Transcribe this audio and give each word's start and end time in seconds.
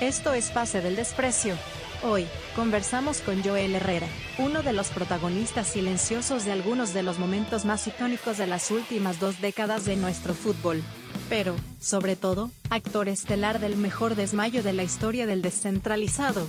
Esto 0.00 0.32
es 0.32 0.50
Pase 0.50 0.80
del 0.80 0.94
Desprecio. 0.94 1.56
Hoy, 2.04 2.28
conversamos 2.54 3.20
con 3.20 3.42
Joel 3.42 3.74
Herrera, 3.74 4.06
uno 4.38 4.62
de 4.62 4.72
los 4.72 4.90
protagonistas 4.90 5.66
silenciosos 5.66 6.44
de 6.44 6.52
algunos 6.52 6.94
de 6.94 7.02
los 7.02 7.18
momentos 7.18 7.64
más 7.64 7.84
icónicos 7.88 8.38
de 8.38 8.46
las 8.46 8.70
últimas 8.70 9.18
dos 9.18 9.40
décadas 9.40 9.84
de 9.86 9.96
nuestro 9.96 10.34
fútbol. 10.34 10.84
Pero, 11.28 11.56
sobre 11.80 12.14
todo, 12.14 12.52
actor 12.70 13.08
estelar 13.08 13.58
del 13.58 13.76
mejor 13.76 14.14
desmayo 14.14 14.62
de 14.62 14.72
la 14.72 14.84
historia 14.84 15.26
del 15.26 15.42
descentralizado. 15.42 16.46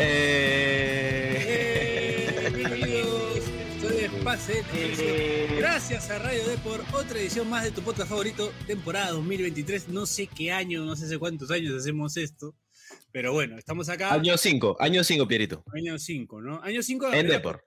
Eh... 0.00 0.91
del 4.46 4.56
Desprecio. 4.56 5.56
Gracias 5.58 6.10
a 6.10 6.18
Radio 6.18 6.46
D 6.48 6.56
por 6.58 6.80
otra 6.94 7.18
edición 7.18 7.48
más 7.48 7.64
de 7.64 7.70
tu 7.70 7.82
podcast 7.82 8.08
favorito, 8.08 8.52
temporada 8.66 9.12
2023. 9.12 9.88
No 9.88 10.04
sé 10.06 10.26
qué 10.26 10.50
año, 10.50 10.84
no 10.84 10.96
sé 10.96 11.04
hace 11.04 11.18
cuántos 11.18 11.50
años 11.50 11.74
hacemos 11.74 12.16
esto, 12.16 12.56
pero 13.12 13.32
bueno, 13.32 13.56
estamos 13.56 13.88
acá. 13.88 14.12
Año 14.12 14.36
5, 14.36 14.78
año 14.80 15.04
5, 15.04 15.28
Pierito. 15.28 15.62
Año 15.72 15.98
5, 15.98 16.40
¿no? 16.40 16.60
Año 16.62 16.82
5 16.82 17.12
En 17.12 17.28
Depor. 17.28 17.64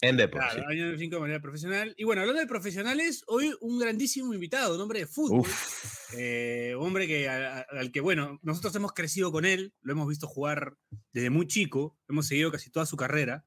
En 0.00 0.16
Depor. 0.16 0.40
Claro, 0.40 0.68
año 0.68 0.96
5 0.96 1.16
de 1.16 1.20
manera 1.20 1.40
profesional. 1.40 1.94
Y 1.96 2.04
bueno, 2.04 2.20
hablando 2.20 2.40
de 2.40 2.46
profesionales, 2.46 3.24
hoy 3.26 3.52
un 3.60 3.78
grandísimo 3.78 4.34
invitado, 4.34 4.76
un 4.76 4.80
hombre 4.82 5.00
de 5.00 5.06
fútbol. 5.06 5.48
Eh, 6.16 6.74
un 6.78 6.86
hombre 6.86 7.08
que, 7.08 7.28
al 7.28 7.90
que, 7.90 8.00
bueno, 8.00 8.38
nosotros 8.42 8.72
hemos 8.76 8.92
crecido 8.92 9.32
con 9.32 9.44
él, 9.44 9.74
lo 9.80 9.92
hemos 9.92 10.06
visto 10.06 10.28
jugar 10.28 10.76
desde 11.12 11.30
muy 11.30 11.48
chico, 11.48 11.98
hemos 12.08 12.28
seguido 12.28 12.52
casi 12.52 12.70
toda 12.70 12.86
su 12.86 12.96
carrera. 12.96 13.44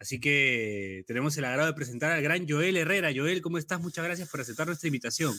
Así 0.00 0.20
que 0.20 1.02
tenemos 1.06 1.36
el 1.38 1.44
agrado 1.44 1.66
de 1.66 1.74
presentar 1.74 2.12
al 2.12 2.22
gran 2.22 2.48
Joel 2.48 2.76
Herrera. 2.76 3.10
Joel, 3.14 3.42
¿cómo 3.42 3.58
estás? 3.58 3.80
Muchas 3.80 4.04
gracias 4.04 4.28
por 4.30 4.40
aceptar 4.40 4.66
nuestra 4.66 4.86
invitación. 4.86 5.34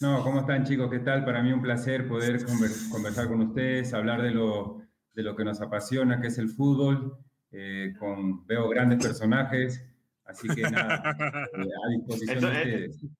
No, 0.00 0.22
¿cómo 0.22 0.40
están 0.40 0.64
chicos? 0.64 0.90
¿Qué 0.90 1.00
tal? 1.00 1.24
Para 1.24 1.42
mí 1.42 1.52
un 1.52 1.62
placer 1.62 2.06
poder 2.08 2.44
conver- 2.44 2.88
conversar 2.90 3.28
con 3.28 3.40
ustedes, 3.42 3.92
hablar 3.94 4.22
de 4.22 4.30
lo, 4.30 4.82
de 5.14 5.22
lo 5.22 5.34
que 5.36 5.44
nos 5.44 5.60
apasiona, 5.60 6.20
que 6.20 6.28
es 6.28 6.38
el 6.38 6.48
fútbol. 6.50 7.16
Eh, 7.50 7.92
con, 7.98 8.46
veo 8.46 8.68
grandes 8.70 9.04
personajes, 9.04 9.84
así 10.24 10.48
que 10.48 10.62
nada, 10.62 11.02
eh, 11.54 11.60
a 11.60 11.90
disposición 11.98 12.26
de 12.26 12.32
Entonces, 12.32 12.88
ustedes. 12.90 13.10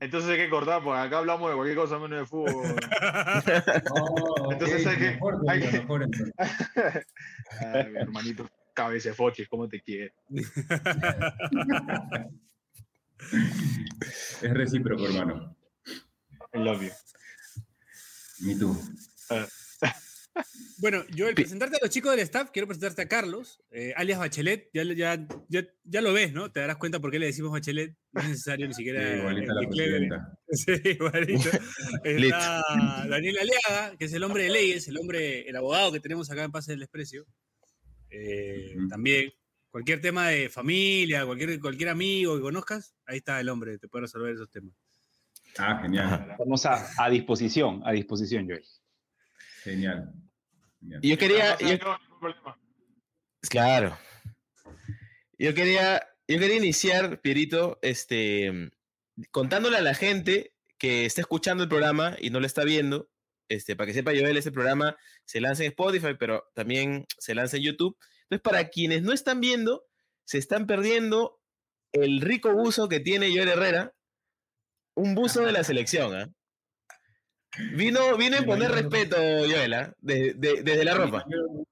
Entonces 0.00 0.30
hay 0.30 0.36
que 0.38 0.50
cortar, 0.50 0.82
porque 0.84 1.00
acá 1.00 1.18
hablamos 1.18 1.50
de 1.50 1.56
cualquier 1.56 1.76
cosa 1.78 1.98
menos 1.98 2.20
de 2.20 2.26
fútbol. 2.26 2.76
Oh, 3.90 4.52
Entonces 4.52 4.86
hay 4.86 4.96
que- 4.98 5.10
mejor, 5.10 5.40
hay 5.48 5.60
que- 5.60 5.72
mejor 5.80 6.02
entonces. 6.04 6.32
Ay, 7.60 7.90
mi 7.90 7.98
hermanito, 7.98 8.48
cabecefoches, 8.72 9.48
¿cómo 9.48 9.68
te 9.68 9.80
quiere? 9.80 10.14
Es 14.42 14.52
recíproco, 14.52 15.06
hermano. 15.06 15.56
I 16.52 16.58
love 16.58 16.82
you. 16.82 16.90
Ni 18.40 18.58
tú. 18.58 18.76
Bueno, 20.78 21.04
Joel, 21.16 21.34
presentarte 21.34 21.76
a 21.76 21.80
los 21.82 21.90
chicos 21.90 22.10
del 22.10 22.20
staff, 22.20 22.50
quiero 22.52 22.66
presentarte 22.66 23.02
a 23.02 23.08
Carlos, 23.08 23.60
eh, 23.70 23.92
alias 23.96 24.18
Bachelet. 24.18 24.70
Ya, 24.72 24.82
ya, 24.82 25.26
ya, 25.48 25.64
ya 25.84 26.00
lo 26.00 26.12
ves, 26.12 26.32
¿no? 26.32 26.50
Te 26.50 26.60
darás 26.60 26.78
cuenta 26.78 27.00
por 27.00 27.10
qué 27.10 27.18
le 27.18 27.26
decimos 27.26 27.52
Bachelet. 27.52 27.94
No 28.12 28.22
es 28.22 28.28
necesario 28.30 28.66
ni 28.66 28.74
siquiera. 28.74 29.06
Sí, 29.06 29.18
igualita 29.18 29.54
la 29.54 29.68
presidenta. 29.68 30.38
Sí, 30.52 30.72
igualito. 30.84 31.50
Lit. 32.04 32.32
Está 32.32 32.62
Daniel 33.08 33.38
Aliaga, 33.38 33.96
que 33.96 34.06
es 34.06 34.12
el 34.12 34.24
hombre 34.24 34.44
de 34.44 34.50
leyes, 34.50 34.88
el 34.88 34.98
hombre, 34.98 35.48
el 35.48 35.56
abogado 35.56 35.92
que 35.92 36.00
tenemos 36.00 36.30
acá 36.30 36.44
en 36.44 36.50
Pase 36.50 36.72
del 36.72 36.80
Desprecio. 36.80 37.26
Eh. 38.12 38.76
También, 38.90 39.32
cualquier 39.70 40.00
tema 40.00 40.28
de 40.28 40.48
familia, 40.50 41.24
cualquier, 41.24 41.58
cualquier 41.60 41.88
amigo 41.88 42.36
que 42.36 42.42
conozcas, 42.42 42.94
ahí 43.06 43.18
está 43.18 43.40
el 43.40 43.48
hombre, 43.48 43.78
te 43.78 43.88
puede 43.88 44.02
resolver 44.02 44.34
esos 44.34 44.50
temas. 44.50 44.74
Ah, 45.58 45.78
genial. 45.82 46.28
Estamos 46.32 46.64
a, 46.66 46.90
a 46.98 47.10
disposición, 47.10 47.82
a 47.84 47.92
disposición, 47.92 48.46
Joel. 48.46 48.64
genial. 49.62 50.12
genial. 50.80 51.00
Yo 51.02 51.18
quería, 51.18 51.58
yo- 51.58 51.78
claro. 53.48 53.98
Yo 55.38 55.54
quería, 55.54 56.06
yo 56.28 56.38
quería 56.38 56.56
iniciar, 56.56 57.20
Pierito, 57.20 57.78
este, 57.82 58.70
contándole 59.30 59.76
a 59.78 59.82
la 59.82 59.94
gente 59.94 60.54
que 60.78 61.04
está 61.04 61.20
escuchando 61.20 61.64
el 61.64 61.68
programa 61.68 62.16
y 62.20 62.30
no 62.30 62.40
lo 62.40 62.46
está 62.46 62.64
viendo, 62.64 63.08
este, 63.54 63.76
para 63.76 63.86
que 63.86 63.94
sepa 63.94 64.12
Joel, 64.12 64.36
ese 64.36 64.52
programa 64.52 64.96
se 65.24 65.40
lanza 65.40 65.62
en 65.64 65.70
Spotify, 65.70 66.14
pero 66.18 66.44
también 66.54 67.04
se 67.18 67.34
lanza 67.34 67.56
en 67.56 67.64
YouTube. 67.64 67.96
Entonces, 68.24 68.42
para 68.42 68.68
quienes 68.68 69.02
no 69.02 69.12
están 69.12 69.40
viendo, 69.40 69.84
se 70.24 70.38
están 70.38 70.66
perdiendo 70.66 71.40
el 71.92 72.20
rico 72.20 72.52
buzo 72.54 72.88
que 72.88 73.00
tiene 73.00 73.28
Joel 73.34 73.48
Herrera, 73.48 73.94
un 74.94 75.14
buzo 75.14 75.42
de 75.44 75.52
la 75.52 75.64
selección, 75.64 76.14
¿ah? 76.14 76.30
Vino, 77.76 78.16
vino 78.16 78.38
a 78.38 78.42
mayor- 78.46 78.72
respeto, 78.72 79.16
Joel, 79.16 79.74
¿ah? 79.74 79.94
De- 79.98 80.32
de- 80.34 80.62
desde 80.62 80.84
la 80.84 80.94
ropa. 80.94 81.24
Mi 81.28 81.30
mayor, 81.34 81.66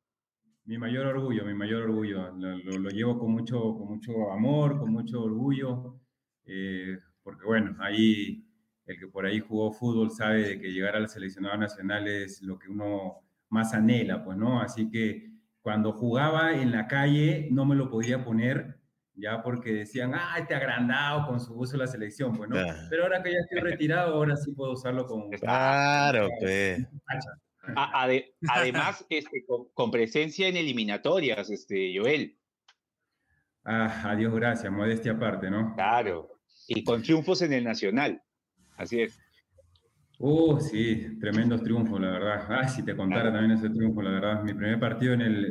mi 0.67 0.79
mayor 0.79 1.07
orgullo, 1.07 1.45
mi 1.45 1.55
mayor 1.55 1.83
orgullo. 1.85 2.31
Lo, 2.37 2.59
lo- 2.59 2.79
lo 2.79 2.91
llevo 2.91 3.19
con 3.19 3.31
mucho, 3.33 3.59
con 3.59 3.89
mucho 3.89 4.31
amor, 4.31 4.79
con 4.79 4.93
mucho 4.93 5.23
orgullo, 5.23 6.01
eh, 6.45 6.99
porque 7.23 7.45
bueno, 7.47 7.77
ahí 7.81 8.45
el 8.91 8.99
que 8.99 9.07
por 9.07 9.27
ahí 9.27 9.41
jugó 9.41 9.73
fútbol 9.73 10.11
sabe 10.11 10.43
de 10.43 10.61
que 10.61 10.73
llegar 10.73 10.97
al 10.97 11.09
seleccionado 11.09 11.57
nacional 11.57 12.09
es 12.09 12.43
lo 12.43 12.59
que 12.59 12.69
uno 12.69 13.23
más 13.49 13.73
anhela, 13.75 14.25
pues, 14.25 14.37
¿no? 14.37 14.61
Así 14.61 14.91
que 14.91 15.31
cuando 15.61 15.93
jugaba 15.93 16.53
en 16.55 16.73
la 16.73 16.87
calle 16.87 17.49
no 17.51 17.65
me 17.65 17.77
lo 17.77 17.91
podía 17.91 18.25
poner, 18.25 18.79
ya 19.15 19.43
porque 19.43 19.73
decían, 19.73 20.13
ah, 20.15 20.37
este 20.39 20.55
agrandado 20.55 21.27
con 21.27 21.41
su 21.41 21.55
uso 21.55 21.73
de 21.73 21.79
la 21.79 21.87
selección, 21.87 22.37
pues, 22.37 22.49
¿no? 22.49 22.57
Pero 22.89 23.03
ahora 23.05 23.23
que 23.23 23.33
ya 23.33 23.39
estoy 23.39 23.61
retirado, 23.61 24.15
ahora 24.15 24.37
sí 24.37 24.53
puedo 24.53 24.73
usarlo 24.73 25.07
con... 25.07 25.31
Claro, 25.31 26.29
pues. 26.41 26.87
Ade- 27.77 28.35
además, 28.49 29.05
este, 29.11 29.45
con, 29.47 29.69
con 29.75 29.91
presencia 29.91 30.49
en 30.49 30.57
eliminatorias, 30.57 31.51
este, 31.51 31.93
Joel. 31.97 32.39
Ah, 33.65 34.11
adiós, 34.11 34.35
gracias, 34.35 34.73
modestia 34.73 35.13
aparte, 35.13 35.51
¿no? 35.51 35.75
Claro. 35.75 36.31
Y 36.67 36.83
con 36.83 37.03
triunfos 37.03 37.43
en 37.43 37.53
el 37.53 37.65
Nacional. 37.65 38.23
Así 38.81 39.03
es. 39.03 39.19
Uh, 40.19 40.59
sí, 40.59 41.19
tremendos 41.21 41.63
triunfos, 41.63 42.01
la 42.01 42.11
verdad. 42.13 42.45
Ah, 42.49 42.67
si 42.69 42.83
te 42.83 42.97
contara 42.97 43.31
también 43.31 43.53
ese 43.59 43.69
triunfo, 43.69 44.01
la 44.01 44.11
verdad. 44.11 44.43
Mi 44.43 44.55
primer 44.55 44.81
partido 44.81 45.13
en 45.13 45.21
el, 45.21 45.45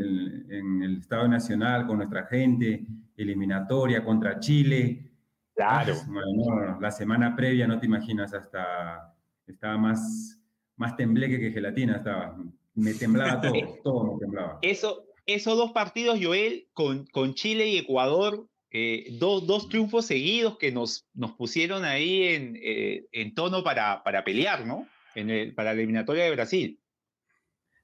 en- 0.49 0.51
en 0.51 0.83
el 0.83 0.97
Estado 0.97 1.27
Nacional 1.27 1.85
con 1.85 1.97
nuestra 1.97 2.25
gente, 2.25 2.85
eliminatoria 3.15 4.03
contra 4.03 4.39
Chile. 4.39 5.11
Claro. 5.55 5.93
Ah, 5.95 6.05
bueno, 6.07 6.27
no, 6.73 6.79
la 6.79 6.89
semana 6.91 7.35
previa, 7.35 7.67
no 7.67 7.79
te 7.79 7.85
imaginas, 7.85 8.33
hasta 8.33 9.13
estaba 9.45 9.77
más, 9.77 10.39
más 10.75 10.95
tembleque 10.95 11.39
que 11.39 11.51
gelatina, 11.51 11.97
estaba. 11.97 12.35
Me 12.73 12.93
temblaba 12.95 13.41
todo, 13.41 13.53
todo 13.83 14.13
me 14.13 14.19
temblaba. 14.19 14.57
Eso, 14.63 15.03
esos 15.27 15.55
dos 15.55 15.71
partidos, 15.71 16.17
Joel, 16.19 16.67
con, 16.73 17.05
con 17.07 17.35
Chile 17.35 17.67
y 17.67 17.77
Ecuador, 17.77 18.47
eh, 18.71 19.15
dos, 19.19 19.47
dos 19.47 19.67
triunfos 19.69 20.05
seguidos 20.05 20.57
que 20.57 20.71
nos, 20.71 21.07
nos 21.13 21.31
pusieron 21.33 21.83
ahí 21.85 22.23
en, 22.23 22.57
eh, 22.61 23.07
en 23.11 23.33
tono 23.33 23.63
para, 23.63 24.03
para 24.03 24.23
pelear, 24.23 24.65
¿no? 24.65 24.87
En 25.15 25.29
el- 25.29 25.53
para 25.55 25.73
la 25.73 25.79
eliminatoria 25.79 26.23
de 26.25 26.31
Brasil. 26.31 26.79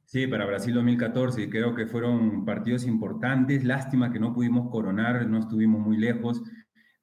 Sí, 0.06 0.28
para 0.28 0.46
Brasil 0.46 0.74
2014 0.76 1.42
y 1.42 1.50
creo 1.50 1.74
que 1.74 1.88
fueron 1.88 2.46
partidos 2.46 2.86
importantes. 2.86 3.64
Lástima 3.64 4.14
que 4.14 4.20
no 4.20 4.34
pudimos 4.34 4.70
coronar, 4.70 5.26
no 5.28 5.40
estuvimos 5.40 5.82
muy 5.82 5.98
lejos, 5.98 6.44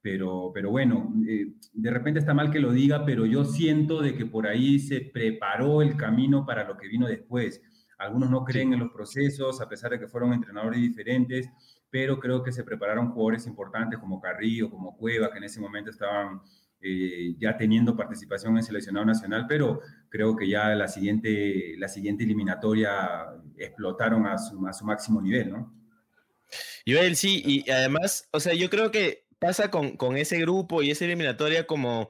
pero, 0.01 0.53
pero 0.55 0.71
bueno, 0.71 1.13
eh, 1.29 1.47
de 1.73 1.91
repente 1.91 2.21
está 2.21 2.33
mal 2.33 2.51
que 2.51 2.61
lo 2.61 2.73
diga, 2.73 3.05
pero 3.05 3.27
yo 3.27 3.45
siento 3.45 4.01
de 4.01 4.15
que 4.15 4.27
por 4.27 4.47
ahí 4.47 4.79
se 4.79 5.01
preparó 5.01 5.83
el 5.83 5.97
camino 5.97 6.47
para 6.47 6.67
lo 6.67 6.77
que 6.77 6.87
vino 6.89 7.09
después. 7.09 7.61
Algunos 7.99 8.31
no 8.31 8.45
creen 8.45 8.73
en 8.73 8.81
los 8.81 8.93
procesos, 8.93 9.61
a 9.61 9.69
pesar 9.69 9.91
de 9.91 9.99
que 10.01 10.09
fueron 10.09 10.33
entrenadores 10.33 10.81
diferentes, 10.81 11.49
pero 11.93 12.19
creo 12.19 12.43
que 12.43 12.53
se 12.53 12.65
prepararon 12.65 13.11
jugadores 13.11 13.47
importantes 13.47 13.99
como 13.99 14.19
Carrillo, 14.19 14.71
como 14.71 14.97
Cueva, 14.97 15.31
que 15.31 15.37
en 15.37 15.45
ese 15.45 15.61
momento 15.61 15.91
estaban 15.91 16.41
eh, 16.81 17.35
ya 17.39 17.55
teniendo 17.59 17.95
participación 17.95 18.57
en 18.57 18.63
seleccionado 18.63 19.05
nacional, 19.05 19.45
pero 19.47 19.81
creo 20.09 20.35
que 20.35 20.49
ya 20.49 20.75
la 20.75 20.89
siguiente, 20.89 21.75
la 21.77 21.89
siguiente 21.89 22.25
eliminatoria 22.25 23.27
explotaron 23.59 24.27
a 24.27 24.39
su, 24.39 24.59
máximo 24.59 25.21
nivel, 25.21 25.51
¿no? 25.51 25.71
Joel, 26.87 27.15
sí, 27.15 27.43
y 27.45 27.71
además, 27.71 28.27
o 28.33 28.41
sea, 28.41 28.55
yo 28.55 28.71
creo 28.71 28.91
que 28.91 29.27
pasa 29.39 29.71
con, 29.71 29.99
con 29.99 30.17
ese 30.17 30.39
grupo 30.41 30.83
y 30.83 30.91
esa 30.91 31.05
eliminatoria 31.05 31.67
como, 31.67 32.09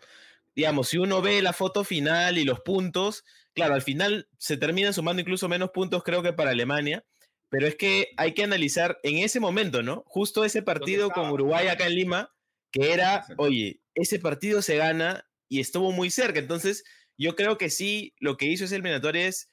digamos, 0.54 0.90
si 0.90 0.98
uno 0.98 1.20
ve 1.22 1.42
la 1.42 1.52
foto 1.52 1.82
final 1.82 2.38
y 2.38 2.44
los 2.44 2.60
puntos, 2.60 3.24
claro, 3.52 3.74
al 3.74 3.82
final 3.82 4.28
se 4.38 4.56
terminan 4.56 4.94
sumando 4.94 5.22
incluso 5.22 5.48
menos 5.48 5.70
puntos, 5.70 6.04
creo 6.04 6.22
que 6.22 6.32
para 6.32 6.52
Alemania, 6.52 7.04
pero 7.52 7.66
es 7.66 7.76
que 7.76 8.14
hay 8.16 8.32
que 8.32 8.44
analizar 8.44 8.98
en 9.02 9.18
ese 9.18 9.38
momento, 9.38 9.82
¿no? 9.82 10.04
Justo 10.06 10.42
ese 10.42 10.62
partido 10.62 11.10
con? 11.10 11.30
Uruguay 11.30 11.68
acá 11.68 11.86
en 11.86 11.96
Lima, 11.96 12.34
que 12.72 12.94
era, 12.94 13.26
oye, 13.36 13.82
ese 13.94 14.18
partido 14.18 14.62
se 14.62 14.76
gana 14.78 15.28
y 15.50 15.60
estuvo 15.60 15.92
muy 15.92 16.08
cerca, 16.08 16.38
entonces 16.38 16.82
yo 17.18 17.36
creo 17.36 17.58
que 17.58 17.68
sí, 17.68 18.14
lo 18.18 18.38
que 18.38 18.46
hizo 18.46 18.64
esa 18.64 18.76
eliminatoria 18.76 19.26
es 19.26 19.50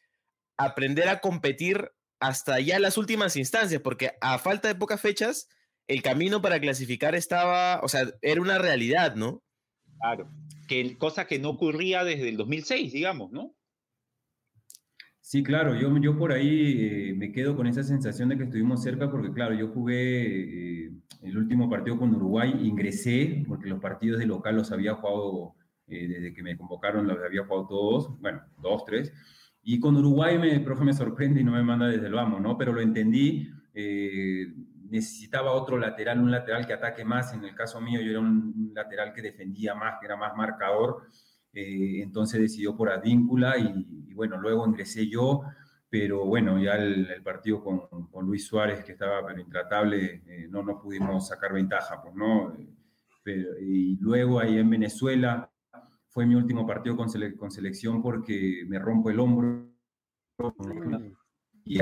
aprender 0.57 1.09
a 1.09 1.19
competir 1.19 1.91
hasta 2.21 2.61
ya 2.61 2.79
las 2.79 2.97
últimas 2.97 3.35
instancias, 3.35 3.81
porque 3.81 4.13
a 4.21 4.39
falta 4.39 4.69
de 4.69 4.75
pocas 4.75 5.01
fechas, 5.01 5.49
el 5.89 6.01
camino 6.01 6.41
para 6.41 6.61
clasificar 6.61 7.15
estaba, 7.15 7.81
o 7.81 7.89
sea, 7.89 8.09
era 8.21 8.39
una 8.39 8.59
realidad, 8.59 9.15
¿no? 9.15 9.43
Claro. 9.99 10.31
Que, 10.69 10.97
cosa 10.97 11.27
que 11.27 11.37
no 11.37 11.49
ocurría 11.49 12.05
desde 12.05 12.29
el 12.29 12.37
2006, 12.37 12.93
digamos, 12.93 13.29
¿no? 13.33 13.57
Sí, 15.29 15.43
claro, 15.43 15.75
yo, 15.75 15.95
yo 15.99 16.17
por 16.17 16.31
ahí 16.31 17.11
eh, 17.11 17.13
me 17.13 17.31
quedo 17.31 17.55
con 17.55 17.67
esa 17.67 17.83
sensación 17.83 18.29
de 18.29 18.35
que 18.35 18.45
estuvimos 18.45 18.81
cerca 18.81 19.11
porque, 19.11 19.31
claro, 19.31 19.53
yo 19.53 19.67
jugué 19.67 20.85
eh, 20.85 20.91
el 21.21 21.37
último 21.37 21.69
partido 21.69 21.99
con 21.99 22.15
Uruguay, 22.15 22.51
ingresé 22.63 23.45
porque 23.47 23.69
los 23.69 23.79
partidos 23.79 24.17
de 24.17 24.25
local 24.25 24.55
los 24.55 24.71
había 24.71 24.95
jugado, 24.95 25.53
eh, 25.85 26.07
desde 26.07 26.33
que 26.33 26.41
me 26.41 26.57
convocaron 26.57 27.05
los 27.05 27.19
había 27.23 27.45
jugado 27.45 27.67
todos, 27.67 28.19
bueno, 28.19 28.41
dos, 28.59 28.83
tres, 28.85 29.13
y 29.61 29.79
con 29.79 29.95
Uruguay 29.97 30.39
me, 30.39 30.51
el 30.51 30.63
profe 30.63 30.83
me 30.83 30.93
sorprende 30.93 31.41
y 31.41 31.43
no 31.43 31.51
me 31.51 31.61
manda 31.61 31.85
desde 31.85 32.07
el 32.07 32.13
vamos, 32.13 32.41
¿no? 32.41 32.57
Pero 32.57 32.73
lo 32.73 32.81
entendí, 32.81 33.51
necesitaba 34.89 35.51
otro 35.51 35.77
lateral, 35.77 36.19
un 36.19 36.31
lateral 36.31 36.65
que 36.65 36.73
ataque 36.73 37.05
más, 37.05 37.35
en 37.35 37.45
el 37.45 37.53
caso 37.53 37.79
mío 37.79 38.01
yo 38.01 38.09
era 38.09 38.19
un 38.19 38.71
lateral 38.73 39.13
que 39.13 39.21
defendía 39.21 39.75
más, 39.75 39.99
que 39.99 40.07
era 40.07 40.15
más 40.15 40.35
marcador, 40.35 41.03
eh, 41.53 42.01
entonces 42.01 42.39
decidió 42.39 42.75
por 42.75 42.89
Advíncula 42.89 43.57
y, 43.57 44.13
bueno, 44.13 44.37
luego 44.37 44.67
ingresé 44.67 45.07
yo, 45.07 45.41
pero 45.89 46.25
bueno, 46.25 46.61
ya 46.61 46.73
el, 46.73 47.23
partido 47.23 47.63
con, 47.63 47.87
con, 48.07 48.25
Luis 48.25 48.45
Suárez, 48.45 48.83
que 48.83 48.91
estaba 48.91 49.25
pero 49.25 49.39
intratable, 49.39 50.21
eh, 50.27 50.47
no 50.49 50.63
nos 50.63 50.81
pudimos 50.81 51.27
sacar 51.27 51.53
ventaja, 51.53 52.01
pues 52.01 52.13
no. 52.15 52.53
Pero, 53.23 53.59
y 53.59 53.97
luego 53.97 54.39
ahí 54.39 54.57
en 54.57 54.69
Venezuela 54.69 55.51
fue 56.07 56.25
mi 56.25 56.35
último 56.35 56.65
partido 56.67 56.95
con, 56.95 57.07
con 57.37 57.51
selección 57.51 58.01
porque 58.01 58.63
me 58.67 58.79
rompo 58.79 59.09
el 59.09 59.19
hombro 59.19 59.69
y 61.65 61.79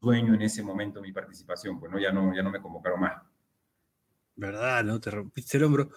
sueño 0.00 0.34
en 0.34 0.42
ese 0.42 0.62
momento 0.62 1.00
mi 1.00 1.12
participación, 1.12 1.80
pues 1.80 1.90
no, 1.90 1.98
ya 1.98 2.12
no, 2.12 2.34
ya 2.34 2.42
no 2.42 2.50
me 2.50 2.60
convocaron 2.60 3.00
más. 3.00 3.22
¿Verdad? 4.36 4.84
¿No? 4.84 5.00
Te 5.00 5.10
rompiste 5.10 5.56
el 5.56 5.64
hombro. 5.64 5.90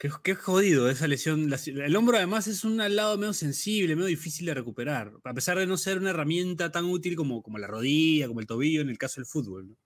Qué, 0.00 0.34
jodido 0.34 0.88
esa 0.88 1.06
lesión. 1.06 1.52
El 1.66 1.94
hombro 1.94 2.16
además 2.16 2.46
es 2.46 2.64
un 2.64 2.78
lado 2.78 3.18
medio 3.18 3.34
sensible, 3.34 3.94
medio 3.94 4.08
difícil 4.08 4.46
de 4.46 4.54
recuperar, 4.54 5.12
a 5.22 5.34
pesar 5.34 5.58
de 5.58 5.66
no 5.66 5.76
ser 5.76 5.98
una 5.98 6.08
herramienta 6.08 6.72
tan 6.72 6.86
útil 6.86 7.14
como, 7.16 7.42
como 7.42 7.58
la 7.58 7.66
rodilla, 7.66 8.26
como 8.26 8.40
el 8.40 8.46
tobillo 8.46 8.80
en 8.80 8.88
el 8.88 8.96
caso 8.96 9.20
del 9.20 9.26
fútbol. 9.26 9.76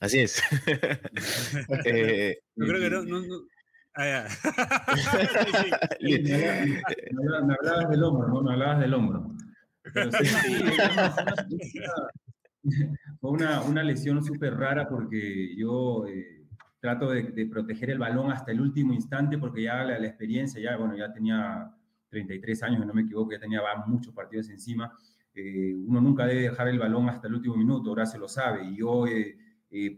Así 0.00 0.18
es. 0.18 0.42
eh, 1.86 2.36
Yo 2.54 2.66
creo 2.66 2.78
que 2.78 2.90
no. 2.90 3.04
no, 3.04 3.26
no. 3.26 3.40
Ah, 3.94 4.28
me, 6.02 7.54
hablabas 7.54 7.88
del 7.88 8.02
hombro, 8.02 8.28
¿no? 8.28 8.42
Me 8.42 8.52
hablabas 8.52 8.80
del 8.80 8.92
hombro. 8.92 9.34
Pero 9.94 10.10
sí, 10.12 10.24
fue 13.20 13.30
una, 13.30 13.62
una 13.62 13.82
lesión 13.82 14.22
súper 14.24 14.54
rara 14.54 14.88
porque 14.88 15.54
yo 15.56 16.06
eh, 16.06 16.46
trato 16.80 17.10
de, 17.10 17.46
proteger 17.46 17.90
el 17.90 17.98
balón 17.98 18.30
hasta 18.32 18.52
el 18.52 18.60
último 18.60 18.92
instante 18.92 19.38
porque 19.38 19.62
ya 19.62 19.84
la, 19.84 19.98
la, 19.98 20.06
experiencia, 20.06 20.60
ya, 20.60 20.76
bueno, 20.76 20.96
ya 20.96 21.12
tenía 21.12 21.74
33 22.08 22.62
años, 22.62 22.86
no 22.86 22.94
me 22.94 23.02
equivoco, 23.02 23.32
ya 23.32 23.40
tenía 23.40 23.60
muchos 23.86 24.14
partidos 24.14 24.48
encima. 24.50 24.92
Eh, 25.34 25.74
uno 25.74 26.00
nunca 26.00 26.26
debe 26.26 26.42
dejar 26.42 26.68
el 26.68 26.78
balón 26.78 27.08
hasta 27.08 27.28
el 27.28 27.34
último 27.34 27.56
minuto, 27.56 27.90
ahora 27.90 28.06
se 28.06 28.18
lo 28.18 28.28
sabe. 28.28 28.64
Y 28.64 28.76
yo, 28.76 29.06
eh, 29.06 29.36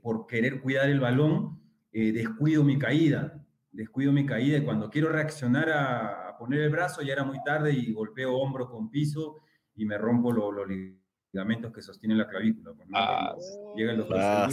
por 0.01 0.27
querer 0.27 0.61
cuidar 0.61 0.89
el 0.89 1.01
balón, 1.01 1.61
descuido 1.93 2.63
mi 2.63 2.79
caída, 2.79 3.43
descuido 3.73 4.13
mi 4.13 4.27
caída 4.27 4.59
y 4.59 4.65
cuando 4.65 4.91
quiero 4.91 5.11
reaccionar 5.11 5.71
a, 5.71 6.29
a, 6.29 6.39
poner 6.39 6.61
el 6.61 6.71
brazo 6.71 7.01
ya 7.03 7.15
era 7.15 7.25
muy 7.25 7.43
tarde 7.43 7.73
y 7.73 7.93
golpeo 7.93 8.35
hombro 8.35 8.69
con 8.71 8.91
piso 8.91 9.41
y 9.75 9.85
me 9.85 9.97
rompo 9.99 10.33
los 10.33 10.55
lo, 10.55 10.67
ligamentos 11.37 11.73
que 11.73 11.83
sostienen 11.83 12.19
la 12.19 12.27
clavícula. 12.27 12.73
Pues, 12.73 12.89
ah, 12.95 13.37
llega 13.77 13.93
el 13.93 13.99
doctor, 13.99 14.17
ah, 14.19 14.49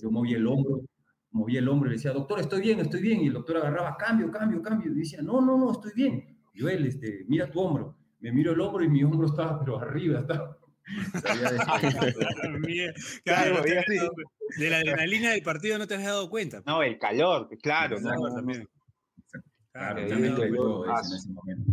yo 0.00 0.10
moví 0.10 0.34
el 0.34 0.46
hombro, 0.46 0.82
moví 1.32 1.56
el 1.56 1.68
hombro 1.68 1.88
y 1.88 1.90
le 1.90 1.96
decía, 1.96 2.12
doctor, 2.12 2.38
estoy 2.38 2.62
bien, 2.62 2.78
estoy 2.80 3.02
bien. 3.02 3.22
Y 3.22 3.26
el 3.26 3.32
doctor 3.32 3.56
agarraba, 3.56 3.96
cambio, 3.96 4.30
cambio, 4.30 4.62
cambio. 4.62 4.92
Y 4.92 4.94
decía, 4.94 5.20
no, 5.20 5.40
no, 5.40 5.58
no, 5.58 5.72
estoy 5.72 5.90
bien. 5.96 6.38
Yo 6.54 6.68
él, 6.68 6.86
este, 6.86 7.24
mira 7.26 7.50
tu 7.50 7.60
hombro. 7.60 7.96
Me 8.20 8.30
miro 8.30 8.52
el 8.52 8.60
hombro 8.60 8.84
y 8.84 8.88
mi 8.88 9.02
hombro 9.02 9.26
estaba, 9.26 9.58
pero 9.58 9.80
arriba, 9.80 10.20
estaba. 10.20 10.56
claro, 13.24 13.62
de 13.62 14.70
la 14.70 14.78
adrenalina 14.78 15.30
del 15.30 15.42
partido 15.42 15.78
no 15.78 15.86
te 15.86 15.94
has 15.94 16.04
dado 16.04 16.28
cuenta. 16.28 16.62
No, 16.66 16.82
el 16.82 16.98
calor, 16.98 17.48
claro. 17.62 17.98
No, 18.00 18.34
también. 18.34 18.68
Claro, 19.72 20.06
también 20.06 20.36
en 20.36 21.14
ese 21.14 21.30
momento. 21.30 21.72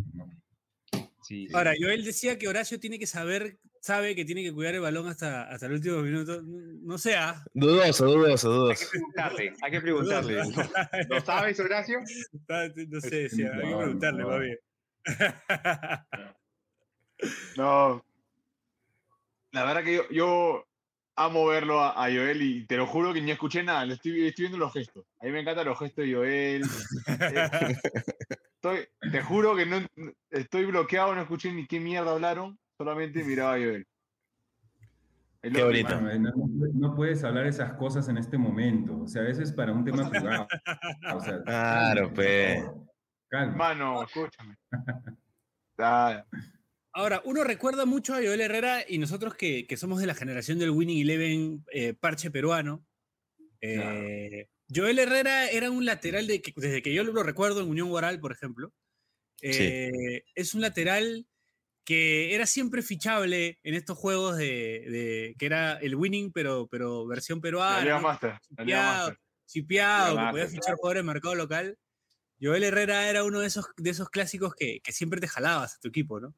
Ahora, 1.53 1.73
Joel 1.79 2.03
decía 2.03 2.39
que 2.39 2.47
Horacio 2.47 2.79
tiene 2.79 2.97
que 2.97 3.05
saber, 3.05 3.59
sabe 3.81 4.15
que 4.15 4.25
tiene 4.25 4.43
que 4.43 4.53
cuidar 4.53 4.75
el 4.75 4.81
balón 4.81 5.07
hasta, 5.07 5.43
hasta 5.43 5.65
el 5.65 5.73
último 5.73 6.01
minuto. 6.01 6.41
No 6.43 6.97
sea. 6.97 7.43
Dudoso, 7.53 8.05
dudoso, 8.05 8.49
dudoso. 8.51 8.71
Hay 8.71 8.89
que 8.89 8.91
preguntarle, 8.91 9.53
hay 9.61 9.71
que 9.71 9.81
preguntarle. 9.81 10.41
¿Lo 11.09 11.21
sabes, 11.21 11.59
Horacio? 11.59 11.99
No 11.99 13.01
sé, 13.01 13.23
hay 13.23 13.29
que 13.29 13.75
preguntarle, 13.75 14.23
va 14.23 14.37
bien. 14.39 14.57
No. 17.57 18.05
La 19.51 19.63
verdad 19.65 19.83
que 19.83 19.95
yo, 19.95 20.09
yo 20.09 20.65
amo 21.19 21.45
verlo 21.47 21.81
a, 21.81 22.03
Joel 22.05 22.41
y 22.41 22.65
te 22.65 22.77
lo 22.77 22.87
juro 22.87 23.13
que 23.13 23.21
ni 23.21 23.31
escuché 23.31 23.61
nada, 23.61 23.83
estoy, 23.91 24.27
estoy 24.27 24.43
viendo 24.43 24.57
los 24.57 24.71
gestos. 24.71 25.05
A 25.19 25.25
mí 25.25 25.31
me 25.31 25.41
encantan 25.41 25.67
los 25.67 25.77
gestos 25.77 26.05
de 26.05 26.13
Joel. 26.13 26.63
Estoy, 28.61 28.89
te 29.09 29.21
juro 29.21 29.55
que 29.55 29.65
no 29.65 29.77
estoy 30.31 30.65
bloqueado, 30.65 31.15
no 31.15 31.21
escuché 31.21 31.49
ni 31.49 31.65
qué 31.65 31.79
mierda 31.79 32.11
hablaron, 32.11 32.59
solamente 32.79 33.25
miraba 33.25 33.55
a 33.55 33.57
Joel. 33.57 33.85
Qué 35.41 35.63
bonito. 35.63 35.99
no, 36.73 36.95
puedes 36.95 37.23
hablar 37.25 37.45
esas 37.45 37.73
cosas 37.73 38.07
en 38.07 38.17
este 38.17 38.37
momento. 38.37 39.01
O 39.01 39.07
sea, 39.07 39.21
a 39.21 39.25
veces 39.25 39.51
para 39.51 39.73
un 39.73 39.83
tema 39.83 40.09
privado. 40.09 40.47
O 41.15 41.19
sea, 41.19 41.43
claro, 41.43 42.13
pues. 42.13 42.63
Calma. 43.27 43.55
Mano, 43.55 44.03
escúchame. 44.03 44.55
Ahora, 46.93 47.21
uno 47.25 47.43
recuerda 47.43 47.85
mucho 47.85 48.13
a 48.13 48.17
Joel 48.17 48.41
Herrera 48.41 48.83
y 48.87 48.97
nosotros 48.97 49.35
que, 49.35 49.67
que 49.67 49.77
somos 49.77 49.99
de 49.99 50.07
la 50.07 50.15
generación 50.15 50.57
del 50.57 50.71
Winning 50.71 51.01
Eleven 51.01 51.65
eh, 51.71 51.93
parche 51.93 52.31
peruano. 52.31 52.85
Eh, 53.61 54.47
Joel 54.73 54.99
Herrera 54.99 55.49
era 55.49 55.69
un 55.69 55.85
lateral 55.85 56.27
de 56.27 56.41
que, 56.41 56.53
desde 56.55 56.81
que 56.81 56.93
yo 56.93 57.03
lo 57.03 57.23
recuerdo 57.23 57.61
en 57.61 57.69
Unión 57.69 57.89
Guaral, 57.89 58.19
por 58.19 58.31
ejemplo. 58.31 58.71
Eh, 59.41 60.23
es 60.35 60.53
un 60.53 60.61
lateral 60.61 61.25
que 61.89 62.35
era 62.35 62.45
siempre 62.45 62.83
fichable 62.83 63.57
en 63.63 63.73
estos 63.73 63.97
juegos 63.97 64.37
de, 64.37 65.33
que 65.39 65.45
era 65.47 65.73
el 65.77 65.95
winning, 65.95 66.31
pero, 66.31 66.67
pero 66.69 67.07
versión 67.07 67.41
peruana. 67.41 67.99
Master, 67.99 68.39
chipeado, 69.47 70.15
que 70.15 70.29
podía 70.29 70.47
fichar 70.47 70.75
jugadores 70.75 71.01
de 71.01 71.07
mercado 71.07 71.33
local. 71.33 71.79
Joel 72.39 72.63
Herrera 72.63 73.09
era 73.09 73.23
uno 73.23 73.39
de 73.39 73.47
esos, 73.47 73.65
de 73.75 73.89
esos 73.89 74.07
clásicos 74.11 74.53
que, 74.53 74.81
que 74.83 74.91
siempre 74.91 75.19
te 75.19 75.27
jalabas 75.27 75.77
a 75.77 75.79
tu 75.79 75.87
equipo, 75.87 76.19
¿no? 76.19 76.35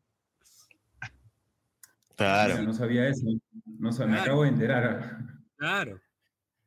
Claro. 2.15 2.63
No 2.63 2.73
sabía 2.73 3.09
eso. 3.09 3.25
No, 3.65 3.91
Me 4.07 4.19
acabo 4.21 4.43
de 4.43 4.49
enterar. 4.49 5.19
Claro. 5.57 5.99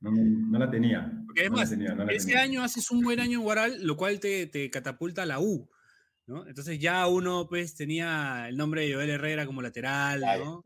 No, 0.00 0.58
la 0.58 0.70
tenía. 0.70 1.10
Porque 1.24 1.40
además, 1.40 1.74
ese 2.10 2.36
año 2.36 2.62
haces 2.62 2.90
un 2.90 3.00
buen 3.00 3.18
año 3.18 3.38
en 3.38 3.44
Guaral, 3.44 3.82
lo 3.82 3.96
cual 3.96 4.20
te, 4.20 4.46
te, 4.46 4.68
catapulta 4.70 5.22
a 5.22 5.26
la 5.26 5.40
U. 5.40 5.70
¿no? 6.26 6.46
Entonces 6.46 6.78
ya 6.78 7.06
uno 7.06 7.46
pues 7.48 7.74
tenía 7.74 8.48
el 8.48 8.56
nombre 8.56 8.86
de 8.86 8.94
Joel 8.94 9.10
Herrera 9.10 9.46
como 9.46 9.62
lateral, 9.62 10.20
¿no? 10.20 10.62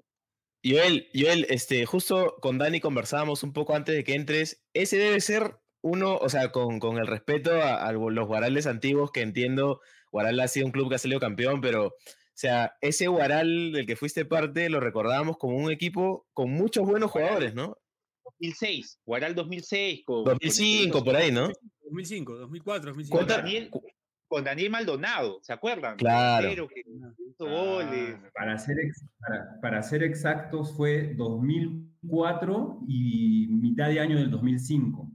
Joel, 0.65 1.09
Joel, 1.15 1.47
este, 1.50 1.87
justo 1.87 2.37
con 2.41 2.59
Dani 2.59 2.81
conversábamos 2.81 3.43
un 3.43 3.53
poco 3.53 3.75
antes 3.75 3.95
de 3.95 4.05
que 4.05 4.15
entres. 4.15 4.65
Ese 4.73 4.97
debe 4.97 5.21
ser 5.21 5.57
uno, 5.83 6.17
o 6.17 6.29
sea, 6.29 6.50
con, 6.50 6.81
con 6.81 6.99
el 6.99 7.07
respeto 7.07 7.62
a, 7.62 7.93
los 7.93 8.27
Guarales 8.27 8.67
antiguos, 8.67 9.12
que 9.12 9.23
entiendo, 9.23 9.81
Guaral 10.11 10.41
ha 10.41 10.49
sido 10.49 10.67
un 10.67 10.73
club 10.73 10.88
que 10.88 10.97
ha 10.97 10.99
salido 10.99 11.21
campeón, 11.21 11.61
pero, 11.61 11.87
o 11.87 11.95
sea, 12.35 12.77
ese 12.81 13.07
Guaral 13.07 13.73
del 13.73 13.87
que 13.87 13.97
fuiste 13.97 14.25
parte 14.25 14.69
lo 14.69 14.81
recordábamos 14.81 15.38
como 15.38 15.57
un 15.57 15.71
equipo 15.71 16.27
con 16.33 16.50
muchos 16.50 16.85
buenos 16.85 17.11
jugadores, 17.11 17.55
¿no? 17.55 17.79
2006, 18.25 19.00
Guaral 19.05 19.35
2006. 19.35 20.03
Con, 20.05 20.25
2005, 20.25 21.05
por 21.05 21.17
ahí, 21.17 21.31
¿no? 21.31 21.50
2005, 21.85 22.37
2004, 22.38 22.91
2005. 22.91 23.17
Con 23.17 23.27
Daniel, 23.27 23.71
con 24.28 24.44
Daniel 24.44 24.70
Maldonado, 24.70 25.40
¿se 25.42 25.52
acuerdan? 25.52 25.97
Claro. 25.97 26.68
Que 26.68 26.85
goles. 27.38 28.16
Para 28.35 28.58
ser, 28.58 28.76
para, 29.62 29.82
ser 29.82 30.02
exactos, 30.02 30.76
fue 30.76 31.14
2004 31.14 32.80
y 32.87 33.49
mitad 33.49 33.88
de 33.88 34.00
año 34.00 34.16
del 34.16 34.30
2005. 34.30 35.11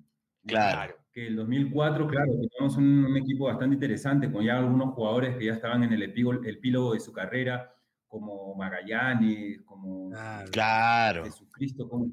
Claro. 0.48 0.96
Que 1.14 1.28
el 1.28 1.36
2004, 1.36 2.08
claro, 2.08 2.32
teníamos 2.32 2.76
un, 2.76 3.16
equipo 3.18 3.46
bastante 3.46 3.76
interesante, 3.76 4.32
con 4.32 4.44
ya 4.44 4.58
algunos 4.58 4.96
jugadores 4.96 5.38
que 5.38 5.46
ya 5.46 5.54
estaban 5.54 5.84
en 5.84 5.94
el 5.94 6.02
epílogo, 6.02 6.94
de 6.94 7.00
su 7.00 7.14
carrera, 7.14 7.72
como 8.08 8.56
Magallanes, 8.56 9.62
como 9.64 10.10
claro. 10.52 11.26
Jesucristo, 11.26 11.88
como 11.88 12.12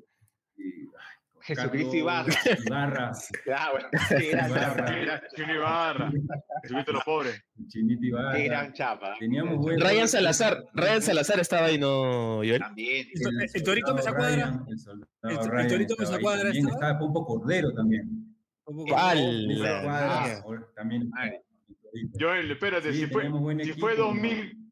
Jesucristo 1.57 1.97
Ibarra. 1.97 2.33
Ibarra. 2.67 3.13
Ah, 3.53 3.71
Ibarra. 4.23 5.23
Chino 5.35 5.55
Ibarra. 5.55 6.13
Subiste 6.69 6.93
los 6.93 7.05
pobres. 7.05 7.43
Chinito 7.69 8.05
Ibarra. 8.07 8.37
qué 8.37 8.45
gran 8.45 8.73
chapa. 8.73 9.15
Teníamos 9.19 9.57
buen- 9.59 9.81
Ryan 9.81 10.09
Salazar, 10.09 10.65
Ryan 10.75 11.03
Salazar 11.03 11.41
estaba 11.41 11.67
ahí, 11.67 11.79
¿no, 11.79 12.37
Joel? 12.37 12.59
También. 12.61 13.07
El, 13.15 13.49
el 13.55 13.63
Torito 13.63 13.89
soldado 13.89 14.17
Cuadra. 14.17 14.61
El 14.69 15.31
El- 15.31 15.61
el 15.61 15.69
Torito 15.69 15.95
ahí 15.99 16.21
Cuadra 16.23 16.43
también, 16.45 16.65
estaba. 16.67 16.75
Estaba 16.87 16.99
Pompo 16.99 17.27
Cordero 17.27 17.73
también. 17.75 18.27
Ah. 18.97 19.15
también. 20.77 21.11
Joel, 22.19 22.51
espérate, 22.51 22.93
Sí, 22.93 23.01
si 23.01 23.07
fue, 23.07 23.25
si 23.25 23.71
equipo, 23.71 23.81
fue 23.81 23.97
¿no? 23.97 24.05
2000, 24.05 24.71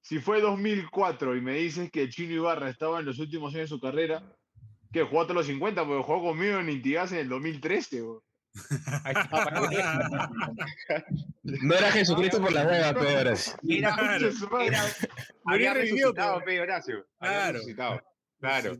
si 0.00 0.18
fue 0.18 0.40
2004 0.40 1.36
y 1.36 1.40
me 1.42 1.54
dices 1.54 1.90
que 1.90 2.08
Chino 2.08 2.32
Ibarra 2.34 2.70
estaba 2.70 3.00
en 3.00 3.06
los 3.06 3.18
últimos 3.18 3.52
años 3.54 3.64
de 3.64 3.76
su 3.76 3.80
carrera, 3.80 4.22
que 4.92 5.02
jugó 5.02 5.22
hasta 5.22 5.32
los 5.34 5.46
50 5.46 5.84
porque 5.86 6.02
jugó 6.02 6.22
conmigo 6.30 6.58
en 6.58 6.68
Intigas 6.70 7.12
en 7.12 7.18
el 7.18 7.28
2013. 7.28 8.02
bro. 8.02 8.22
Veas. 9.70 10.10
No 11.44 11.74
era 11.74 11.90
Jesucristo 11.90 12.40
por 12.40 12.52
las 12.52 12.66
huevas. 12.66 13.56
Era, 13.66 14.30
su 14.32 14.48
madre. 14.48 14.66
era, 14.68 14.82
Moría 15.44 15.70
había 15.72 15.74
resucitado, 15.82 16.40
pe, 16.44 16.60
Horacio. 16.60 17.06
Había 17.18 17.34
Claro. 17.38 17.52
resucitado. 17.54 18.00
Claro. 18.40 18.72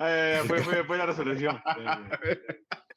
Eh, 0.00 0.40
fue, 0.46 0.58
fue, 0.62 0.84
fue 0.84 0.98
la 0.98 1.06
resolución. 1.06 1.58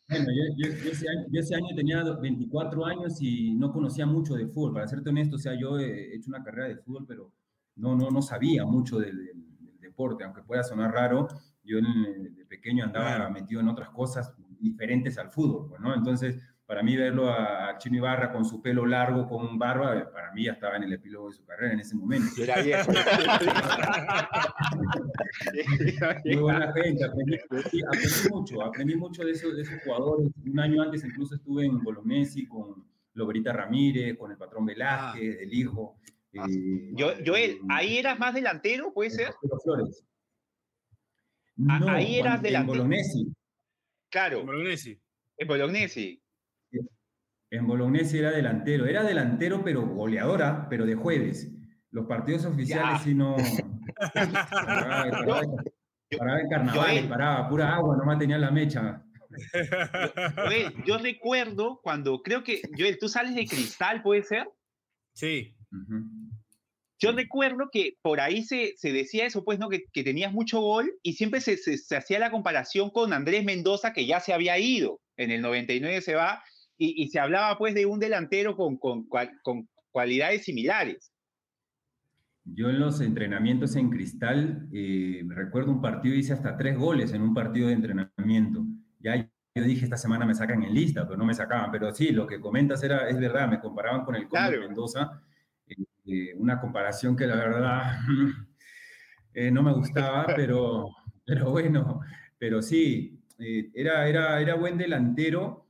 Bueno, 0.10 0.26
yo, 0.28 0.68
yo- 0.70 0.76
yo 0.84 0.92
ese 0.92 1.08
año, 1.10 1.26
yo 1.32 1.40
ese 1.40 1.56
año 1.56 1.68
tenía 1.78 2.04
24 2.04 2.86
años 2.86 3.18
y 3.22 3.56
no 3.56 3.72
conocía 3.72 4.06
mucho 4.06 4.34
de 4.36 4.46
fútbol. 4.48 4.74
Para 4.74 4.88
serte 4.88 5.10
honesto, 5.10 5.38
o 5.38 5.40
sea, 5.40 5.54
yo 5.58 5.80
he 5.80 6.14
hecho 6.14 6.30
una 6.30 6.44
carrera 6.44 6.68
de 6.68 6.76
fútbol, 6.76 7.06
pero 7.08 7.32
no, 7.78 7.96
no, 7.96 8.12
no 8.12 8.22
sabía 8.22 8.66
mucho 8.66 9.00
del, 9.00 9.18
del- 9.18 9.58
del 9.60 9.80
deporte, 9.80 10.26
aunque 10.26 10.44
pueda 10.44 10.62
sonar 10.62 10.92
raro. 10.92 11.30
Yo 11.64 11.80
en- 11.80 12.36
de 12.36 12.46
pequeño 12.46 12.84
andaba 12.86 13.16
Claro. 13.16 13.32
metido 13.32 13.62
en 13.62 13.70
otras 13.70 13.90
cosas 13.90 14.36
diferentes 14.60 15.18
al 15.18 15.32
fútbol, 15.32 15.70
pues, 15.70 15.82
¿no? 15.82 15.94
Entonces, 15.96 16.38
para 16.66 16.82
mí 16.84 16.96
verlo 16.96 17.30
a, 17.30 17.78
Chino 17.78 17.98
Ibarra 17.98 18.32
con 18.32 18.46
su 18.46 18.62
pelo 18.62 18.86
largo, 18.86 19.28
con 19.28 19.60
barba, 19.60 19.98
eh, 19.98 20.06
para 20.14 20.32
mí 20.32 20.46
ya 20.46 20.54
estaba 20.54 20.78
en 20.78 20.84
el 20.84 20.94
epílogo 20.94 21.28
de 21.30 21.36
su 21.36 21.44
carrera 21.46 21.74
en 21.74 21.80
ese 21.82 21.96
momento. 21.96 22.28
Yo 22.38 22.44
era 22.46 22.62
viejo. 22.62 22.90
Muy 26.26 26.36
buena 26.38 26.72
gente, 26.74 27.04
aprendí, 27.04 27.38
mucho, 28.32 28.62
aprendí 28.64 28.96
mucho 28.96 29.24
de 29.26 29.32
esos, 29.32 29.56
de 29.56 29.64
esos 29.64 29.82
jugadores. 29.84 30.30
Un 30.46 30.60
año 30.60 30.82
antes 30.82 31.04
incluso 31.04 31.36
estuve 31.36 31.66
en 31.66 31.82
Bolognesi 31.84 32.46
con 32.48 32.86
Loberita 33.14 33.54
Ramírez, 33.54 34.18
con 34.18 34.32
el 34.32 34.38
patrón 34.38 34.66
Velázquez, 34.66 35.40
el 35.42 35.54
hijo. 35.54 35.98
Ah, 36.38 36.48
eh, 36.50 36.92
Yo, 36.96 37.12
Joel, 37.26 37.52
eh, 37.52 37.60
ahí 37.70 37.98
eras 37.98 38.18
más 38.20 38.34
delantero, 38.34 38.92
¿puede 38.94 39.10
ser? 39.12 39.34
Flores. 39.64 40.04
Ah, 41.70 41.80
No, 41.80 41.88
ahí 41.90 42.16
eras 42.16 42.34
cuando- 42.34 42.36
en 42.38 42.42
delantero. 42.44 42.68
Bolognesi. 42.84 43.34
Claro, 44.10 44.46
Bolognesi. 44.46 45.02
en 45.38 45.48
Bolognesi. 45.48 46.24
En 47.52 47.68
Bolognesi 47.68 48.18
era 48.18 48.32
delantero. 48.32 48.86
Era 48.88 49.04
delantero, 49.04 49.64
pero 49.64 49.86
goleadora, 49.86 50.68
pero 50.70 50.86
de 50.86 50.96
jueves. 50.96 51.52
Los 51.92 52.08
partidos 52.08 52.46
oficiales 52.46 53.02
sí 53.04 53.14
no. 53.14 53.36
Paraba, 54.14 55.12
paraba, 55.12 55.42
Yo- 56.10 56.18
paraba 56.18 56.40
en 56.42 56.50
carnavales, 56.50 57.06
paraba, 57.06 57.50
pura 57.50 57.76
agua, 57.76 57.96
nomás 57.98 58.18
tenía 58.20 58.38
la 58.40 58.50
mecha. 58.52 59.04
Joel, 60.36 60.74
yo 60.86 60.98
recuerdo 60.98 61.80
cuando 61.84 62.22
creo 62.22 62.44
que, 62.44 62.62
Joel, 62.78 62.98
tú 63.00 63.08
sales 63.08 63.36
de 63.36 63.46
cristal, 63.46 64.02
¿puede 64.04 64.24
ser? 64.24 64.48
Sí. 65.14 65.56
Yo 67.00 67.12
recuerdo 67.12 67.70
que 67.72 67.98
por 68.02 68.20
ahí 68.22 68.44
se, 68.44 68.74
se 68.78 68.94
decía 68.94 69.26
eso, 69.26 69.44
pues, 69.44 69.60
¿no? 69.60 69.68
Que, 69.70 69.84
que 69.92 70.04
tenías 70.04 70.32
mucho 70.32 70.62
gol 70.62 70.94
y 71.02 71.14
siempre 71.14 71.42
se, 71.42 71.58
se- 71.58 71.78
se 71.78 71.96
hacía 71.98 72.20
la 72.20 72.32
comparación 72.32 72.90
con 72.92 73.12
Andrés 73.14 73.44
Mendoza, 73.44 73.94
que 73.94 74.06
ya 74.06 74.20
se 74.20 74.34
había 74.34 74.58
ido. 74.60 75.02
En 75.18 75.32
el 75.32 75.42
99 75.42 76.02
se 76.02 76.16
va 76.16 76.42
y, 76.78 77.04
y 77.04 77.10
se 77.10 77.20
hablaba, 77.20 77.58
pues, 77.58 77.74
de 77.74 77.86
un 77.86 78.00
delantero 78.00 78.56
con, 78.56 78.78
con, 78.78 79.08
con 79.44 79.68
cualidades 79.92 80.44
similares. 80.46 81.12
Yo 82.46 82.70
en 82.70 82.80
los 82.80 83.00
entrenamientos 83.00 83.76
en 83.76 83.90
Cristal, 83.90 84.68
eh, 84.74 85.24
recuerdo 85.28 85.72
un 85.72 85.82
partido, 85.82 86.16
hice 86.16 86.34
hasta 86.34 86.58
tres 86.58 86.78
goles 86.78 87.14
en 87.14 87.22
un 87.22 87.34
partido 87.34 87.68
de 87.68 87.74
entrenamiento. 87.74 88.66
Ya 89.00 89.16
yo 89.56 89.64
dije, 89.64 89.86
esta 89.86 89.98
semana 89.98 90.26
me 90.26 90.36
sacan 90.36 90.62
en 90.64 90.74
lista, 90.74 91.06
pero 91.06 91.18
no 91.18 91.26
me 91.26 91.34
sacaban. 91.34 91.72
Pero 91.72 91.94
sí, 91.94 92.12
lo 92.12 92.28
que 92.28 92.42
comentas 92.42 92.84
era, 92.84 93.08
es 93.08 93.18
verdad, 93.18 93.50
me 93.50 93.60
comparaban 93.60 94.04
con 94.04 94.16
el 94.16 94.28
Conde 94.28 94.48
Claro. 94.50 94.62
Mendoza. 94.68 95.22
Eh, 96.06 96.34
una 96.38 96.60
comparación 96.60 97.16
que 97.16 97.28
la 97.28 97.36
verdad 97.36 98.00
eh, 99.34 99.52
no 99.52 99.64
me 99.64 99.74
gustaba, 99.74 100.26
pero, 100.36 100.90
pero 101.26 101.52
bueno, 101.52 102.02
pero 102.38 102.62
sí, 102.62 103.24
eh, 103.40 103.72
era, 103.74 104.08
era, 104.08 104.42
era 104.42 104.56
buen 104.56 104.78
delantero, 104.78 105.68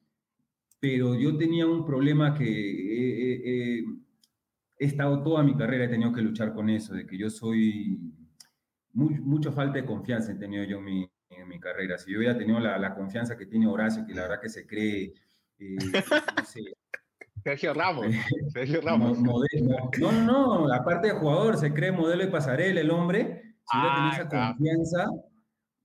pero 0.80 1.16
yo 1.16 1.38
tenía 1.38 1.66
un 1.66 1.86
problema 1.86 2.34
que... 2.34 3.80
he 4.80 4.86
estado 4.86 5.24
toda 5.24 5.44
mi 5.44 5.56
carrera, 5.56 5.86
he 5.86 5.88
tenido 5.90 6.12
que 6.14 6.22
luchar 6.22 6.54
con 6.54 6.70
eso, 6.70 6.94
de 6.94 7.06
que 7.08 7.18
yo 7.18 7.30
soy, 7.30 8.00
muy, 8.94 9.20
mucha 9.20 9.52
falta 9.52 9.80
de 9.80 9.86
confianza 9.86 10.32
he 10.32 10.36
tenido 10.36 10.64
yo 10.64 10.78
en 10.78 10.84
mi, 10.84 11.12
en 11.30 11.48
mi 11.48 11.60
carrera. 11.60 11.98
Si 11.98 12.12
yo 12.12 12.20
hubiera 12.20 12.38
tenido 12.38 12.60
la, 12.60 12.78
la 12.78 12.96
confianza 12.96 13.38
que 13.38 13.46
tiene 13.46 13.68
Horacio, 13.68 14.06
que 14.06 14.14
la 14.14 14.24
verdad 14.24 14.42
que 14.42 14.50
se 14.50 14.66
cree, 14.66 15.14
eh, 15.60 15.76
no 16.38 16.46
sé, 16.46 16.62
Sergio 17.44 17.74
Ramos. 17.74 18.06
Sergio 18.54 18.82
mo- 18.82 18.88
Ramos. 18.88 19.20
modelo. 19.20 19.90
No, 20.00 20.12
no, 20.12 20.68
no, 20.68 20.74
aparte 20.74 21.08
de 21.10 21.14
jugador, 21.14 21.58
se 21.58 21.74
cree 21.74 21.92
modelo 21.92 22.24
de 22.26 22.32
pasarela 22.32 22.80
el 22.82 22.92
hombre. 22.92 23.56
Si 23.66 23.78
hubiera 23.78 23.96
tenido 23.96 24.12
Ah, 24.12 24.16
esa 24.20 24.30
claro. 24.30 24.56
confianza, 24.56 25.08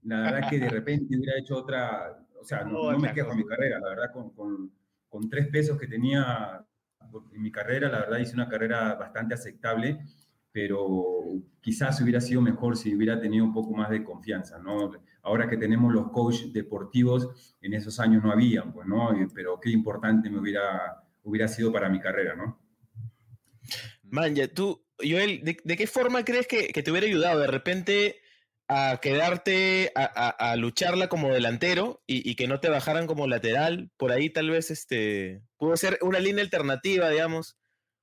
la 0.02 0.20
verdad 0.20 0.50
que 0.50 0.58
de 0.58 0.68
repente 0.70 1.16
hubiera 1.16 1.38
hecho 1.38 1.56
otra, 1.56 2.18
o 2.40 2.44
sea, 2.44 2.64
no, 2.64 2.92
no 2.92 2.98
me 2.98 3.12
quejo 3.12 3.30
de 3.30 3.36
mi 3.36 3.44
carrera, 3.44 3.78
la 3.80 3.88
verdad, 3.90 4.12
con, 4.12 4.30
con, 4.30 4.72
con 5.08 5.28
tres 5.28 5.48
pesos 5.48 5.78
que 5.78 5.86
tenía 5.86 6.64
en 7.32 7.42
mi 7.42 7.50
carrera, 7.50 7.88
la 7.88 8.00
verdad 8.00 8.18
hice 8.18 8.34
una 8.34 8.48
carrera 8.48 8.94
bastante 8.94 9.34
aceptable, 9.34 9.98
pero 10.52 11.24
quizás 11.60 12.00
hubiera 12.02 12.20
sido 12.20 12.40
mejor 12.42 12.76
si 12.76 12.94
hubiera 12.94 13.20
tenido 13.20 13.44
un 13.44 13.52
poco 13.52 13.72
más 13.74 13.88
de 13.90 14.02
confianza, 14.04 14.58
¿no? 14.58 14.90
Ahora 15.22 15.48
que 15.48 15.56
tenemos 15.56 15.92
los 15.92 16.10
coaches 16.10 16.52
deportivos, 16.52 17.56
en 17.60 17.74
esos 17.74 17.98
años 18.00 18.22
no 18.22 18.30
habían, 18.32 18.72
pues, 18.72 18.86
¿no? 18.86 19.14
Y- 19.20 19.26
Pero 19.34 19.58
qué 19.60 19.70
importante 19.70 20.28
me 20.30 20.38
hubiera, 20.38 21.02
hubiera 21.22 21.48
sido 21.48 21.72
para 21.72 21.88
mi 21.88 22.00
carrera, 22.00 22.34
¿no? 22.36 22.60
Man, 24.02 24.34
ya 24.34 24.48
tú, 24.48 24.86
Joel, 24.98 25.42
¿de, 25.44 25.58
de 25.62 25.76
qué 25.76 25.86
forma 25.86 26.24
crees 26.24 26.46
que, 26.46 26.68
que 26.68 26.82
te 26.82 26.90
hubiera 26.90 27.06
ayudado 27.06 27.40
de 27.40 27.46
repente 27.46 28.20
a 28.68 28.98
quedarte, 29.02 29.92
a, 29.94 30.04
a- 30.04 30.52
a 30.52 30.56
lucharla 30.56 31.08
como 31.08 31.32
delantero 31.32 32.02
y, 32.06 32.28
y 32.28 32.34
que 32.36 32.48
no 32.48 32.60
te 32.60 32.68
bajaran 32.68 33.06
como 33.06 33.26
lateral? 33.26 33.90
Por 33.96 34.12
ahí 34.12 34.30
tal 34.30 34.50
vez 34.50 34.70
este, 34.70 35.42
pudo 35.58 35.76
ser 35.76 35.98
una 36.02 36.18
línea 36.20 36.42
alternativa, 36.44 37.10
digamos, 37.10 37.58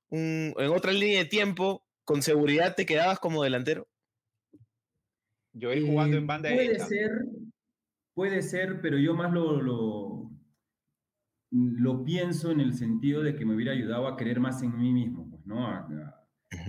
un- 0.08 0.54
en 0.56 0.70
otra 0.70 0.92
línea 0.92 1.18
de 1.20 1.24
tiempo, 1.24 1.84
con 2.04 2.22
seguridad 2.22 2.76
te 2.76 2.86
quedabas 2.86 3.18
como 3.18 3.42
delantero. 3.42 3.88
Joel 5.58 5.84
jugando 5.86 6.16
Eh, 6.16 6.20
en 6.20 6.26
banda 6.26 6.50
Puede 6.50 6.66
derecha. 6.68 6.86
ser, 6.86 7.10
puede 8.14 8.42
ser, 8.42 8.80
pero 8.80 8.98
yo 8.98 9.14
más 9.14 9.32
lo, 9.32 9.60
lo, 9.60 10.30
lo 11.50 12.04
pienso 12.04 12.50
en 12.50 12.60
el 12.60 12.74
sentido 12.74 13.22
de 13.22 13.34
que 13.36 13.44
me 13.46 13.54
hubiera 13.54 13.72
ayudado 13.72 14.08
a 14.08 14.16
creer 14.16 14.40
más 14.40 14.62
en 14.62 14.76
mí 14.78 14.92
mismo, 14.92 15.28
pues, 15.30 15.46
¿no? 15.46 15.66
A, 15.66 15.78
a- 15.80 16.22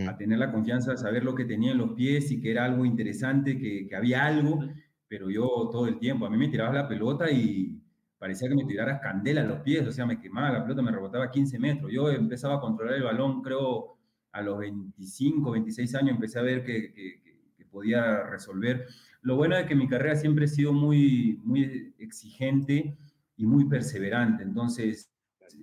a 0.06 0.18
tener 0.18 0.40
la 0.40 0.52
confianza 0.52 0.92
de 0.92 0.98
saber 0.98 1.24
lo 1.24 1.36
que 1.36 1.46
tenía 1.46 1.72
en 1.72 1.78
los 1.78 1.92
pies 1.94 2.32
y 2.32 2.42
que 2.42 2.52
era 2.52 2.66
algo 2.66 2.84
interesante, 2.86 3.58
que, 3.60 3.88
que 3.88 3.96
había 3.96 4.26
algo, 4.26 4.60
pero 5.08 5.30
yo 5.30 5.70
todo 5.72 5.88
el 5.88 6.00
tiempo, 6.00 6.26
a 6.26 6.30
mí 6.30 6.38
me 6.38 6.50
tirabas 6.50 6.74
la 6.76 6.88
pelota 6.88 7.30
y 7.32 7.80
parecía 8.18 8.50
que 8.50 8.56
me 8.56 8.66
tiraras 8.66 9.00
candela 9.02 9.42
en 9.42 9.48
los 9.50 9.60
pies, 9.62 9.88
o 9.88 9.92
sea, 9.92 10.06
me 10.06 10.20
quemaba 10.20 10.52
la 10.52 10.64
pelota, 10.64 10.82
me 10.82 10.92
rebotaba 10.92 11.26
a 11.26 11.32
15 11.32 11.60
metros. 11.60 11.92
Yo 11.92 12.10
empezaba 12.10 12.56
a 12.56 12.60
controlar 12.60 12.96
el 12.96 13.04
balón, 13.04 13.42
creo, 13.42 13.98
a 14.32 14.42
los 14.42 14.58
25, 14.60 15.52
26 15.52 15.94
años, 15.96 16.12
empecé 16.16 16.40
a 16.40 16.42
ver 16.44 16.64
que- 16.64 16.94
que 16.94 17.66
podía 17.66 18.24
resolver. 18.24 18.88
Lo 19.22 19.36
bueno 19.36 19.56
es 19.58 19.66
que 19.68 19.76
mi 19.76 19.88
carrera 19.88 20.16
siempre 20.16 20.46
ha 20.46 20.48
sido 20.48 20.74
muy, 20.74 21.40
muy 21.44 21.94
exigente 22.00 22.98
y 23.38 23.46
muy 23.46 23.66
perseverante, 23.66 24.44
entonces 24.44 25.12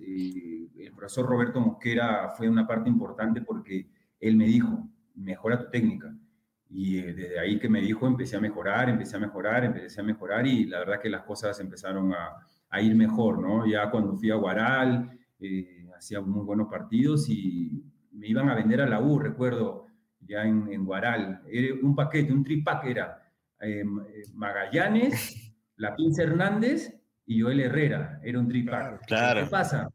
eh, 0.01 0.67
el 0.77 0.91
profesor 0.93 1.25
Roberto 1.27 1.59
Mosquera 1.59 2.29
fue 2.29 2.49
una 2.49 2.65
parte 2.65 2.89
importante 2.89 3.41
porque 3.41 3.87
él 4.19 4.35
me 4.35 4.45
dijo, 4.45 4.89
mejora 5.15 5.59
tu 5.59 5.69
técnica. 5.69 6.15
Y 6.69 6.97
eh, 6.97 7.13
desde 7.13 7.39
ahí 7.39 7.59
que 7.59 7.69
me 7.69 7.81
dijo, 7.81 8.07
empecé 8.07 8.37
a 8.37 8.41
mejorar, 8.41 8.89
empecé 8.89 9.17
a 9.17 9.19
mejorar, 9.19 9.65
empecé 9.65 10.01
a 10.01 10.03
mejorar 10.03 10.47
y 10.47 10.65
la 10.65 10.79
verdad 10.79 11.01
que 11.01 11.09
las 11.09 11.23
cosas 11.23 11.59
empezaron 11.59 12.13
a, 12.13 12.29
a 12.69 12.81
ir 12.81 12.95
mejor, 12.95 13.39
¿no? 13.39 13.65
Ya 13.67 13.89
cuando 13.89 14.15
fui 14.15 14.31
a 14.31 14.35
Guaral, 14.35 15.11
eh, 15.39 15.87
hacía 15.95 16.21
muy 16.21 16.43
buenos 16.45 16.67
partidos 16.69 17.29
y 17.29 17.83
me 18.11 18.27
iban 18.27 18.49
a 18.49 18.55
vender 18.55 18.81
a 18.81 18.87
la 18.87 19.01
U, 19.01 19.19
recuerdo, 19.19 19.85
ya 20.19 20.43
en, 20.43 20.71
en 20.71 20.85
Guaral. 20.85 21.41
Era 21.47 21.75
un 21.81 21.95
paquete, 21.95 22.33
un 22.33 22.43
tripack 22.43 22.85
era 22.85 23.21
eh, 23.59 23.83
Magallanes, 24.33 25.41
La 25.77 25.93
Pinza 25.95 26.23
Hernández 26.23 27.01
y 27.25 27.41
Joel 27.41 27.59
Herrera. 27.59 28.19
Era 28.23 28.39
un 28.39 28.47
tripack. 28.47 29.05
Claro. 29.05 29.43
¿Qué 29.43 29.49
pasa? 29.49 29.89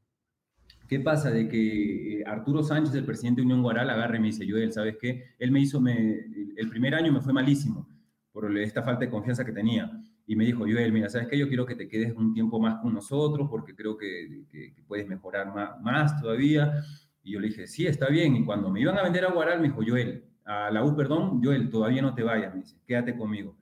¿Qué 0.89 1.01
pasa? 1.01 1.31
De 1.31 1.49
que 1.49 2.21
eh, 2.21 2.25
Arturo 2.27 2.63
Sánchez, 2.63 2.95
el 2.95 3.05
presidente 3.05 3.41
de 3.41 3.47
Unión 3.47 3.63
Guaral, 3.63 3.89
agarre 3.91 4.17
y 4.17 4.21
me 4.21 4.27
dice, 4.27 4.47
Joel, 4.49 4.73
¿sabes 4.73 4.97
qué? 5.01 5.35
Él 5.39 5.51
me 5.53 5.61
hizo, 5.61 5.81
me, 5.81 6.27
el, 6.57 6.69
primer 6.69 6.95
año 6.95 7.13
me 7.13 7.21
fue 7.21 7.33
malísimo 7.33 7.89
por 8.33 8.57
esta 8.59 8.83
falta 8.83 9.05
de 9.05 9.11
confianza 9.11 9.45
que 9.45 9.53
tenía. 9.53 9.91
y 10.27 10.37
me 10.37 10.45
dijo, 10.45 10.61
Joel, 10.61 10.93
mira, 10.93 11.09
¿sabes 11.09 11.29
qué? 11.29 11.39
Yo 11.39 11.49
quiero 11.49 11.67
que 11.67 11.75
te 11.75 11.89
quedes 11.89 12.15
un 12.15 12.33
tiempo 12.33 12.59
más 12.61 12.81
con 12.81 12.95
nosotros 12.95 13.49
porque 13.51 13.75
creo 13.75 13.97
que, 13.97 14.45
que, 14.49 14.83
puedes 14.87 15.07
mejorar 15.07 15.55
más, 15.55 15.81
más, 15.81 16.21
todavía. 16.21 16.73
Y 17.23 17.33
yo 17.33 17.41
le 17.41 17.49
dije, 17.49 17.67
sí, 17.67 17.87
está 17.87 18.09
bien. 18.09 18.37
Y 18.37 18.45
cuando 18.45 18.71
me 18.71 18.81
iban 18.81 18.99
a 18.99 19.03
vender 19.03 19.25
a 19.25 19.33
Guaral, 19.33 19.61
me 19.61 19.69
dijo, 19.69 19.83
Joel, 19.87 20.25
a 20.51 20.71
la 20.71 20.85
U, 20.85 20.97
perdón, 20.97 21.41
Joel, 21.43 21.71
todavía 21.71 22.03
no 22.03 22.15
te 22.15 22.23
vayas, 22.23 22.53
me 22.53 22.63
dice, 22.63 22.77
quédate 22.85 23.17
conmigo, 23.17 23.57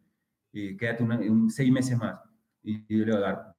y 0.53 0.77
quédate 0.77 1.03
un, 1.03 1.51
seis 1.51 1.71
meses 1.71 1.99
más. 1.99 2.19
Y, 2.63 2.79
yo 2.89 3.05
le 3.05 3.13
voy 3.13 3.17
a 3.17 3.21
dar, 3.21 3.57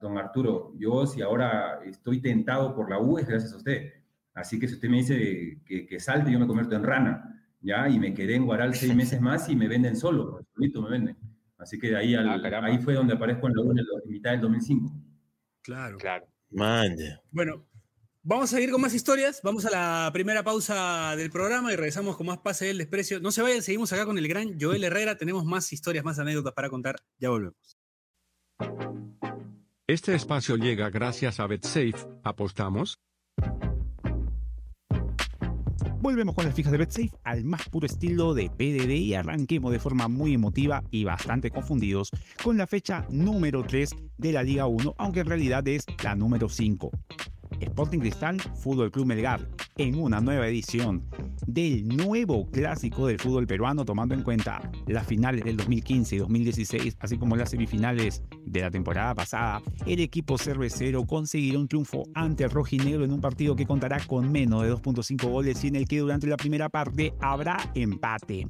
don 0.00 0.16
Arturo, 0.18 0.72
yo 0.78 1.06
si 1.06 1.20
ahora 1.22 1.80
estoy 1.84 2.20
tentado 2.20 2.74
por 2.74 2.90
la 2.90 2.98
U 2.98 3.18
es 3.18 3.26
gracias 3.26 3.52
a 3.52 3.58
usted. 3.58 3.92
Así 4.34 4.58
que 4.58 4.66
si 4.66 4.74
usted 4.74 4.88
me 4.88 4.98
dice 4.98 5.60
que, 5.66 5.86
que 5.86 6.00
salte, 6.00 6.32
yo 6.32 6.38
me 6.38 6.46
convierto 6.46 6.74
en 6.74 6.84
rana, 6.84 7.44
¿ya? 7.60 7.88
Y 7.88 7.98
me 7.98 8.14
quedé 8.14 8.36
en 8.36 8.46
Guaral 8.46 8.74
seis 8.74 8.94
meses 8.96 9.20
más 9.20 9.48
y 9.48 9.56
me 9.56 9.68
venden 9.68 9.96
solo, 9.96 10.40
solito 10.54 10.82
me 10.82 10.90
venden. 10.90 11.16
Así 11.60 11.78
que 11.78 11.94
ahí, 11.94 12.14
ah, 12.14 12.40
ahí 12.62 12.78
fue 12.78 12.94
donde 12.94 13.14
aparezco 13.14 13.46
en 13.46 13.54
la 13.54 13.62
U 13.62 13.70
en, 13.72 14.10
mitad 14.10 14.30
del 14.30 14.40
2005. 14.40 14.90
Claro. 15.62 15.98
Claro. 15.98 16.26
Bueno, 17.30 17.66
vamos 18.22 18.54
a 18.54 18.60
ir 18.60 18.70
con 18.70 18.80
más 18.80 18.94
historias. 18.94 19.40
Vamos 19.44 19.66
a 19.66 19.70
la 19.70 20.10
primera 20.10 20.42
pausa 20.42 21.14
del 21.16 21.30
programa 21.30 21.70
y 21.70 21.76
regresamos 21.76 22.16
con 22.16 22.26
más 22.26 22.38
Pase 22.38 22.64
del 22.66 22.78
Desprecio. 22.78 23.20
No 23.20 23.30
se 23.30 23.42
vayan, 23.42 23.60
seguimos 23.60 23.92
acá 23.92 24.06
con 24.06 24.16
el 24.16 24.26
gran 24.26 24.58
Joel 24.58 24.84
Herrera. 24.84 25.18
Tenemos 25.18 25.44
más 25.44 25.70
historias, 25.72 26.02
más 26.02 26.18
anécdotas 26.18 26.54
para 26.54 26.70
contar. 26.70 26.96
Ya 27.18 27.28
volvemos. 27.28 27.76
Este 29.90 30.14
espacio 30.14 30.54
llega 30.54 30.88
gracias 30.88 31.40
a 31.40 31.48
BetSafe. 31.48 31.94
¿Apostamos? 32.22 33.00
Volvemos 36.00 36.36
con 36.36 36.44
las 36.44 36.54
fijas 36.54 36.70
de 36.70 36.78
BetSafe 36.78 37.10
al 37.24 37.42
más 37.42 37.68
puro 37.68 37.86
estilo 37.86 38.32
de 38.32 38.50
PDD 38.50 38.92
y 38.92 39.14
arranquemos 39.14 39.72
de 39.72 39.80
forma 39.80 40.06
muy 40.06 40.34
emotiva 40.34 40.84
y 40.92 41.02
bastante 41.02 41.50
confundidos 41.50 42.10
con 42.40 42.56
la 42.56 42.68
fecha 42.68 43.04
número 43.10 43.64
3 43.64 43.90
de 44.16 44.30
la 44.30 44.44
Liga 44.44 44.68
1, 44.68 44.94
aunque 44.96 45.20
en 45.20 45.26
realidad 45.26 45.66
es 45.66 45.84
la 46.04 46.14
número 46.14 46.48
5. 46.48 46.92
Sporting 47.58 47.98
Cristal, 47.98 48.40
Fútbol 48.40 48.92
Club 48.92 49.06
Melgar, 49.06 49.40
en 49.82 49.98
una 49.98 50.20
nueva 50.20 50.46
edición 50.46 51.04
del 51.46 51.88
nuevo 51.88 52.50
clásico 52.50 53.06
del 53.06 53.18
fútbol 53.18 53.46
peruano, 53.46 53.84
tomando 53.84 54.14
en 54.14 54.22
cuenta 54.22 54.70
las 54.86 55.06
finales 55.06 55.44
del 55.44 55.56
2015 55.56 56.16
y 56.16 56.18
2016, 56.18 56.96
así 57.00 57.16
como 57.16 57.36
las 57.36 57.50
semifinales 57.50 58.22
de 58.44 58.60
la 58.60 58.70
temporada 58.70 59.14
pasada, 59.14 59.62
el 59.86 60.00
equipo 60.00 60.36
cervecero 60.36 61.06
conseguirá 61.06 61.58
un 61.58 61.68
triunfo 61.68 62.04
ante 62.14 62.44
el 62.44 62.50
rojinegro 62.50 63.04
en 63.04 63.12
un 63.12 63.20
partido 63.20 63.56
que 63.56 63.66
contará 63.66 63.98
con 64.06 64.30
menos 64.30 64.62
de 64.62 64.72
2.5 64.72 65.30
goles 65.30 65.64
y 65.64 65.68
en 65.68 65.76
el 65.76 65.88
que 65.88 66.00
durante 66.00 66.26
la 66.26 66.36
primera 66.36 66.68
parte 66.68 67.14
habrá 67.20 67.56
empate. 67.74 68.46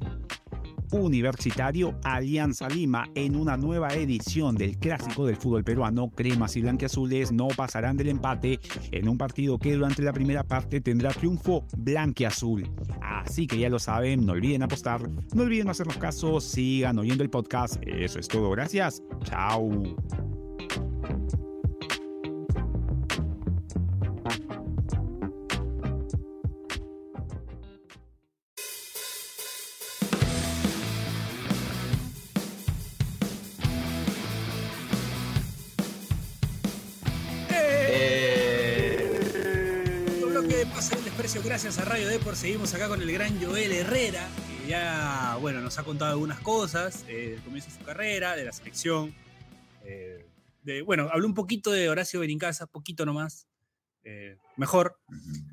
Universitario 0.91 1.99
Alianza 2.03 2.67
Lima 2.67 3.09
en 3.15 3.35
una 3.35 3.57
nueva 3.57 3.89
edición 3.93 4.55
del 4.55 4.77
clásico 4.77 5.25
del 5.25 5.35
fútbol 5.35 5.63
peruano. 5.63 6.09
Cremas 6.09 6.55
y 6.55 6.61
blanqueazules 6.61 7.31
no 7.31 7.47
pasarán 7.49 7.97
del 7.97 8.09
empate 8.09 8.59
en 8.91 9.07
un 9.07 9.17
partido 9.17 9.57
que 9.57 9.73
durante 9.73 10.01
la 10.01 10.13
primera 10.13 10.43
parte 10.43 10.81
tendrá 10.81 11.11
triunfo 11.11 11.65
blanqueazul. 11.77 12.69
Así 13.01 13.47
que 13.47 13.59
ya 13.59 13.69
lo 13.69 13.79
saben, 13.79 14.25
no 14.25 14.33
olviden 14.33 14.63
apostar, 14.63 15.09
no 15.33 15.43
olviden 15.43 15.69
hacernos 15.69 15.97
caso, 15.97 16.41
sigan 16.41 16.99
oyendo 16.99 17.23
el 17.23 17.29
podcast. 17.29 17.75
Eso 17.85 18.19
es 18.19 18.27
todo, 18.27 18.49
gracias. 18.51 19.01
Chao. 19.23 19.69
Gracias 41.51 41.79
a 41.79 41.83
Radio 41.83 42.07
Depor. 42.07 42.37
Seguimos 42.37 42.73
acá 42.73 42.87
con 42.87 43.01
el 43.01 43.11
gran 43.11 43.37
Joel 43.43 43.73
Herrera, 43.73 44.25
que 44.47 44.69
ya, 44.69 45.37
bueno, 45.41 45.59
nos 45.59 45.77
ha 45.77 45.83
contado 45.83 46.11
algunas 46.11 46.39
cosas 46.39 47.03
eh, 47.09 47.31
del 47.31 47.41
comienzo 47.41 47.69
de 47.69 47.77
su 47.77 47.83
carrera, 47.83 48.37
de 48.37 48.45
la 48.45 48.53
selección. 48.53 49.13
Eh, 49.83 50.25
de, 50.63 50.81
bueno, 50.81 51.09
habló 51.11 51.27
un 51.27 51.33
poquito 51.33 51.73
de 51.73 51.89
Horacio 51.89 52.21
Benincasa, 52.21 52.67
poquito 52.67 53.05
nomás. 53.05 53.49
Eh, 54.05 54.37
mejor. 54.55 54.97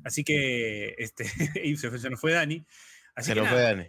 Así 0.05 0.23
que 0.23 0.95
este, 0.99 1.25
se, 1.75 2.09
nos 2.09 2.21
fue 2.21 2.31
Dani. 2.31 2.65
se 3.17 3.35
nos 3.35 3.49
fue 3.49 3.61
Dani. 3.61 3.87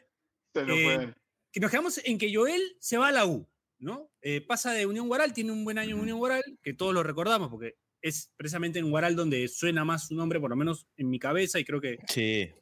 Se 0.53 0.67
nos 0.67 0.81
fue 0.81 0.97
Dani. 0.97 1.13
Que 1.53 1.61
nos 1.61 1.71
quedamos 1.71 2.01
en 2.05 2.19
que 2.19 2.35
Joel 2.35 2.77
se 2.81 2.99
va 2.99 3.07
a 3.07 3.13
la 3.13 3.25
U, 3.25 3.49
¿no? 3.79 4.11
pasa 4.49 4.73
de 4.73 4.85
Unión 4.85 5.07
Guaral, 5.07 5.33
tiene 5.33 5.53
un 5.53 5.63
buen 5.63 5.79
año 5.79 5.95
en 5.95 6.03
Unión 6.03 6.19
Guaral, 6.19 6.43
que 6.61 6.75
todos 6.75 6.93
lo 6.93 7.05
recordamos 7.05 7.51
porque 7.51 7.77
es 8.03 8.33
precisamente 8.37 8.79
en 8.79 8.91
Guaral 8.91 9.17
donde 9.17 9.47
suena 9.49 9.85
más 9.85 10.09
su 10.09 10.15
nombre, 10.15 10.41
por 10.41 10.51
lo 10.51 10.57
menos 10.57 10.87
en 10.97 11.11
mi 11.11 11.19
cabeza, 11.19 11.59
y 11.59 11.65
creo 11.65 11.81
que 11.81 11.99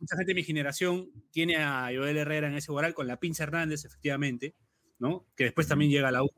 mucha 0.00 0.16
gente 0.16 0.30
de 0.30 0.34
mi 0.34 0.42
generación 0.42 1.10
tiene 1.30 1.56
a 1.56 1.90
Joel 1.94 2.16
Herrera 2.16 2.48
en 2.48 2.54
ese 2.54 2.72
Guaral 2.72 2.94
con 2.94 3.06
la 3.06 3.20
Pinza 3.20 3.44
Hernández, 3.44 3.84
efectivamente, 3.84 4.54
¿no? 4.98 5.26
Que 5.36 5.44
después 5.44 5.66
también 5.68 5.90
llega 5.90 6.08
a 6.08 6.12
la 6.12 6.22
U. 6.22 6.30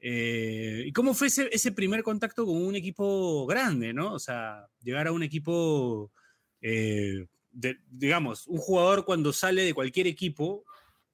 Eh, 0.00 0.84
¿Y 0.86 0.92
cómo 0.92 1.14
fue 1.14 1.26
ese, 1.28 1.72
primer 1.72 2.02
contacto 2.02 2.44
con 2.46 2.56
un 2.56 2.76
equipo 2.76 3.46
grande, 3.46 3.92
¿no? 3.92 4.14
O 4.14 4.18
sea, 4.18 4.66
llegar 4.80 5.08
a 5.08 5.12
un 5.12 5.22
equipo, 5.22 6.12
eh, 6.60 7.26
digamos, 7.50 8.46
un 8.46 8.58
jugador 8.58 9.04
cuando 9.04 9.32
sale 9.32 9.62
de 9.62 9.74
cualquier 9.74 10.06
equipo 10.06 10.64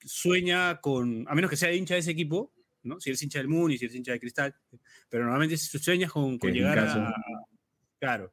sueña 0.04 0.80
con, 0.82 1.26
a 1.28 1.34
menos 1.34 1.50
que 1.50 1.56
sea 1.56 1.72
hincha 1.72 1.94
de 1.94 2.00
ese 2.00 2.10
equipo, 2.10 2.52
¿no? 2.84 3.00
Si 3.00 3.10
eres 3.10 3.22
hincha 3.22 3.38
del 3.38 3.48
Muni, 3.48 3.78
si 3.78 3.86
eres 3.86 3.96
hincha 3.96 4.12
de 4.12 4.20
Cristal, 4.20 4.54
pero 5.08 5.24
normalmente 5.24 5.56
si 5.56 5.78
sueñas 5.78 6.12
con, 6.12 6.38
con 6.38 6.52
llegar 6.52 6.78
a, 6.78 7.14
claro. 7.98 8.30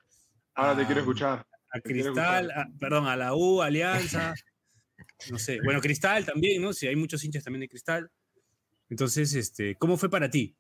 Ahora 0.54 0.78
te 0.78 0.86
quiero 0.86 1.02
escuchar. 1.02 1.46
A 1.74 1.80
Cristal, 1.80 2.52
perdón, 2.80 3.08
a 3.08 3.16
la 3.16 3.34
U, 3.34 3.62
Alianza, 3.62 4.34
no 5.32 5.40
sé, 5.40 5.60
bueno, 5.64 5.80
Cristal 5.80 6.26
también, 6.26 6.62
¿no? 6.62 6.74
Si 6.74 6.88
hay 6.88 6.96
muchos 6.96 7.24
hinchas 7.24 7.44
también 7.44 7.62
de 7.62 7.70
Cristal. 7.70 8.12
Entonces, 8.90 9.34
este, 9.36 9.76
¿cómo 9.76 9.96
fue 9.96 10.10
para 10.10 10.30
ti? 10.30 10.58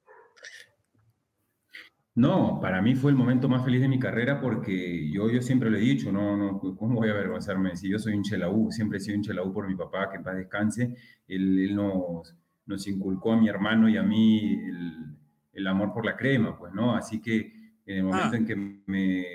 No, 2.13 2.59
para 2.61 2.81
mí 2.81 2.95
fue 2.95 3.11
el 3.11 3.17
momento 3.17 3.47
más 3.47 3.63
feliz 3.63 3.81
de 3.81 3.87
mi 3.87 3.97
carrera 3.97 4.41
porque 4.41 5.09
yo, 5.09 5.29
yo 5.29 5.41
siempre 5.41 5.69
lo 5.69 5.77
he 5.77 5.81
dicho, 5.81 6.11
no, 6.11 6.35
no, 6.35 6.59
¿cómo 6.59 6.95
voy 6.95 7.09
a 7.09 7.13
avergonzarme? 7.13 7.75
Si 7.77 7.89
yo 7.89 7.99
soy 7.99 8.15
hincha 8.15 8.35
de 8.35 8.39
la 8.39 8.49
U, 8.49 8.69
siempre 8.69 8.97
he 8.97 9.01
sido 9.01 9.15
hincha 9.15 9.31
de 9.31 9.35
la 9.35 9.43
U 9.43 9.53
por 9.53 9.67
mi 9.67 9.75
papá, 9.75 10.09
que 10.09 10.17
en 10.17 10.23
paz 10.23 10.35
descanse, 10.35 10.95
él, 11.27 11.59
él 11.59 11.75
nos, 11.75 12.35
nos 12.65 12.87
inculcó 12.87 13.33
a 13.33 13.37
mi 13.37 13.49
hermano 13.49 13.89
y 13.89 13.97
a 13.97 14.03
mí 14.03 14.59
el, 15.53 15.67
amor 15.67 15.93
por 15.93 16.05
la 16.05 16.17
crema, 16.17 16.57
pues, 16.57 16.73
¿no? 16.73 16.95
Así 16.95 17.21
que 17.21 17.53
en 17.85 17.97
el 17.97 18.03
momento 18.03 18.29
ah. 18.33 18.37
en 18.37 18.45
que 18.45 18.55
me 18.55 19.25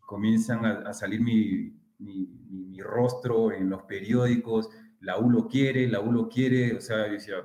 comienzan 0.00 0.64
a, 0.64 0.92
salir 0.92 1.20
mi, 1.20 1.72
mi, 1.98 2.80
rostro 2.80 3.52
en 3.52 3.70
los 3.70 3.84
periódicos, 3.84 4.68
la 5.00 5.18
U 5.18 5.30
lo 5.30 5.48
quiere, 5.48 5.88
la 5.88 6.00
U 6.00 6.12
lo 6.12 6.28
quiere, 6.28 6.74
o 6.74 6.80
sea, 6.80 7.06
yo 7.06 7.14
decía, 7.14 7.36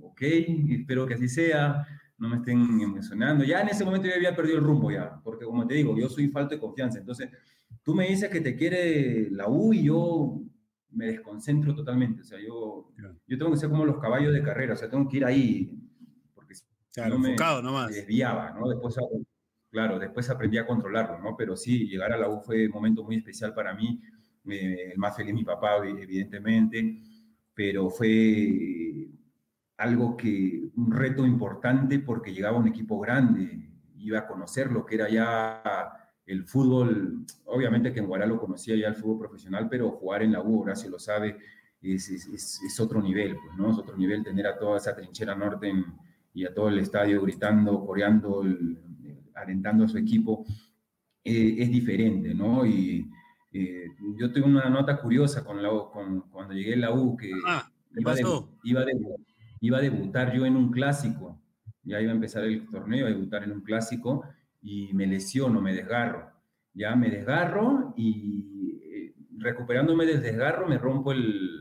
ok, 0.00 0.22
espero 0.70 1.06
que 1.06 1.14
así 1.14 1.28
sea, 1.28 1.86
no 2.18 2.28
me 2.28 2.36
estén 2.36 2.80
emocionando. 2.80 3.44
Ya 3.44 3.60
en 3.60 3.68
ese 3.68 3.84
momento 3.84 4.08
yo 4.08 4.14
había 4.14 4.34
perdido 4.34 4.58
el 4.58 4.64
rumbo 4.64 4.90
ya, 4.90 5.20
porque 5.22 5.44
como 5.44 5.66
te 5.66 5.74
digo, 5.74 5.96
yo 5.98 6.08
soy 6.08 6.28
falta 6.28 6.54
de 6.54 6.60
confianza, 6.60 6.98
entonces 6.98 7.30
tú 7.82 7.94
me 7.94 8.08
dices 8.08 8.30
que 8.30 8.40
te 8.40 8.56
quiere 8.56 9.28
la 9.30 9.48
U 9.48 9.72
y 9.74 9.84
yo 9.84 10.40
me 10.92 11.06
desconcentro 11.06 11.74
totalmente. 11.74 12.22
O 12.22 12.24
sea, 12.24 12.38
yo, 12.40 12.92
yo 13.26 13.38
tengo 13.38 13.50
que 13.50 13.56
ser 13.56 13.70
como 13.70 13.84
los 13.84 13.98
caballos 13.98 14.32
de 14.32 14.42
carrera, 14.42 14.74
o 14.74 14.76
sea, 14.76 14.90
tengo 14.90 15.08
que 15.08 15.18
ir 15.18 15.24
ahí, 15.24 15.78
porque 16.34 16.54
no 17.08 17.18
me, 17.18 17.36
desviaba, 17.92 18.50
¿no? 18.52 18.68
Después, 18.68 18.96
claro, 19.70 19.98
después 19.98 20.28
aprendí 20.30 20.58
a 20.58 20.66
controlarlo, 20.66 21.18
¿no? 21.18 21.36
Pero 21.36 21.56
sí, 21.56 21.88
llegar 21.88 22.12
a 22.12 22.16
la 22.16 22.28
U 22.28 22.40
fue 22.40 22.66
un 22.66 22.72
momento 22.72 23.04
muy 23.04 23.16
especial 23.16 23.54
para 23.54 23.74
mí, 23.74 24.00
el 24.44 24.98
más 24.98 25.16
feliz 25.16 25.34
mi 25.34 25.44
papá, 25.44 25.76
evidentemente, 25.86 27.02
pero 27.54 27.90
fue 27.90 29.08
algo 29.76 30.16
que, 30.16 30.70
un 30.76 30.92
reto 30.92 31.26
importante 31.26 31.98
porque 31.98 32.32
llegaba 32.32 32.58
un 32.58 32.68
equipo 32.68 32.98
grande, 33.00 33.70
iba 33.98 34.20
a 34.20 34.26
conocer 34.26 34.70
lo 34.70 34.84
que 34.84 34.96
era 34.96 35.08
ya 35.08 36.01
el 36.32 36.44
fútbol, 36.44 37.26
obviamente 37.44 37.92
que 37.92 38.00
en 38.00 38.06
Guará 38.06 38.26
lo 38.26 38.40
conocía 38.40 38.74
ya 38.74 38.88
el 38.88 38.94
fútbol 38.94 39.18
profesional, 39.18 39.68
pero 39.68 39.90
jugar 39.90 40.22
en 40.22 40.32
la 40.32 40.42
U, 40.42 40.62
Horacio 40.62 40.90
lo 40.90 40.98
sabe, 40.98 41.36
es, 41.82 42.08
es, 42.08 42.80
otro 42.80 43.02
nivel, 43.02 43.36
pues, 43.36 43.56
¿no? 43.56 43.70
Es 43.70 43.78
otro 43.78 43.96
nivel 43.96 44.22
tener 44.22 44.46
a 44.46 44.58
toda 44.58 44.78
esa 44.78 44.94
trinchera 44.94 45.34
norte 45.34 45.72
y 46.32 46.46
a 46.46 46.54
todo 46.54 46.68
el 46.68 46.78
estadio 46.78 47.20
gritando, 47.22 47.84
coreando, 47.84 48.44
alentando 49.34 49.84
a 49.84 49.88
su 49.88 49.98
equipo, 49.98 50.44
eh, 51.22 51.56
es 51.58 51.70
diferente, 51.70 52.34
¿no? 52.34 52.64
Y 52.64 53.10
eh, 53.52 53.86
yo 54.18 54.32
tengo 54.32 54.46
una 54.46 54.70
nota 54.70 54.96
curiosa 55.00 55.44
con, 55.44 55.62
la, 55.62 55.68
con 55.92 56.22
cuando 56.30 56.54
llegué 56.54 56.74
a 56.74 56.78
la 56.78 56.92
U, 56.92 57.16
que 57.16 57.28
iba, 57.28 58.14
iba, 58.62 58.84
iba 59.60 59.78
a 59.78 59.82
debutar 59.82 60.34
yo 60.34 60.46
en 60.46 60.56
un 60.56 60.70
clásico, 60.70 61.38
ya 61.82 62.00
iba 62.00 62.12
a 62.12 62.14
empezar 62.14 62.44
el 62.44 62.70
torneo, 62.70 63.06
a 63.06 63.10
debutar 63.10 63.42
en 63.42 63.52
un 63.52 63.60
clásico, 63.60 64.24
y 64.62 64.92
me 64.94 65.06
lesiono, 65.06 65.60
me 65.60 65.74
desgarro. 65.74 66.30
Ya 66.72 66.96
me 66.96 67.10
desgarro 67.10 67.92
y 67.96 68.80
eh, 68.82 69.14
recuperándome 69.38 70.06
del 70.06 70.22
desgarro 70.22 70.66
me 70.66 70.78
rompo 70.78 71.12
el, 71.12 71.60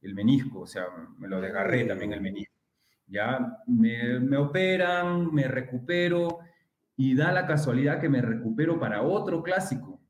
el, 0.00 0.14
menisco, 0.14 0.60
o 0.60 0.66
sea, 0.66 0.84
me 1.18 1.28
lo 1.28 1.40
desgarré 1.40 1.84
también 1.84 2.12
el 2.12 2.22
menisco. 2.22 2.54
Ya 3.06 3.58
me, 3.66 4.20
me 4.20 4.36
operan, 4.36 5.32
me 5.34 5.48
recupero 5.48 6.38
y 6.96 7.14
da 7.14 7.32
la 7.32 7.46
casualidad 7.46 8.00
que 8.00 8.08
me 8.08 8.22
recupero 8.22 8.78
para 8.78 9.02
otro 9.02 9.42
clásico. 9.42 10.00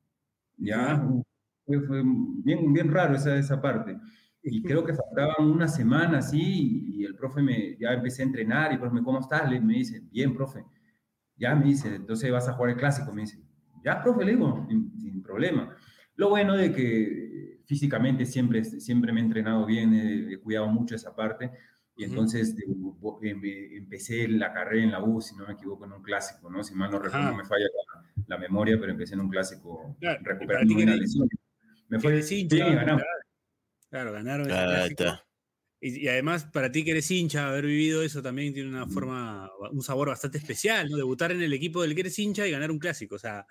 Ya, 0.57 1.03
fue, 1.64 1.81
fue 1.81 2.03
bien, 2.05 2.73
bien 2.73 2.93
raro 2.93 3.14
esa, 3.14 3.37
esa 3.37 3.61
parte. 3.61 3.97
Y 4.43 4.62
creo 4.62 4.85
que 4.85 4.95
faltaban 4.95 5.51
una 5.51 5.69
semana 5.69 6.19
así 6.19 6.87
y 6.88 7.05
el 7.05 7.14
profe 7.17 7.43
me, 7.43 7.77
ya 7.79 7.93
empecé 7.93 8.23
a 8.23 8.27
entrenar 8.27 8.71
y 8.71 8.75
el 8.75 8.81
profe 8.81 9.03
¿cómo 9.03 9.21
estás? 9.21 9.51
Le, 9.51 9.61
me 9.61 9.75
dice, 9.75 10.01
bien, 10.11 10.35
profe. 10.35 10.64
Ya 11.38 11.55
me 11.55 11.64
dice, 11.66 11.94
entonces 11.94 12.31
vas 12.31 12.48
a 12.48 12.53
jugar 12.55 12.70
el 12.72 12.77
clásico. 12.77 13.12
Me 13.12 13.22
dice, 13.22 13.38
ya, 13.85 14.03
profe, 14.03 14.24
le 14.24 14.33
digo, 14.33 14.66
sin, 14.68 14.92
sin 15.01 15.22
problema. 15.22 15.77
Lo 16.16 16.31
bueno 16.31 16.57
de 16.57 16.72
que 16.72 17.61
físicamente 17.64 18.27
siempre, 18.27 18.64
siempre 18.64 19.12
me 19.12 19.20
he 19.20 19.24
entrenado 19.24 19.64
bien, 19.66 19.94
he, 19.94 20.33
he 20.35 20.38
cuidado 20.40 20.66
mucho 20.68 20.94
esa 20.94 21.14
parte. 21.14 21.51
Y 21.96 22.05
entonces 22.05 22.55
em- 23.22 23.40
empecé 23.77 24.29
la 24.29 24.53
carrera 24.53 24.85
en 24.85 24.92
la 24.92 25.03
U, 25.03 25.20
si 25.20 25.35
no 25.37 25.46
me 25.46 25.55
equivoco, 25.55 25.85
en 25.85 25.92
un 25.92 26.03
clásico, 26.03 26.48
¿no? 26.51 26.62
Si 26.62 26.74
mal 26.74 26.90
no 26.90 26.98
recuerdo, 26.98 27.35
me 27.35 27.44
falla 27.44 27.64
la, 27.66 28.05
la 28.27 28.38
memoria, 28.38 28.79
pero 28.79 28.92
empecé 28.92 29.14
en 29.14 29.20
un 29.20 29.29
clásico 29.29 29.96
Claro, 30.01 30.20
recuperando 30.22 30.74
una 30.74 30.94
lesión. 30.96 31.29
Me 31.88 31.98
fue 31.98 32.20
y 32.31 32.48
ganamos. 32.48 32.87
claro. 32.87 33.03
Claro, 33.90 34.12
ganaron 34.12 34.46
ese 34.48 34.59
Ah, 34.59 34.66
clásico. 34.66 35.03
está. 35.03 35.28
Y, 35.81 36.05
y 36.05 36.09
además, 36.09 36.45
para 36.53 36.73
ti 36.73 36.85
que 36.85 36.91
eres 36.91 37.11
hincha, 37.11 37.49
haber 37.49 37.67
vivido 37.67 38.03
eso 38.03 38.21
también 38.23 38.53
tiene 38.53 38.69
una 38.69 38.87
forma, 38.87 39.51
un 39.71 39.83
sabor 39.83 40.09
bastante 40.09 40.38
especial, 40.38 40.88
¿no? 40.91 40.97
Debutar 40.97 41.33
en 41.33 41.43
el 41.43 41.53
equipo 41.53 41.83
del 41.83 41.95
que 41.95 42.01
eres 42.01 42.19
hincha 42.19 42.47
y 42.47 42.51
ganar 42.51 42.71
un 42.71 42.79
clásico. 42.79 43.14
O 43.14 43.19
sea, 43.19 43.47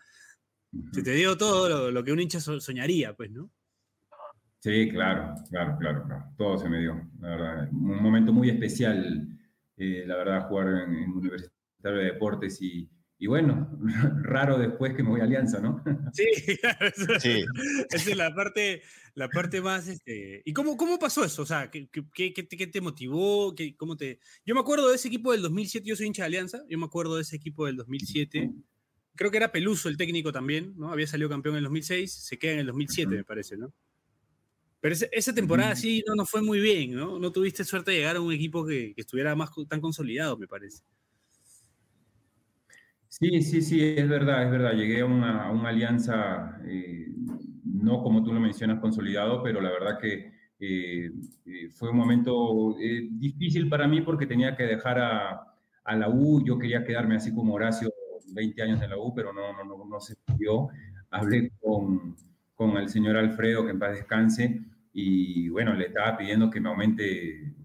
se 0.91 1.01
te 1.01 1.11
dio 1.11 1.37
todo 1.37 1.69
lo, 1.69 1.91
lo 1.91 2.03
que 2.03 2.11
un 2.11 2.19
hincha 2.19 2.39
so- 2.39 2.59
soñaría, 2.59 3.15
pues, 3.15 3.31
¿no? 3.31 3.51
Sí, 4.59 4.89
claro, 4.89 5.35
claro, 5.49 5.77
claro, 5.79 6.03
claro. 6.05 6.25
Todo 6.37 6.57
se 6.57 6.67
me 6.67 6.79
dio, 6.79 7.09
la 7.19 7.29
verdad. 7.29 7.69
Un 7.71 8.01
momento 8.01 8.33
muy 8.33 8.49
especial, 8.49 9.27
eh, 9.77 10.03
la 10.05 10.17
verdad, 10.17 10.47
jugar 10.49 10.67
en, 10.67 10.95
en 10.95 11.11
Universitario 11.11 11.99
de 11.99 12.05
Deportes 12.05 12.61
y, 12.61 12.89
y 13.19 13.27
bueno, 13.27 13.69
raro 14.23 14.57
después 14.59 14.95
que 14.95 15.03
me 15.03 15.09
voy 15.09 15.21
a 15.21 15.23
Alianza, 15.23 15.59
¿no? 15.59 15.83
Sí, 16.13 16.25
claro, 16.61 16.87
eso- 16.87 17.19
Sí. 17.19 17.45
esa 17.89 18.11
es 18.11 18.15
la 18.17 18.33
parte, 18.33 18.81
la 19.15 19.27
parte 19.29 19.61
más. 19.61 19.87
Este... 19.87 20.41
¿Y 20.45 20.53
cómo, 20.53 20.77
cómo 20.77 20.99
pasó 20.99 21.23
eso? 21.23 21.41
O 21.41 21.45
sea, 21.45 21.69
¿qué, 21.71 21.87
qué- 21.89 22.05
qué- 22.13 22.33
qué 22.47 22.67
te, 22.67 22.81
motivó? 22.81 23.55
¿Qué, 23.55 23.75
cómo 23.75 23.97
te... 23.97 24.19
Yo 24.45 24.53
me 24.55 24.61
acuerdo 24.61 24.89
de 24.89 24.95
ese 24.95 25.07
equipo 25.07 25.31
del 25.31 25.41
2007, 25.41 25.87
yo 25.87 25.95
soy 25.95 26.07
hincha 26.07 26.23
de 26.23 26.27
Alianza, 26.27 26.63
yo 26.69 26.77
me 26.77 26.85
acuerdo 26.85 27.15
de 27.15 27.23
ese 27.23 27.35
equipo 27.35 27.65
del 27.65 27.75
2007. 27.77 28.51
Creo 29.15 29.31
que 29.31 29.37
era 29.37 29.51
Peluso 29.51 29.89
el 29.89 29.97
técnico 29.97 30.31
también, 30.31 30.73
¿no? 30.77 30.91
Había 30.91 31.07
salido 31.07 31.27
campeón 31.29 31.55
en 31.55 31.59
el 31.59 31.63
2006, 31.63 32.13
se 32.13 32.37
queda 32.37 32.53
en 32.53 32.59
el 32.59 32.67
2007, 32.67 33.07
Ujú. 33.07 33.15
me 33.17 33.23
parece, 33.23 33.57
¿no? 33.57 33.73
Pero 34.79 34.93
ese- 34.93 35.09
esa 35.11 35.33
temporada 35.33 35.75
sí 35.75 36.03
no 36.07 36.13
nos 36.13 36.29
fue 36.29 36.43
muy 36.43 36.59
bien, 36.59 36.93
¿no? 36.93 37.17
No 37.17 37.31
tuviste 37.31 37.63
suerte 37.63 37.89
de 37.91 37.97
llegar 37.97 38.15
a 38.17 38.21
un 38.21 38.31
equipo 38.31 38.63
que, 38.63 38.93
que 38.93 39.01
estuviera 39.01 39.35
más 39.35 39.49
tan 39.67 39.81
consolidado, 39.81 40.37
me 40.37 40.47
parece. 40.47 40.83
Sí, 43.19 43.41
sí, 43.41 43.61
sí, 43.63 43.81
es 43.97 44.07
verdad, 44.07 44.43
es 44.43 44.51
verdad. 44.51 44.73
Llegué 44.73 45.01
a 45.01 45.05
una, 45.05 45.45
a 45.47 45.51
una 45.51 45.69
alianza, 45.69 46.59
eh, 46.65 47.07
no 47.63 48.03
como 48.03 48.23
tú 48.23 48.31
lo 48.31 48.39
mencionas, 48.39 48.79
consolidado, 48.79 49.41
pero 49.41 49.59
la 49.59 49.71
verdad 49.71 49.97
que 49.99 50.31
eh, 50.59 51.11
eh, 51.45 51.69
fue 51.71 51.89
un 51.89 51.97
momento 51.97 52.77
eh, 52.79 53.07
difícil 53.11 53.69
para 53.69 53.87
mí 53.87 54.01
porque 54.01 54.27
tenía 54.27 54.55
que 54.55 54.63
dejar 54.63 54.99
a, 54.99 55.55
a 55.83 55.95
la 55.95 56.09
U. 56.09 56.43
Yo 56.45 56.59
quería 56.59 56.83
quedarme 56.83 57.15
así 57.15 57.33
como 57.33 57.55
Horacio, 57.55 57.89
20 58.33 58.61
años 58.61 58.81
en 58.83 58.91
la 58.91 58.97
U, 58.99 59.13
pero 59.15 59.33
no, 59.33 59.51
no, 59.53 59.63
no, 59.63 59.85
no 59.85 59.99
se 59.99 60.15
pudo. 60.17 60.69
Hablé 61.09 61.51
con, 61.59 62.15
con 62.55 62.77
el 62.77 62.87
señor 62.89 63.17
Alfredo, 63.17 63.65
que 63.65 63.71
en 63.71 63.79
paz 63.79 63.93
descanse, 63.93 64.61
y 64.93 65.49
bueno, 65.49 65.73
le 65.73 65.87
estaba 65.87 66.17
pidiendo 66.17 66.49
que 66.51 66.59
me 66.61 66.69
aumente 66.69 67.55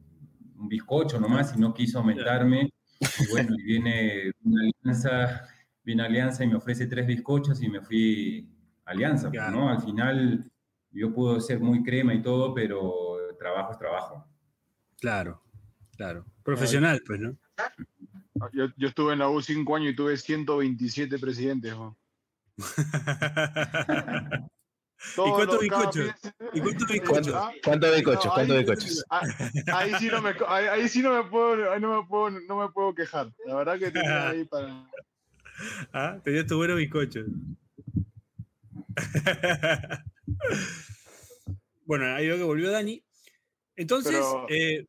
un 0.59 0.69
bizcocho 0.69 1.21
nomás 1.21 1.55
y 1.57 1.61
no 1.61 1.75
quiso 1.75 1.99
aumentarme. 1.99 2.72
Y 3.21 3.31
bueno, 3.31 3.55
y 3.59 3.63
viene 3.63 4.33
una 4.45 4.63
alianza, 4.63 5.49
viene 5.83 6.03
Alianza 6.05 6.45
y 6.45 6.49
me 6.49 6.57
ofrece 6.57 6.87
tres 6.87 7.07
bizcochos 7.07 7.63
y 7.63 7.69
me 7.69 7.81
fui 7.81 8.49
a 8.85 8.91
Alianza, 8.93 9.29
pues, 9.29 9.41
Claro. 9.41 9.57
¿no? 9.57 9.69
Al 9.71 9.83
final 9.83 10.51
yo 10.91 11.13
puedo 11.13 11.41
ser 11.41 11.61
muy 11.61 11.83
crema 11.83 12.15
y 12.15 12.23
todo, 12.23 12.55
pero 12.55 13.17
trabajo 13.39 13.73
es 13.73 13.79
trabajo. 13.79 14.27
Claro, 15.01 15.43
claro. 15.97 16.25
Profesional, 16.45 17.03
pues, 17.07 17.21
¿no? 17.21 17.37
Yo, 18.53 18.67
yo 18.77 18.89
estuve 18.89 19.13
en 19.13 19.21
la 19.21 19.29
U 19.29 19.41
cinco 19.41 19.77
años 19.77 19.93
y 19.93 19.97
tuve 19.97 20.17
127 20.17 21.19
presidentes. 21.19 21.75
¿Y 25.11 25.31
cuántos 25.31 25.61
bizcochos? 25.61 26.11
¿Y 26.55 26.61
cuántos 26.61 26.85
Ah, 26.89 26.93
bizcochos? 26.93 27.35
ah, 27.35 27.53
¿Cuántos 27.65 27.95
bizcochos? 27.97 28.33
¿Cuántos 28.33 28.57
ahí- 28.57 28.65
bizcochos? 28.65 29.05
ah, 29.11 29.23
Ahí 29.75 29.93
sí 29.99 30.07
no 30.09 30.23
me, 30.23 30.31
ahí, 30.47 30.67
ahí 30.67 30.89
sí 30.89 31.03
no 31.03 31.23
me 31.23 31.29
puedo, 31.29 31.73
ahí 31.73 31.81
no 31.81 32.01
me 32.03 32.07
puedo, 32.09 32.31
no 32.31 32.57
me 32.61 32.69
puedo 32.71 32.95
quejar. 32.95 33.33
La 33.47 33.57
verdad 33.57 33.79
que 33.79 33.91
tenía 33.91 34.29
ahí 34.31 34.45
para. 34.51 34.89
Ah, 35.93 36.19
tenías 36.25 36.47
tu 36.47 36.57
buenos 36.57 36.77
bizcochos. 36.79 37.27
bueno, 41.85 42.15
ahí 42.15 42.27
veo 42.29 42.37
que 42.37 42.43
volvió 42.45 42.71
Dani. 42.71 43.03
Entonces, 43.77 44.13
Pero- 44.13 44.47
eh, 44.49 44.87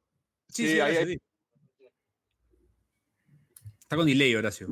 sí, 0.48 0.68
sí, 0.68 0.74
sí, 0.74 0.80
ahí. 0.80 1.20
Está 3.82 3.96
con 3.96 4.06
delay, 4.06 4.36
Horacio. 4.36 4.68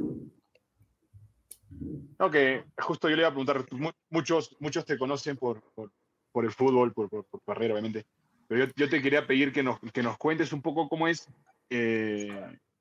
No, 2.21 2.29
que 2.29 2.63
justo 2.77 3.09
yo 3.09 3.15
le 3.15 3.23
iba 3.23 3.29
a 3.29 3.31
preguntar, 3.31 3.65
mu- 3.71 3.89
muchos, 4.11 4.55
muchos 4.59 4.85
te 4.85 4.95
conocen 4.97 5.37
por, 5.37 5.59
por, 5.73 5.91
por 6.31 6.45
el 6.45 6.51
fútbol, 6.51 6.93
por, 6.93 7.09
por, 7.09 7.25
por 7.25 7.41
carrera, 7.43 7.73
obviamente. 7.73 8.05
Pero 8.47 8.65
yo, 8.65 8.71
yo 8.75 8.89
te 8.89 9.01
quería 9.01 9.25
pedir 9.25 9.51
que 9.51 9.63
nos, 9.63 9.79
que 9.91 10.03
nos 10.03 10.17
cuentes 10.19 10.53
un 10.53 10.61
poco 10.61 10.87
cómo 10.87 11.07
es 11.07 11.27
eh, 11.71 12.29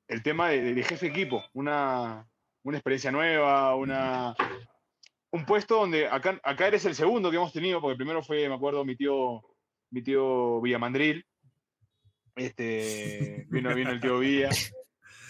el 0.09 0.23
tema 0.23 0.51
de, 0.51 0.75
de 0.75 0.83
jefe 0.83 1.07
equipo. 1.07 1.43
Una, 1.55 2.29
una 2.65 2.77
experiencia 2.77 3.11
nueva, 3.11 3.75
una, 3.77 4.35
un 5.31 5.47
puesto 5.47 5.77
donde 5.77 6.07
acá, 6.07 6.39
acá 6.43 6.67
eres 6.67 6.85
el 6.85 6.95
segundo 6.95 7.31
que 7.31 7.37
hemos 7.39 7.53
tenido, 7.55 7.81
porque 7.81 7.93
el 7.93 7.97
primero 7.99 8.23
fue, 8.23 8.47
me 8.47 8.55
acuerdo, 8.57 8.85
mi 8.85 8.95
tío, 8.95 9.43
mi 9.91 10.03
tío 10.03 10.61
Villamandril. 10.61 11.25
Este, 12.37 13.47
vino, 13.49 13.75
vino 13.75 13.91
el 13.91 14.01
tío 14.01 14.19
Villa. 14.19 14.51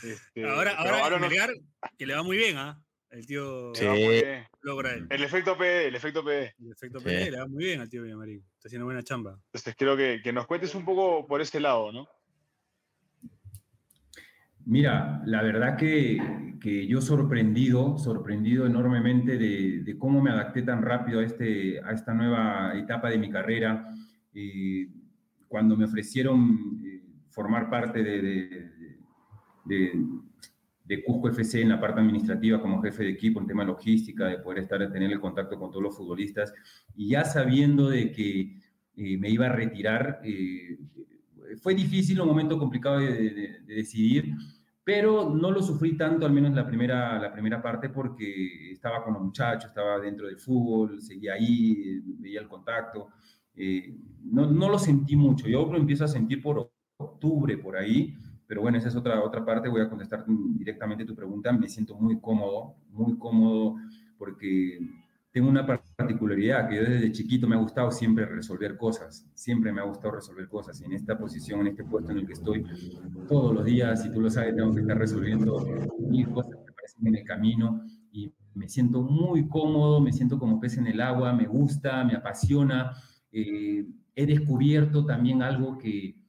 Este, 0.02 0.44
ahora, 0.74 0.98
ahora, 1.02 1.16
no- 1.18 1.28
Melgar, 1.28 1.50
que 1.96 2.06
le 2.06 2.14
va 2.14 2.22
muy 2.24 2.36
bien, 2.36 2.56
¿ah? 2.58 2.82
El 3.10 3.26
tío 3.26 3.74
Sí. 3.74 3.84
no, 3.84 3.90
muy 3.92 4.00
bien. 4.00 4.44
logra 4.62 4.92
el, 4.94 5.06
El 5.10 5.22
efecto 5.24 5.56
PD, 5.58 5.88
el 5.88 5.94
efecto 5.96 6.22
PD. 6.24 6.54
el 6.60 6.72
efecto 6.72 6.98
Sí. 7.00 7.04
Pelé, 7.06 7.30
le 7.32 7.38
va 7.40 7.46
muy 7.48 7.64
bien 7.64 7.80
al 7.80 7.88
tío 7.90 8.02
Villamarín. 8.02 8.44
Está 8.56 8.68
haciendo 8.68 8.84
buena 8.86 9.02
chamba. 9.02 9.32
Entonces 9.46 9.74
creo 9.76 9.96
que, 9.96 10.20
que 10.22 10.32
nos 10.32 10.46
cuentes 10.46 10.74
un 10.74 10.84
poco 10.84 11.26
por 11.26 11.40
ese 11.40 11.58
lado, 11.60 11.90
¿no? 11.92 12.06
Mira, 14.66 15.22
la 15.24 15.42
verdad 15.42 15.76
que, 15.76 16.56
que 16.60 16.86
yo 16.86 17.00
sorprendido, 17.00 17.98
sorprendido 17.98 18.66
enormemente 18.66 19.38
de, 19.38 19.80
de 19.82 19.98
cómo 19.98 20.20
me 20.22 20.30
adapté 20.30 20.62
tan 20.62 20.82
rápido 20.82 21.20
a, 21.20 21.24
este, 21.24 21.80
a 21.82 21.92
esta 21.92 22.12
nueva 22.14 22.74
etapa 22.78 23.10
de 23.10 23.18
mi 23.18 23.30
carrera. 23.30 23.88
Eh, 24.34 24.86
cuando 25.48 25.76
me 25.76 25.86
ofrecieron 25.86 26.80
eh, 26.84 27.02
formar 27.30 27.68
parte 27.68 28.02
de, 28.04 28.22
de, 28.22 28.70
de, 29.64 29.92
de 30.90 31.02
Cusco 31.04 31.28
FC 31.28 31.60
en 31.62 31.68
la 31.70 31.80
parte 31.80 32.00
administrativa 32.00 32.60
como 32.60 32.82
jefe 32.82 33.04
de 33.04 33.10
equipo 33.10 33.40
en 33.40 33.46
tema 33.46 33.64
logística, 33.64 34.26
de 34.26 34.38
poder 34.38 34.58
estar, 34.64 34.78
tener 34.92 35.10
el 35.12 35.20
contacto 35.20 35.58
con 35.58 35.70
todos 35.70 35.82
los 35.82 35.96
futbolistas, 35.96 36.52
y 36.96 37.10
ya 37.10 37.24
sabiendo 37.24 37.88
de 37.88 38.10
que 38.12 38.30
eh, 38.96 39.16
me 39.18 39.30
iba 39.30 39.46
a 39.46 39.52
retirar, 39.62 40.20
eh, 40.24 40.78
fue 41.62 41.74
difícil, 41.74 42.20
un 42.20 42.28
momento 42.28 42.58
complicado 42.58 42.98
de, 43.00 43.12
de- 43.30 43.60
de 43.66 43.74
decidir, 43.74 44.34
pero 44.84 45.30
no 45.34 45.50
lo 45.50 45.62
sufrí 45.62 45.96
tanto, 45.96 46.26
al 46.26 46.32
menos 46.32 46.52
la 46.54 46.66
primera, 46.66 47.18
la 47.20 47.32
primera 47.32 47.60
parte, 47.62 47.88
porque 47.90 48.72
estaba 48.72 49.04
con 49.04 49.14
los 49.14 49.22
muchachos, 49.22 49.66
estaba 49.70 49.98
dentro 50.00 50.26
del 50.26 50.38
fútbol, 50.38 51.00
seguía 51.02 51.34
ahí, 51.34 52.00
veía 52.18 52.40
el 52.40 52.48
contacto. 52.48 53.08
eh, 53.54 53.94
no, 54.24 54.46
no 54.50 54.68
lo 54.68 54.78
sentí 54.78 55.16
mucho, 55.16 55.48
yo 55.48 55.64
lo 55.70 55.76
empiezo 55.78 56.04
a 56.04 56.08
sentir 56.08 56.40
por 56.42 56.70
octubre, 56.96 57.58
por 57.58 57.76
ahí, 57.76 58.16
pero 58.50 58.62
bueno, 58.62 58.78
esa 58.78 58.88
es 58.88 58.96
otra, 58.96 59.22
otra 59.22 59.44
parte, 59.44 59.68
voy 59.68 59.80
a 59.80 59.88
contestar 59.88 60.24
directamente 60.26 61.04
tu 61.04 61.14
pregunta, 61.14 61.52
me 61.52 61.68
siento 61.68 61.94
muy 61.94 62.18
cómodo, 62.18 62.74
muy 62.90 63.16
cómodo, 63.16 63.76
porque 64.18 64.80
tengo 65.30 65.48
una 65.48 65.64
particularidad 65.64 66.68
que 66.68 66.74
yo 66.74 66.82
desde 66.82 67.12
chiquito 67.12 67.46
me 67.46 67.54
ha 67.54 67.60
gustado 67.60 67.92
siempre 67.92 68.26
resolver 68.26 68.76
cosas, 68.76 69.24
siempre 69.34 69.72
me 69.72 69.80
ha 69.80 69.84
gustado 69.84 70.16
resolver 70.16 70.48
cosas. 70.48 70.80
Y 70.80 70.84
en 70.84 70.94
esta 70.94 71.16
posición, 71.16 71.60
en 71.60 71.68
este 71.68 71.84
puesto 71.84 72.10
en 72.10 72.18
el 72.18 72.26
que 72.26 72.32
estoy, 72.32 72.64
todos 73.28 73.54
los 73.54 73.64
días, 73.64 74.04
y 74.04 74.10
tú 74.10 74.20
lo 74.20 74.28
sabes, 74.28 74.56
tengo 74.56 74.74
que 74.74 74.80
estar 74.80 74.98
resolviendo 74.98 75.64
mil 76.00 76.28
cosas 76.30 76.56
que 76.56 76.72
aparecen 76.72 77.06
en 77.06 77.14
el 77.14 77.24
camino. 77.24 77.84
Y 78.10 78.32
me 78.54 78.68
siento 78.68 79.00
muy 79.00 79.46
cómodo, 79.46 80.00
me 80.00 80.12
siento 80.12 80.40
como 80.40 80.58
pez 80.58 80.76
en 80.76 80.88
el 80.88 81.00
agua, 81.00 81.32
me 81.32 81.46
gusta, 81.46 82.02
me 82.02 82.16
apasiona. 82.16 82.94
eh, 83.30 83.86
he 84.16 84.26
descubierto 84.26 85.06
también 85.06 85.40
algo 85.40 85.78
que, 85.78 86.19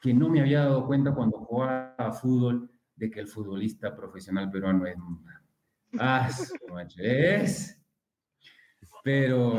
que 0.00 0.14
no 0.14 0.28
me 0.28 0.40
había 0.40 0.60
dado 0.60 0.86
cuenta 0.86 1.14
cuando 1.14 1.38
jugaba 1.38 1.94
a 1.98 2.12
fútbol, 2.12 2.70
de 2.96 3.10
que 3.10 3.20
el 3.20 3.28
futbolista 3.28 3.94
profesional 3.94 4.50
peruano 4.50 4.86
es... 4.86 4.96
Ah, 5.98 6.28
es... 6.98 7.80
Pero 9.04 9.58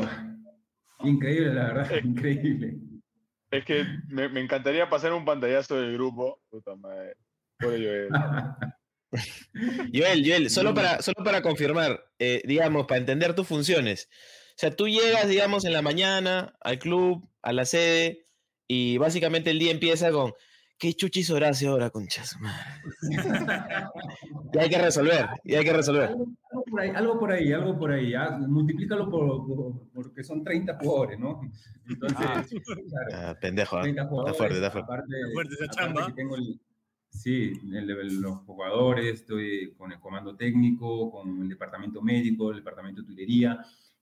increíble, 1.00 1.54
la 1.54 1.72
verdad, 1.72 1.90
increíble. 2.04 2.78
Es 3.50 3.64
que 3.64 3.84
me, 4.08 4.28
me 4.28 4.40
encantaría 4.40 4.88
pasar 4.88 5.12
un 5.12 5.24
pantallazo 5.24 5.80
del 5.80 5.94
grupo. 5.94 6.40
Puta 6.50 6.76
madre. 6.76 7.16
Joel. 7.60 8.08
Joel, 9.92 10.24
Joel, 10.24 10.50
solo 10.50 10.72
para, 10.72 11.02
solo 11.02 11.24
para 11.24 11.42
confirmar, 11.42 12.00
eh, 12.18 12.42
digamos, 12.44 12.86
para 12.86 13.00
entender 13.00 13.34
tus 13.34 13.46
funciones. 13.46 14.08
O 14.50 14.60
sea, 14.60 14.70
tú 14.70 14.88
llegas, 14.88 15.28
digamos, 15.28 15.64
en 15.64 15.72
la 15.72 15.82
mañana 15.82 16.54
al 16.60 16.78
club, 16.78 17.28
a 17.42 17.52
la 17.52 17.64
sede, 17.64 18.26
y 18.72 18.98
básicamente 18.98 19.50
el 19.50 19.58
día 19.58 19.72
empieza 19.72 20.12
con, 20.12 20.32
¿qué 20.78 20.92
chuchis 20.94 21.28
Horacio 21.30 21.72
ahora, 21.72 21.90
conchas? 21.90 22.36
y 24.52 24.58
hay 24.58 24.68
que 24.68 24.78
resolver, 24.78 25.26
y 25.44 25.54
hay 25.56 25.64
que 25.64 25.72
resolver. 25.72 26.10
Algo, 26.10 26.26
algo 26.52 26.64
por 26.70 26.80
ahí, 26.80 26.92
algo 26.94 27.18
por 27.18 27.32
ahí, 27.32 27.52
algo 27.52 27.78
por 27.78 27.92
ahí. 27.92 28.14
ah, 28.14 28.38
Multiplícalo 28.46 29.10
por, 29.10 29.44
por- 29.46 29.88
porque 29.92 30.22
son 30.22 30.44
30 30.44 30.78
jugadores, 30.80 31.18
¿no? 31.18 31.40
Entonces, 31.88 32.18
claro, 32.88 33.10
Ah, 33.12 33.36
pendejo, 33.40 33.76
¿ah? 33.78 33.82
30 33.82 34.02
está 34.02 34.34
fuerte, 34.34 34.54
está 34.56 34.70
fuerte. 34.70 34.92
aparte- 34.92 35.32
fuerte 35.34 35.54
esa 35.54 35.68
chamba. 35.68 36.12
tengo 36.14 36.36
el- 36.36 36.60
sí, 37.08 37.52
el- 37.72 37.90
el- 37.90 38.20
los 38.20 38.38
jugadores, 38.46 39.14
estoy 39.14 39.74
con 39.76 39.90
el 39.90 39.98
comando 39.98 40.36
técnico, 40.36 41.10
con 41.10 41.42
el 41.42 41.48
departamento 41.48 42.00
médico, 42.02 42.50
el 42.50 42.58
departamento 42.58 43.00
de 43.00 43.06
tuilería, 43.08 43.58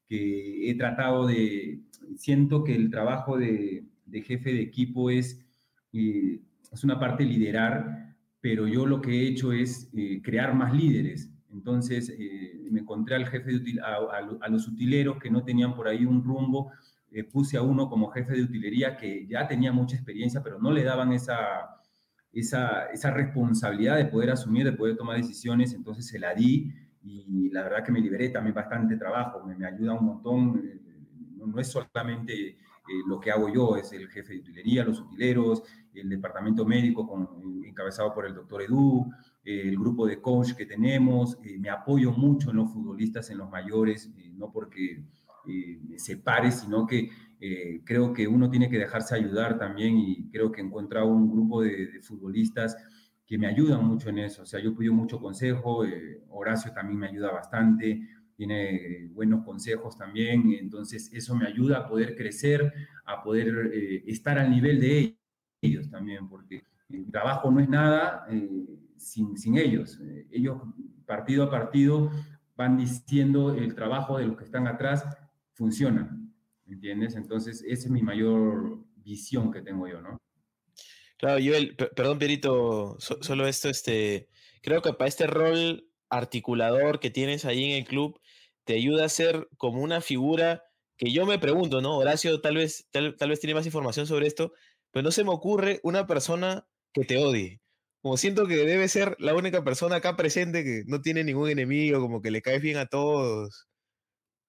que 0.07 0.71
he 0.71 0.75
tratado 0.77 1.27
de, 1.27 1.81
siento 2.17 2.65
que 2.65 2.75
el 2.75 2.91
trabajo 2.91 3.37
de, 3.39 3.85
de 4.09 4.23
jefe 4.23 4.53
de 4.53 4.63
equipo 4.63 5.11
es, 5.11 5.45
eh, 5.93 6.41
es 6.73 6.85
una 6.85 6.99
parte 6.99 7.25
liderar, 7.25 8.15
pero 8.41 8.67
yo 8.67 8.87
lo 8.87 9.01
que 9.01 9.11
he 9.23 9.29
hecho 9.29 9.53
es 9.53 9.91
eh, 9.95 10.21
crear 10.23 10.55
más 10.55 10.73
líderes. 10.73 11.31
Entonces 11.53 12.11
eh, 12.19 12.61
me 12.71 12.81
encontré 12.81 13.17
al 13.17 13.27
jefe 13.27 13.51
de 13.53 13.57
util- 13.63 13.81
a, 13.83 14.17
a 14.17 14.21
lo- 14.21 14.39
a 14.43 14.49
los 14.49 14.69
utileros 14.69 15.19
que 15.19 15.31
no 15.31 15.43
tenían 15.45 15.75
por 15.75 15.89
ahí 15.89 16.05
un 16.05 16.23
rumbo, 16.23 16.71
puse 17.33 17.57
a 17.57 17.63
uno 17.63 17.89
como 17.89 18.09
jefe 18.11 18.35
de 18.35 18.43
utilería 18.43 18.97
que 18.97 19.27
ya 19.27 19.49
tenía 19.49 19.73
mucha 19.73 19.97
experiencia, 19.97 20.43
pero 20.43 20.59
no 20.61 20.71
le 20.71 20.85
daban 20.85 21.13
esa, 21.15 21.81
esa, 22.33 22.87
esa 22.93 23.11
responsabilidad 23.11 23.97
de 23.97 24.05
poder 24.05 24.31
asumir, 24.31 24.65
de 24.65 24.73
poder 24.73 24.95
tomar 24.97 25.17
decisiones, 25.17 25.73
entonces 25.73 26.07
se 26.07 26.19
la 26.19 26.35
di 26.35 26.71
y 27.03 27.49
la 27.51 27.63
verdad 27.63 27.83
que 27.85 27.93
me 27.93 28.01
liberé 28.01 28.29
también 28.29 28.55
bastante 28.55 28.97
trabajo, 28.97 29.43
me, 29.47 29.57
me 29.57 29.67
ayuda 29.67 29.95
un 29.95 30.05
montón, 30.05 30.63
no 31.37 31.59
es 31.59 31.69
solamente 31.69 32.59
eh, 32.91 33.03
lo 33.07 33.21
que 33.21 33.31
hago 33.31 33.53
yo, 33.53 33.77
es 33.77 33.93
el 33.93 34.09
jefe 34.09 34.35
de 34.35 34.41
utilería, 34.41 34.85
los 34.85 35.01
utileros, 35.01 35.63
el 35.95 36.09
departamento 36.09 36.65
médico 36.65 37.07
con- 37.07 37.65
encabezado 37.65 38.13
por 38.15 38.27
el 38.27 38.35
doctor 38.35 38.63
Edu, 38.63 39.07
eh, 39.45 39.63
el 39.69 39.79
grupo 39.79 40.07
de 40.07 40.21
coach 40.21 40.53
que 40.55 40.67
tenemos, 40.67 41.39
eh, 41.45 41.59
me 41.59 41.71
apoyo 41.71 42.13
mucho 42.13 42.51
en 42.51 42.57
los 42.57 42.73
futbolistas, 42.73 43.31
en 43.31 43.39
los 43.39 43.51
mayores, 43.51 44.11
eh, 44.17 44.33
no 44.35 44.51
porque 44.53 45.03
me 45.47 45.99
separe, 45.99 46.51
sino 46.53 46.87
que 46.87 47.09
creo 47.85 48.13
que 48.13 48.27
uno 48.29 48.51
tiene 48.51 48.69
que 48.69 48.79
dejarse 48.79 49.15
ayudar 49.15 49.59
también 49.59 49.97
y 49.97 50.29
creo 50.31 50.51
que 50.53 50.61
he 50.61 50.65
encontrado 50.65 51.07
un 51.09 51.31
grupo 51.31 51.63
de, 51.63 51.87
de 51.87 52.03
futbolistas 52.03 52.77
que 53.27 53.39
me 53.39 53.47
ayudan 53.47 53.85
mucho 53.85 54.09
en 54.09 54.19
eso. 54.19 54.43
O 54.43 54.47
sea, 54.47 54.61
yo 54.61 54.75
pido 54.77 54.93
mucho 54.93 55.21
consejo, 55.21 55.85
Horacio 56.31 56.73
también 56.73 56.99
me 56.99 57.09
ayuda 57.09 57.31
bastante, 57.31 58.01
tiene 58.39 59.09
buenos 59.11 59.45
consejos 59.45 59.99
también, 59.99 60.53
entonces 60.53 61.11
eso 61.13 61.35
me 61.35 61.45
ayuda 61.45 61.79
a 61.79 61.89
poder 61.89 62.15
crecer, 62.17 62.73
a 63.05 63.21
poder 63.21 63.73
eh, 63.75 64.05
estar 64.07 64.39
al 64.39 64.49
nivel 64.49 64.81
de 64.81 65.19
ellos 65.61 65.91
también, 65.91 66.29
porque 66.29 66.63
el 66.89 67.11
trabajo 67.11 67.51
no 67.51 67.59
es 67.59 67.69
nada 67.69 68.27
eh, 68.31 68.49
sin, 68.97 69.37
sin 69.37 69.59
ellos. 69.59 69.99
Eh, 70.01 70.29
ellos 70.31 70.63
partido 71.05 71.43
a 71.45 71.51
partido 71.51 72.13
van 72.57 72.77
diciendo 72.77 73.55
el 73.55 73.75
trabajo 73.75 74.19
de 74.19 74.27
los 74.27 74.37
que 74.37 74.45
están 74.45 74.69
atrás 74.69 75.05
funciona, 75.55 76.17
¿entiendes? 76.69 77.17
Entonces, 77.17 77.65
esa 77.67 77.87
es 77.87 77.91
mi 77.91 78.03
mayor 78.03 78.79
visión 78.99 79.51
que 79.51 79.63
tengo 79.63 79.89
yo, 79.89 80.01
¿no? 80.01 80.17
Claro, 81.17 81.41
Joel, 81.45 81.75
per- 81.75 81.91
perdón, 81.91 82.21
Pierito, 82.21 82.97
so- 83.01 83.21
solo 83.21 83.49
esto, 83.49 83.69
este, 83.69 84.29
creo 84.63 84.81
que 84.81 84.93
para 84.93 85.09
este 85.09 85.27
rol 85.27 85.89
articulador 86.11 87.01
que 87.01 87.11
tienes 87.11 87.45
ahí 87.45 87.65
en 87.65 87.77
el 87.79 87.85
club, 87.85 88.19
te 88.69 88.75
ayuda 88.75 89.07
a 89.07 89.09
ser 89.09 89.49
como 89.57 89.81
una 89.81 90.03
figura 90.03 90.63
que 90.99 91.11
yo 91.11 91.25
me 91.25 91.39
pregunto, 91.39 91.81
¿no? 91.81 91.97
Horacio 91.97 92.43
tal 92.43 92.57
vez, 92.57 92.87
tal, 92.91 93.17
tal 93.17 93.31
vez 93.31 93.41
tiene 93.41 93.55
más 93.55 93.65
información 93.65 94.07
sobre 94.07 94.27
esto, 94.27 94.53
pero 94.91 95.05
no 95.05 95.11
se 95.11 95.25
me 95.25 95.31
ocurre 95.31 95.81
una 95.83 96.07
persona 96.07 96.69
que 96.93 97.07
te 97.07 97.17
odie. 97.17 97.63
Como 98.03 98.19
siento 98.19 98.47
que 98.47 98.57
debe 98.57 98.87
ser 98.89 99.17
la 99.21 99.35
única 99.35 99.65
persona 99.65 99.97
acá 99.97 100.17
presente 100.17 100.65
que 100.65 100.83
no 100.87 101.01
tiene 101.01 101.25
ningún 101.25 101.49
enemigo, 101.49 101.99
como 101.99 102.21
que 102.21 102.31
le 102.31 102.43
caes 102.43 102.61
bien 102.61 102.77
a 102.77 102.85
todos. 102.85 103.69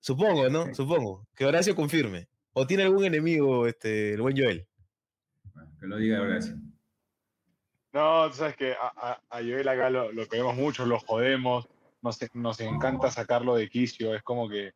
Supongo, 0.02 0.50
¿no? 0.50 0.76
Supongo. 0.76 1.26
Que 1.34 1.46
Horacio 1.46 1.74
confirme. 1.74 2.28
¿O 2.52 2.68
tiene 2.68 2.84
algún 2.84 3.06
enemigo, 3.06 3.68
este, 3.68 4.16
el 4.16 4.22
buen 4.22 4.36
Joel? 4.38 4.68
Bueno, 5.54 5.72
que 5.80 5.88
lo 5.88 5.96
diga 5.96 6.22
Horacio. 6.22 6.56
No, 7.94 8.30
tú 8.30 8.36
sabes 8.36 8.58
que 8.58 8.74
a, 8.74 8.92
a, 8.98 9.24
a 9.30 9.38
Joel 9.38 9.70
acá 9.70 9.90
lo, 9.90 10.12
lo 10.12 10.28
queremos 10.28 10.58
mucho, 10.58 10.86
lo 10.86 11.00
jodemos, 11.00 11.70
nos, 12.02 12.18
nos 12.34 12.60
encanta 12.62 13.12
sacarlo 13.12 13.56
de 13.56 13.70
quicio, 13.70 14.14
es 14.16 14.24
como 14.24 14.48
que 14.50 14.72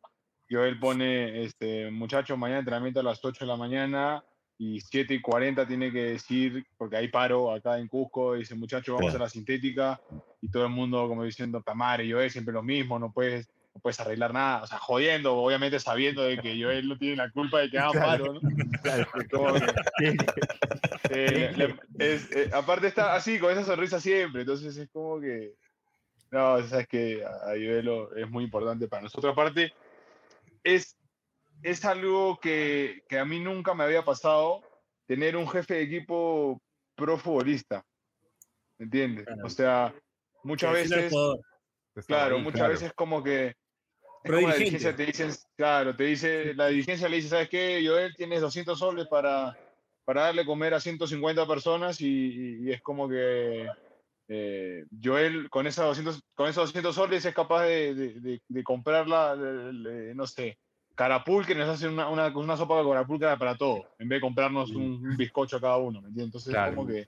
Joel 0.50 0.78
pone, 0.80 1.44
este, 1.44 1.90
muchachos, 1.92 2.38
mañana 2.38 2.60
entrenamiento 2.60 3.00
a 3.00 3.04
las 3.04 3.24
8 3.24 3.46
de 3.46 3.50
la 3.52 3.58
mañana 3.58 4.24
y 4.58 4.80
7 4.82 5.14
y 5.16 5.22
40 5.22 5.66
tiene 5.68 5.92
que 5.92 6.04
decir, 6.04 6.66
porque 6.78 6.98
hay 6.98 7.08
paro 7.08 7.52
acá 7.52 7.80
en 7.80 7.88
Cusco, 7.88 8.36
dice, 8.36 8.54
muchachos, 8.56 8.94
vamos 8.96 9.12
Claro. 9.12 9.24
a 9.24 9.28
la 9.28 9.30
sintética 9.30 10.00
y 10.42 10.50
todo 10.50 10.64
el 10.66 10.70
mundo 10.72 11.08
como 11.08 11.24
diciendo, 11.24 11.62
tamare, 11.62 12.10
Joel, 12.12 12.30
siempre 12.30 12.54
lo 12.54 12.62
mismo, 12.62 13.00
no 13.00 13.12
puedes, 13.12 13.50
no 13.74 13.82
puedes 13.82 14.00
arreglar 14.00 14.32
nada, 14.34 14.62
o 14.64 14.68
sea, 14.68 14.78
jodiendo, 14.78 15.36
obviamente 15.36 15.80
sabiendo 15.80 16.22
de 16.22 16.38
que 16.38 16.62
Joel 16.62 16.88
no 16.88 16.98
tiene 16.98 17.16
la 17.16 17.32
culpa 17.32 17.60
de 17.60 17.72
que 17.72 17.80
hagan 17.80 17.94
paro, 17.94 18.34
¿no? 18.34 18.40
Es 18.84 19.28
como 19.32 19.54
que- 19.56 20.18
eh, 21.10 21.52
le- 21.56 21.68
le- 21.68 21.76
es- 21.98 22.32
eh, 22.32 22.50
aparte 22.54 22.88
está 22.88 23.16
así, 23.16 23.40
con 23.40 23.52
esa 23.52 23.64
sonrisa 23.64 24.00
siempre, 24.00 24.42
entonces 24.42 24.76
es 24.78 24.90
como 24.92 25.20
que... 25.20 25.54
No, 26.34 26.68
sabes 26.68 26.88
que 26.88 27.24
a 27.24 27.52
a 27.52 27.56
Ivelo 27.56 28.16
es 28.16 28.28
muy 28.28 28.44
importante 28.46 28.88
para 28.88 29.04
nosotros. 29.04 29.32
Aparte, 29.32 29.72
es, 30.64 30.98
es 31.62 31.86
algo 31.86 32.40
que, 32.40 33.04
que 33.08 33.20
a 33.20 33.24
mí 33.26 33.40
nunca 33.40 33.76
me 33.76 33.84
había 33.84 34.02
pasado, 34.04 34.64
tener 35.06 35.38
un 35.38 35.48
jefe 35.48 35.76
de 35.76 35.82
equipo 35.84 36.60
pro 36.96 37.20
futbolista. 37.20 37.86
¿Me 38.80 38.86
entiendes? 38.86 39.26
Claro. 39.28 39.46
O 39.46 39.50
sea, 39.52 39.94
muchas 40.42 40.74
veces, 40.74 41.14
claro, 42.08 42.38
ahí, 42.38 42.42
muchas 42.42 42.62
claro. 42.62 42.74
veces 42.74 42.94
como 42.94 43.22
que... 43.24 43.50
es 43.50 43.56
Pro 44.24 44.38
como 44.38 44.48
la 44.48 44.56
dirigencia 44.56 44.96
te 44.96 45.06
dicen, 45.06 45.30
claro, 45.56 45.96
te 45.96 46.04
dice, 46.06 46.56
la 46.56 46.68
dirigencia 46.70 47.08
le 47.10 47.18
dice, 47.18 47.30
¿sabes 47.30 47.50
qué? 47.50 47.84
Joel, 47.86 48.16
tienes 48.16 48.42
200 48.42 48.80
soles 48.80 49.06
para, 49.08 49.56
para 50.04 50.24
darle 50.24 50.46
comer 50.46 50.74
a 50.74 50.80
150 50.80 51.46
personas 51.46 52.02
y, 52.02 52.08
y- 52.08 52.70
y 52.70 52.72
es 52.72 52.82
como 52.82 53.08
que 53.08 53.68
eh, 54.36 54.86
Joel 55.04 55.48
con, 55.52 55.68
esas 55.68 55.86
200, 55.86 56.24
con 56.34 56.48
esos 56.50 56.64
200 56.70 56.96
soles 56.96 57.24
es 57.24 57.36
capaz 57.36 57.66
de, 57.66 57.94
de, 57.94 58.20
de- 58.20 58.42
de 58.48 58.64
comprar 58.64 59.08
la, 59.08 59.36
le- 59.36 59.74
le- 59.74 60.16
no 60.16 60.26
sé, 60.26 60.58
carapul 60.96 61.46
que 61.46 61.54
nos 61.54 61.70
hacen 61.70 61.92
una, 61.94 62.10
una, 62.10 62.36
una 62.36 62.58
sopa 62.58 62.80
de 62.82 62.90
carapul 62.90 63.20
que 63.20 63.26
era 63.26 63.38
para 63.38 63.56
todo, 63.56 63.84
en 64.00 64.10
vez 64.10 64.18
de 64.18 64.22
comprarnos 64.22 64.72
un, 64.72 65.06
un 65.06 65.18
bizcocho 65.18 65.58
a 65.58 65.62
cada 65.62 65.78
uno, 65.78 66.02
¿me 66.02 66.08
entiendes? 66.08 66.30
Entonces 66.30 66.52
Claro. 66.54 66.76
como 66.76 66.88
que 66.88 67.06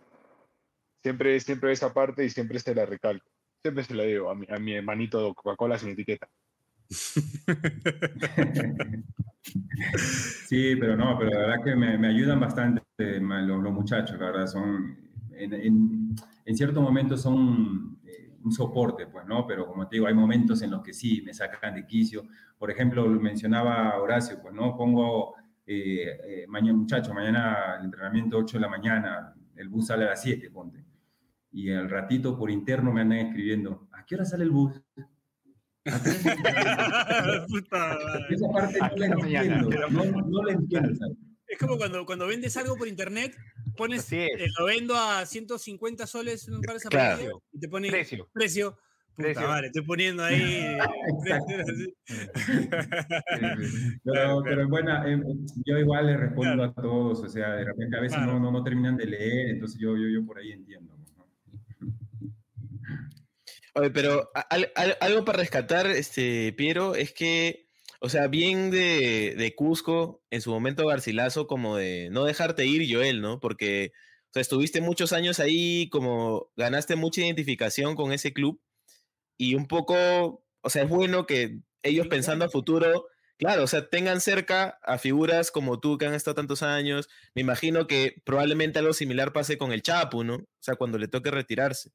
siempre, 1.02 1.40
siempre 1.40 1.72
esa 1.72 1.92
parte 1.94 2.24
y 2.26 2.30
siempre 2.30 2.60
se 2.60 2.76
la 2.76 2.86
recalco. 2.86 3.28
Siempre 3.64 3.84
se 3.84 3.96
la 3.96 4.04
digo 4.04 4.30
a 4.30 4.36
mi, 4.36 4.46
a 4.48 4.60
mi 4.60 4.74
hermanito 4.74 5.28
de 5.28 5.34
Coca-Cola 5.34 5.80
sin 5.80 5.90
etiqueta. 5.90 6.28
Sí, 10.48 10.76
pero 10.76 10.96
no, 10.96 11.18
pero 11.18 11.32
la 11.32 11.40
verdad 11.40 11.64
que 11.64 11.76
me, 11.76 11.98
me 11.98 12.08
ayudan 12.08 12.40
bastante 12.40 12.82
eh, 12.98 13.20
los, 13.20 13.62
los 13.62 13.74
muchachos, 13.74 14.20
la 14.20 14.28
verdad, 14.28 14.48
son, 14.48 15.05
en, 15.38 15.54
en, 15.54 16.16
en 16.46 16.56
ciertos 16.56 16.82
momentos 16.82 17.22
son 17.22 18.00
eh, 18.06 18.32
un 18.44 18.52
soporte, 18.52 19.08
pues, 19.08 19.26
¿no? 19.26 19.48
Pero 19.48 19.66
como 19.66 19.88
te 19.88 19.96
digo, 19.96 20.08
hay 20.08 20.14
momentos 20.14 20.62
en 20.62 20.72
los 20.72 20.84
que 20.84 20.94
sí, 20.94 21.22
me 21.26 21.34
sacan 21.34 21.76
de 21.76 21.86
quicio. 21.86 22.24
Por 22.58 22.72
ejemplo, 22.72 23.08
lo 23.08 23.20
mencionaba 23.20 23.98
Horacio, 23.98 24.40
pues, 24.42 24.54
¿no? 24.54 24.78
Pongo, 24.78 25.36
eh, 25.66 26.20
eh, 26.24 26.46
mañana, 26.48 26.78
muchachos, 26.78 27.14
mañana 27.14 27.76
el 27.80 27.86
entrenamiento 27.86 28.38
8 28.38 28.58
de 28.58 28.62
la 28.62 28.70
mañana, 28.70 29.34
el 29.56 29.70
bus 29.70 29.88
sale 29.88 30.06
a 30.06 30.10
las 30.10 30.22
7, 30.22 30.50
ponte. 30.52 30.86
Y 31.52 31.72
al 31.72 31.90
ratito 31.90 32.38
por 32.38 32.52
interno 32.52 32.92
me 32.92 33.02
andan 33.02 33.20
escribiendo, 33.20 33.88
¿a 33.94 34.06
qué 34.06 34.16
hora 34.16 34.26
sale 34.26 34.44
el 34.44 34.52
bus? 34.52 34.82
Esa 35.86 36.00
parte 38.52 38.80
no 38.80 38.96
la 38.96 39.06
entiendo, 39.06 39.70
no, 39.90 40.06
no 40.22 40.44
la 40.44 40.54
entiendo. 40.54 40.96
¿sabes? 40.96 41.18
Es 41.48 41.60
como 41.60 41.78
cuando, 41.78 42.06
cuando 42.06 42.28
vendes 42.28 42.58
algo 42.58 42.76
por 42.76 42.88
internet, 42.88 43.36
pones, 43.76 44.00
Así 44.02 44.18
es. 44.18 44.30
eh, 44.42 44.48
lo 44.60 44.66
vendo 44.66 44.96
a 44.96 45.26
150 45.26 46.08
soles 46.08 46.48
un 46.48 46.62
par 46.62 46.78
de 46.78 46.90
Claro. 46.90 47.44
y 47.52 47.60
te 47.60 47.68
pone 47.68 47.90
Precio. 47.90 48.30
precio. 48.34 48.72
Puta 49.16 49.28
Precio. 49.30 49.48
madre, 49.48 49.68
estoy 49.68 49.84
poniendo 49.84 50.24
ahí. 50.26 50.78
Pero, 54.04 54.44
pero 54.44 54.62
en 54.62 54.70
buena, 54.70 55.04
eh, 55.12 55.22
yo 55.66 55.78
igual 55.78 56.08
le 56.08 56.18
respondo 56.18 56.64
a 56.64 56.74
todos, 56.74 57.20
o 57.24 57.30
sea, 57.30 57.52
de 57.56 57.64
repente 57.66 57.98
a 57.98 58.02
veces 58.02 58.18
Claro. 58.18 58.34
no, 58.34 58.40
no, 58.40 58.52
no 58.52 58.64
terminan 58.64 58.98
de 58.98 59.06
leer, 59.06 59.50
entonces 59.52 59.80
yo, 59.80 59.96
yo, 59.96 60.08
yo 60.10 60.26
por 60.26 60.38
ahí 60.40 60.52
entiendo. 60.52 60.96
¿no? 60.98 61.26
Oye, 63.76 63.90
pero 63.92 64.30
a- 64.34 64.42
al- 64.42 64.72
al- 64.76 64.98
algo 65.02 65.26
para 65.26 65.40
rescatar, 65.40 65.88
este, 65.88 66.54
Piero, 66.54 66.96
es 66.96 67.14
que, 67.14 67.65
o 68.06 68.10
sea, 68.10 68.28
bien 68.28 68.70
de, 68.70 69.34
de 69.36 69.56
Cusco, 69.56 70.22
en 70.30 70.40
su 70.40 70.52
momento 70.52 70.86
Garcilaso, 70.86 71.48
como 71.48 71.76
de 71.76 72.10
no 72.12 72.24
dejarte 72.24 72.68
ir, 72.68 72.88
Joel, 72.88 73.20
¿no? 73.20 73.40
Porque, 73.40 73.94
o 74.26 74.34
sea, 74.34 74.42
estuviste 74.42 74.80
muchos 74.80 75.12
años 75.12 75.40
ahí, 75.40 75.90
como 75.90 76.52
ganaste 76.56 76.96
mucha 76.96 77.22
identificación 77.22 77.96
con 77.96 78.12
ese 78.12 78.32
club 78.32 78.62
y 79.40 79.56
un 79.56 79.68
poco, 79.68 80.46
o 80.62 80.70
sea, 80.70 80.84
es 80.84 80.90
bueno 80.90 81.26
que 81.26 81.62
ellos 81.82 82.08
pensando 82.08 82.46
a 82.46 82.50
futuro, 82.50 83.08
claro, 83.40 83.64
o 83.64 83.68
sea, 83.68 83.90
tengan 83.90 84.22
cerca 84.22 84.78
a 84.84 85.00
figuras 85.00 85.50
como 85.50 85.80
tú 85.80 85.98
que 85.98 86.06
han 86.06 86.14
estado 86.14 86.36
tantos 86.36 86.62
años. 86.62 87.10
Me 87.34 87.42
imagino 87.42 87.88
que 87.88 88.22
probablemente 88.24 88.78
algo 88.78 88.94
similar 88.94 89.34
pase 89.34 89.58
con 89.58 89.72
el 89.72 89.82
Chapu, 89.82 90.24
¿no? 90.24 90.36
O 90.36 90.48
sea, 90.60 90.76
cuando 90.76 91.00
le 91.00 91.08
toque 91.08 91.32
retirarse. 91.32 91.90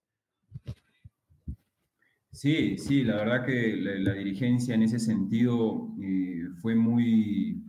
Sí, 2.33 2.79
sí, 2.79 3.03
la 3.03 3.17
verdad 3.17 3.45
que 3.45 3.77
la, 3.77 4.15
dirigencia 4.15 4.75
en 4.75 4.83
ese 4.83 5.01
sentido 5.01 5.89
eh, 6.01 6.45
fue 6.63 6.77
muy, 6.77 7.61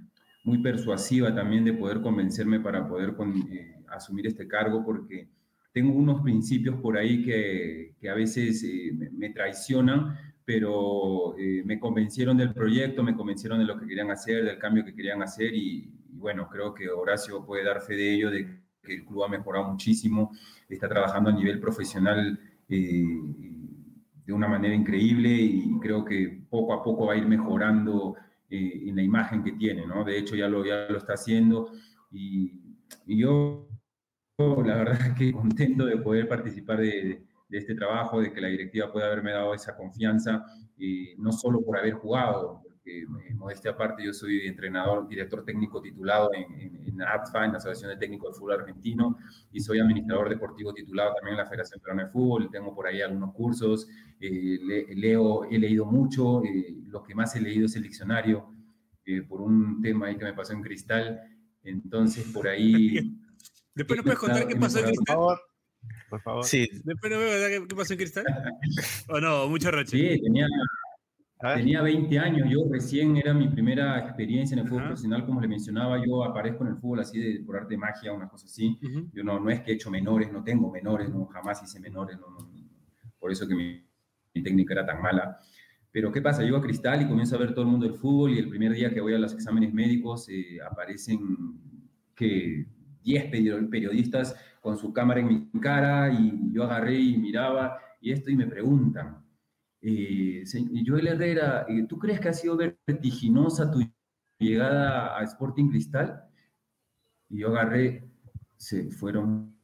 muy 0.44 0.60
persuasiva 0.60 1.34
también 1.34 1.66
de 1.66 1.74
poder 1.74 2.02
convencerme 2.02 2.60
para 2.60 2.88
poder 2.88 3.16
eh, 3.52 3.76
asumir 3.90 4.28
este 4.28 4.48
cargo 4.48 4.84
porque 4.86 5.30
tengo 5.74 5.94
unos 5.94 6.22
principios 6.22 6.80
por 6.80 6.96
ahí 6.98 7.24
que, 7.24 7.96
a 8.10 8.14
veces 8.14 8.64
eh, 8.64 8.92
me, 9.14 9.32
traicionan, 9.32 10.16
pero 10.46 11.36
me 11.66 11.80
convencieron 11.80 12.38
del 12.38 12.54
proyecto, 12.54 13.04
me 13.04 13.16
convencieron 13.16 13.60
de 13.60 13.66
lo 13.66 13.80
que 13.80 13.88
querían 13.88 14.12
hacer, 14.12 14.44
del 14.46 14.60
cambio 14.60 14.86
que 14.86 14.94
querían 14.94 15.24
hacer 15.24 15.56
y, 15.56 15.90
bueno, 16.10 16.48
creo 16.50 16.74
que 16.74 16.90
Horacio 16.90 17.46
puede 17.46 17.64
dar 17.64 17.82
fe 17.82 17.96
de 17.96 18.14
ello, 18.14 18.30
de 18.30 18.48
que 18.84 18.94
el 18.96 19.06
club 19.06 19.24
ha 19.24 19.28
mejorado 19.28 19.70
muchísimo, 19.72 20.32
está 20.70 20.88
trabajando 20.88 21.30
a 21.30 21.34
nivel 21.34 21.60
profesional 21.60 22.40
de 24.32 24.38
una 24.38 24.48
manera 24.48 24.74
increíble 24.74 25.30
y 25.30 25.78
creo 25.82 26.06
que 26.06 26.46
poco 26.50 26.74
a 26.74 26.82
poco 26.82 27.06
va 27.06 27.14
a 27.14 27.18
ir 27.18 27.28
mejorando 27.28 28.16
eh, 28.50 28.84
en 28.88 28.96
la 28.96 29.04
imagen 29.04 29.44
que 29.44 29.52
tiene, 29.52 29.86
¿no? 29.86 30.06
De 30.06 30.18
hecho, 30.18 30.38
ya 30.38 30.48
lo, 30.48 30.66
ya 30.66 30.88
lo 30.90 30.98
está 30.98 31.14
haciendo 31.14 31.70
y, 32.14 32.54
yo, 33.06 33.68
la 34.38 34.76
verdad, 34.76 35.16
que 35.18 35.34
contento 35.34 35.86
de 35.86 35.98
poder 35.98 36.30
participar 36.30 36.80
de, 36.80 37.26
este 37.50 37.76
trabajo, 37.76 38.22
de 38.22 38.32
que 38.32 38.40
la 38.40 38.48
directiva 38.48 38.92
pueda 38.92 39.08
haberme 39.08 39.34
dado 39.34 39.54
esa 39.54 39.76
confianza, 39.76 40.46
y 40.78 41.14
no 41.18 41.34
solo 41.34 41.62
por 41.62 41.78
haber 41.78 41.96
jugado, 41.96 42.64
eh, 43.00 43.34
modestia 43.36 43.72
aparte, 43.72 44.04
yo 44.04 44.14
soy 44.14 44.48
entrenador, 44.48 45.08
director 45.08 45.44
técnico 45.44 45.82
titulado 45.82 46.32
en, 46.34 46.60
en, 46.60 46.88
en 46.88 47.02
ATFA, 47.02 47.46
en 47.46 47.52
la 47.54 47.58
Asociación 47.58 47.92
de 47.92 47.98
Técnicos 47.98 48.34
de 48.34 48.40
Fútbol 48.40 48.60
Argentino, 48.60 49.18
y 49.52 49.60
soy 49.60 49.80
administrador 49.80 50.30
deportivo 50.30 50.74
titulado 50.74 51.14
también 51.16 51.34
en 51.34 51.44
la 51.44 51.46
Federación 51.46 51.80
Peruana 51.80 52.06
de 52.06 52.12
Fútbol, 52.12 52.50
tengo 52.52 52.74
por 52.74 52.88
ahí 52.88 53.02
algunos 53.02 53.34
cursos, 53.34 53.88
eh, 54.20 54.60
leo, 54.96 55.46
he 55.46 55.58
leído 55.58 55.86
mucho, 55.86 56.44
eh, 56.44 56.76
lo 56.88 57.04
que 57.04 57.16
más 57.16 57.36
he 57.36 57.42
leído 57.42 57.66
es 57.66 57.76
el 57.76 57.84
diccionario, 57.84 58.54
eh, 59.06 59.22
por 59.24 59.42
un 59.42 59.82
tema 59.82 60.08
ahí 60.08 60.18
que 60.18 60.26
me 60.26 60.34
pasó 60.34 60.54
en 60.54 60.62
Cristal, 60.62 61.22
entonces 61.64 62.26
por 62.32 62.48
ahí... 62.48 62.96
Después 63.74 63.98
nos 63.98 64.04
puedes 64.04 64.20
contar 64.20 64.48
qué 64.48 64.56
pasó 64.58 64.80
en 64.80 64.86
Cristal. 64.86 65.06
Por 65.06 65.16
favor. 65.16 65.40
Por 66.10 66.22
favor. 66.22 66.44
Sí. 66.44 66.68
Después 66.84 67.12
nos 67.12 67.22
puedes 67.22 67.42
contar 67.42 67.68
qué 67.68 67.76
pasó 67.76 67.94
en 67.94 68.00
Cristal. 68.00 68.26
¿O 69.10 69.20
no? 69.22 69.48
Mucho 69.48 69.72
roche. 69.72 69.98
Sí, 69.98 70.22
tenía, 70.22 70.46
Tenía 71.42 71.82
20 71.82 72.20
años, 72.20 72.48
yo 72.50 72.60
recién 72.70 73.18
era 73.18 73.34
mi 73.34 73.48
primera 73.48 73.98
experiencia 74.00 74.54
en 74.54 74.60
el 74.60 74.68
fútbol 74.68 74.84
profesional, 74.86 75.26
como 75.26 75.42
le 75.42 75.48
mencionaba, 75.48 76.04
yo 76.06 76.24
aparezco 76.24 76.64
en 76.64 76.72
el 76.72 76.78
fútbol 76.78 77.00
así 77.00 77.20
de, 77.20 77.44
por 77.44 77.58
arte 77.58 77.74
de 77.74 77.78
magia, 77.78 78.14
una 78.14 78.30
cosa 78.30 78.46
así. 78.46 78.78
Yo 79.14 79.24
no, 79.24 79.40
no 79.40 79.50
es 79.50 79.62
que 79.62 79.72
he 79.72 79.74
hecho 79.76 79.90
menores, 79.90 80.32
no 80.32 80.44
tengo 80.44 80.72
menores, 80.72 81.10
no, 81.10 81.26
jamás 81.26 81.64
hice 81.64 81.80
menores, 81.80 82.20
no, 82.20 82.28
por 83.20 83.32
eso 83.32 83.48
que 83.48 83.56
mi, 83.56 83.84
mi, 84.34 84.44
técnica 84.44 84.74
era 84.74 84.86
tan 84.86 85.02
mala. 85.02 85.40
Pero 85.92 86.12
¿qué 86.12 86.22
pasa? 86.22 86.44
Llego 86.44 86.58
a 86.58 86.62
Cristal 86.62 87.02
y 87.02 87.08
comienzo 87.08 87.36
a 87.36 87.40
ver 87.40 87.54
todo 87.54 87.66
el 87.66 87.72
mundo 87.72 87.86
del 87.86 87.96
fútbol 87.96 88.32
y 88.32 88.40
el 88.40 88.48
primer 88.48 88.74
día 88.74 88.94
que 88.94 89.02
voy 89.02 89.14
a 89.14 89.20
los 89.20 89.34
exámenes 89.34 89.74
médicos 89.74 90.30
eh, 90.30 90.60
aparecen 90.70 91.20
que 92.16 92.66
10 93.04 93.26
periodistas 93.70 94.36
con 94.62 94.78
su 94.78 94.94
cámara 94.94 95.20
en 95.20 95.50
mi 95.52 95.60
cara 95.60 96.14
y 96.14 96.52
yo 96.54 96.64
agarré 96.64 97.00
y 97.00 97.18
miraba 97.18 97.78
y 98.00 98.12
esto 98.12 98.32
y 98.32 98.36
me 98.36 98.48
preguntan, 98.48 99.21
eh, 99.82 100.44
Joel 100.86 101.08
Herrera, 101.08 101.66
eh, 101.68 101.86
¿tú 101.88 101.98
crees 101.98 102.20
que 102.20 102.30
ha 102.30 102.34
sido 102.34 102.58
vertiginosa 102.58 103.72
tu 103.72 103.82
llegada 104.40 105.18
a 105.18 105.24
Sporting 105.24 105.70
Cristal? 105.70 106.24
Y 107.30 107.40
yo 107.40 107.50
agarré, 107.50 108.08
se 108.58 108.92
fueron. 108.92 109.56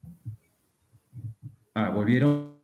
Ah, 1.73 1.89
volvieron. 1.89 2.61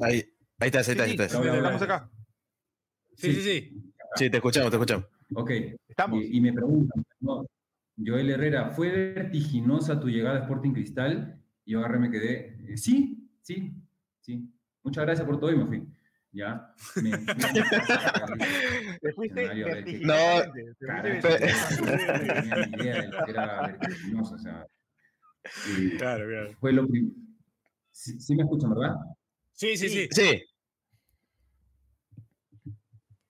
Ahí, 0.00 0.24
ahí 0.58 0.66
estás, 0.66 0.88
ahí 0.88 1.10
estás. 1.10 1.32
Sí, 1.32 1.38
estamos 1.38 1.82
acá. 1.82 2.10
Sí, 3.16 3.34
sí, 3.34 3.42
sí. 3.42 3.92
Sí, 4.14 4.30
te 4.30 4.38
escuchamos, 4.38 4.70
te 4.70 4.76
escuchamos. 4.76 5.06
Ok. 5.34 5.50
Estamos. 5.88 6.24
Y, 6.24 6.40
me 6.40 6.52
preguntan, 6.52 7.04
Joel 8.04 8.30
Herrera, 8.30 8.70
¿fue 8.70 8.90
vertiginosa 8.90 10.00
tu 10.00 10.08
llegada 10.08 10.38
a 10.38 10.42
Sporting 10.42 10.72
Cristal? 10.72 11.38
Y 11.64 11.72
yo 11.72 11.80
agarré, 11.80 11.98
me 11.98 12.10
quedé, 12.10 12.56
eh, 12.66 12.76
sí, 12.76 13.28
sí, 13.42 13.74
sí. 14.20 14.50
Muchas 14.82 15.04
gracias 15.04 15.26
por 15.26 15.38
todo 15.38 15.52
y 15.52 15.56
me 15.56 15.66
fui. 15.66 15.86
¿Ya? 16.32 16.74
Me, 16.96 17.10
me, 17.10 17.18
¿Te 19.00 19.12
fuiste 19.12 19.44
no, 19.44 19.54
no 19.54 19.62
tenía 20.52 20.76
ni 22.66 22.82
idea 22.82 23.02
de 23.02 23.08
lo 23.08 23.24
que 23.24 23.30
era 23.30 23.66
vertiginoso, 23.66 24.34
o 24.34 24.38
sea, 24.38 24.66
claro, 25.98 26.28
claro. 26.28 26.52
Fue 26.60 26.72
lo. 26.72 26.86
¿Sí, 27.90 28.20
¿Sí, 28.20 28.34
me 28.34 28.42
escuchan, 28.42 28.70
verdad? 28.70 28.94
Sí, 29.52 29.76
sí, 29.76 29.88
sí. 29.88 30.08
Sí. 30.10 30.42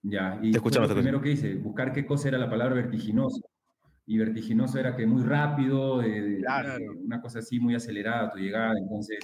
Ya, 0.02 0.38
y 0.42 0.52
te 0.52 0.58
escuchamos, 0.58 0.88
lo 0.88 0.94
primero 0.94 1.20
que 1.20 1.32
hice, 1.32 1.56
buscar 1.56 1.92
qué 1.92 2.06
cosa 2.06 2.28
era 2.28 2.38
la 2.38 2.48
palabra 2.48 2.74
vertiginoso. 2.74 3.42
Y 4.06 4.18
vertiginoso 4.18 4.78
era 4.78 4.96
que 4.96 5.06
muy 5.06 5.22
rápido, 5.22 6.02
eh, 6.02 6.38
claro. 6.40 6.78
una 7.04 7.20
cosa 7.20 7.40
así 7.40 7.60
muy 7.60 7.74
acelerada 7.74 8.30
tu 8.30 8.38
llegada. 8.38 8.74
Entonces, 8.78 9.18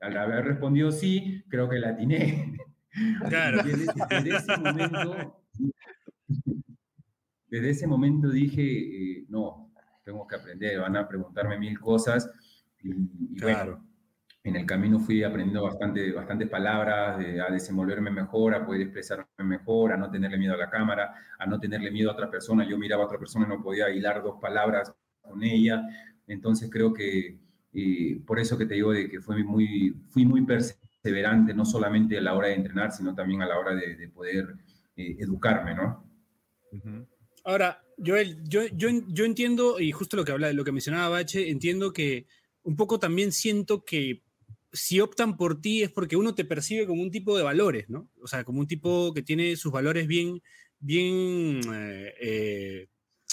al 0.00 0.16
haber 0.16 0.44
respondido 0.44 0.90
sí, 0.90 1.44
creo 1.48 1.68
que 1.68 1.78
la 1.78 1.90
atiné. 1.90 2.56
Claro. 3.28 3.62
Desde, 3.62 4.36
ese 4.36 4.56
momento, 4.56 5.42
desde 7.48 7.70
ese 7.70 7.86
momento 7.86 8.30
dije, 8.30 8.62
eh, 8.62 9.24
no, 9.28 9.72
tengo 10.04 10.26
que 10.26 10.36
aprender, 10.36 10.80
van 10.80 10.96
a 10.96 11.08
preguntarme 11.08 11.58
mil 11.58 11.78
cosas. 11.80 12.30
Y, 12.82 13.36
claro. 13.38 13.72
bueno, 13.72 13.92
en 14.44 14.56
el 14.56 14.66
camino 14.66 14.98
fui 14.98 15.22
aprendiendo 15.22 15.62
bastante, 15.62 16.12
bastantes 16.12 16.48
palabras, 16.48 17.18
a 17.18 17.52
desenvolverme 17.52 18.10
mejor, 18.10 18.54
a 18.54 18.66
poder 18.66 18.82
expresarme 18.82 19.26
mejor, 19.38 19.92
a 19.92 19.96
no 19.96 20.10
tenerle 20.10 20.36
miedo 20.36 20.54
a 20.54 20.58
la 20.58 20.68
cámara, 20.68 21.14
a 21.38 21.46
no 21.46 21.60
tenerle 21.60 21.90
miedo 21.90 22.10
a 22.10 22.14
otra 22.14 22.30
persona. 22.30 22.68
Yo 22.68 22.76
miraba 22.76 23.04
a 23.04 23.06
otra 23.06 23.18
persona 23.18 23.46
y 23.46 23.48
no 23.48 23.62
podía 23.62 23.90
hilar 23.90 24.22
dos 24.22 24.38
palabras 24.40 24.92
con 25.20 25.42
ella. 25.42 25.82
Entonces 26.26 26.68
creo 26.70 26.92
que 26.92 27.38
eh, 27.72 28.20
por 28.26 28.38
eso 28.38 28.58
que 28.58 28.66
te 28.66 28.74
digo 28.74 28.92
de 28.92 29.08
que 29.08 29.20
fue 29.20 29.42
muy, 29.44 29.96
fui 30.08 30.26
muy 30.26 30.44
perseverante 30.44 30.91
perseverante, 31.02 31.52
no 31.54 31.64
solamente 31.64 32.18
a 32.18 32.20
la 32.20 32.34
hora 32.34 32.48
de 32.48 32.54
entrenar, 32.54 32.92
sino 32.92 33.14
también 33.14 33.42
a 33.42 33.46
la 33.46 33.58
hora 33.58 33.74
de, 33.74 33.96
de 33.96 34.08
poder 34.08 34.54
eh, 34.96 35.16
educarme, 35.18 35.74
¿no? 35.74 36.06
Ahora, 37.44 37.82
Joel, 38.04 38.38
yo, 38.44 38.62
yo, 38.72 38.88
yo 39.08 39.24
entiendo, 39.24 39.80
y 39.80 39.92
justo 39.92 40.16
lo 40.16 40.24
que, 40.24 40.32
habla, 40.32 40.52
lo 40.52 40.64
que 40.64 40.72
mencionaba 40.72 41.08
Bache, 41.08 41.50
entiendo 41.50 41.92
que 41.92 42.26
un 42.62 42.76
poco 42.76 42.98
también 42.98 43.32
siento 43.32 43.84
que 43.84 44.22
si 44.72 45.00
optan 45.00 45.36
por 45.36 45.60
ti 45.60 45.82
es 45.82 45.90
porque 45.90 46.16
uno 46.16 46.34
te 46.34 46.44
percibe 46.44 46.86
como 46.86 47.02
un 47.02 47.10
tipo 47.10 47.36
de 47.36 47.42
valores, 47.42 47.90
¿no? 47.90 48.08
O 48.22 48.26
sea, 48.26 48.44
como 48.44 48.60
un 48.60 48.66
tipo 48.66 49.12
que 49.12 49.22
tiene 49.22 49.56
sus 49.56 49.72
valores 49.72 50.06
bien, 50.06 50.40
bien, 50.78 51.60
eh, 51.74 52.14
eh, 52.20 52.88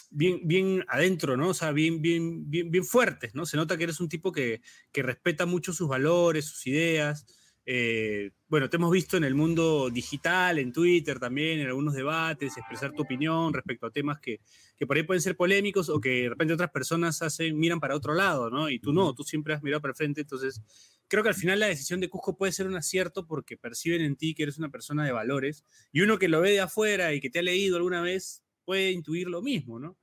bien, 0.10 0.42
bien 0.44 0.84
adentro, 0.90 1.38
¿no? 1.38 1.50
O 1.50 1.54
sea, 1.54 1.72
bien, 1.72 2.02
bien, 2.02 2.50
bien, 2.50 2.72
bien 2.72 2.84
fuertes, 2.84 3.36
¿no? 3.36 3.46
Se 3.46 3.56
nota 3.56 3.78
que 3.78 3.84
eres 3.84 4.02
un 4.02 4.10
tipo 4.10 4.32
que, 4.32 4.62
que 4.92 5.04
respeta 5.04 5.46
mucho 5.46 5.72
sus 5.72 5.88
valores, 5.88 6.46
sus 6.46 6.68
ideas. 6.68 7.26
Eh, 7.66 8.32
bueno, 8.48 8.70
te 8.70 8.78
hemos 8.78 8.92
visto 8.92 9.18
en 9.18 9.24
el 9.24 9.36
mundo 9.36 9.90
digital, 9.92 10.58
en 10.58 10.74
Twitter 10.74 11.20
también, 11.20 11.60
en 11.60 11.68
algunos 11.68 11.94
debates, 11.94 12.58
expresar 12.58 12.94
tu 12.94 13.04
opinión 13.04 13.54
respecto 13.54 13.86
a 13.86 13.92
temas 13.92 14.20
que, 14.20 14.40
que 14.76 14.88
por 14.88 14.98
ahí 14.98 15.04
pueden 15.04 15.22
ser 15.22 15.36
polémicos 15.36 15.90
o 15.90 16.00
que 16.00 16.24
de 16.24 16.30
repente 16.30 16.54
otras 16.54 16.72
personas 16.72 17.22
hacen, 17.22 17.60
miran 17.60 17.80
para 17.80 17.96
otro 17.96 18.16
lado, 18.16 18.50
¿no? 18.50 18.70
Y 18.70 18.80
tú 18.80 18.92
no, 18.92 19.14
tú 19.14 19.24
siempre 19.24 19.54
has 19.54 19.62
mirado 19.62 19.82
para 19.82 19.92
el 19.92 19.98
frente, 19.98 20.22
entonces 20.22 20.62
creo 21.08 21.22
que 21.22 21.30
al 21.30 21.36
final 21.36 21.60
la 21.60 21.68
decisión 21.68 22.00
de 22.00 22.10
Cusco 22.10 22.38
puede 22.38 22.54
ser 22.54 22.68
un 22.68 22.76
acierto 22.76 23.26
porque 23.28 23.58
perciben 23.58 24.02
en 24.02 24.16
ti 24.16 24.34
que 24.34 24.44
eres 24.44 24.58
una 24.58 24.70
persona 24.70 25.06
de 25.06 25.12
valores 25.12 25.66
y 25.92 26.02
uno 26.02 26.18
que 26.18 26.30
lo 26.30 26.42
ve 26.42 26.52
de 26.52 26.62
afuera 26.62 27.14
y 27.14 27.20
que 27.20 27.30
te 27.30 27.40
ha 27.40 27.44
leído 27.44 27.76
alguna 27.78 28.02
vez 28.02 28.44
puede 28.64 28.92
intuir 28.92 29.28
lo 29.28 29.42
mismo, 29.42 29.80
¿no? 29.80 29.98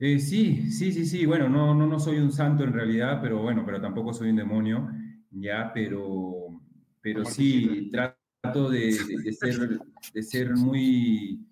Eh, 0.00 0.20
sí, 0.20 0.70
sí, 0.70 0.92
sí, 0.92 1.04
sí. 1.04 1.26
Bueno, 1.26 1.48
no, 1.48 1.74
no, 1.74 1.86
no 1.86 1.98
soy 1.98 2.18
un 2.18 2.30
santo 2.30 2.62
en 2.62 2.72
realidad, 2.72 3.18
pero 3.20 3.42
bueno, 3.42 3.64
pero 3.66 3.80
tampoco 3.80 4.12
soy 4.12 4.30
un 4.30 4.36
demonio, 4.36 4.88
ya, 5.30 5.72
pero, 5.74 6.60
pero 7.00 7.24
sí 7.24 7.90
trato 7.90 8.70
de, 8.70 8.96
de, 9.24 9.32
ser, 9.32 9.80
de 10.14 10.22
ser 10.22 10.54
muy, 10.54 11.44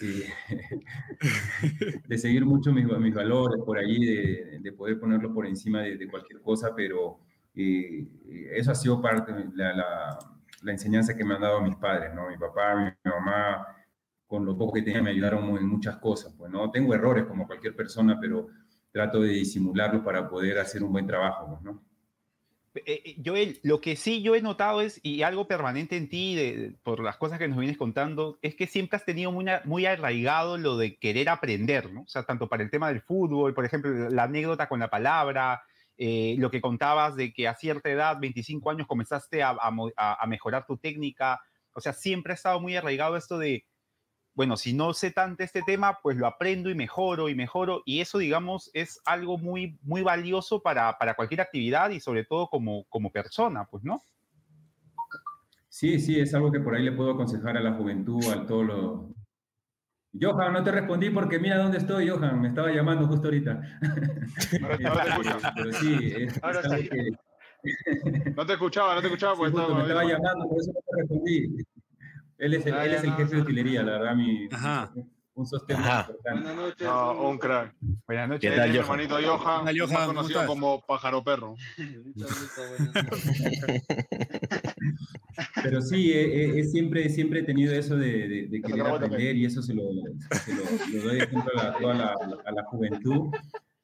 eh, 0.00 0.32
de 2.06 2.18
seguir 2.18 2.44
mucho 2.44 2.72
mis, 2.72 2.86
mis, 2.86 3.14
valores 3.14 3.60
por 3.64 3.78
allí, 3.78 4.06
de, 4.06 4.58
de 4.60 4.72
poder 4.72 5.00
ponerlo 5.00 5.34
por 5.34 5.46
encima 5.46 5.82
de, 5.82 6.08
cualquier 6.08 6.40
cosa, 6.40 6.74
pero 6.76 7.18
eh, 7.56 8.06
eso 8.52 8.70
ha 8.70 8.76
sido 8.76 9.02
parte 9.02 9.32
de 9.32 9.44
la, 9.54 9.74
la, 9.74 10.18
la, 10.62 10.72
enseñanza 10.72 11.16
que 11.16 11.24
me 11.24 11.34
han 11.34 11.40
dado 11.40 11.60
mis 11.62 11.74
padres, 11.74 12.14
¿no? 12.14 12.28
Mi 12.28 12.36
papá, 12.38 12.76
mi 12.76 13.10
mamá, 13.10 13.66
con 14.28 14.44
lo 14.44 14.56
poco 14.56 14.74
que 14.74 14.82
tenía 14.82 15.02
me 15.02 15.10
ayudaron 15.10 15.56
en 15.56 15.66
muchas 15.66 15.96
cosas. 15.96 16.34
Pues 16.36 16.52
no 16.52 16.70
tengo 16.70 16.94
errores 16.94 17.24
como 17.24 17.46
cualquier 17.46 17.74
persona, 17.74 18.18
pero 18.20 18.46
trato 18.92 19.22
de 19.22 19.30
disimularlo 19.30 20.04
para 20.04 20.28
poder 20.28 20.58
hacer 20.58 20.84
un 20.84 20.92
buen 20.92 21.06
trabajo, 21.06 21.58
¿no? 21.62 21.82
Eh, 22.74 23.02
eh, 23.04 23.16
Joel, 23.24 23.58
lo 23.62 23.80
que 23.80 23.96
sí 23.96 24.22
yo 24.22 24.34
he 24.34 24.42
notado 24.42 24.82
es, 24.82 25.00
y 25.02 25.22
algo 25.22 25.48
permanente 25.48 25.96
en 25.96 26.08
ti, 26.08 26.34
de, 26.36 26.74
por 26.82 27.02
las 27.02 27.16
cosas 27.16 27.38
que 27.38 27.48
nos 27.48 27.58
vienes 27.58 27.78
contando, 27.78 28.38
es 28.42 28.54
que 28.54 28.66
siempre 28.66 28.96
has 28.96 29.04
tenido 29.04 29.32
muy, 29.32 29.46
muy 29.64 29.86
arraigado 29.86 30.58
lo 30.58 30.76
de 30.76 30.96
querer 30.96 31.30
aprender, 31.30 31.90
¿no? 31.90 32.02
O 32.02 32.08
sea, 32.08 32.24
tanto 32.24 32.48
para 32.48 32.62
el 32.62 32.70
tema 32.70 32.88
del 32.88 33.00
fútbol, 33.00 33.54
por 33.54 33.64
ejemplo, 33.64 34.10
la 34.10 34.24
anécdota 34.24 34.68
con 34.68 34.80
la 34.80 34.90
palabra, 34.90 35.62
eh, 35.96 36.36
lo 36.38 36.50
que 36.50 36.60
contabas 36.60 37.16
de 37.16 37.32
que 37.32 37.48
a 37.48 37.54
cierta 37.54 37.90
edad, 37.90 38.18
25 38.20 38.70
años, 38.70 38.86
comenzaste 38.86 39.42
a, 39.42 39.56
a, 39.58 40.22
a 40.22 40.26
mejorar 40.26 40.66
tu 40.66 40.76
técnica. 40.76 41.40
O 41.72 41.80
sea, 41.80 41.94
siempre 41.94 42.32
ha 42.32 42.36
estado 42.36 42.60
muy 42.60 42.76
arraigado 42.76 43.16
esto 43.16 43.38
de 43.38 43.64
bueno, 44.38 44.56
si 44.56 44.72
no 44.72 44.94
sé 44.94 45.10
tanto 45.10 45.42
este 45.42 45.62
tema, 45.62 45.98
pues 46.00 46.16
lo 46.16 46.24
aprendo 46.24 46.70
y 46.70 46.74
mejoro 46.76 47.28
y 47.28 47.34
mejoro. 47.34 47.82
Y 47.84 48.00
eso, 48.00 48.18
digamos, 48.18 48.70
es 48.72 49.00
algo 49.04 49.36
muy, 49.36 49.76
muy 49.82 50.02
valioso 50.02 50.62
para, 50.62 50.96
para 50.96 51.14
cualquier 51.14 51.40
actividad 51.40 51.90
y 51.90 51.98
sobre 51.98 52.24
todo 52.24 52.46
como, 52.46 52.84
como 52.84 53.10
persona, 53.10 53.66
pues, 53.68 53.82
¿no? 53.82 54.00
Sí, 55.68 55.98
sí, 55.98 56.20
es 56.20 56.32
algo 56.34 56.52
que 56.52 56.60
por 56.60 56.76
ahí 56.76 56.84
le 56.84 56.92
puedo 56.92 57.10
aconsejar 57.10 57.56
a 57.56 57.60
la 57.60 57.72
juventud, 57.72 58.24
a 58.30 58.46
todos 58.46 58.64
los... 58.64 59.00
Johan, 60.20 60.52
no 60.52 60.62
te 60.62 60.70
respondí 60.70 61.10
porque 61.10 61.40
mira 61.40 61.58
dónde 61.58 61.78
estoy, 61.78 62.08
Johan, 62.08 62.40
me 62.40 62.46
estaba 62.46 62.70
llamando 62.70 63.08
justo 63.08 63.26
ahorita. 63.26 63.60
Pero 65.56 65.72
sí, 65.72 66.12
es, 66.16 66.44
Ahora 66.44 66.62
sí. 66.62 66.88
Que... 66.88 67.10
No 68.36 68.46
te 68.46 68.52
escuchaba, 68.52 68.94
no 68.94 69.00
te 69.00 69.08
escuchaba 69.08 69.34
porque 69.34 69.50
sí, 69.50 69.58
estaba... 69.58 69.74
Me 69.74 69.82
estaba 69.82 70.04
llamando, 70.04 70.48
por 70.48 70.60
eso 70.60 70.70
no 70.72 70.80
te 70.80 71.02
respondí. 71.02 71.64
Él 72.38 72.54
es 72.54 72.64
el, 72.66 72.74
él 72.74 72.94
es 72.94 73.04
el 73.04 73.12
jefe 73.14 73.36
de 73.36 73.42
utilería, 73.42 73.82
la 73.82 73.92
verdad, 73.98 74.14
mi, 74.14 74.48
Ajá. 74.52 74.92
un 75.34 75.46
sostén 75.46 75.76
importante. 75.76 76.14
Buenas 76.22 76.56
noches. 76.56 76.86
No, 76.86 77.28
un 77.30 77.38
crack. 77.38 77.74
Buenas 78.06 78.28
noches. 78.28 78.50
¿Qué 78.50 78.56
tal, 78.56 78.70
Johan? 78.70 79.00
hermanito 79.00 79.14
Johan, 79.16 79.60
Hola, 79.62 79.72
Johan 79.76 80.06
conocido 80.06 80.46
como 80.46 80.80
Pájaro 80.86 81.24
Perro. 81.24 81.56
Pero 85.62 85.80
sí, 85.82 86.12
he, 86.12 86.58
he, 86.60 86.64
siempre, 86.64 87.08
siempre 87.08 87.40
he 87.40 87.42
tenido 87.42 87.72
eso 87.74 87.96
de, 87.96 88.28
de, 88.28 88.46
de 88.48 88.62
querer 88.62 88.86
aprender 88.86 89.36
y 89.36 89.44
eso 89.46 89.62
se 89.62 89.74
lo, 89.74 89.82
se 90.44 90.54
lo, 90.54 90.62
lo 90.92 91.02
doy 91.08 91.18
ejemplo 91.18 91.50
a, 91.58 91.64
la, 91.64 91.72
toda 91.78 91.94
la, 91.94 92.14
a 92.44 92.52
la 92.52 92.64
juventud, 92.64 93.30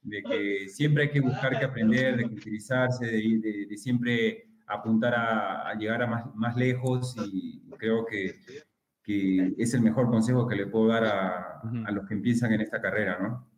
de 0.03 0.23
que 0.23 0.69
siempre 0.69 1.05
hay 1.05 1.11
que 1.11 1.21
buscar 1.21 1.59
que 1.59 1.65
aprender, 1.65 2.17
de 2.17 2.29
que 2.29 2.35
utilizarse, 2.35 3.07
de, 3.07 3.39
de, 3.41 3.67
de 3.69 3.77
siempre 3.77 4.47
apuntar 4.67 5.15
a, 5.15 5.69
a 5.69 5.75
llegar 5.75 6.03
a 6.03 6.07
más, 6.07 6.35
más, 6.35 6.57
lejos 6.57 7.15
y 7.33 7.61
creo 7.85 8.07
que, 8.07 8.41
que, 9.03 9.55
es 9.59 9.75
el 9.75 9.83
mejor 9.83 10.09
consejo 10.09 10.49
que 10.49 10.57
le 10.57 10.67
puedo 10.67 10.89
dar 10.89 11.05
a, 11.05 11.61
a, 11.87 11.91
los 11.93 12.09
que 12.09 12.15
empiezan 12.15 12.53
en 12.53 12.63
esta 12.63 12.81
carrera, 12.81 13.19
¿no? 13.21 13.51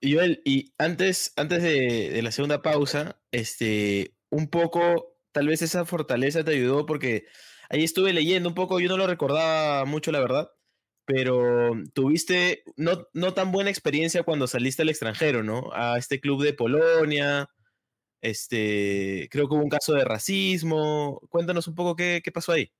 Y 0.00 0.14
Joel, 0.14 0.42
y 0.44 0.74
antes, 0.78 1.32
antes 1.36 1.62
de, 1.62 2.10
de, 2.10 2.22
la 2.22 2.32
segunda 2.32 2.62
pausa, 2.62 3.20
este, 3.30 4.14
un 4.28 4.48
poco, 4.48 5.16
tal 5.32 5.48
vez 5.48 5.62
esa 5.62 5.84
fortaleza 5.84 6.44
te 6.44 6.52
ayudó 6.52 6.84
porque 6.84 7.26
ahí 7.70 7.82
estuve 7.82 8.12
leyendo 8.12 8.48
un 8.48 8.54
poco, 8.54 8.80
yo 8.80 8.88
no 8.88 8.98
lo 8.98 9.06
recordaba 9.06 9.84
mucho, 9.84 10.12
la 10.12 10.20
verdad, 10.20 10.50
pero 11.06 11.72
tuviste 11.94 12.64
no, 12.76 13.06
no 13.14 13.32
tan 13.32 13.52
buena 13.52 13.70
experiencia 13.70 14.24
cuando 14.24 14.46
saliste 14.48 14.82
al 14.82 14.90
extranjero, 14.90 15.42
¿no? 15.42 15.70
A 15.72 15.96
este 15.98 16.20
club 16.20 16.42
de 16.42 16.52
Polonia, 16.52 17.48
este, 18.20 19.28
creo 19.30 19.48
que 19.48 19.54
hubo 19.54 19.62
un 19.62 19.70
caso 19.70 19.94
de 19.94 20.04
racismo. 20.04 21.20
Cuéntanos 21.30 21.68
un 21.68 21.74
poco 21.76 21.96
qué, 21.96 22.20
qué 22.24 22.32
pasó 22.32 22.52
ahí. 22.52 22.72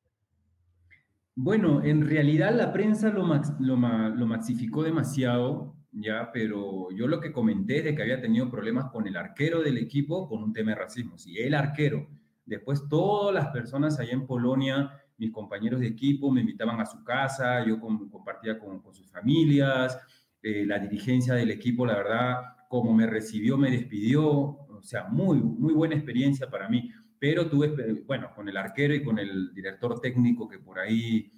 Bueno, 1.38 1.84
en 1.84 2.08
realidad 2.08 2.54
la 2.54 2.72
prensa 2.72 3.10
lo, 3.10 3.22
lo, 3.60 3.76
lo, 3.76 4.26
maxificó 4.26 4.82
demasiado, 4.82 5.76
ya, 5.92 6.30
pero 6.32 6.88
yo 6.92 7.06
lo 7.06 7.20
que 7.20 7.30
comenté 7.30 7.78
es 7.78 7.84
de 7.84 7.94
que 7.94 8.00
había 8.00 8.22
tenido 8.22 8.50
problemas 8.50 8.86
con 8.90 9.06
el 9.06 9.18
arquero 9.18 9.60
del 9.60 9.76
equipo 9.76 10.28
con 10.28 10.42
un 10.42 10.54
tema 10.54 10.70
de 10.70 10.76
racismo. 10.78 11.18
Si 11.18 11.38
el 11.38 11.52
arquero, 11.52 12.08
después 12.46 12.88
todas 12.88 13.34
las 13.34 13.48
personas 13.48 14.00
allá 14.00 14.12
en 14.12 14.26
Polonia, 14.26 14.90
mis 15.18 15.30
compañeros 15.30 15.80
de 15.80 15.88
equipo 15.88 16.30
me 16.30 16.40
invitaban 16.40 16.80
a 16.80 16.86
su 16.86 17.04
casa, 17.04 17.62
yo 17.66 17.78
compartía 17.78 18.58
con, 18.58 18.80
con, 18.80 18.94
sus 18.94 19.10
familias, 19.10 19.98
eh, 20.42 20.64
la 20.64 20.78
dirigencia 20.78 21.34
del 21.34 21.50
equipo, 21.50 21.84
la 21.84 21.96
verdad, 21.96 22.36
como 22.70 22.94
me 22.94 23.06
recibió, 23.06 23.58
me 23.58 23.70
despidió, 23.70 24.26
o 24.26 24.80
sea, 24.82 25.04
muy, 25.08 25.38
muy 25.38 25.74
buena 25.74 25.96
experiencia 25.96 26.48
para 26.48 26.66
mí. 26.70 26.90
Pero 27.28 27.48
tuve, 27.48 28.04
bueno, 28.06 28.30
con 28.36 28.48
el 28.48 28.56
arquero 28.56 28.94
y 28.94 29.02
con 29.02 29.18
el 29.18 29.52
director 29.52 30.00
técnico 30.00 30.48
que 30.48 30.60
por 30.60 30.78
ahí 30.78 31.28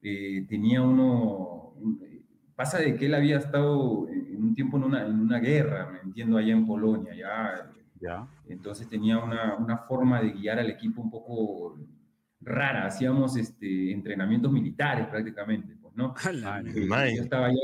eh, 0.00 0.46
tenía 0.48 0.80
uno, 0.80 1.74
pasa 2.56 2.78
de 2.78 2.96
que 2.96 3.04
él 3.04 3.14
había 3.14 3.36
estado 3.36 4.08
en 4.08 4.42
un 4.42 4.54
tiempo 4.54 4.78
en 4.78 4.84
una, 4.84 5.04
en 5.04 5.20
una 5.20 5.40
guerra, 5.40 5.90
me 5.92 6.00
entiendo, 6.00 6.38
allá 6.38 6.54
en 6.54 6.66
Polonia, 6.66 7.14
ya. 7.14 7.70
ya. 8.00 8.26
Entonces 8.48 8.88
tenía 8.88 9.18
una, 9.18 9.56
una 9.56 9.76
forma 9.76 10.22
de 10.22 10.30
guiar 10.30 10.60
al 10.60 10.70
equipo 10.70 11.02
un 11.02 11.10
poco 11.10 11.78
rara, 12.40 12.86
hacíamos 12.86 13.36
este, 13.36 13.92
entrenamientos 13.92 14.50
militares 14.50 15.08
prácticamente, 15.08 15.76
pues, 15.76 15.94
¿no? 15.94 16.14
Yo 16.24 17.22
estaba 17.22 17.48
allá, 17.48 17.60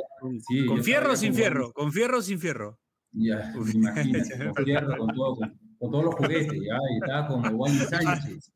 sí, 0.46 0.66
¿Con 0.66 0.84
fierro 0.84 1.12
o 1.12 1.16
sin 1.16 1.32
fierro? 1.32 1.72
¿Con 1.72 1.92
fierro 1.92 2.18
o 2.18 2.22
sin 2.22 2.38
fierro? 2.38 2.78
Ya, 3.12 3.54
imagínate, 3.72 4.44
con, 4.54 4.64
fierro, 4.66 4.98
con, 4.98 5.14
todo, 5.14 5.36
con, 5.36 5.59
con, 5.80 5.90
todos 5.90 6.04
los 6.04 6.14
juguetes, 6.14 6.52
ya, 6.52 6.78
y 6.92 6.96
estaba 7.02 7.26
con 7.26 7.54
Wally 7.54 7.78
Sánchez. 7.78 8.52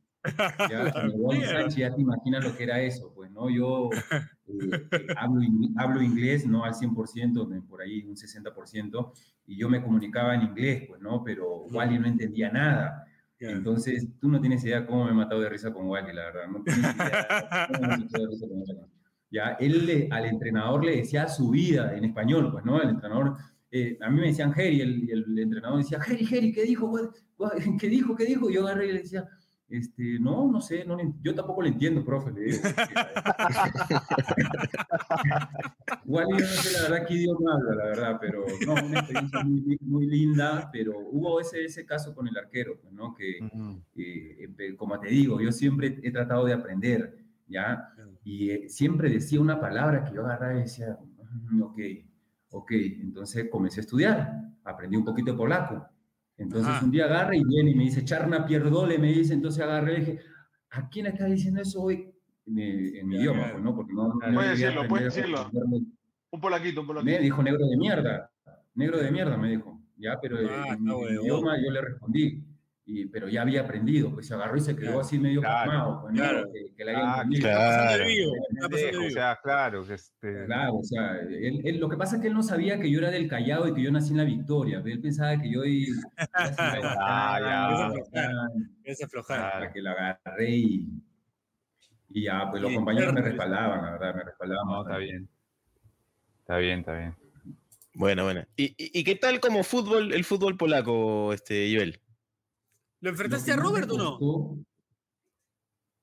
Ya, 0.70 0.92
con 1.22 1.42
Sánchez, 1.42 1.76
ya 1.76 1.94
te 1.94 2.00
imaginas 2.00 2.44
lo 2.44 2.56
que 2.56 2.64
era 2.64 2.80
eso, 2.80 3.12
pues, 3.14 3.30
¿no? 3.30 3.50
Yo 3.50 3.90
eh, 3.92 3.96
hablo, 5.16 5.40
hablo, 5.76 6.02
inglés, 6.02 6.46
no 6.46 6.64
al 6.64 6.74
100%, 6.74 7.66
por 7.66 7.82
ahí 7.82 8.02
un 8.02 8.14
60%, 8.14 9.12
y 9.46 9.56
yo 9.56 9.68
me 9.68 9.82
comunicaba 9.82 10.34
en 10.34 10.42
inglés, 10.42 10.84
pues, 10.88 11.00
¿no? 11.00 11.24
Pero 11.24 11.64
Wally 11.64 11.98
no 11.98 12.06
entendía 12.06 12.50
nada. 12.50 13.04
Entonces, 13.38 14.08
tú 14.20 14.28
no 14.28 14.40
tienes 14.40 14.64
idea 14.64 14.86
cómo 14.86 15.04
me 15.04 15.10
he 15.10 15.14
matado 15.14 15.40
de 15.40 15.48
risa 15.48 15.72
con 15.72 15.86
Wally, 15.86 16.14
la 16.14 16.24
verdad. 16.24 16.46
No 16.48 16.62
tienes 16.62 16.94
idea 16.94 17.68
cómo 17.68 17.88
me 17.88 17.94
he 17.94 17.98
matado 17.98 18.24
de 18.24 18.30
risa 18.30 18.46
con 18.48 18.58
Wally. 18.58 18.90
Ya, 19.30 19.56
él 19.58 19.86
le, 19.86 20.08
al 20.12 20.26
entrenador 20.26 20.84
le 20.84 20.96
decía 20.96 21.26
su 21.26 21.50
vida 21.50 21.96
en 21.96 22.04
español, 22.04 22.52
pues, 22.52 22.64
¿no? 22.64 22.80
El 22.80 22.90
entrenador 22.90 23.36
eh, 23.76 23.98
a 24.00 24.08
mí 24.08 24.20
me 24.20 24.28
decían 24.28 24.52
Jerry, 24.52 24.82
el, 24.82 25.10
el, 25.10 25.36
entrenador 25.36 25.78
decía, 25.78 26.00
Jerry, 26.00 26.24
Jerry, 26.24 26.52
¿qué 26.52 26.62
dijo? 26.62 26.92
¿Qué 27.80 27.88
dijo? 27.88 28.14
¿Qué 28.14 28.24
dijo? 28.24 28.48
Y 28.48 28.54
yo 28.54 28.62
agarré 28.62 28.86
y 28.86 28.92
le 28.92 29.00
decía, 29.00 29.28
este, 29.68 30.20
no, 30.20 30.48
no 30.48 30.60
sé, 30.60 30.84
no, 30.84 30.96
yo 31.20 31.34
tampoco 31.34 31.60
le 31.60 31.70
entiendo, 31.70 32.04
profe, 32.04 32.30
le 32.30 32.42
digo. 32.42 32.58
Igual 36.04 36.26
yo 36.30 36.38
no 36.38 36.46
sé 36.46 36.72
la 36.72 36.82
verdad 36.82 37.04
qué 37.08 37.14
idioma 37.14 37.54
habla, 37.54 37.74
la 37.74 37.84
verdad, 37.86 38.16
pero 38.20 38.44
no, 38.64 38.74
una 38.74 39.00
experiencia 39.00 39.42
muy, 39.42 39.76
muy, 39.80 40.06
linda, 40.06 40.70
pero 40.72 40.96
hubo 40.96 41.40
ese, 41.40 41.64
ese 41.64 41.84
caso 41.84 42.14
con 42.14 42.28
el 42.28 42.36
arquero, 42.36 42.78
pues, 42.80 42.92
¿no? 42.92 43.12
Que, 43.12 43.40
uh 43.40 43.46
-huh. 43.46 43.82
eh, 43.96 44.76
como 44.76 45.00
te 45.00 45.08
digo, 45.08 45.40
yo 45.40 45.50
siempre 45.50 45.98
he 46.00 46.12
tratado 46.12 46.44
de 46.44 46.52
aprender, 46.52 47.16
¿ya? 47.48 47.92
Y 48.22 48.50
eh, 48.50 48.68
siempre 48.68 49.10
decía 49.10 49.40
una 49.40 49.60
palabra 49.60 50.04
que 50.04 50.14
yo 50.14 50.24
agarraba 50.24 50.54
y 50.54 50.60
decía, 50.62 50.96
ok, 51.60 51.80
Ok, 52.56 52.70
entonces 52.70 53.48
comencé 53.50 53.80
a 53.80 53.82
estudiar, 53.82 54.32
aprendí 54.62 54.96
un 54.96 55.04
poquito 55.04 55.32
de 55.32 55.36
polaco. 55.36 55.88
Entonces 56.36 56.68
Ajá. 56.68 56.84
un 56.84 56.92
día 56.92 57.06
agarré 57.06 57.38
y 57.38 57.44
viene 57.44 57.72
y 57.72 57.74
me 57.74 57.82
dice, 57.82 58.04
Charna 58.04 58.46
pierdole, 58.46 58.96
me 58.96 59.12
dice, 59.12 59.34
entonces 59.34 59.60
agarré 59.60 59.94
y 59.94 60.00
dije, 60.00 60.20
¿a 60.70 60.88
quién 60.88 61.06
está 61.06 61.24
diciendo 61.24 61.60
eso 61.60 61.82
hoy? 61.82 62.14
En, 62.46 62.58
en 62.60 63.08
mi 63.08 63.16
idioma, 63.16 63.50
pues, 63.50 63.64
¿no? 63.64 63.74
Porque 63.74 63.92
no, 63.92 64.06
no 64.06 64.34
puede 64.34 64.50
decirlo, 64.50 64.86
puede 64.86 65.04
decirlo. 65.04 65.50
Un 66.30 66.40
polaquito, 66.40 66.82
un 66.82 66.86
polaquito. 66.86 67.12
Me 67.12 67.18
dijo 67.18 67.42
negro 67.42 67.66
de 67.66 67.76
mierda, 67.76 68.30
negro 68.74 68.98
de 68.98 69.10
mierda, 69.10 69.36
me 69.36 69.50
dijo. 69.50 69.80
Ya, 69.96 70.20
pero 70.20 70.36
ah, 70.48 70.74
en, 70.74 70.84
mi 70.84 70.92
idioma 70.92 71.56
yo 71.60 71.72
le 71.72 71.80
respondí. 71.80 72.40
Y, 72.86 73.06
pero 73.06 73.28
ya 73.28 73.40
había 73.40 73.62
aprendido, 73.62 74.12
pues 74.12 74.26
se 74.26 74.34
agarró 74.34 74.58
y 74.58 74.60
se 74.60 74.76
quedó 74.76 74.88
claro, 74.88 75.00
así 75.00 75.18
medio 75.18 75.40
claro, 75.40 75.70
pasmado, 75.70 76.02
pues, 76.02 76.14
claro, 76.16 76.52
que, 76.52 76.74
que, 76.76 76.84
le 76.84 76.90
haya 76.90 77.00
ah, 77.02 77.24
claro, 77.40 78.04
claro. 78.04 79.06
O 79.06 79.10
sea, 79.10 79.40
claro, 79.42 79.86
que 79.86 79.94
este... 79.94 80.44
claro, 80.44 80.74
o 80.74 80.84
sea, 80.84 81.16
él, 81.20 81.62
él, 81.64 81.80
lo 81.80 81.88
que 81.88 81.96
pasa 81.96 82.16
es 82.16 82.22
que 82.22 82.28
él 82.28 82.34
no 82.34 82.42
sabía 82.42 82.78
que 82.78 82.90
yo 82.90 82.98
era 82.98 83.10
del 83.10 83.26
Callao 83.26 83.68
y 83.68 83.74
que 83.74 83.82
yo 83.82 83.90
nací 83.90 84.10
en 84.10 84.18
la 84.18 84.24
Victoria, 84.24 84.82
él 84.84 85.00
pensaba 85.00 85.40
que 85.40 85.50
yo 85.50 85.64
y, 85.64 85.86
ah, 86.34 87.94
ya, 88.12 88.28
esa 88.84 89.08
Para 89.26 89.72
que 89.72 89.80
la 89.80 89.92
agarré 89.92 90.50
y, 90.50 91.02
y 92.10 92.24
ya, 92.24 92.50
pues 92.50 92.60
los 92.60 92.70
sí, 92.70 92.76
compañeros 92.76 93.14
me 93.14 93.22
respaldaban, 93.22 93.82
la 93.82 93.92
verdad, 93.92 94.14
me 94.14 94.24
respaldaban. 94.24 94.66
No, 94.66 94.82
está 94.82 94.98
bien, 94.98 95.28
está 96.40 96.58
bien, 96.58 96.80
está 96.80 96.98
bien. 96.98 97.14
Bueno, 97.94 98.24
bueno. 98.24 98.44
¿Y, 98.56 98.64
y, 98.76 99.00
y 99.00 99.04
qué 99.04 99.14
tal 99.14 99.40
como 99.40 99.64
fútbol, 99.64 100.12
el 100.12 100.24
fútbol 100.24 100.58
polaco, 100.58 101.32
este, 101.32 101.72
Joel? 101.74 102.03
¿Lo 103.04 103.10
enfrentaste 103.10 103.52
a 103.52 103.56
Robert 103.56 103.90
o 103.90 103.98
no? 103.98 104.64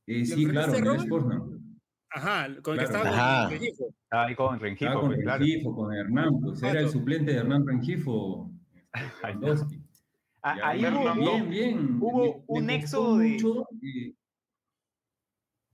Eh, 0.06 0.24
sí, 0.24 0.45
claro, 0.45 0.76
en 0.76 0.86
el 0.86 0.99
Sportman. 0.99 1.80
Ajá, 2.12 2.47
con 2.62 2.80
el 2.80 2.86
claro. 2.88 3.04
que 3.10 3.16
estaba 3.16 3.47
con 3.47 3.49
Rengifo. 3.49 3.95
Ahí 4.12 4.36
con 4.36 4.60
Rengifo. 4.60 4.86
Estaba 4.86 5.02
con 5.02 5.12
Rengifo, 5.12 5.76
con 5.76 5.93
Hernán, 5.95 6.41
pues 6.41 6.62
era 6.62 6.80
el 6.82 6.89
suplente 6.89 7.32
de 7.32 7.38
Hernán 7.39 7.66
Rengifo. 7.68 8.52
Ah, 10.43 10.58
ahí 10.64 10.84
hubo, 10.84 11.14
bien, 11.14 11.49
bien. 11.52 11.99
hubo 12.02 12.43
un 12.47 12.68
éxodo 12.72 13.18
de... 13.20 13.30
Mucho, 13.34 13.68
eh... 13.84 14.16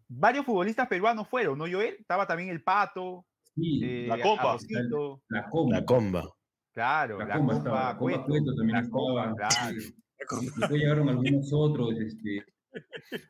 Varios 0.09 0.45
futbolistas 0.45 0.89
peruanos 0.89 1.25
fueron, 1.29 1.57
¿no, 1.57 1.63
Joel? 1.71 1.95
Estaba 1.97 2.27
también 2.27 2.49
el 2.49 2.61
Pato. 2.61 3.25
Sí, 3.55 3.79
eh, 3.81 4.07
la 4.09 4.19
Comba. 4.19 4.57
La, 4.69 4.81
la 5.29 5.49
Comba. 5.49 5.77
La 5.77 5.85
Comba. 5.85 6.29
Claro, 6.73 7.19
La 7.19 7.27
la, 7.27 7.37
Comba 7.37 7.53
Comba 7.53 7.57
estaba, 7.57 7.79
la 7.79 7.97
Comba 7.97 7.97
Cueto, 7.97 8.25
Cueto 8.25 8.55
también 8.55 8.75
la 8.75 8.83
estaba. 8.83 9.01
Comba, 9.01 9.35
claro. 9.35 9.77
Después 10.57 10.71
llegaron 10.81 11.09
algunos 11.09 11.51
otros, 11.53 11.93
este, 11.99 12.43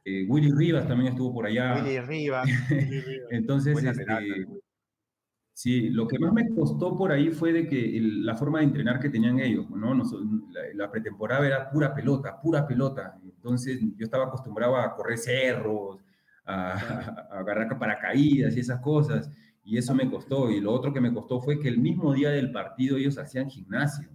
eh, 0.05 0.25
Willy 0.27 0.51
Rivas 0.51 0.87
también 0.87 1.11
estuvo 1.13 1.33
por 1.33 1.45
allá. 1.45 1.83
Willy 1.83 1.99
Rivas. 1.99 2.47
Entonces, 3.31 3.83
este, 3.83 4.47
sí, 5.53 5.89
lo 5.89 6.07
que 6.07 6.19
más 6.19 6.33
me 6.33 6.49
costó 6.49 6.95
por 6.95 7.11
ahí 7.11 7.29
fue 7.29 7.51
de 7.53 7.67
que 7.67 7.97
el- 7.97 8.25
la 8.25 8.35
forma 8.35 8.59
de 8.59 8.65
entrenar 8.65 8.99
que 8.99 9.09
tenían 9.09 9.39
ellos, 9.39 9.69
¿no? 9.69 9.93
Nos- 9.93 10.13
la, 10.13 10.61
la 10.73 10.91
pretemporada 10.91 11.45
era 11.45 11.69
pura 11.69 11.93
pelota, 11.93 12.39
pura 12.41 12.67
pelota. 12.67 13.17
Entonces, 13.23 13.79
yo 13.95 14.03
estaba 14.05 14.25
acostumbrado 14.25 14.75
a 14.77 14.95
correr 14.95 15.17
cerros, 15.17 15.99
a, 16.45 16.71
a 17.31 17.39
agarrar 17.39 17.77
paracaídas 17.79 18.55
y 18.55 18.59
esas 18.59 18.79
cosas, 18.81 19.31
y 19.63 19.77
eso 19.77 19.93
me 19.95 20.09
costó. 20.09 20.49
Y 20.51 20.61
lo 20.61 20.71
otro 20.73 20.93
que 20.93 21.01
me 21.01 21.13
costó 21.13 21.41
fue 21.41 21.59
que 21.59 21.67
el 21.67 21.77
mismo 21.79 22.13
día 22.13 22.29
del 22.29 22.51
partido 22.51 22.97
ellos 22.97 23.17
hacían 23.17 23.49
gimnasio. 23.49 24.09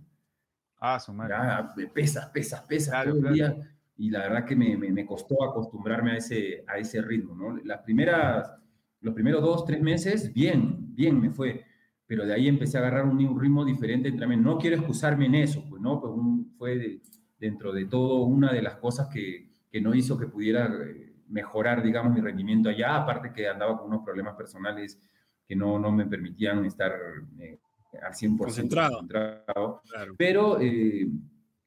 Ah, 0.85 0.99
su 0.99 1.13
madre. 1.13 1.35
Ya, 1.35 1.73
pesas, 1.95 2.27
pesas, 2.31 2.61
pesas 2.63 2.91
Claro, 2.91 3.11
todo 3.11 3.29
el 3.29 3.35
claro. 3.37 3.55
día. 3.55 3.69
Y 3.97 4.11
la 4.11 4.19
verdad 4.21 4.45
que 4.45 4.57
me, 4.57 4.77
me- 4.77 4.91
me 4.91 5.07
costó 5.07 5.45
acostumbrarme 5.45 6.13
a 6.13 6.17
ese, 6.17 6.65
a 6.67 6.79
ese 6.79 7.01
ritmo, 7.01 7.35
¿no? 7.37 7.57
Las 7.65 7.83
primeras, 7.83 8.53
los 9.01 9.15
primeros 9.15 9.43
dos, 9.43 9.65
tres 9.65 9.81
meses, 9.81 10.33
bien, 10.33 10.93
bien 10.95 11.21
me 11.21 11.31
fue. 11.31 11.65
Pero 12.07 12.27
de 12.27 12.35
ahí 12.35 12.49
empecé 12.49 12.79
a 12.79 12.81
agarrar 12.81 13.05
un, 13.05 13.25
un 13.25 13.41
ritmo 13.41 13.65
diferente 13.65 14.11
mí. 14.11 14.37
No 14.37 14.59
quiero 14.59 14.77
excusarme 14.77 15.27
en 15.27 15.37
eso, 15.37 15.65
pues, 15.69 15.81
¿no? 15.81 16.01
Pues 16.01 16.13
un- 16.13 16.53
fue 16.59 16.77
de- 16.77 17.01
dentro 17.39 17.73
de 17.73 17.85
todo 17.87 18.25
una 18.25 18.53
de 18.53 18.63
las 18.63 18.77
cosas 18.77 19.07
que, 19.09 19.51
que 19.71 19.81
no 19.81 19.95
hizo 19.95 20.19
que 20.19 20.27
pudiera 20.27 20.67
eh, 20.67 21.13
mejorar, 21.29 21.83
digamos, 21.83 22.13
mi 22.13 22.21
rendimiento 22.21 22.69
allá. 22.71 22.97
Aparte 22.97 23.33
que 23.33 23.49
andaba 23.49 23.79
con 23.79 23.87
unos 23.89 24.05
problemas 24.05 24.35
personales 24.35 24.99
que 25.47 25.55
no, 25.55 25.79
no 25.79 25.93
me 25.93 26.07
permitían 26.07 26.65
estar 26.65 26.93
eh, 27.41 27.59
al 28.01 28.13
100% 28.15 28.39
Concentrado. 28.39 28.99
concentrado. 28.99 29.83
Claro. 29.89 30.15
Pero, 30.17 30.61
eh, 30.61 31.07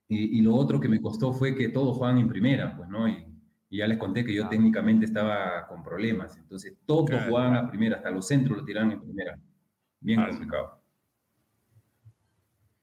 y, 0.08 0.40
y 0.40 0.42
lo 0.42 0.56
otro 0.56 0.80
que 0.80 0.88
me 0.88 1.02
costó 1.02 1.34
fue 1.34 1.56
que 1.56 1.70
todos 1.70 1.96
jugaban 1.98 2.18
en 2.20 2.28
primera, 2.30 2.76
pues, 2.78 2.90
¿no? 2.90 3.08
Y, 3.08 3.26
y 3.70 3.78
ya 3.80 3.88
les 3.88 3.98
conté 3.98 4.24
que 4.24 4.34
yo 4.34 4.46
Ah. 4.46 4.50
técnicamente 4.50 5.06
estaba 5.06 5.68
con 5.68 5.84
problemas. 5.84 6.38
Entonces, 6.38 6.78
todos 6.86 7.10
Claro, 7.10 7.30
jugaban 7.30 7.56
a 7.56 7.70
primera, 7.70 7.98
hasta 7.98 8.12
los 8.12 8.28
centros 8.28 8.58
lo 8.60 8.64
tiraban 8.66 8.92
en 8.92 9.02
primera. 9.02 9.40
Bien 10.00 10.20
Ah, 10.20 10.28
complicado. 10.30 10.82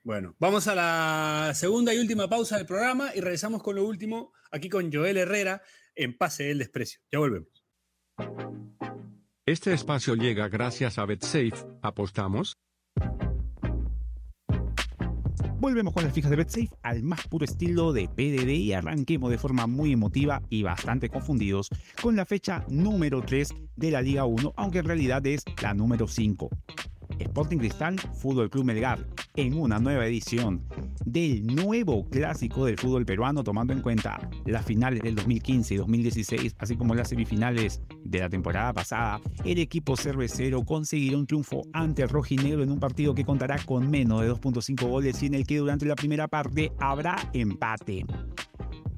Bueno, 0.04 0.34
vamos 0.40 0.66
a 0.66 0.74
la 0.74 1.52
segunda 1.54 1.94
y 1.94 1.98
última 1.98 2.28
pausa 2.28 2.56
del 2.56 2.66
programa 2.66 3.10
y 3.14 3.20
regresamos 3.20 3.62
con 3.62 3.76
lo 3.76 3.86
último 3.86 4.32
aquí 4.50 4.68
con 4.68 4.92
Joel 4.92 5.16
Herrera 5.16 5.62
en 5.94 6.18
Pase 6.18 6.42
del 6.44 6.58
Desprecio. 6.58 7.00
Ya 7.12 7.20
volvemos. 7.20 7.64
Este 9.46 9.72
espacio 9.72 10.16
llega 10.16 10.48
gracias 10.48 10.98
a 10.98 11.04
BetSafe. 11.06 11.52
¿Apostamos? 11.82 12.56
Volvemos 15.62 15.94
con 15.94 16.02
las 16.02 16.12
fijas 16.12 16.28
de 16.28 16.36
BetSafe 16.36 16.70
al 16.82 17.04
más 17.04 17.24
puro 17.28 17.44
estilo 17.44 17.92
de 17.92 18.08
PDD 18.08 18.50
y 18.50 18.72
arranquemos 18.72 19.30
de 19.30 19.38
forma 19.38 19.68
muy 19.68 19.92
emotiva 19.92 20.42
y 20.50 20.64
bastante 20.64 21.08
confundidos 21.08 21.68
con 22.02 22.16
la 22.16 22.26
fecha 22.26 22.64
número 22.66 23.22
3 23.22 23.54
de 23.76 23.90
la 23.92 24.02
Liga 24.02 24.24
1, 24.24 24.54
aunque 24.56 24.80
en 24.80 24.86
realidad 24.86 25.24
es 25.24 25.44
la 25.62 25.72
número 25.72 26.08
5. 26.08 26.50
Sporting 27.18 27.58
Cristal, 27.58 27.98
Fútbol 27.98 28.50
Club 28.50 28.64
Melgar, 28.64 29.06
en 29.36 29.58
una 29.58 29.78
nueva 29.78 30.06
edición 30.06 30.62
del 31.04 31.46
nuevo 31.46 32.08
clásico 32.08 32.66
del 32.66 32.78
fútbol 32.78 33.04
peruano, 33.04 33.42
tomando 33.42 33.72
en 33.72 33.80
cuenta 33.80 34.30
las 34.44 34.64
finales 34.64 35.02
del 35.02 35.14
2015 35.14 35.74
y 35.74 35.76
2016, 35.78 36.56
así 36.58 36.76
como 36.76 36.94
las 36.94 37.08
semifinales 37.08 37.80
de 38.04 38.18
la 38.20 38.28
temporada 38.28 38.72
pasada, 38.72 39.20
el 39.44 39.58
equipo 39.58 39.96
cervecero 39.96 40.64
conseguirá 40.64 41.16
un 41.16 41.26
triunfo 41.26 41.62
ante 41.72 42.02
el 42.02 42.08
rojinegro 42.08 42.62
en 42.62 42.70
un 42.70 42.80
partido 42.80 43.14
que 43.14 43.24
contará 43.24 43.58
con 43.64 43.90
menos 43.90 44.20
de 44.20 44.30
2.5 44.30 44.88
goles 44.88 45.22
y 45.22 45.26
en 45.26 45.34
el 45.34 45.46
que 45.46 45.58
durante 45.58 45.86
la 45.86 45.96
primera 45.96 46.28
parte 46.28 46.72
habrá 46.78 47.16
empate. 47.32 48.04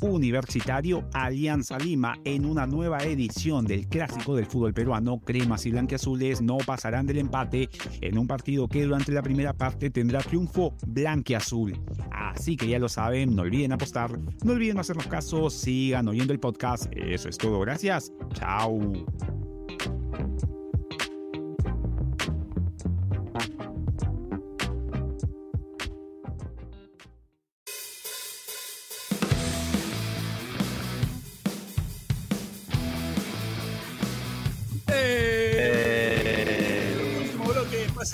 Universitario 0.00 1.08
Alianza 1.12 1.78
Lima 1.78 2.18
en 2.24 2.44
una 2.44 2.66
nueva 2.66 2.98
edición 2.98 3.64
del 3.64 3.86
clásico 3.86 4.34
del 4.36 4.46
fútbol 4.46 4.74
peruano, 4.74 5.20
cremas 5.20 5.66
y 5.66 5.70
blanqueazules 5.70 6.42
no 6.42 6.58
pasarán 6.58 7.06
del 7.06 7.18
empate 7.18 7.68
en 8.00 8.18
un 8.18 8.26
partido 8.26 8.68
que 8.68 8.84
durante 8.84 9.12
la 9.12 9.22
primera 9.22 9.52
parte 9.52 9.90
tendrá 9.90 10.20
triunfo 10.20 10.74
blanqueazul. 10.86 11.78
Así 12.10 12.56
que 12.56 12.68
ya 12.68 12.78
lo 12.78 12.88
saben, 12.88 13.34
no 13.34 13.42
olviden 13.42 13.72
apostar, 13.72 14.18
no 14.44 14.52
olviden 14.52 14.78
hacernos 14.78 15.06
caso, 15.06 15.50
sigan 15.50 16.08
oyendo 16.08 16.32
el 16.32 16.40
podcast. 16.40 16.86
Eso 16.96 17.28
es 17.28 17.38
todo, 17.38 17.60
gracias. 17.60 18.12
Chao. 18.32 18.80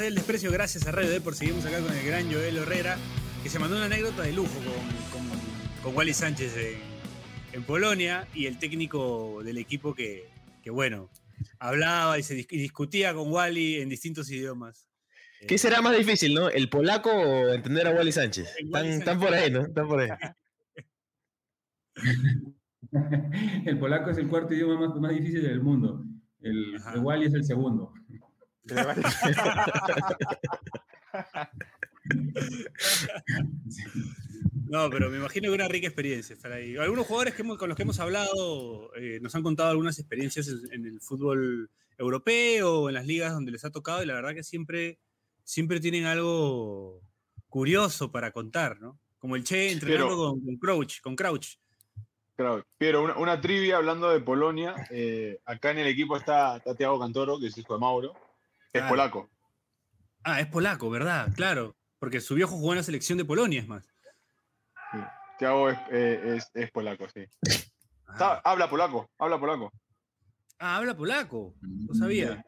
Pase 0.00 0.06
del 0.06 0.14
Desprecio, 0.14 0.50
gracias 0.50 0.86
a 0.86 0.92
Radio 0.92 1.22
por 1.22 1.34
seguimos 1.34 1.66
acá 1.66 1.78
con 1.78 1.92
el 1.94 2.06
gran 2.06 2.32
Joel 2.32 2.56
Herrera, 2.56 2.96
que 3.42 3.50
se 3.50 3.58
mandó 3.58 3.76
una 3.76 3.84
anécdota 3.84 4.22
de 4.22 4.32
lujo 4.32 4.54
con, 4.54 4.72
con, 5.12 5.28
con 5.82 5.94
Wally 5.94 6.14
Sánchez 6.14 6.56
en, 6.56 6.78
en 7.52 7.62
Polonia 7.64 8.26
y 8.34 8.46
el 8.46 8.58
técnico 8.58 9.42
del 9.44 9.58
equipo 9.58 9.94
que, 9.94 10.26
que, 10.62 10.70
bueno, 10.70 11.10
hablaba 11.58 12.18
y 12.18 12.22
se 12.22 12.34
dis- 12.34 12.46
y 12.48 12.56
discutía 12.56 13.12
con 13.12 13.30
Wally 13.30 13.82
en 13.82 13.90
distintos 13.90 14.30
idiomas. 14.30 14.88
¿Qué 15.46 15.58
será 15.58 15.82
más 15.82 15.94
difícil, 15.94 16.32
no? 16.32 16.48
¿El 16.48 16.70
polaco 16.70 17.10
o 17.10 17.52
entender 17.52 17.86
a 17.86 17.90
Wally 17.90 18.12
Sánchez? 18.12 18.54
Están, 18.58 18.86
están 18.86 19.20
por 19.20 19.34
ahí, 19.34 19.50
¿no? 19.50 19.66
Están 19.66 19.86
por 19.86 20.00
ahí. 20.00 20.08
el 23.66 23.78
polaco 23.78 24.08
es 24.08 24.16
el 24.16 24.28
cuarto 24.28 24.54
idioma 24.54 24.88
más, 24.88 24.98
más 24.98 25.12
difícil 25.12 25.42
del 25.42 25.60
mundo. 25.60 26.02
El, 26.40 26.76
el 26.94 27.00
Wally 27.00 27.26
es 27.26 27.34
el 27.34 27.44
segundo. 27.44 27.92
No, 34.68 34.88
pero 34.90 35.10
me 35.10 35.16
imagino 35.18 35.48
que 35.48 35.54
una 35.54 35.68
rica 35.68 35.86
experiencia 35.88 36.34
estar 36.34 36.52
ahí. 36.52 36.76
Algunos 36.76 37.06
jugadores 37.06 37.34
que 37.34 37.42
hemos- 37.42 37.58
con 37.58 37.68
los 37.68 37.76
que 37.76 37.82
hemos 37.82 37.98
hablado 38.00 38.94
eh, 38.94 39.18
nos 39.20 39.34
han 39.34 39.42
contado 39.42 39.70
algunas 39.70 39.98
experiencias 39.98 40.48
en, 40.48 40.72
en 40.72 40.86
el 40.86 41.00
fútbol 41.00 41.70
europeo, 41.98 42.88
en 42.88 42.94
las 42.94 43.06
ligas 43.06 43.32
donde 43.32 43.50
les 43.52 43.64
ha 43.64 43.70
tocado, 43.70 44.02
y 44.02 44.06
la 44.06 44.14
verdad 44.14 44.34
que 44.34 44.42
siempre, 44.44 44.98
siempre 45.44 45.80
tienen 45.80 46.06
algo 46.06 47.00
curioso 47.48 48.10
para 48.12 48.30
contar, 48.30 48.80
¿no? 48.80 48.98
Como 49.18 49.36
el 49.36 49.44
Che 49.44 49.72
entrenando 49.72 50.06
Pero- 50.08 50.16
con, 50.16 50.40
con 50.44 50.56
Crouch, 50.56 51.00
con 51.02 51.16
Crouch. 51.16 51.56
Claro, 52.36 52.64
pero 52.78 53.02
una, 53.04 53.18
una 53.18 53.38
trivia 53.38 53.76
hablando 53.76 54.08
de 54.08 54.20
Polonia. 54.20 54.74
eh, 54.90 55.40
acá 55.44 55.72
en 55.72 55.78
el 55.80 55.88
equipo 55.88 56.16
está, 56.16 56.56
está 56.56 56.74
Thiago 56.74 56.98
Cantoro, 56.98 57.38
que 57.38 57.48
es 57.48 57.58
hijo 57.58 57.74
de 57.74 57.80
Mauro. 57.80 58.14
Es 58.72 58.80
Claro. 58.82 58.88
polaco. 58.88 59.30
Ah, 60.22 60.40
es 60.40 60.46
polaco, 60.46 60.90
¿verdad? 60.90 61.28
Claro, 61.34 61.74
porque 61.98 62.20
su 62.20 62.34
viejo 62.34 62.52
jugó 62.52 62.72
en 62.72 62.78
la 62.78 62.82
selección 62.84 63.16
de 63.18 63.24
Polonia, 63.24 63.60
es 63.60 63.66
más. 63.68 63.84
sí. 64.92 64.98
Thiago 65.38 65.70
es, 65.70 65.78
eh, 65.90 66.36
es- 66.36 66.50
es 66.54 66.70
polaco, 66.70 67.06
sí. 67.14 67.24
Ah, 68.06 68.40
habla 68.44 68.68
polaco, 68.68 69.10
habla 69.18 69.40
polaco. 69.40 69.72
Ah, 70.58 70.76
habla 70.76 70.94
polaco, 70.96 71.54
no 71.62 71.94
sabía. 71.94 72.44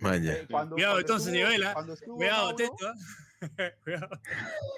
Vaya. 0.00 0.32
Eh, 0.32 0.46
Cuando- 0.50 0.74
Cuidado, 0.76 0.94
cuando 0.94 1.00
entonces, 1.00 1.32
estuvo- 1.34 1.50
Nivela. 1.50 1.74
Cuidado, 2.16 2.42
Mauro- 2.46 2.54
atento. 2.54 2.88
¿ah? 2.88 2.94
Cuidado. 3.84 4.08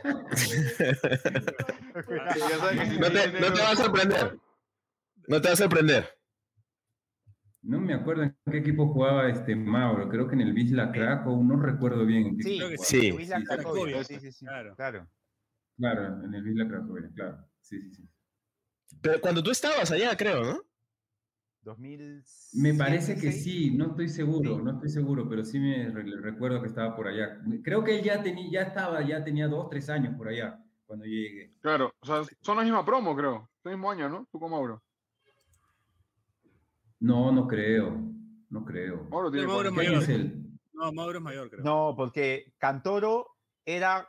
No 2.98 3.10
te, 3.10 3.40
no 3.40 3.52
te 3.52 3.60
va 3.62 3.70
a 3.70 3.76
sorprender. 3.76 4.38
No 5.26 5.40
te 5.40 5.48
va 5.48 5.54
a 5.54 5.56
sorprender. 5.56 6.17
No 7.62 7.80
me 7.80 7.92
acuerdo 7.94 8.22
en 8.22 8.36
qué 8.50 8.58
equipo 8.58 8.92
jugaba 8.92 9.28
este 9.28 9.54
Mauro, 9.56 10.08
creo 10.08 10.28
que 10.28 10.34
en 10.34 10.42
el 10.42 10.54
Wisla 10.54 10.92
Krakow, 10.92 11.42
no 11.42 11.60
recuerdo 11.60 12.06
bien. 12.06 12.26
en 12.28 12.36
qué 12.36 12.42
Sí, 12.44 12.58
creo 12.58 12.70
que 12.70 12.78
sí. 12.78 13.10
Wisla 13.12 13.36
Sí, 13.38 13.42
sí, 13.42 13.48
Cracovia, 13.48 14.04
sí, 14.04 14.14
sí, 14.14 14.20
sí, 14.20 14.32
sí, 14.32 14.46
claro. 14.46 14.76
claro. 14.76 15.08
Claro, 15.76 16.24
en 16.24 16.34
el 16.34 16.44
Wisla 16.44 16.68
Krakow, 16.68 16.96
claro. 17.14 17.48
Sí, 17.60 17.80
sí, 17.82 17.94
sí. 17.94 18.08
Pero 19.02 19.20
cuando 19.20 19.42
tú 19.42 19.50
estabas 19.50 19.90
allá, 19.90 20.16
creo, 20.16 20.42
¿no? 20.44 20.62
2000 21.62 22.24
Me 22.54 22.72
parece 22.74 23.18
que 23.18 23.32
sí, 23.32 23.70
no 23.76 23.88
estoy 23.90 24.08
seguro, 24.08 24.60
no 24.62 24.72
estoy 24.72 24.88
seguro, 24.88 25.28
pero 25.28 25.44
sí 25.44 25.58
me 25.58 25.90
re- 25.90 26.20
recuerdo 26.20 26.60
que 26.62 26.68
estaba 26.68 26.96
por 26.96 27.08
allá. 27.08 27.40
Creo 27.62 27.84
que 27.84 27.98
él 27.98 28.04
ya, 28.04 28.22
tenía, 28.22 28.48
ya 28.50 28.62
estaba, 28.62 29.06
ya 29.06 29.22
tenía 29.22 29.48
dos, 29.48 29.68
tres 29.68 29.90
años 29.90 30.14
por 30.16 30.28
allá 30.28 30.64
cuando 30.86 31.04
yo 31.04 31.12
llegué. 31.12 31.52
Claro, 31.60 31.92
o 32.00 32.06
sea, 32.06 32.22
son 32.40 32.56
la 32.56 32.62
misma 32.62 32.84
promo, 32.84 33.14
creo. 33.14 33.50
El 33.64 33.72
mismo 33.72 33.90
año, 33.90 34.08
¿no? 34.08 34.26
Tú 34.32 34.38
con 34.40 34.50
Mauro. 34.50 34.82
No, 37.00 37.30
no 37.32 37.46
creo, 37.46 37.96
no 38.50 38.64
creo. 38.64 39.04
Mauro 39.10 39.30
tiene 39.30 39.46
Mauro 39.46 39.68
es 39.68 39.74
¿Qué 39.74 39.74
cuarenta. 39.74 40.12
año 40.12 40.18
mayor. 40.18 40.36
No, 40.74 40.92
Mauro 40.92 41.18
es 41.18 41.24
mayor, 41.24 41.50
creo. 41.50 41.64
No, 41.64 41.94
porque 41.96 42.52
Cantoro 42.58 43.26
era 43.64 44.08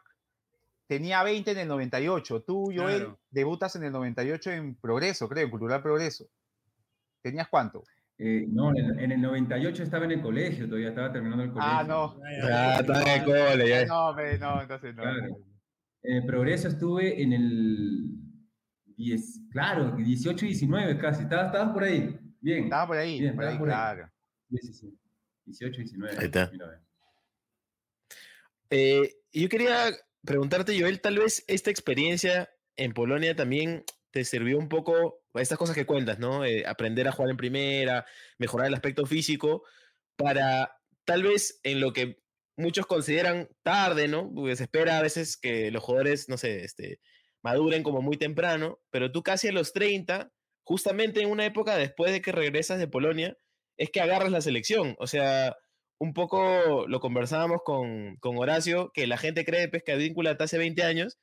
tenía 0.88 1.22
20 1.24 1.52
en 1.52 1.58
el 1.60 1.68
98. 1.68 2.44
Tú, 2.44 2.66
Joel, 2.76 2.98
Claro. 3.02 3.20
debutas 3.30 3.76
en 3.76 3.84
el 3.84 3.92
98 3.92 4.52
en 4.52 4.76
Progreso, 4.76 5.28
creo, 5.30 5.44
en 5.46 5.52
Cultural 5.52 5.82
Progreso. 5.84 6.26
¿Tenías 7.22 7.48
cuánto? 7.48 7.84
Eh, 8.18 8.46
no, 8.50 8.72
en, 8.76 9.00
en 9.00 9.12
el 9.12 9.22
98 9.22 9.84
estaba 9.84 10.06
en 10.06 10.12
el 10.12 10.22
colegio, 10.22 10.66
todavía 10.66 10.90
estaba 10.90 11.12
terminando 11.12 11.44
el 11.44 11.52
colegio. 11.52 11.74
Ah, 11.74 11.84
no. 11.88 12.20
Ya, 12.42 12.48
ya. 12.50 12.76
Ah, 12.76 12.80
está 12.80 13.02
en 13.02 13.22
el 13.22 13.26
cole, 13.26 13.70
ya. 13.70 13.86
No, 13.86 14.14
no, 14.14 14.62
entonces 14.62 14.96
no. 14.96 15.02
Claro. 15.04 15.38
En 16.02 16.16
el 16.18 16.26
Progreso 16.26 16.68
estuve 16.70 17.22
en 17.22 17.34
el 17.34 18.16
10, 18.98 19.42
claro, 19.52 19.96
18 19.96 20.46
y 20.46 20.50
19 20.50 20.98
casi. 20.98 21.24
Estabas, 21.24 21.48
estabas 21.48 21.74
por 21.74 21.84
ahí. 21.84 22.20
Bien. 22.40 22.66
Estaba 22.66 22.88
por 22.88 22.98
ahí, 22.98 23.20
Bien, 23.20 23.36
por 23.36 23.46
ahí, 23.46 23.58
por 23.58 23.70
ahí. 23.70 23.76
claro. 23.76 24.12
Sí. 24.62 24.98
18 25.46 25.82
y 25.82 25.84
19. 25.84 26.18
Ahí 26.18 26.26
está. 26.26 26.50
Mira, 26.52 26.68
ve. 26.68 26.78
Eh, 28.72 29.16
yo 29.34 29.50
quería 29.50 29.92
preguntarte, 30.24 30.80
Joel, 30.80 31.02
tal 31.02 31.18
vez 31.18 31.44
esta 31.48 31.72
experiencia 31.72 32.50
en 32.76 32.94
Polonia 32.94 33.36
también 33.36 33.84
te 34.12 34.24
sirvió 34.26 34.58
un 34.58 34.70
poco, 34.70 35.22
estas 35.36 35.58
cosas 35.58 35.76
que 35.76 35.86
cuentas, 35.86 36.20
¿no? 36.20 36.46
Eh, 36.46 36.66
aprender 36.66 37.08
a 37.08 37.12
jugar 37.12 37.32
en 37.32 37.38
primera, 37.38 38.06
mejorar 38.38 38.68
el 38.68 38.74
aspecto 38.74 39.06
físico, 39.06 39.64
para 40.16 40.76
tal 41.06 41.24
vez 41.24 41.60
en 41.64 41.80
lo 41.80 41.94
que 41.94 42.22
muchos 42.58 42.86
consideran 42.86 43.50
tarde, 43.64 44.08
¿no? 44.08 44.32
Porque 44.34 44.56
se 44.56 44.64
espera 44.64 44.98
a 44.98 45.02
veces 45.02 45.38
que 45.38 45.72
los 45.72 45.84
jugadores, 45.84 46.28
no 46.30 46.38
sé, 46.38 46.64
este, 46.64 47.00
maduren 47.42 47.84
como 47.84 48.02
muy 48.02 48.18
temprano, 48.18 48.80
pero 48.90 49.12
tú 49.12 49.24
casi 49.24 49.48
a 49.48 49.52
los 49.52 49.74
30, 49.74 50.32
justamente 50.64 51.22
en 51.22 51.30
una 51.30 51.46
época 51.46 51.78
después 51.78 52.12
de 52.12 52.22
que 52.22 52.32
regresas 52.32 52.80
de 52.80 52.88
Polonia, 52.88 53.38
es 53.78 53.90
que 53.92 54.02
agarras 54.02 54.32
la 54.32 54.42
selección. 54.42 54.96
O 55.00 55.08
sea, 55.08 55.56
un 56.00 56.14
poco 56.14 56.88
lo 56.88 57.00
conversábamos 57.00 57.60
con, 57.64 58.16
con 58.18 58.38
Horacio, 58.38 58.92
que 58.94 59.08
la 59.08 59.18
gente 59.18 59.46
cree 59.46 59.68
pues, 59.70 59.84
que 59.84 59.92
Advíncula 59.94 60.32
hasta 60.32 60.46
hace 60.46 60.58
20 60.58 60.84
años, 60.84 61.18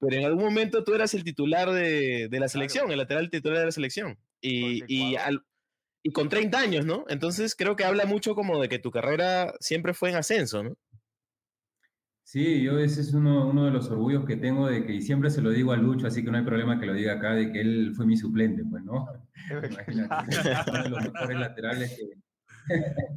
pero 0.00 0.16
en 0.16 0.24
algún 0.24 0.44
momento 0.44 0.84
tú 0.84 0.94
eras 0.94 1.14
el 1.14 1.24
titular 1.24 1.70
de, 1.70 2.28
de 2.30 2.40
la 2.40 2.48
selección, 2.48 2.90
el 2.90 2.98
lateral 2.98 3.30
titular 3.30 3.58
de 3.58 3.64
la 3.66 3.72
selección. 3.72 4.18
Y, 4.40 4.82
al- 5.16 5.44
y 6.02 6.12
con 6.12 6.28
30 6.30 6.58
años, 6.58 6.86
¿no? 6.86 7.04
Entonces 7.08 7.54
creo 7.54 7.76
que 7.76 7.84
habla 7.84 8.06
mucho 8.06 8.34
como 8.34 8.60
de 8.60 8.68
que 8.70 8.78
tu 8.78 8.90
carrera 8.90 9.54
siempre 9.60 9.92
fue 9.94 10.10
en 10.10 10.16
ascenso, 10.16 10.62
¿no? 10.62 10.76
Sí, 12.30 12.62
yo 12.62 12.78
ese 12.78 13.00
es 13.00 13.12
uno, 13.12 13.48
uno 13.48 13.64
de 13.64 13.72
los 13.72 13.90
orgullos 13.90 14.24
que 14.24 14.36
tengo 14.36 14.68
de 14.68 14.86
que, 14.86 14.94
y 14.94 15.02
siempre 15.02 15.30
se 15.30 15.42
lo 15.42 15.50
digo 15.50 15.72
a 15.72 15.76
Lucho, 15.76 16.06
así 16.06 16.22
que 16.24 16.30
no 16.30 16.38
hay 16.38 16.44
problema 16.44 16.78
que 16.78 16.86
lo 16.86 16.94
diga 16.94 17.14
acá, 17.14 17.34
de 17.34 17.50
que 17.50 17.60
él 17.60 17.92
fue 17.96 18.06
mi 18.06 18.16
suplente, 18.16 18.62
pues, 18.64 18.84
¿no? 18.84 19.08
Uno 20.70 20.82
de 20.84 20.90
los 20.90 21.12
mejores 21.12 21.40
laterales 21.40 21.96
que, 21.98 22.20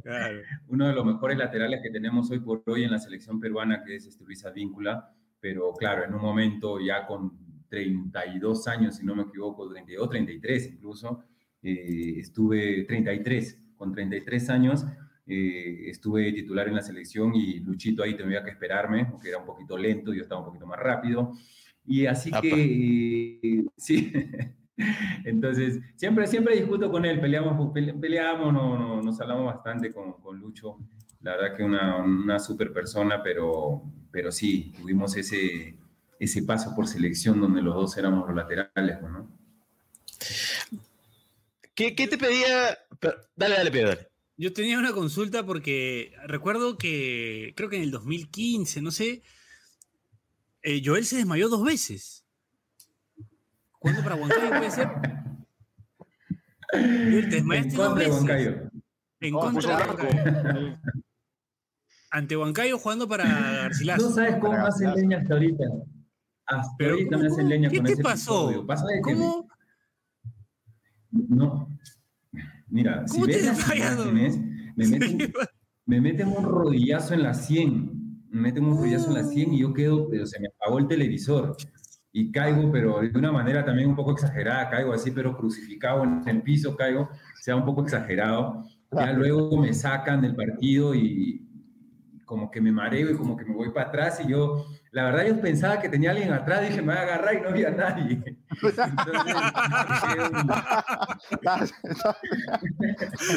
Claro. 0.02 0.40
uno 0.66 0.88
de 0.88 0.94
los 0.94 1.04
mejores 1.04 1.38
laterales 1.38 1.80
que 1.80 1.90
tenemos 1.90 2.28
hoy 2.32 2.40
por 2.40 2.64
hoy 2.66 2.82
en 2.82 2.90
la 2.90 2.98
selección 2.98 3.38
peruana, 3.38 3.84
que 3.84 3.94
es 3.94 4.06
este 4.06 4.24
Luis 4.24 4.44
Advíncula, 4.44 5.08
pero 5.38 5.72
claro, 5.74 6.04
en 6.04 6.12
un 6.12 6.20
momento 6.20 6.80
ya 6.80 7.06
con 7.06 7.38
32 7.68 8.66
años, 8.66 8.96
si 8.96 9.06
no 9.06 9.14
me 9.14 9.22
equivoco, 9.22 9.68
32, 9.68 10.10
33 10.10 10.72
incluso, 10.72 11.22
eh, 11.62 12.14
estuve 12.18 12.82
33, 12.82 13.60
con 13.76 13.92
33 13.92 14.50
años, 14.50 14.84
eh, 15.26 15.84
estuve 15.88 16.32
titular 16.32 16.68
en 16.68 16.74
la 16.76 16.82
selección 16.82 17.34
y 17.34 17.60
Luchito 17.60 18.02
ahí 18.02 18.16
tenía 18.16 18.42
que 18.44 18.50
esperarme, 18.50 19.06
porque 19.06 19.28
era 19.30 19.38
un 19.38 19.46
poquito 19.46 19.76
lento, 19.78 20.12
yo 20.12 20.22
estaba 20.22 20.40
un 20.40 20.46
poquito 20.46 20.66
más 20.66 20.78
rápido, 20.78 21.32
y 21.86 22.06
así 22.06 22.30
Apa. 22.30 22.40
que, 22.42 23.40
eh, 23.42 23.64
sí, 23.76 24.12
entonces, 25.24 25.80
siempre, 25.96 26.26
siempre 26.26 26.56
discuto 26.56 26.90
con 26.90 27.04
él, 27.04 27.20
peleamos, 27.20 27.72
pele- 27.72 27.94
peleamos, 27.98 28.52
no, 28.52 28.78
no- 28.78 29.02
nos 29.02 29.20
hablamos 29.20 29.46
bastante 29.46 29.92
con, 29.92 30.14
con 30.14 30.38
Lucho. 30.38 30.78
La 31.20 31.36
verdad 31.36 31.56
que 31.56 31.62
una, 31.62 31.96
una 32.02 32.38
super 32.38 32.72
persona, 32.72 33.22
pero, 33.22 33.82
pero 34.10 34.30
sí, 34.30 34.72
tuvimos 34.78 35.16
ese, 35.16 35.74
ese 36.18 36.42
paso 36.42 36.74
por 36.74 36.86
selección 36.86 37.40
donde 37.40 37.62
los 37.62 37.74
dos 37.74 37.96
éramos 37.96 38.26
los 38.26 38.36
laterales, 38.36 38.98
pues, 39.00 39.12
¿no? 39.12 39.30
¿Qué, 41.74 41.94
qué 41.94 42.06
te 42.08 42.18
pedía? 42.18 42.76
Dale, 43.36 43.56
dale, 43.56 43.70
Pedro, 43.70 43.88
dale. 43.88 44.08
Yo 44.36 44.52
tenía 44.52 44.78
una 44.78 44.92
consulta 44.92 45.46
porque 45.46 46.12
recuerdo 46.26 46.76
que 46.76 47.52
creo 47.56 47.68
que 47.68 47.76
en 47.76 47.82
el 47.82 47.90
2015, 47.92 48.82
no 48.82 48.90
sé, 48.90 49.22
eh, 50.62 50.82
Joel 50.84 51.04
se 51.04 51.16
desmayó 51.16 51.48
dos 51.48 51.64
veces. 51.64 52.24
¿Cuándo 53.78 54.02
para 54.02 54.16
Huancayo 54.16 54.48
puede 54.48 54.70
ser? 54.70 54.88
Joel, 56.72 57.28
te 57.28 57.36
desmayaste 57.36 57.70
En 57.70 57.76
dos 57.76 57.86
contra 57.88 58.02
de 58.04 58.10
veces. 58.10 58.14
Huancayo. 58.24 58.70
En 59.20 59.34
Oh, 59.34 59.40
contra 59.40 59.76
de 59.76 59.84
Huancayo. 59.84 60.78
Ante 62.10 62.36
Huancayo 62.36 62.78
jugando 62.78 63.08
para 63.08 63.24
Garcilaso. 63.24 64.08
No 64.08 64.14
sabes 64.14 64.36
cómo 64.40 64.52
me 64.52 64.58
hacen 64.58 64.94
leña 64.94 65.18
hasta 65.18 65.34
ahorita. 65.34 65.64
Hasta 66.46 66.72
Pero, 66.78 66.92
ahorita 66.94 67.10
¿cómo- 67.10 67.22
me 67.22 67.28
hacen 67.32 67.48
leña 67.48 67.70
¿Qué 67.70 67.76
con 67.76 67.86
te 67.86 67.92
ese 67.92 68.02
pasó? 68.02 68.46
episodio. 68.50 68.66
Pasa 68.66 68.86
de 68.86 68.94
que 68.94 69.14
me- 69.14 69.20
¿Cómo? 69.20 69.48
No. 71.12 71.68
Mira, 72.74 73.06
si 73.06 73.14
¿Cómo 73.14 73.26
te 73.26 73.36
ves 73.36 73.46
las 73.46 73.76
imágenes, 73.76 74.40
me 74.74 74.88
meten, 74.88 75.32
me 75.86 76.00
meten 76.00 76.26
un 76.26 76.44
rodillazo 76.44 77.14
en 77.14 77.22
la 77.22 77.32
100. 77.32 78.26
Me 78.30 78.40
meten 78.40 78.64
un 78.64 78.76
rodillazo 78.76 79.10
en 79.10 79.14
la 79.14 79.22
100 79.22 79.54
y 79.54 79.60
yo 79.60 79.72
quedo, 79.72 80.08
pero 80.10 80.26
se 80.26 80.40
me 80.40 80.48
apagó 80.48 80.80
el 80.80 80.88
televisor. 80.88 81.56
Y 82.10 82.32
caigo, 82.32 82.72
pero 82.72 83.00
de 83.00 83.16
una 83.16 83.30
manera 83.30 83.64
también 83.64 83.90
un 83.90 83.94
poco 83.94 84.10
exagerada, 84.10 84.70
caigo 84.70 84.92
así, 84.92 85.12
pero 85.12 85.36
crucificado 85.36 86.02
en 86.02 86.28
el 86.28 86.42
piso, 86.42 86.74
caigo, 86.74 87.02
o 87.02 87.42
sea, 87.42 87.54
un 87.54 87.64
poco 87.64 87.82
exagerado. 87.82 88.64
Ya 88.90 89.12
luego 89.12 89.56
me 89.56 89.72
sacan 89.72 90.20
del 90.20 90.34
partido 90.34 90.96
y 90.96 91.46
como 92.24 92.50
que 92.50 92.60
me 92.60 92.72
mareo 92.72 93.08
y 93.08 93.14
como 93.14 93.36
que 93.36 93.44
me 93.44 93.54
voy 93.54 93.70
para 93.70 93.86
atrás 93.86 94.20
y 94.24 94.30
yo, 94.32 94.66
la 94.94 95.04
verdad 95.06 95.26
yo 95.26 95.40
pensaba 95.40 95.80
que 95.80 95.88
tenía 95.88 96.12
alguien 96.12 96.32
atrás, 96.32 96.60
dije, 96.62 96.80
me 96.80 96.92
voy 96.92 96.96
a 96.96 97.02
agarrar 97.02 97.34
y 97.34 97.40
no 97.40 97.48
había 97.48 97.70
nadie. 97.70 98.22
Entonces, 98.50 98.84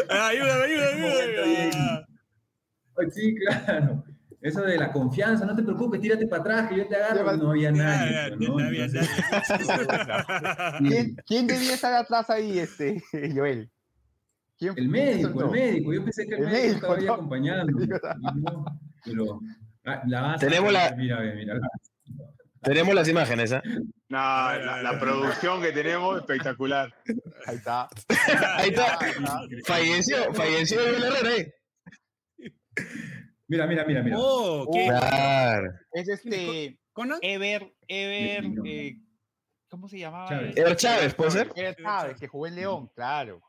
Ah, 0.09 0.27
ayúdame, 0.29 0.63
ayúdame, 0.65 1.07
ayúdame. 1.07 2.05
Pues 2.93 3.13
sí, 3.13 3.35
claro. 3.35 4.03
Eso 4.39 4.61
de 4.61 4.77
la 4.77 4.91
confianza, 4.91 5.45
no 5.45 5.55
te 5.55 5.63
preocupes, 5.63 5.99
tírate 5.99 6.27
para 6.27 6.41
atrás, 6.41 6.69
que 6.69 6.77
yo 6.77 6.87
te 6.87 6.95
agarro. 6.95 7.35
No 7.37 7.49
había 7.51 7.71
nadie. 7.71 8.17
Ah, 8.17 8.27
pues, 8.37 8.49
¿no? 8.49 8.59
no 8.59 8.65
había 8.67 8.87
nadie. 8.87 9.09
¿Quién, 10.89 11.15
quién 11.25 11.47
debía 11.47 11.73
estar 11.73 11.93
atrás 11.93 12.29
ahí, 12.29 12.59
este, 12.59 13.01
Joel? 13.35 13.69
¿Quién- 14.59 14.73
El 14.77 14.89
médico, 14.89 15.43
el 15.45 15.51
médico. 15.51 15.93
Yo 15.93 16.03
pensé 16.03 16.27
que 16.27 16.35
el, 16.35 16.43
El 16.43 16.49
médico, 16.49 16.63
médico, 16.63 16.75
estaba 16.75 16.95
ahí 16.97 17.05
¿no? 17.05 17.13
acompañando. 17.13 17.77
no, 18.35 18.65
pero 19.03 19.39
ah, 19.87 20.03
la 20.07 20.35
Tenemos 20.37 20.71
la- 20.71 20.91
Mira, 20.95 21.19
ve, 21.19 21.33
mira. 21.35 21.59
Tenemos 22.61 22.93
las 22.93 23.07
imágenes, 23.07 23.53
¿ah? 23.53 23.61
No, 24.09 24.17
la, 24.17 24.81
la 24.81 24.99
producción 24.99 25.61
que 25.61 25.71
tenemos 25.71 26.17
espectacular. 26.19 26.93
Ahí 27.45 27.55
está. 27.57 27.87
Ahí 28.57 28.69
está. 28.69 28.99
Falleció, 29.65 30.33
falleció 30.33 30.79
Joel 30.81 31.03
Herrera, 31.03 31.35
¿eh? 31.35 31.53
Mira, 33.47 33.65
mira, 33.67 33.85
mira, 33.85 34.03
mira. 34.03 34.15
Oh, 34.19 34.69
¿qué? 34.73 34.87
Claro. 34.87 35.71
Es 35.93 36.07
este. 36.09 36.79
¿Conan? 36.91 37.19
Ever, 37.21 37.73
Ever, 37.87 38.45
eh, 38.65 38.97
¿cómo 39.69 39.87
se 39.87 39.99
llamaba? 39.99 40.27
Chávez. 40.27 40.57
Ever 40.57 40.75
Chávez, 40.75 41.13
¿puede 41.13 41.31
ser? 41.31 41.51
Ever 41.55 41.75
Chávez, 41.75 42.19
que 42.19 42.27
jugó 42.27 42.47
en 42.47 42.55
León, 42.55 42.87
claro. 42.95 43.41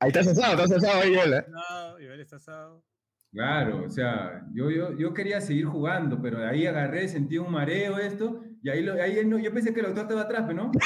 Ahí 0.00 0.08
está 0.08 0.24
cesado, 0.24 0.64
está 0.64 0.74
cesado 0.74 1.00
ahí, 1.00 1.14
¿eh? 1.14 1.44
No, 1.48 1.98
está 1.98 2.36
asado. 2.36 2.84
Claro, 3.32 3.84
o 3.86 3.88
sea, 3.88 4.42
yo, 4.52 4.70
yo, 4.70 4.94
yo 4.98 5.14
quería 5.14 5.40
seguir 5.40 5.64
jugando, 5.64 6.20
pero 6.20 6.38
de 6.38 6.48
ahí 6.48 6.66
agarré, 6.66 7.08
sentí 7.08 7.38
un 7.38 7.50
mareo, 7.50 7.96
esto, 7.98 8.42
y 8.62 8.68
ahí, 8.68 8.82
lo, 8.82 8.92
ahí 9.02 9.24
no, 9.24 9.38
yo 9.38 9.54
pensé 9.54 9.72
que 9.72 9.80
el 9.80 9.86
doctor 9.86 10.02
estaba 10.04 10.22
atrás, 10.22 10.44
pero 10.46 10.64
no. 10.64 10.72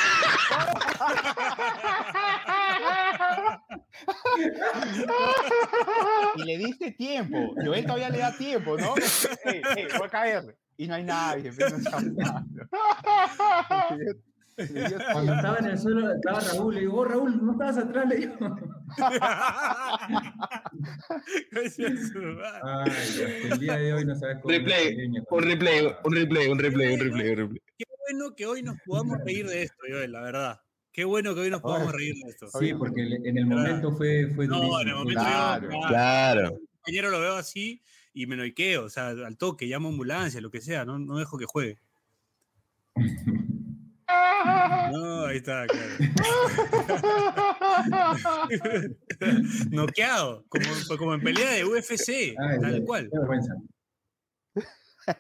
Y 6.37 6.45
le 6.45 6.59
diste 6.59 6.93
tiempo. 6.93 7.55
Joel 7.65 7.85
todavía 7.85 8.11
le 8.11 8.19
da 8.19 8.37
tiempo, 8.37 8.77
¿no? 8.77 8.95
Ey, 9.45 9.63
ey, 9.77 9.87
voy 9.99 10.07
a 10.07 10.11
caer. 10.11 10.57
Y 10.77 10.87
no 10.87 10.95
hay 10.95 11.05
nadie. 11.05 11.53
pues, 11.53 11.73
no 11.73 11.79
Cuando 15.13 15.35
estaba 15.37 15.59
en 15.59 15.67
el 15.67 15.79
suelo, 15.79 16.13
estaba 16.13 16.41
Raúl, 16.41 16.75
le 16.75 16.81
digo, 16.81 16.97
oh, 17.01 17.05
Raúl, 17.05 17.45
no 17.45 17.53
estabas 17.53 17.79
atrás, 17.79 18.09
le 18.09 18.17
digo. 18.17 18.35
Ay, 22.63 22.91
hasta 22.93 23.49
el 23.55 23.59
día 23.59 23.77
de 23.77 23.93
hoy 23.93 24.05
no 24.05 24.15
sabes 24.15 24.39
cómo. 24.43 24.53
Replay, 24.55 24.97
Un 25.31 25.43
replay, 25.43 25.87
un 26.05 26.15
replay, 26.15 26.49
un 26.49 26.59
replay, 26.59 26.93
un 26.95 27.01
replay, 27.01 27.31
un 27.31 27.37
replay. 27.37 27.61
Qué 27.79 27.85
bueno 28.09 28.35
que 28.35 28.47
hoy 28.47 28.63
nos 28.63 28.77
podamos 28.87 29.19
reír 29.25 29.47
de 29.47 29.63
esto, 29.65 29.77
Joel, 29.89 30.13
la 30.13 30.21
verdad. 30.23 30.61
Qué 30.93 31.05
bueno 31.05 31.35
que 31.35 31.41
hoy 31.41 31.51
nos 31.51 31.61
podamos 31.61 31.93
reír 31.93 32.15
de 32.25 32.31
esto. 32.31 32.49
Sí, 32.59 32.73
porque 32.75 33.03
en 33.03 33.37
el 33.37 33.47
momento 33.47 33.93
fue, 33.93 34.33
fue 34.35 34.47
No, 34.47 34.57
durísimo. 34.57 34.81
en 34.81 34.89
el 34.89 34.95
momento 34.95 35.21
Claro. 35.23 35.71
yo, 35.71 35.81
Claro. 35.89 36.59
compañero 36.81 37.11
lo 37.11 37.21
veo 37.21 37.35
así 37.37 37.83
y 38.15 38.27
me 38.27 38.37
noiqueo, 38.37 38.85
o 38.85 38.89
sea, 38.89 39.09
al 39.09 39.37
toque, 39.37 39.67
llamo 39.67 39.89
a 39.89 39.91
ambulancia, 39.91 40.41
lo 40.41 40.51
que 40.51 40.63
sea, 40.63 40.87
no, 40.87 40.99
no 40.99 41.19
dejo 41.19 41.37
que 41.37 41.45
juegue. 41.45 41.79
No, 44.93 45.25
ahí 45.27 45.39
está, 45.39 45.67
claro. 45.67 45.95
Noqueado, 49.71 50.45
como, 50.49 50.65
como 50.99 51.15
en 51.15 51.21
pelea 51.23 51.51
de 51.53 51.65
UFC, 51.65 52.35
Ay, 52.39 52.61
tal 52.61 52.83
cual. 52.85 53.09
qué 53.11 53.19
vergüenza. 53.19 53.53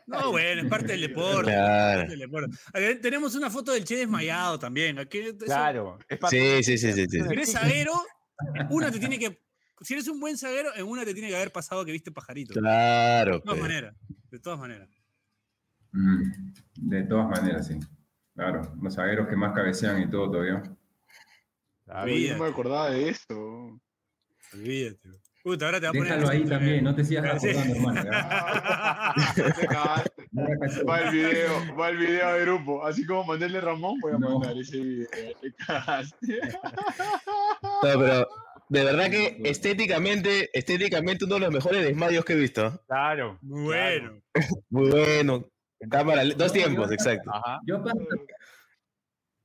No, 0.07 0.33
bueno, 0.33 0.63
es 0.63 0.69
parte 0.69 0.89
del 0.93 1.01
deporte. 1.03 1.51
Claro. 1.53 2.01
parte 2.01 2.11
del 2.11 2.19
deporte. 2.21 2.57
A 2.75 2.79
ver, 2.81 3.01
tenemos 3.01 3.35
una 3.37 3.51
foto 3.51 3.73
del 3.73 3.85
Che 3.85 3.97
desmayado 3.97 4.59
también. 4.59 4.99
Aquí, 4.99 5.19
eso- 5.19 5.37
Claro. 5.39 5.99
es 6.09 6.19
parte- 6.19 6.63
Sí, 6.63 6.77
sí, 6.77 6.79
sí, 6.79 6.93
sí, 6.93 7.07
sí. 7.09 7.21
Si 7.23 7.33
eres 7.33 7.53
zaguero, 7.53 7.93
una 8.71 8.91
te 8.91 8.99
tiene 8.99 9.19
que. 9.19 9.41
Si 9.83 9.93
eres 9.95 10.09
un 10.09 10.19
buen 10.19 10.37
zaguero, 10.39 10.75
en 10.75 10.87
una 10.87 11.05
te 11.05 11.13
tiene 11.13 11.29
que 11.29 11.37
haber 11.37 11.53
pasado 11.53 11.85
que 11.85 11.93
viste 11.93 12.11
pajarito. 12.11 12.55
Claro. 12.55 13.35
De 13.35 13.41
todas 13.43 13.59
pues. 13.59 13.63
maneras. 13.63 13.95
De 14.31 14.39
todas 14.41 14.59
maneras. 14.59 14.89
Mm, 15.93 16.23
De 16.75 17.03
todas 17.05 17.29
maneras, 17.29 17.67
sí. 17.69 17.79
Claro, 18.37 18.63
los 18.83 18.95
zagueros 18.95 19.29
que 19.29 19.37
más 19.37 19.53
cabecean 19.55 20.03
y 20.03 20.11
todo 20.11 20.31
todavía. 20.31 20.63
Claro, 21.85 22.09
Yo 22.13 22.37
no 22.37 22.45
me 22.45 22.51
acordaba 22.51 22.91
de 22.91 23.09
eso. 23.09 23.81
Olvídate. 24.53 25.09
Puta, 25.43 25.67
ahora 25.67 25.81
te 25.81 25.87
va 25.87 25.91
a 25.91 25.93
poner. 25.93 26.09
Déjalo 26.09 26.29
ahí 26.29 26.45
también, 26.45 26.85
no 26.85 26.95
te 26.95 27.05
sigas 27.05 27.25
Sí. 27.41 27.49
acordando, 27.51 27.75
hermano. 27.77 28.05
¿ya? 28.05 29.15
Te 29.55 29.67
cagaste. 29.67 30.29
Va 30.89 31.01
el 31.01 31.11
video, 31.13 31.77
va 31.77 31.89
el 31.89 31.97
video 31.97 32.33
de 32.35 32.41
grupo. 32.43 32.85
Así 32.85 33.07
como 33.07 33.25
mandarle 33.25 33.61
Ramón, 33.61 33.99
voy 34.01 34.13
a 34.13 34.19
No. 34.19 34.39
mandar 34.41 34.59
ese 34.59 34.77
video. 34.79 35.09
Te 35.41 35.53
cagaste. 35.67 36.41
No, 37.83 38.01
pero 38.01 38.29
de 38.69 38.85
verdad 38.85 39.11
que 39.11 39.41
estéticamente, 39.45 40.51
estéticamente 40.59 41.25
uno 41.25 41.35
de 41.35 41.41
los 41.43 41.53
mejores 41.53 41.85
desmayos 41.85 42.25
que 42.25 42.33
he 42.33 42.37
visto. 42.37 42.81
Claro. 42.89 43.39
Muy 43.43 43.63
bueno. 43.65 44.21
Muy 44.71 44.91
bueno. 44.91 45.45
Cámara, 45.91 46.25
dos 46.37 46.53
tiempos, 46.53 46.91
exacto. 46.91 47.31
Ajá. 47.33 47.61
Yo 47.67 47.83
para- 47.83 47.95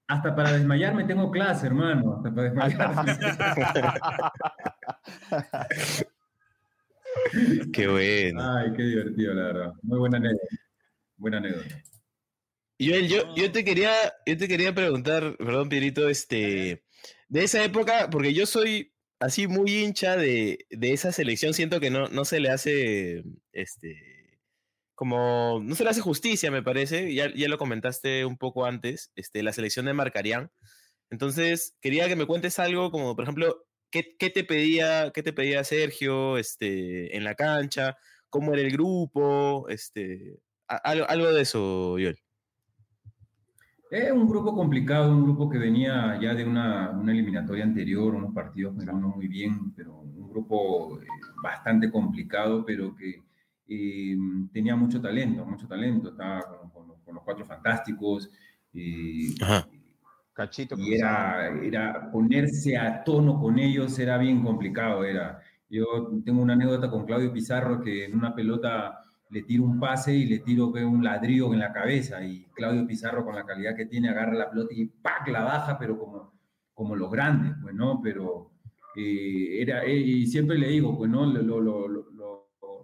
hasta 0.08 0.36
para 0.36 0.52
desmayarme 0.54 1.06
tengo 1.06 1.32
clase, 1.32 1.68
hermano. 1.68 2.16
Hasta 2.18 2.34
para 2.36 2.50
desmayarme. 2.50 3.18
Qué 7.74 7.88
bueno. 7.88 8.42
Ay, 8.42 8.72
qué 8.76 8.84
divertido, 8.84 9.34
la 9.34 9.44
verdad. 9.44 9.74
Muy 9.82 10.00
buena 10.00 10.18
anécdota. 10.18 10.46
Buena 11.18 11.38
anécdota. 11.38 11.84
Joel, 12.80 13.08
yo, 13.08 13.36
yo 13.36 13.52
te 13.52 13.64
quería, 13.64 13.92
yo 14.26 14.38
te 14.38 14.48
quería 14.48 14.74
preguntar, 14.74 15.36
perdón, 15.38 15.70
Pierito, 15.70 16.10
este, 16.10 16.84
de 17.30 17.44
esa 17.44 17.64
época, 17.64 18.10
porque 18.10 18.34
yo 18.34 18.46
soy 18.46 18.94
así 19.20 19.48
muy 19.48 19.84
hincha 19.84 20.18
de, 20.18 20.66
de 20.70 20.94
esa 20.94 21.12
selección, 21.12 21.54
siento 21.54 21.80
que 21.80 21.92
no, 21.92 22.08
no 22.08 22.26
se 22.26 22.40
le 22.40 22.50
hace, 22.50 23.24
este, 23.52 24.21
como, 25.02 25.60
no 25.64 25.74
se 25.74 25.84
le 25.84 25.89
hace 25.89 25.99
justicia, 25.99 26.52
me 26.52 26.62
parece, 26.62 27.12
ya, 27.12 27.34
ya 27.34 27.47
lo 27.47 27.58
comentaste 27.58 28.24
un 28.24 28.38
poco 28.38 28.68
antes, 28.68 29.12
este, 29.16 29.41
la 29.41 29.52
selección 29.52 29.88
de 29.88 29.93
Marcarián. 29.93 30.52
Entonces, 31.10 31.76
quería 31.82 32.08
que 32.08 32.16
me 32.16 32.28
cuentes 32.28 32.60
algo 32.60 32.91
como, 32.91 33.16
por 33.16 33.24
ejemplo, 33.24 33.66
¿qué, 33.89 34.16
qué 34.20 34.30
te 34.30 34.43
pedía, 34.43 35.10
qué 35.12 35.24
te 35.24 35.34
pedía 35.34 35.64
Sergio, 35.64 36.38
este, 36.38 37.18
en 37.18 37.24
la 37.24 37.34
cancha? 37.34 37.97
¿Cómo 38.30 38.54
era 38.54 38.62
el 38.62 38.72
grupo? 38.72 39.66
Este, 39.70 40.38
algo, 40.68 41.10
algo 41.10 41.34
de 41.34 41.41
eso, 41.41 41.93
Joel. 41.93 42.20
Es 43.89 44.12
un 44.12 44.30
grupo 44.30 44.54
complicado, 44.54 45.12
un 45.12 45.24
grupo 45.24 45.49
que 45.49 45.58
venía 45.58 46.20
ya 46.22 46.36
de 46.36 46.45
una, 46.45 46.91
una 46.91 47.12
eliminatoria 47.12 47.64
anterior, 47.64 48.14
unos 48.14 48.36
partidos 48.36 48.78
que 48.78 48.86
no 48.86 48.93
muy 48.93 49.28
bien, 49.28 49.74
pero 49.76 49.95
un 49.95 50.30
grupo 50.30 51.02
eh, 51.02 51.08
bastante 51.41 51.89
complicado, 51.89 52.64
pero 52.64 52.95
que 52.95 53.31
eh, 53.74 54.18
tenía 54.54 54.76
mucho 54.76 55.00
talento, 55.02 55.46
mucho 55.46 55.68
talento. 55.68 56.10
Estaba 56.10 56.42
con, 56.60 56.70
con- 56.72 57.02
con 57.04 57.16
los 57.16 57.24
cuatro 57.24 57.46
fantásticos. 57.46 58.30
eh, 58.74 59.34
Ajá. 59.42 59.68
Cachito. 60.34 60.76
y 60.78 60.94
era, 60.96 61.50
era 61.62 62.10
ponerse 62.12 62.78
a 62.78 63.04
tono 63.04 63.40
con 63.40 63.60
ellos 63.60 63.98
era 64.00 64.18
bien 64.18 64.42
complicado. 64.44 65.04
Era. 65.04 65.40
Yo 65.70 65.86
tengo 66.26 66.42
una 66.42 66.54
anécdota 66.54 66.90
con 66.90 67.06
Claudio 67.06 67.32
Pizarro 67.34 67.82
que 67.82 68.06
en 68.06 68.16
una 68.16 68.34
pelota 68.34 69.00
le 69.30 69.44
tiro 69.44 69.64
un 69.64 69.80
pase 69.80 70.14
y 70.14 70.26
le 70.26 70.40
tiro 70.40 70.72
ve, 70.72 70.84
un 70.86 71.04
ladrillo 71.04 71.54
en 71.54 71.60
la 71.60 71.72
cabeza 71.72 72.24
y 72.24 72.46
Claudio 72.54 72.86
Pizarro 72.86 73.24
con 73.26 73.36
la 73.36 73.46
calidad 73.46 73.76
que 73.76 73.86
tiene 73.86 74.10
agarra 74.10 74.34
la 74.34 74.50
pelota 74.50 74.74
y 74.74 74.86
¡pac! 74.86 75.28
la 75.30 75.44
baja, 75.44 75.78
pero 75.80 75.98
como, 75.98 76.34
como 76.74 76.96
los 76.96 77.10
grandes, 77.12 77.54
pues, 77.62 77.74
¿no? 77.76 78.02
Pero 78.04 78.52
eh, 78.96 79.62
era, 79.62 79.84
eh, 79.86 79.96
y 79.98 80.28
siempre 80.28 80.58
le 80.58 80.68
digo, 80.70 80.98
pues, 80.98 81.10
¿no? 81.10 81.26
Lo, 81.26 81.42
lo, 81.62 81.88
lo, 81.88 82.11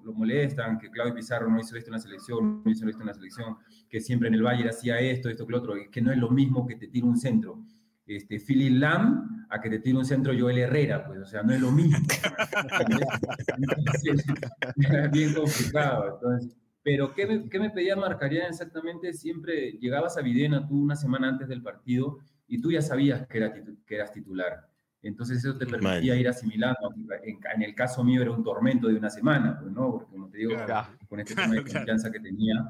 lo- 0.08 0.14
molestan, 0.14 0.78
que 0.80 0.90
Claudio 0.90 1.14
Pizarro 1.14 1.50
no 1.50 1.60
hizo 1.60 1.76
esto 1.76 1.90
en 1.90 1.94
la 1.94 2.00
selección, 2.00 2.62
no 2.64 2.72
hizo 2.72 2.88
esto 2.88 3.02
en 3.02 3.08
la 3.08 3.14
selección, 3.14 3.58
que 3.90 4.00
siempre 4.02 4.28
en 4.30 4.36
el 4.36 4.44
Bayern 4.44 4.70
hacía 4.70 5.00
esto, 5.00 5.30
esto, 5.30 5.46
que 5.46 5.52
lo 5.52 5.58
otro, 5.60 5.74
que 5.92 6.02
no 6.02 6.12
es 6.12 6.18
lo 6.18 6.30
mismo 6.30 6.66
que 6.66 6.76
te 6.76 6.88
tire 6.88 7.06
un 7.06 7.18
centro. 7.18 7.60
Este, 8.06 8.40
Philip 8.40 8.80
Lam 8.80 9.46
a 9.50 9.60
que 9.60 9.70
te 9.70 9.80
tire 9.80 9.98
un 9.98 10.06
centro 10.06 10.34
Joel 10.38 10.60
Herrera, 10.60 11.06
pues, 11.06 11.20
o 11.20 11.26
sea, 11.26 11.44
no 11.44 11.54
es 11.54 11.60
lo 11.62 11.72
mismo. 11.72 11.98
Bien 15.12 15.34
complicado. 15.34 16.14
Entonces, 16.16 16.58
pero, 16.84 17.14
¿qué 17.14 17.26
me, 17.26 17.50
qué 17.50 17.60
me 17.60 17.70
pedía 17.70 17.96
Marcaría 17.96 18.48
exactamente? 18.48 19.12
Siempre 19.14 19.72
llegabas 19.74 20.18
a 20.18 20.22
Videna 20.22 20.66
tú 20.66 20.80
una 20.82 20.96
semana 20.96 21.28
antes 21.28 21.48
del 21.50 21.62
partido 21.62 22.20
y 22.48 22.62
tú 22.62 22.72
ya 22.72 22.82
sabías 22.82 23.28
que, 23.28 23.38
era 23.40 23.52
que 23.54 23.96
eras 23.96 24.12
titular. 24.14 24.70
Entonces 25.08 25.38
eso 25.40 25.58
te 25.58 25.66
permitía 25.66 26.16
ir 26.16 26.28
asimilando. 26.28 26.94
En, 27.24 27.40
en 27.56 27.62
el 27.64 27.74
caso 27.76 28.04
mío 28.04 28.22
era 28.22 28.32
un 28.32 28.44
tormento 28.44 28.88
de 28.88 28.96
una 28.96 29.10
semana, 29.10 29.58
pues, 29.60 29.72
¿no? 29.72 29.92
Porque 29.92 30.12
como 30.12 30.30
te 30.30 30.38
digo, 30.40 30.56
Claro. 30.66 30.90
con 31.08 31.20
este 31.20 31.34
tema 31.36 31.54
de 31.56 31.62
confianza 31.64 32.12
que 32.12 32.20
tenía, 32.20 32.70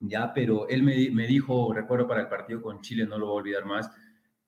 ya, 0.00 0.32
pero 0.34 0.68
él 0.68 0.82
me, 0.82 1.10
me 1.10 1.26
dijo, 1.26 1.72
recuerdo 1.72 2.06
para 2.06 2.22
el 2.22 2.28
partido 2.28 2.60
con 2.60 2.80
Chile, 2.82 3.06
no 3.06 3.16
lo 3.18 3.26
voy 3.26 3.34
a 3.36 3.40
olvidar 3.42 3.64
más, 3.64 3.90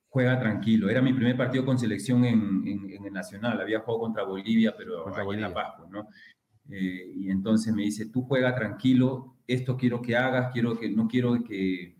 juega 0.08 0.38
tranquilo. 0.38 0.88
Era 0.90 1.00
mi 1.02 1.12
primer 1.12 1.36
partido 1.36 1.64
con 1.64 1.78
selección 1.78 2.24
en, 2.24 2.62
en- 2.66 2.90
en 2.90 3.04
el 3.06 3.12
Nacional. 3.12 3.60
Había 3.60 3.80
jugado 3.80 4.00
contra 4.00 4.24
Bolivia, 4.24 4.74
pero 4.76 5.04
Contra 5.04 5.22
ahí 5.22 5.28
en 5.34 5.40
La 5.40 5.48
Bolivia. 5.48 5.54
Paz, 5.54 5.74
pues, 5.78 5.90
¿no? 5.90 6.08
Eh, 6.70 7.12
y 7.14 7.30
entonces 7.30 7.72
me 7.74 7.82
dice, 7.82 8.06
tú 8.06 8.22
juega 8.22 8.54
tranquilo, 8.54 9.36
esto 9.46 9.76
quiero 9.76 10.02
que 10.02 10.16
hagas, 10.16 10.52
quiero 10.52 10.78
que, 10.78 10.90
no 10.90 11.06
quiero 11.06 11.42
que, 11.44 11.95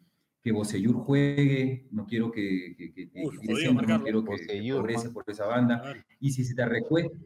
que 0.47 0.53
Bocellur 0.53 0.94
juegue, 0.94 1.88
no 1.90 2.07
quiero 2.07 2.30
que, 2.30 2.76
que, 2.78 2.92
que- 2.94 3.11
jodido 3.20 3.57
centro, 3.57 3.88
no 3.99 4.03
quiero 4.05 4.22
que, 4.22 4.30
Bocellur, 4.30 4.76
progrese 4.76 5.03
Juan. 5.09 5.14
por 5.14 5.24
esa 5.26 5.44
banda. 5.47 5.82
Y 6.20 6.30
si 6.30 6.44
se 6.44 6.55
te 6.55 6.64
recuesta, 6.64 7.18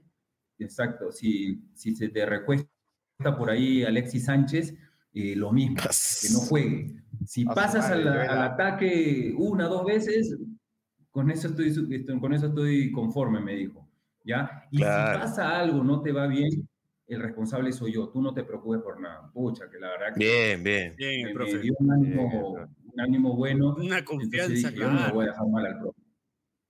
exacto, 0.58 1.12
si, 1.12 1.60
si 1.74 1.94
se 1.94 2.08
te 2.08 2.24
recuesta 2.24 2.66
por 3.36 3.50
ahí 3.50 3.84
Alexis 3.84 4.24
Sánchez, 4.24 4.74
eh, 5.12 5.36
lo 5.36 5.52
mismo, 5.52 5.76
que 5.76 6.32
no 6.32 6.38
juegue. 6.38 6.94
Si 7.26 7.44
pasas 7.44 7.90
al, 7.90 8.08
al 8.08 8.42
ataque 8.42 9.34
una, 9.36 9.66
dos 9.66 9.84
veces, 9.84 10.38
con 11.10 11.30
eso 11.30 11.48
estoy, 11.48 11.74
con 12.18 12.32
eso 12.32 12.46
estoy 12.46 12.90
conforme, 12.90 13.40
me 13.40 13.54
dijo. 13.54 13.86
¿Ya? 14.24 14.64
Y 14.70 14.78
Claro. 14.78 15.18
si 15.18 15.24
pasa 15.26 15.58
algo, 15.60 15.84
no 15.84 16.00
te 16.00 16.12
va 16.12 16.26
bien, 16.26 16.66
el 17.06 17.20
responsable 17.20 17.70
soy 17.72 17.92
yo, 17.92 18.08
tú 18.08 18.22
no 18.22 18.32
te 18.32 18.44
preocupes 18.44 18.80
por 18.80 18.98
nada. 18.98 19.30
Pucha, 19.30 19.68
que 19.70 19.78
la 19.78 19.88
verdad 19.90 20.14
que 20.14 20.20
Bien, 20.20 20.62
bien. 20.62 20.94
Bien, 20.96 21.22
me, 21.22 21.22
el 21.22 21.28
me 21.28 21.34
profe. 21.34 21.58
dio 21.58 21.74
un 21.80 21.90
ánimo, 21.92 22.22
Bien, 22.30 22.32
el 22.32 22.52
profe. 22.54 22.79
Un 23.00 23.14
ánimo 23.14 23.34
bueno. 23.36 23.74
Una 23.76 24.04
confianza, 24.04 24.52
dije, 24.52 24.72
yo 24.74 24.86
no 24.86 24.92
lo 24.92 24.98
claro. 24.98 25.14
voy 25.14 25.24
a 25.24 25.28
dejar 25.28 25.48
mal 25.48 25.66
al 25.66 25.78
profe. 25.78 26.00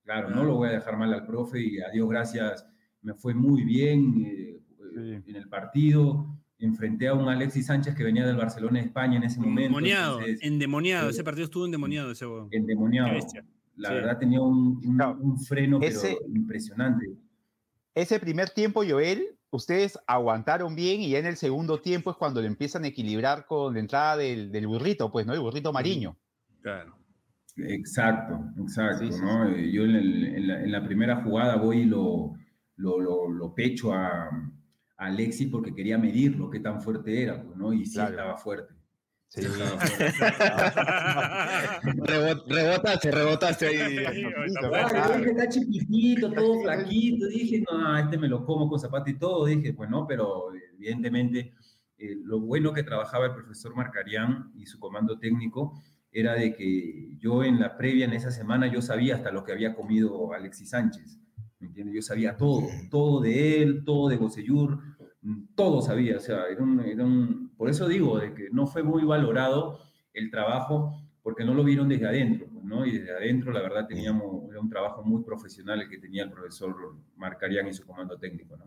Claro, 0.05 0.29
no 0.29 0.35
Claro. 0.35 0.49
lo 0.49 0.55
voy 0.57 0.69
a 0.69 0.73
dejar 0.73 0.97
mal 0.97 1.13
al 1.15 1.27
profe 1.27 1.61
y 1.61 1.81
a 1.81 1.91
Dios 1.91 2.09
gracias 2.09 2.67
me 3.03 3.15
fue 3.15 3.35
muy 3.35 3.65
bien 3.65 4.25
eh, 4.27 4.57
Sí. 4.95 5.31
en 5.31 5.37
el 5.37 5.49
partido. 5.49 6.37
Enfrenté 6.59 7.09
a 7.09 7.15
un 7.15 7.29
Alexis 7.29 7.67
Sánchez 7.67 7.95
que 7.95 8.05
venía 8.05 8.27
del 8.27 8.37
Barcelona 8.37 8.81
de 8.81 8.87
España 8.87 9.17
en 9.17 9.23
ese 9.23 9.39
momento. 9.41 9.61
Endemoniado, 9.63 10.19
entonces, 10.21 10.43
endemoniado. 10.43 11.07
eh, 11.09 11.11
Ese 11.13 11.25
partido 11.25 11.45
estuvo 11.45 11.65
endemoniado 11.65 12.11
ese 12.11 12.27
endemoniado. 12.51 13.09
La 13.77 13.89
Sí. 13.89 13.95
verdad 13.95 14.19
tenía 14.19 14.41
un, 14.43 14.79
un- 14.85 14.97
Claro. 14.97 15.17
un 15.21 15.39
freno 15.39 15.79
pero 15.81 15.93
Ese- 15.93 16.19
impresionante. 16.29 17.07
Ese 17.95 18.21
primer 18.21 18.51
tiempo, 18.51 18.83
Joel, 18.87 19.39
ustedes 19.51 19.99
aguantaron 20.07 20.75
bien 20.75 21.01
y 21.01 21.11
ya 21.11 21.19
en 21.19 21.27
el 21.27 21.37
segundo 21.37 21.81
tiempo 21.81 22.11
es 22.11 22.17
cuando 22.17 22.41
le 22.41 22.47
empiezan 22.47 22.85
a 22.85 22.89
equilibrar 22.89 23.47
con 23.47 23.75
la 23.75 23.81
entrada 23.81 24.17
del, 24.17 24.51
del 24.53 24.67
burrito, 24.67 25.11
pues, 25.11 25.27
¿no? 25.27 25.33
El 25.35 25.41
burrito 25.41 25.73
mariño. 25.73 26.17
Claro. 26.63 26.97
Exacto, 27.57 28.39
exacto. 28.63 29.05
Sí, 29.07 29.13
sí, 29.13 29.21
¿no? 29.23 29.49
Yo 29.57 29.85
en, 29.85 29.97
el- 29.97 30.25
en 30.37 30.47
la, 30.49 30.63
en 30.63 30.73
la 30.73 30.85
primera 30.85 31.23
jugada 31.23 31.57
voy 31.57 31.81
y 31.81 31.85
lo, 31.85 32.33
lo, 32.77 33.01
lo- 33.01 33.29
lo 33.29 33.55
pecho 33.55 33.93
a, 33.93 34.29
a 34.29 34.31
Alexis 34.97 35.49
porque 35.51 35.75
quería 35.75 35.99
medirlo, 35.99 36.49
qué 36.49 36.61
tan 36.61 36.81
fuerte 36.81 37.23
era, 37.23 37.43
pues, 37.43 37.57
¿no? 37.57 37.73
Y 37.73 37.85
sí 37.87 37.95
Claro. 37.95 38.11
estaba 38.11 38.37
fuerte. 38.39 38.75
Sí. 39.33 39.43
Fuerte. 39.43 40.05
Rebot- 42.11 42.45
rebotaste, 42.49 43.11
rebotaste 43.13 43.67
ahí. 43.69 43.97
Está 44.47 44.69
Claro, 44.89 45.19
dije, 45.25 45.49
chiquitito, 45.49 46.33
todo 46.33 46.61
flaquito. 46.63 47.27
Dije, 47.29 47.63
no, 47.71 47.97
este 47.97 48.19
me 48.19 48.29
lo 48.29 48.45
como 48.45 48.69
con 48.69 48.81
zapato 48.81 49.09
y 49.11 49.19
todo. 49.19 49.47
Dije, 49.47 49.73
pues 49.73 49.89
no, 49.89 50.05
pero 50.07 50.53
evidentemente 50.75 51.53
eh, 51.99 52.17
lo 52.25 52.41
bueno 52.41 52.73
que 52.73 52.83
trabajaba 52.83 53.27
el 53.27 53.35
profesor 53.35 53.75
Marcarián 53.77 54.51
y 54.57 54.67
su 54.67 54.79
comando 54.81 55.19
técnico 55.19 55.81
era 56.11 56.35
de 56.35 56.55
que 56.57 57.17
yo 57.19 57.45
en 57.45 57.61
la 57.61 57.77
previa, 57.77 58.07
en 58.07 58.15
esa 58.15 58.33
semana, 58.33 58.67
yo 58.67 58.83
sabía 58.83 59.15
hasta 59.15 59.31
lo 59.31 59.45
que 59.45 59.53
había 59.53 59.77
comido 59.77 60.33
Alexis 60.33 60.71
Sánchez. 60.71 61.21
¿Me 61.61 61.69
entiendes? 61.69 61.95
Yo 61.95 62.03
sabía 62.03 62.37
todo, 62.37 62.67
todo 62.91 63.21
de 63.21 63.63
él, 63.63 63.85
todo 63.85 64.09
de 64.09 64.17
Bocellur, 64.17 64.77
mm, 65.23 65.55
todo 65.55 65.83
sabía. 65.83 66.17
O 66.17 66.21
sea, 66.21 66.47
era 66.51 66.63
un, 66.65 66.81
era 66.81 67.05
un- 67.05 67.50
por 67.61 67.69
eso 67.69 67.87
digo, 67.87 68.19
de 68.19 68.33
que 68.33 68.49
no 68.51 68.67
fue 68.67 68.83
muy 68.83 69.05
valorado 69.05 69.85
el 70.15 70.31
trabajo 70.31 70.99
porque 71.23 71.45
no 71.45 71.53
lo 71.53 71.63
vieron 71.63 71.91
desde 71.91 72.07
adentro, 72.07 72.47
pues, 72.51 72.65
¿no? 72.65 72.87
Y 72.87 72.93
desde 72.93 73.13
adentro, 73.15 73.53
la 73.53 73.61
verdad, 73.61 73.87
teníamos, 73.87 74.51
era 74.51 74.59
un 74.61 74.71
trabajo 74.71 75.03
muy 75.03 75.23
profesional 75.23 75.83
el 75.83 75.91
que 75.91 75.99
tenía 75.99 76.23
el 76.23 76.31
profesor 76.31 76.97
Marcarián 77.17 77.69
y 77.69 77.75
su 77.75 77.85
comando 77.85 78.19
técnico, 78.19 78.57
¿no? 78.57 78.65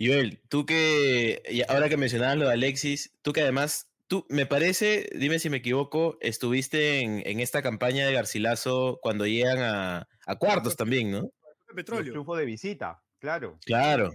Joel, 0.00 0.40
tú 0.48 0.66
que, 0.66 1.44
y 1.48 1.62
ahora 1.68 1.88
que 1.88 1.96
mencionabas 1.96 2.38
lo 2.38 2.46
de 2.48 2.54
Alexis, 2.54 3.16
tú 3.22 3.32
que 3.32 3.42
además, 3.42 3.88
tú, 4.08 4.26
me 4.28 4.44
parece, 4.44 5.08
dime 5.14 5.38
si 5.38 5.48
me 5.48 5.58
equivoco, 5.58 6.18
estuviste 6.22 7.02
en, 7.02 7.22
en 7.24 7.38
esta 7.38 7.62
campaña 7.62 8.04
de 8.04 8.14
Garcilaso 8.14 8.98
cuando 9.00 9.28
llegan 9.28 9.60
a, 9.60 10.08
a 10.26 10.36
cuartos 10.40 10.74
también, 10.74 11.12
¿no? 11.12 11.30
El 11.68 11.76
Petróleo. 11.76 12.10
triunfo 12.10 12.34
de 12.34 12.46
visita, 12.46 13.00
claro. 13.20 13.60
Claro. 13.64 14.10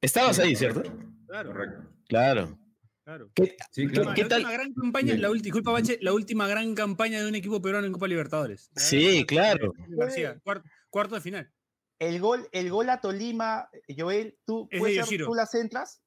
Estabas 0.00 0.40
ahí, 0.40 0.56
¿cierto? 0.56 0.82
Claro. 1.28 1.52
Correcto. 1.52 1.99
Claro. 2.10 2.58
Claro. 3.04 3.30
¿Qué, 3.34 3.56
Sí, 3.72 3.86
claro. 3.88 4.12
qué 4.14 4.22
la 4.22 4.28
tal? 4.28 4.38
última 4.40 4.52
gran 4.52 4.74
campaña, 4.74 5.06
Bien. 5.06 5.22
la 5.22 5.30
ulti- 5.30 5.40
disculpa, 5.42 5.70
Bache, 5.72 5.98
la 6.00 6.12
última 6.12 6.46
gran 6.46 6.74
campaña 6.74 7.20
de 7.20 7.28
un 7.28 7.34
equipo 7.34 7.60
peruano 7.62 7.86
en 7.86 7.92
Copa 7.92 8.06
Libertadores. 8.06 8.70
Sí, 8.76 9.24
claro. 9.26 9.72
García, 9.88 10.38
cuarto, 10.44 10.68
cuarto 10.90 11.14
de 11.14 11.20
final. 11.20 11.50
El 11.98 12.20
gol, 12.20 12.46
el 12.52 12.70
gol 12.70 12.88
a 12.90 13.00
Tolima, 13.00 13.68
Joel, 13.96 14.36
¿tú, 14.46 14.68
ser. 14.70 15.24
¿tú 15.24 15.34
las 15.34 15.54
entras? 15.54 16.02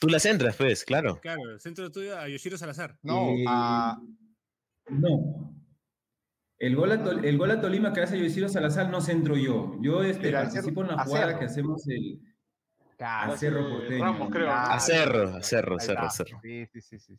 Tú 0.00 0.08
las 0.08 0.24
entras, 0.26 0.56
pues, 0.56 0.84
claro. 0.84 1.18
Claro, 1.20 1.40
el 1.50 1.60
centro 1.60 1.84
de 1.84 1.88
estudio 1.88 2.18
a 2.18 2.28
Yoshiro 2.28 2.56
Salazar. 2.58 2.98
No, 3.02 3.30
Eh, 3.30 3.44
a- 3.48 3.98
No. 4.90 5.54
El 6.58 6.74
gol, 6.76 6.90
a 6.92 7.04
Tol- 7.04 7.24
el 7.24 7.38
gol 7.38 7.50
a 7.52 7.60
Tolima 7.60 7.92
que 7.92 8.00
hace 8.02 8.18
Yoshiro 8.18 8.48
Salazar 8.48 8.90
no 8.90 9.00
centro 9.00 9.36
yo. 9.36 9.76
Yo 9.80 10.02
este, 10.02 10.32
participo 10.32 10.82
en 10.82 10.88
la 10.88 11.04
jugada 11.04 11.38
que 11.38 11.44
hacemos 11.46 11.86
el, 11.88 12.20
Claro, 12.98 13.32
a 13.32 13.36
Cerro 13.38 13.68
Porteño. 13.70 14.04
Ramos, 14.04 14.28
creo. 14.30 14.46
Claro, 14.46 14.72
A 14.72 14.80
Cerro, 14.80 15.28
a 15.36 15.42
Cerro, 15.42 15.76
ahí 15.78 15.86
Cerro. 15.86 16.10
Cerro. 16.10 16.40
Sí, 16.42 16.66
sí, 16.80 16.98
sí. 16.98 17.18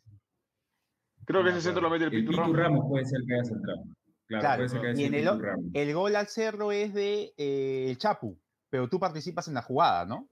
Creo 1.24 1.40
que 1.42 1.44
me 1.44 1.50
ese 1.50 1.62
centro 1.62 1.80
lo 1.82 1.90
mete 1.90 2.04
el 2.04 2.14
El 2.14 2.20
Pitu 2.24 2.36
Ramos. 2.36 2.56
Ramos 2.56 2.86
puede 2.88 3.06
ser 3.06 3.20
que 3.26 3.34
haya 3.34 3.44
centrado. 3.44 3.82
Claro, 4.26 4.42
Claro, 4.42 4.56
puede 4.58 4.68
ser 4.68 4.80
que 4.82 4.86
haya 4.88 5.00
y 5.02 5.04
en 5.06 5.14
el, 5.14 5.20
Pitu 5.22 5.32
o- 5.34 5.38
Ramos. 5.40 5.64
el 5.72 5.94
gol 5.94 6.16
al 6.16 6.26
cerro 6.28 6.70
es 6.72 6.92
de 6.94 7.32
eh, 7.36 7.86
el 7.88 7.96
Chapu, 7.98 8.38
pero 8.68 8.88
tú 8.88 9.00
participas 9.00 9.48
en 9.48 9.54
la 9.54 9.62
jugada, 9.62 10.04
¿no? 10.04 10.28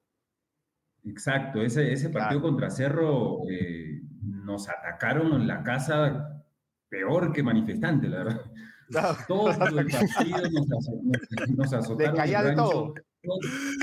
Exacto, 1.04 1.62
ese, 1.62 1.92
ese 1.92 2.10
partido 2.10 2.40
Claro. 2.40 2.42
contra 2.42 2.70
Cerro 2.70 3.38
eh, 3.50 4.02
nos 4.22 4.68
atacaron 4.68 5.32
en 5.32 5.46
la 5.46 5.62
casa 5.62 6.44
peor 6.90 7.32
que 7.32 7.42
manifestante, 7.42 8.08
la 8.08 8.18
verdad. 8.24 8.42
Todo 9.28 9.50
el 9.50 9.56
partido 9.58 10.38
nos, 10.50 11.48
nos- 11.56 11.72
azotaron. 11.72 12.16
caía 12.16 12.40
el 12.40 12.46
de 12.48 12.54
todo. 12.56 12.94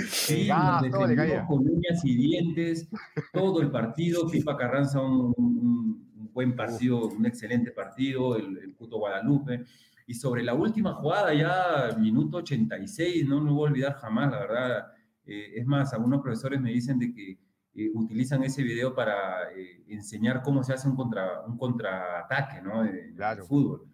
Sí, 0.09 0.47
nos 0.49 0.89
todo 0.89 1.07
le 1.07 1.15
caía. 1.15 1.45
con 1.45 1.59
uñas 1.67 2.03
y 2.03 2.15
dientes, 2.15 2.89
todo 3.33 3.61
el 3.61 3.69
partido. 3.71 4.27
Pipa 4.27 4.57
Carranza, 4.57 5.01
un, 5.01 5.33
un- 5.37 6.11
un 6.17 6.33
buen 6.33 6.55
partido, 6.55 7.07
un 7.07 7.25
excelente 7.25 7.71
partido, 7.71 8.35
el, 8.37 8.57
el 8.57 8.73
puto 8.73 8.97
Guadalupe. 8.97 9.65
Y 10.07 10.13
sobre 10.13 10.43
la 10.43 10.53
última 10.53 10.93
jugada, 10.93 11.33
ya 11.33 11.95
minuto 11.97 12.37
86, 12.37 13.27
no 13.27 13.41
me 13.41 13.51
voy 13.51 13.67
a 13.67 13.71
olvidar 13.71 13.93
jamás, 13.95 14.31
la 14.31 14.39
verdad. 14.39 14.87
Eh, 15.25 15.53
es 15.55 15.65
más, 15.65 15.93
algunos 15.93 16.21
profesores 16.21 16.61
me 16.61 16.71
dicen 16.71 16.99
de 16.99 17.11
que 17.13 17.39
eh, 17.73 17.91
utilizan 17.93 18.43
ese 18.43 18.61
video 18.63 18.93
para 18.93 19.51
eh, 19.55 19.83
enseñar 19.87 20.41
cómo 20.43 20.63
se 20.63 20.73
hace 20.73 20.87
un, 20.87 20.95
contra, 20.95 21.41
un 21.47 21.57
contraataque 21.57 22.61
¿no? 22.61 22.83
de 22.83 23.13
Claro. 23.15 23.45
fútbol. 23.45 23.87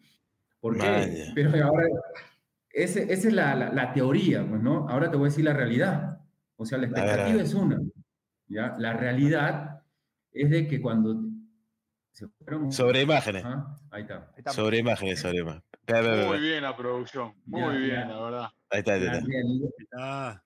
¿Por 0.62 0.78
qué? 0.78 0.88
Vaya. 0.90 1.32
Pero 1.36 1.66
ahora, 1.66 1.88
ese- 2.72 3.12
esa 3.12 3.28
es 3.28 3.34
la, 3.34 3.56
la- 3.56 3.74
la 3.74 3.92
teoría, 3.94 4.48
pues, 4.48 4.62
¿no? 4.62 4.88
Ahora 4.88 5.12
te 5.12 5.18
voy 5.18 5.26
a 5.26 5.30
decir 5.30 5.44
la 5.44 5.54
realidad. 5.54 6.20
O 6.56 6.66
sea, 6.66 6.78
la 6.78 6.86
expectativa 6.86 7.36
ver. 7.38 7.46
es 7.46 7.54
una, 7.54 7.80
¿ya? 8.48 8.76
La 8.78 8.94
realidad 8.94 9.82
es 10.32 10.50
de 10.52 10.68
que 10.68 10.80
cuando 10.80 11.20
se 12.14 12.28
fueron... 12.28 12.72
Sobre 12.72 13.02
imágenes. 13.02 13.44
Ajá, 13.44 13.76
ahí 13.90 14.02
está. 14.04 14.16
Ahí 14.18 14.38
está. 14.38 14.52
Sobre 14.52 14.78
imágenes, 14.78 15.20
sobre 15.20 15.40
imágenes. 15.40 15.64
Muy 16.28 16.40
bien 16.40 16.62
la 16.64 16.78
producción. 16.78 17.34
Muy 17.46 17.62
Ya, 17.62 17.70
bien, 17.72 17.90
ya. 17.96 18.06
la 18.08 18.22
verdad. 18.24 18.46
Ahí 18.70 18.80
está, 18.80 18.94
ahí 18.94 19.00
La 19.02 19.14
está. 19.18 19.28
realidad, 19.28 19.70
Ah, 19.98 20.44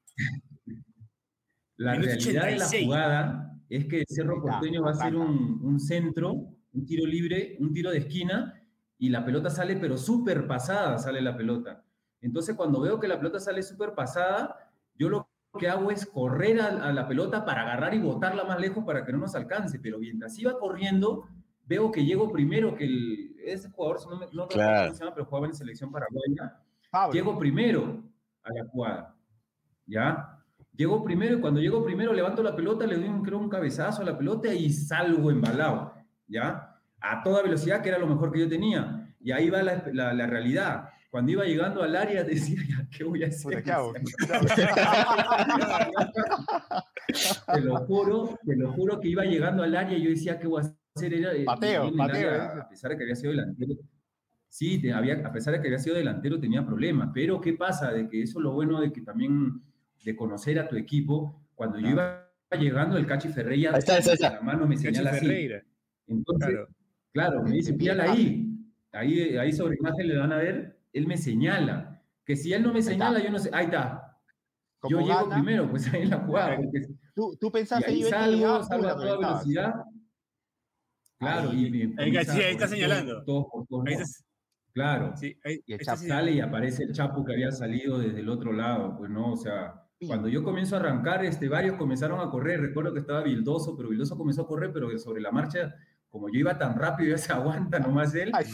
la 1.78 1.96
realidad 1.96 2.14
de 2.46 2.56
la 2.58 2.66
86. 2.66 2.86
jugada 2.86 3.52
es 3.70 3.86
que 3.86 4.04
Cerro 4.08 4.42
Porteño 4.42 4.82
va 4.84 4.90
a 4.90 4.94
hacer 4.94 5.14
bacán. 5.14 5.30
un, 5.30 5.60
un 5.64 5.80
centro, 5.80 6.34
un 6.72 6.86
tiro 6.86 7.06
libre, 7.06 7.58
un 7.60 7.74
tiro 7.74 7.92
de 7.92 7.98
esquina, 8.00 8.54
y 8.98 9.10
la 9.10 9.26
pelota 9.26 9.50
sale, 9.50 9.76
pero 9.78 9.98
súper 9.98 10.48
pasada 10.48 10.98
sale 10.98 11.22
la 11.22 11.36
pelota. 11.36 11.84
Entonces, 12.22 12.56
cuando 12.56 12.80
veo 12.82 13.00
que 13.00 13.08
la 13.08 13.18
pelota 13.18 13.40
sale 13.40 13.62
súper 13.62 13.94
pasada, 13.94 14.72
yo 14.96 15.10
lo 15.10 15.30
que 15.60 15.70
hago 15.70 15.92
es 15.92 16.06
correr 16.06 16.60
a, 16.62 16.68
a 16.68 16.92
la 16.94 17.08
pelota 17.08 17.46
para 17.46 17.62
agarrar 17.62 17.94
y 17.94 18.00
botarla 18.00 18.44
más 18.44 18.60
lejos 18.60 18.84
para 18.84 19.06
que 19.06 19.12
no 19.12 19.20
nos 19.20 19.36
alcance. 19.36 19.80
Pero 19.80 20.00
mientras 20.00 20.38
iba 20.40 20.58
corriendo, 20.58 21.28
veo 21.66 21.92
que 21.92 22.06
llego 22.06 22.32
primero 22.32 22.76
que 22.76 22.86
el, 22.86 23.36
ese 23.44 23.70
jugador, 23.70 24.00
si 24.00 24.10
no 24.10 24.18
me 24.18 24.28
no 24.32 24.48
Claro. 24.48 24.94
se 24.94 25.00
llama, 25.04 25.14
pero 25.14 25.26
jugaba 25.26 25.48
en 25.48 25.54
selección 25.54 25.92
paraguaya. 25.92 26.62
Pablo. 26.92 27.14
Llego 27.14 27.38
primero 27.38 28.04
a 28.44 28.54
la 28.54 28.66
jugada. 28.70 29.16
¿Ya? 29.86 30.40
Llego 30.76 31.04
primero 31.04 31.38
y 31.38 31.42
cuando 31.42 31.60
llego 31.62 31.84
primero 31.86 32.12
levanto 32.12 32.42
la 32.44 32.56
pelota, 32.56 32.86
le 32.88 32.96
doy 32.98 33.08
un, 33.08 33.24
creo, 33.24 33.38
un 33.38 33.50
cabezazo 33.50 34.02
a 34.02 34.06
la 34.06 34.18
pelota 34.18 34.54
y 34.54 34.72
salgo 34.72 35.32
embalado. 35.32 35.94
¿Ya? 36.28 36.65
A 37.12 37.24
toda 37.24 37.44
velocidad, 37.44 37.82
que 37.82 37.90
era 37.90 37.98
lo 38.00 38.08
mejor 38.08 38.32
que 38.32 38.40
yo 38.40 38.50
tenía. 38.50 39.14
Y 39.22 39.32
ahí 39.32 39.50
va 39.50 39.62
la, 39.64 39.84
la- 39.94 40.14
la 40.14 40.28
realidad. 40.28 40.90
Cuando 41.10 41.32
iba 41.32 41.46
llegando 41.46 41.82
al 41.84 41.96
área 41.96 42.24
decía, 42.34 42.62
¿qué 42.92 43.04
voy 43.04 43.24
a 43.24 43.28
hacer? 43.28 43.44
Puta, 43.44 43.62
¿qué 43.64 43.72
hago? 43.72 43.94
te 47.54 47.62
lo 47.62 47.78
juro, 47.86 48.40
te 48.46 48.56
lo 48.56 48.72
juro 48.74 49.00
que 49.00 49.10
iba 49.10 49.24
llegando 49.24 49.64
al 49.64 49.76
área 49.76 49.98
y 49.98 50.04
yo 50.04 50.10
decía, 50.10 50.40
¿qué 50.40 50.48
voy 50.48 50.64
a 50.64 50.74
hacer? 50.96 51.14
Era, 51.14 51.32
el 51.32 51.46
pateo, 51.46 51.92
área, 52.02 52.60
a 52.62 52.70
pesar 52.70 52.92
de 52.92 52.98
que 52.98 53.04
había 53.04 53.16
sido 53.16 53.32
delantero. 53.32 53.74
Sí, 54.50 54.82
te- 54.82 54.94
había, 54.94 55.16
a 55.26 55.32
pesar 55.32 55.54
de 55.54 55.62
que 55.62 55.68
había 55.68 55.80
sido 55.80 55.96
delantero 55.96 56.40
tenía 56.40 56.66
problemas, 56.66 57.10
pero 57.14 57.42
¿qué 57.42 57.54
pasa? 57.54 57.92
De 57.92 58.08
que 58.10 58.22
eso 58.22 58.40
es 58.40 58.44
lo 58.44 58.54
bueno 58.54 58.80
de 58.80 58.92
que 58.94 59.02
también, 59.02 59.62
de 60.04 60.16
conocer 60.16 60.60
a 60.60 60.68
tu 60.68 60.76
equipo, 60.78 61.42
cuando 61.56 61.80
yo 61.80 61.90
iba 61.90 62.30
llegando, 62.58 62.98
el 62.98 63.06
Cachi 63.06 63.30
Ferreira, 63.30 63.72
Ahí 63.74 63.80
está, 63.80 63.94
ahí 63.94 64.00
está, 64.00 64.12
ahí 64.12 64.16
está. 64.16 64.34
la 64.36 64.42
mano 64.42 64.66
me 64.68 64.76
Cachi 64.76 64.88
señala 64.88 65.10
así. 65.12 65.20
Ferreira. 65.26 65.64
Entonces, 66.08 66.50
Claro. 66.50 66.68
Claro, 67.16 67.42
me 67.44 67.52
dice, 67.52 67.72
mírala 67.74 68.12
ahí. 68.12 68.54
ahí. 68.92 69.38
Ahí 69.38 69.52
sobre 69.54 69.78
imagen 69.78 70.08
le 70.08 70.18
van 70.18 70.34
a 70.34 70.38
ver, 70.38 70.78
él 70.94 71.08
me 71.08 71.18
señala. 71.18 72.02
Que 72.26 72.36
si 72.36 72.52
él 72.54 72.62
no 72.64 72.74
me 72.74 72.82
señala, 72.82 73.24
yo 73.24 73.30
no 73.32 73.40
sé, 73.40 73.50
ahí 73.54 73.66
está. 73.66 74.18
Yo 74.88 74.98
Como 74.98 75.08
llego 75.08 75.20
gana, 75.30 75.36
primero, 75.36 75.70
pues 75.70 75.92
ahí 75.94 76.02
en 76.04 76.10
la 76.10 76.18
jugada. 76.20 76.58
porque 76.58 76.82
Tú, 77.16 77.36
tú 77.40 77.48
y 77.48 77.52
pensaste 77.52 77.90
ahí 77.90 78.02
yo 78.02 78.10
salgo, 78.10 78.64
salgo 78.64 78.88
a 78.88 78.96
toda 78.96 79.18
velocidad. 79.18 79.74
Claro, 81.18 81.50
Ahí, 81.52 81.66
y 81.66 81.72
me 81.72 81.78
ahí, 81.78 81.96
comienza 81.96 82.34
sí, 82.34 82.42
ahí 82.42 82.52
está 82.54 82.68
señalando. 82.68 83.24
todos 83.24 83.46
por 83.52 83.66
todos 83.68 83.86
Ahí 83.88 83.94
está- 83.94 84.06
Claro. 84.74 85.14
sí, 85.16 85.40
ahí- 85.46 85.62
Y 85.66 85.74
el 85.74 85.80
Chapo. 85.80 86.02
Sale 86.02 86.32
y 86.34 86.42
aparece 86.42 86.84
el 86.84 86.92
Chapo 86.92 87.24
que 87.24 87.32
había 87.34 87.52
salido 87.52 87.98
desde 88.00 88.20
el 88.20 88.28
otro 88.28 88.52
lado, 88.52 88.98
pues 88.98 89.10
no, 89.10 89.32
o 89.32 89.38
sea, 89.38 89.82
cuando 90.06 90.28
yo 90.28 90.44
comienzo 90.44 90.76
a 90.76 90.80
arrancar, 90.80 91.24
este, 91.24 91.48
varios 91.48 91.78
comenzaron 91.78 92.20
a 92.20 92.30
correr, 92.30 92.60
recuerdo 92.60 92.94
que 92.94 93.00
estaba 93.00 93.24
Vildoso, 93.24 93.78
pero 93.78 93.88
Vildoso 93.90 94.18
comenzó 94.18 94.42
a 94.42 94.48
correr, 94.48 94.74
pero 94.74 94.96
sobre 95.00 95.22
la 95.22 95.32
marcha, 95.32 95.74
como 96.16 96.30
yo 96.30 96.40
iba 96.40 96.58
tan 96.58 96.80
rápido, 96.80 97.10
ya 97.10 97.18
se 97.18 97.34
aguanta 97.34 97.78
nomás 97.78 98.16
él, 98.16 98.32
Ay, 98.32 98.46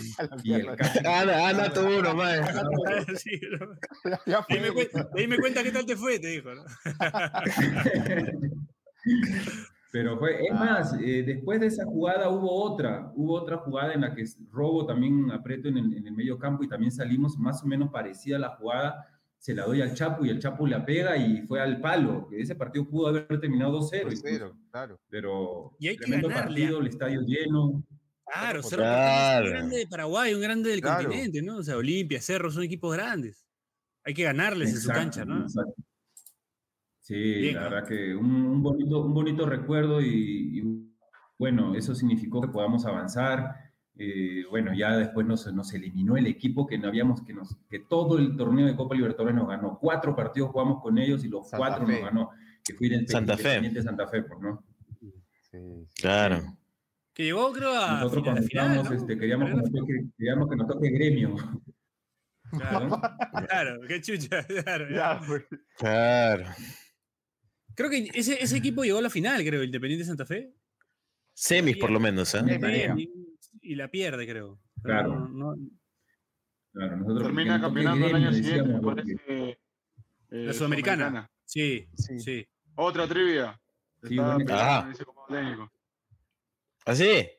y 0.44 0.54
el 0.56 0.68
Anda, 0.70 1.48
anda 1.48 1.72
tú 1.72 2.02
nomás. 2.02 2.40
Sí, 3.24 3.40
¿no? 3.60 3.68
Ya- 4.10 4.20
ya 4.26 4.42
fue. 4.42 4.56
Dime, 4.58 4.72
cuenta, 4.72 5.08
dime 5.16 5.38
cuenta 5.38 5.62
qué 5.62 5.72
tal 5.72 5.86
te 5.86 5.96
fue, 5.96 6.18
te 6.18 6.30
dijo. 6.30 6.50
¿no? 6.56 6.64
Pero 9.92 10.18
fue, 10.18 10.44
es 10.44 10.52
Ah. 10.54 10.56
más, 10.56 10.94
eh, 11.04 11.22
después 11.24 11.60
de 11.60 11.68
esa 11.68 11.86
jugada 11.86 12.30
hubo 12.30 12.52
otra, 12.64 13.12
hubo 13.14 13.34
otra 13.34 13.58
jugada 13.58 13.94
en 13.94 14.02
la 14.02 14.16
que 14.16 14.26
Robo 14.52 14.88
también 14.88 15.30
aprieto 15.32 15.68
en 15.68 15.78
el, 15.78 15.98
en 15.98 16.08
el 16.08 16.14
medio 16.14 16.40
campo 16.40 16.64
y 16.64 16.68
también 16.68 16.92
salimos 16.92 17.38
más 17.38 17.62
o 17.62 17.68
menos 17.68 17.92
parecida 17.92 18.38
a 18.38 18.40
la 18.40 18.56
jugada, 18.56 19.06
se 19.42 19.56
la 19.56 19.66
doy 19.66 19.82
al 19.82 19.96
Chapo 19.96 20.24
y 20.24 20.30
el 20.30 20.38
Chapo 20.38 20.68
la 20.68 20.86
pega 20.86 21.18
y 21.18 21.42
fue 21.48 21.60
al 21.60 21.82
palo. 21.82 22.30
Ese 22.32 22.54
partido 22.56 22.88
pudo 22.88 23.08
haber 23.08 23.40
terminado 23.40 23.80
2-0. 23.82 24.02
incluso. 24.04 24.22
Cero, 24.24 24.58
claro. 24.70 25.00
Pero 25.10 25.76
Y 25.80 25.88
hay 25.88 25.96
que 25.98 26.04
tremendo 26.04 26.28
ganarle, 26.28 26.48
partido, 26.62 26.78
¿ah? 26.78 26.82
el 26.82 26.88
estadio 26.88 27.22
lleno. 27.22 27.84
Claro. 28.24 28.62
Cerro 28.62 28.84
es 28.84 29.44
un 29.46 29.50
grande 29.50 29.78
de 29.78 29.88
Paraguay, 29.88 30.34
un 30.36 30.42
grande 30.42 30.70
del 30.70 30.82
Claro. 30.82 31.04
continente, 31.10 31.42
¿no? 31.42 31.58
O 31.58 31.64
sea, 31.64 31.76
Olimpia, 31.76 32.22
Cerro 32.22 32.52
son 32.52 32.62
equipos 32.64 32.94
grandes. 32.96 33.44
Hay 34.04 34.14
que 34.14 34.24
ganarles 34.24 34.70
en 34.70 34.76
su 34.78 34.90
Exacto, 34.90 35.02
cancha, 35.02 35.26
¿no? 35.26 35.42
exacto. 35.42 35.74
Sí, 37.00 37.16
Bien, 37.16 37.56
la 37.56 37.62
¿no? 37.64 37.70
verdad 37.72 37.88
que 37.90 38.16
un, 38.16 38.26
un 38.46 38.62
bonito, 38.62 39.02
un 39.04 39.14
bonito 39.16 39.46
recuerdo 39.48 40.02
y, 40.02 40.60
y, 40.60 40.94
bueno, 41.40 41.74
eso 41.76 41.96
significó 41.96 42.42
que 42.42 42.48
podamos 42.50 42.86
avanzar. 42.86 43.71
Eh, 43.98 44.44
bueno, 44.50 44.74
ya 44.74 44.98
después 44.98 45.28
nos, 45.28 45.52
nos 45.54 45.74
eliminó 45.74 46.18
el 46.18 46.26
equipo 46.26 46.66
que 46.66 46.78
no 46.78 46.88
habíamos, 46.88 47.22
que, 47.24 47.34
nos, 47.34 47.56
que 47.70 47.80
todo 47.80 48.18
el 48.18 48.36
torneo 48.38 48.66
de 48.66 48.76
Copa 48.76 48.96
Libertadores 48.96 49.36
nos 49.36 49.48
ganó. 49.48 49.78
Cuatro 49.80 50.16
partidos 50.16 50.50
jugamos 50.52 50.82
con 50.82 50.98
ellos 50.98 51.24
y 51.24 51.28
los 51.28 51.50
Santa 51.50 51.58
cuatro 51.68 51.86
Fe. 51.86 51.94
nos 51.94 52.02
ganó. 52.02 52.30
Que 52.64 52.74
fue 52.74 52.88
el 52.88 53.08
Santa 53.08 53.36
Fe. 53.38 53.42
Independiente 53.58 53.84
Santa 53.84 54.08
Fe, 54.08 54.24
pues, 54.24 54.40
¿no? 54.40 54.64
Sí, 55.00 55.12
sí. 55.52 55.58
Claro. 56.02 56.58
Que 57.14 57.26
llegó, 57.26 57.52
creo, 57.52 57.78
a 57.78 58.00
Nosotros 58.00 58.24
cuando 58.24 58.42
final, 58.44 58.66
estábamos, 58.68 58.90
¿no? 58.92 58.98
este, 58.98 59.18
queríamos, 59.20 59.50
que 59.50 59.56
nos 59.56 59.72
no- 59.72 59.80
toque, 59.82 59.94
queríamos 60.18 60.50
que 60.50 60.56
nos 60.56 60.68
toque 60.68 60.90
gremio. 60.90 61.36
Claro, 62.52 63.02
claro, 63.48 63.82
qué 63.88 64.02
chucha. 64.02 64.46
Claro, 64.66 64.90
ya. 64.90 65.20
Fue. 65.22 65.46
Claro. 65.78 66.46
Creo 67.76 67.90
que 67.90 68.10
ese, 68.14 68.42
ese 68.42 68.58
equipo 68.58 68.84
llegó 68.84 69.00
a 69.00 69.02
la 69.04 69.10
final, 69.10 69.44
creo, 69.44 69.64
Independiente 69.64 70.06
Santa 70.06 70.26
Fe. 70.26 70.54
Semis, 71.34 71.78
por 71.78 71.92
lo 71.92 72.00
menos, 72.00 72.34
¿eh? 72.36 72.42
Y, 73.62 73.76
la 73.76 73.88
pierde, 73.90 74.28
creo. 74.28 74.60
Pero 74.82 74.94
Claro. 74.96 75.28
no- 75.30 75.56
no- 75.56 75.70
Claro, 76.74 76.98
nosotros 76.98 77.24
Termina 77.24 77.60
campeonato 77.60 78.08
el 78.08 78.16
año 78.16 78.34
siguiente, 78.34 78.64
me 78.64 78.80
parece. 78.82 79.16
eh, 79.28 79.58
La 80.30 80.54
Sudamericana. 80.54 81.30
sí, 81.44 81.86
Sí. 81.96 82.20
sí. 82.20 82.48
Otra 82.76 83.08
trivia. 83.08 83.60
Sí, 84.04 84.18
Ah. 84.20 84.84
en 84.86 84.92
ese 84.92 85.04
comando 85.06 85.36
técnico. 85.36 85.72
¿Así? 86.86 87.30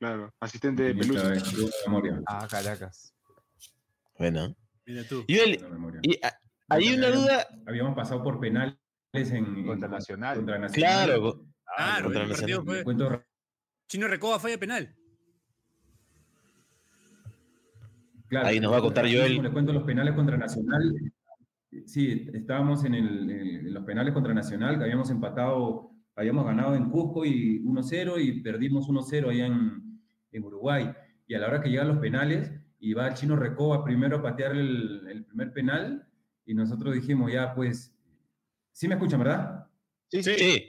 Claro, 0.00 0.34
asistente 0.40 0.82
de 0.82 0.94
memoria. 0.94 2.20
Ah, 2.26 2.48
Caracas. 2.50 3.14
Bueno. 4.18 4.56
Mira 4.86 5.04
tú. 5.04 5.24
Y, 5.28 5.38
el- 5.38 6.00
y 6.02 6.18
ah, 6.22 6.36
hay 6.68 6.94
una 6.94 7.10
duda. 7.10 7.46
habíamos 7.66 7.94
pasado 7.94 8.22
por 8.24 8.40
penales 8.40 8.76
en 9.12 9.64
Contra 9.66 9.88
Nacional. 9.88 10.36
contra 10.38 10.58
Nacional. 10.58 11.06
Claro. 11.06 11.44
Claro, 11.76 12.04
contra 12.04 12.22
el 12.24 12.28
partido 12.30 12.64
fue. 12.64 12.82
Les 13.90 13.98
Chino 13.98 14.06
Recoba 14.06 14.38
falla 14.38 14.56
penal. 14.56 14.94
Claro, 18.28 18.46
Ahí 18.46 18.60
nos 18.60 18.72
va 18.72 18.76
a 18.76 18.80
contar 18.82 19.04
Joel. 19.04 19.30
mismo 19.30 19.42
Le 19.42 19.50
cuento 19.50 19.72
los 19.72 19.82
penales 19.82 20.14
contra 20.14 20.36
Nacional. 20.36 20.94
Sí, 21.86 22.28
estábamos 22.32 22.84
en, 22.84 22.94
el- 22.94 23.30
en 23.30 23.74
los 23.74 23.82
penales 23.84 24.14
contra 24.14 24.32
Nacional, 24.32 24.78
que 24.78 24.84
habíamos 24.84 25.10
empatado, 25.10 25.90
habíamos 26.14 26.44
ganado 26.46 26.76
en 26.76 26.88
Cusco 26.88 27.24
y 27.24 27.58
1-0 27.64 28.20
y 28.20 28.40
perdimos 28.42 28.88
1-0 28.88 29.28
allá 29.28 29.46
en, 29.46 30.00
en 30.30 30.44
Uruguay. 30.44 30.92
Y 31.26 31.34
a 31.34 31.40
la 31.40 31.48
hora 31.48 31.60
que 31.60 31.70
llegan 31.70 31.88
los 31.88 31.98
penales, 31.98 32.52
y 32.78 32.92
va 32.94 33.08
el 33.08 33.14
chino 33.14 33.34
Recoba 33.34 33.82
primero 33.84 34.18
a 34.18 34.22
patear 34.22 34.52
el, 34.52 35.04
el 35.08 35.24
primer 35.24 35.52
penal, 35.52 36.06
y 36.46 36.54
nosotros 36.54 36.94
dijimos, 36.94 37.32
ya 37.32 37.54
pues, 37.56 37.92
sí 38.70 38.86
me 38.86 38.94
escuchan, 38.94 39.18
¿verdad? 39.18 39.66
Sí, 40.08 40.22
sí. 40.22 40.34
Sí. 40.38 40.64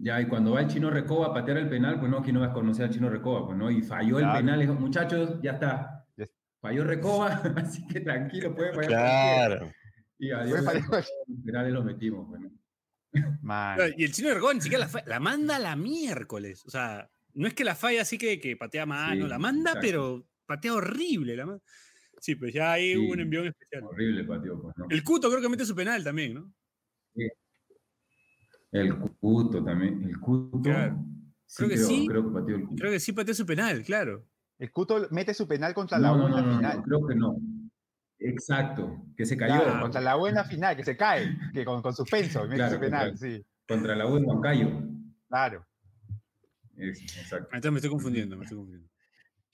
Ya, 0.00 0.20
y 0.20 0.26
cuando 0.26 0.52
va 0.52 0.60
el 0.60 0.68
chino 0.68 0.90
Recoba 0.90 1.28
a 1.28 1.34
patear 1.34 1.56
el 1.58 1.68
penal, 1.68 1.98
pues 1.98 2.10
no, 2.10 2.18
aquí 2.18 2.32
no 2.32 2.40
vas 2.40 2.50
a 2.50 2.52
conocer 2.52 2.84
al 2.86 2.90
chino 2.92 3.08
Recoba, 3.10 3.46
pues 3.46 3.58
no, 3.58 3.70
y 3.70 3.82
falló 3.82 4.18
el 4.20 4.30
penal, 4.30 4.60
dijo, 4.60 4.74
muchachos, 4.74 5.40
ya 5.42 5.52
está. 5.52 6.06
Falló 6.60 6.84
Recoba, 6.84 7.28
así 7.56 7.86
que 7.86 8.00
tranquilo, 8.00 8.54
puede 8.54 8.72
fallar. 8.74 8.88
Claro. 8.88 9.72
Y 10.18 10.30
adiós, 10.32 10.60
los 10.62 11.12
penales 11.44 11.72
los 11.72 11.84
metimos, 11.84 12.28
bueno. 12.28 12.50
Man. 13.42 13.76
Claro, 13.76 13.94
Y 13.96 14.04
el 14.04 14.12
Chino 14.12 14.34
Recoba 14.34 14.54
ni 14.54 14.60
siquiera 14.60 14.88
la, 15.06 15.20
manda 15.20 15.58
la 15.58 15.76
miércoles. 15.76 16.64
O 16.66 16.70
sea, 16.70 17.08
no 17.34 17.46
es 17.46 17.54
que 17.54 17.64
la 17.64 17.74
falla 17.74 18.02
así 18.02 18.18
que, 18.18 18.38
que 18.40 18.56
patea 18.56 18.82
a 18.82 18.86
mano, 18.86 19.24
Sí, 19.24 19.28
la 19.30 19.38
manda, 19.38 19.70
exacto. 19.70 19.80
pero 19.86 20.26
patea 20.46 20.74
horrible. 20.74 21.36
La 21.36 21.46
ma- 21.46 21.58
sí, 22.20 22.34
pues 22.34 22.52
ya 22.52 22.72
hay 22.72 22.92
Sí. 22.92 22.96
un 22.96 23.20
envión 23.20 23.46
especial. 23.46 23.84
Horrible 23.84 24.24
pateó, 24.24 24.60
pues, 24.60 24.76
¿no? 24.76 24.86
El 24.90 25.02
Cuto 25.04 25.30
creo 25.30 25.40
que 25.40 25.48
mete 25.48 25.64
su 25.64 25.74
penal 25.74 26.02
también, 26.04 26.34
¿no? 26.34 26.52
El 28.72 28.98
Cuto 28.98 29.64
también, 29.64 30.02
el 30.04 30.18
Cuto. 30.20 30.60
Claro. 30.62 30.98
Sí, 31.46 31.56
Creo 31.64 31.68
que 31.68 31.74
creo, 31.76 31.86
sí. 31.88 32.06
creo 32.08 32.24
que 32.24 32.30
pateó 32.40 32.56
el 32.56 32.62
Cuto. 32.64 32.76
Creo 32.80 32.92
que 32.92 33.00
sí 33.00 33.12
pateó 33.12 33.34
su 33.34 33.46
penal, 33.46 33.82
claro. 33.82 34.26
El 34.58 34.70
Cuto 34.72 35.06
mete 35.10 35.32
su 35.34 35.46
penal 35.48 35.72
contra 35.72 35.98
la 35.98 36.08
No, 36.08 36.16
no, 36.16 36.22
buena 36.22 36.40
no, 36.42 36.46
no, 36.48 36.56
final. 36.58 36.76
no, 36.76 36.82
creo 36.82 37.06
que 37.06 37.14
no. 37.14 37.36
Exacto, 38.20 39.04
que 39.16 39.24
se 39.24 39.36
cayó 39.36 39.62
Claro, 39.62 39.80
contra 39.80 40.00
la 40.00 40.16
buena 40.16 40.44
final, 40.44 40.76
que 40.76 40.84
se 40.84 40.96
cae, 40.96 41.38
que 41.54 41.64
con, 41.64 41.80
con 41.82 41.94
suspenso, 41.94 42.40
y 42.44 42.48
mete 42.48 42.56
Claro, 42.56 42.74
su 42.74 42.80
penal, 42.80 43.08
contra- 43.10 43.28
sí. 43.28 43.46
contra 43.68 43.94
la 43.96 44.06
U 44.06 44.16
Huancayo. 44.18 44.70
Claro. 45.28 45.64
Es- 46.76 47.00
exacto. 47.16 47.46
Entonces 47.52 47.72
me 47.72 47.78
estoy 47.78 47.90
confundiendo, 47.90 48.36
me 48.36 48.44
estoy 48.44 48.58
confundiendo. 48.58 48.90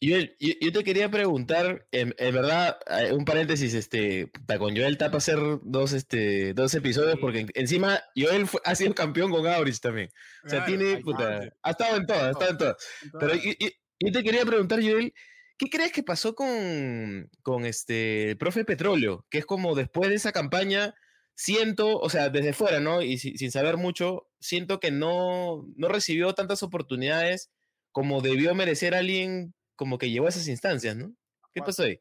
Joel, 0.09 0.37
yo, 0.41 0.53
yo 0.61 0.73
te 0.73 0.85
quería 0.85 1.11
preguntar, 1.11 1.87
en, 1.93 2.15
en 2.19 2.35
verdad, 2.35 2.79
eh, 2.89 3.13
un 3.13 3.25
paréntesis, 3.25 3.75
este, 3.75 4.31
con 4.59 4.77
Joel 4.77 4.99
tapa 4.99 5.19
hacer 5.19 5.39
dos, 5.63 5.93
este, 5.93 6.53
dos 6.55 6.75
episodios, 6.75 7.19
porque 7.21 7.41
en- 7.41 7.51
encima 7.55 8.01
Joel 8.17 8.47
fue- 8.47 8.61
ha 8.65 8.75
sido 8.75 8.95
campeón 8.95 9.31
con 9.31 9.47
Aurich 9.47 9.81
también. 9.81 10.11
O 10.45 10.49
sea, 10.49 10.65
Claro, 10.65 10.79
tiene, 10.79 11.01
puta, 11.03 11.53
ha 11.63 11.71
estado 11.71 11.97
en 11.97 12.07
todas, 12.07 12.23
ha 12.23 12.31
estado 12.31 12.51
en 12.51 12.59
todas. 12.59 12.77
Pero 13.21 13.35
yo, 13.35 13.53
yo- 13.59 13.69
yo 14.01 14.13
te 14.13 14.23
quería 14.23 14.45
preguntar, 14.45 14.81
Joel, 14.83 15.13
¿qué 15.57 15.71
crees 15.71 15.93
que 15.93 16.03
pasó 16.03 16.35
con, 16.35 17.31
con 17.43 17.65
este 17.65 18.31
el 18.31 18.37
profe 18.37 18.65
Petróleo? 18.65 19.25
Que 19.31 19.39
es 19.39 19.47
como 19.47 19.75
después 19.75 20.11
de 20.11 20.17
esa 20.17 20.33
campaña, 20.33 20.95
siento, 21.37 21.99
o 21.99 22.09
sea, 22.11 22.29
desde 22.29 22.53
fuera, 22.53 22.81
¿no? 22.81 23.03
Y 23.03 23.19
si- 23.19 23.37
sin 23.39 23.51
saber 23.51 23.77
mucho, 23.77 24.29
siento 24.41 24.81
que 24.81 24.91
no, 24.91 25.65
no 25.77 25.89
recibió 25.89 26.33
tantas 26.35 26.63
oportunidades 26.63 27.51
como 27.93 28.21
debió 28.21 28.55
merecer 28.55 28.95
alguien 28.95 29.55
como 29.77 29.99
que 29.99 30.11
llegó 30.11 30.27
a 30.27 30.31
esas 30.31 30.49
instancias, 30.49 30.97
¿no? 30.97 31.15
¿Qué 31.53 31.61
pasó 31.63 31.85
ahí? 31.85 32.01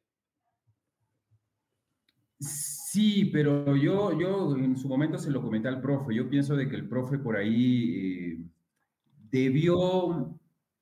Sí, 2.39 3.25
pero 3.31 3.75
yo, 3.77 4.19
yo 4.19 4.55
en 4.57 4.75
su 4.77 4.87
momento 4.89 5.17
se 5.17 5.31
lo 5.31 5.41
comenté 5.41 5.67
al 5.67 5.81
profe. 5.81 6.13
Yo 6.13 6.29
pienso 6.29 6.55
de 6.55 6.67
que 6.67 6.75
el 6.75 6.87
profe 6.89 7.17
por 7.17 7.37
ahí 7.37 7.95
eh, 7.95 8.37
debió 9.31 10.37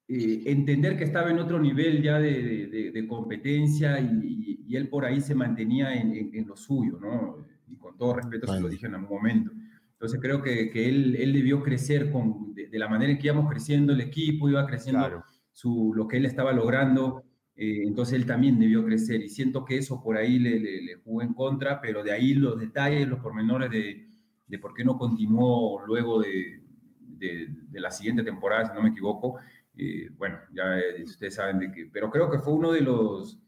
eh, 0.07 0.43
entender 0.45 0.97
que 0.97 1.03
estaba 1.03 1.29
en 1.29 1.39
otro 1.39 1.59
nivel 1.59 2.01
ya 2.01 2.19
de, 2.19 2.41
de- 2.41 2.67
de- 2.67 2.91
de 2.91 3.07
competencia 3.07 3.99
y, 3.99 4.63
y 4.67 4.75
él 4.75 4.89
por 4.89 5.05
ahí 5.05 5.21
se 5.21 5.35
mantenía 5.35 5.93
en, 5.93 6.15
en- 6.15 6.35
en 6.35 6.47
lo 6.47 6.55
suyo, 6.57 6.99
¿no? 6.99 7.45
Y 7.67 7.75
con 7.77 7.97
todo 7.97 8.15
respeto 8.15 8.47
se 8.51 8.59
lo 8.59 8.67
dije 8.67 8.87
en 8.87 8.95
algún 8.95 9.17
momento. 9.17 9.51
Entonces 9.93 10.19
creo 10.19 10.41
que, 10.41 10.71
que 10.71 10.89
él, 10.89 11.15
él 11.15 11.31
debió 11.33 11.61
crecer 11.61 12.11
con, 12.11 12.53
de, 12.55 12.67
de 12.67 12.79
la 12.79 12.89
manera 12.89 13.11
en 13.11 13.19
que 13.19 13.27
íbamos 13.27 13.49
creciendo 13.49 13.93
el 13.93 14.01
equipo, 14.01 14.49
iba 14.49 14.65
creciendo 14.65 14.99
Claro. 14.99 15.23
Su, 15.51 15.93
lo 15.95 16.07
que 16.07 16.17
él 16.17 16.25
estaba 16.25 16.51
logrando. 16.53 17.23
eh, 17.55 17.83
entonces 17.85 18.15
él 18.15 18.25
también 18.25 18.57
debió 18.59 18.83
crecer 18.85 19.21
y 19.21 19.29
siento 19.29 19.65
que 19.65 19.77
eso 19.77 20.01
por 20.01 20.17
ahí 20.17 20.39
le, 20.39 20.59
le, 20.59 20.81
le 20.81 20.95
jugó 20.95 21.21
en 21.21 21.33
contra, 21.33 21.79
pero 21.81 22.03
de 22.03 22.11
ahí 22.11 22.33
los 22.33 22.59
detalles, 22.59 23.07
los 23.07 23.19
pormenores 23.19 23.69
de, 23.69 24.07
de 24.47 24.59
por 24.59 24.73
qué 24.73 24.83
no 24.83 24.97
continuó 24.97 25.85
luego 25.85 26.21
de, 26.21 26.63
de, 26.99 27.47
de 27.69 27.79
la 27.79 27.91
siguiente 27.91 28.23
temporada, 28.23 28.65
si 28.67 28.73
no 28.73 28.81
me 28.81 28.89
equivoco, 28.89 29.37
eh, 29.77 30.09
bueno, 30.17 30.39
ya 30.53 30.79
eh, 30.79 31.03
ustedes 31.03 31.35
saben 31.35 31.59
de 31.59 31.71
qué, 31.71 31.89
pero 31.91 32.09
creo 32.09 32.29
que 32.31 32.39
fue 32.39 32.53
uno 32.53 32.71
de 32.71 32.81
los, 32.81 33.39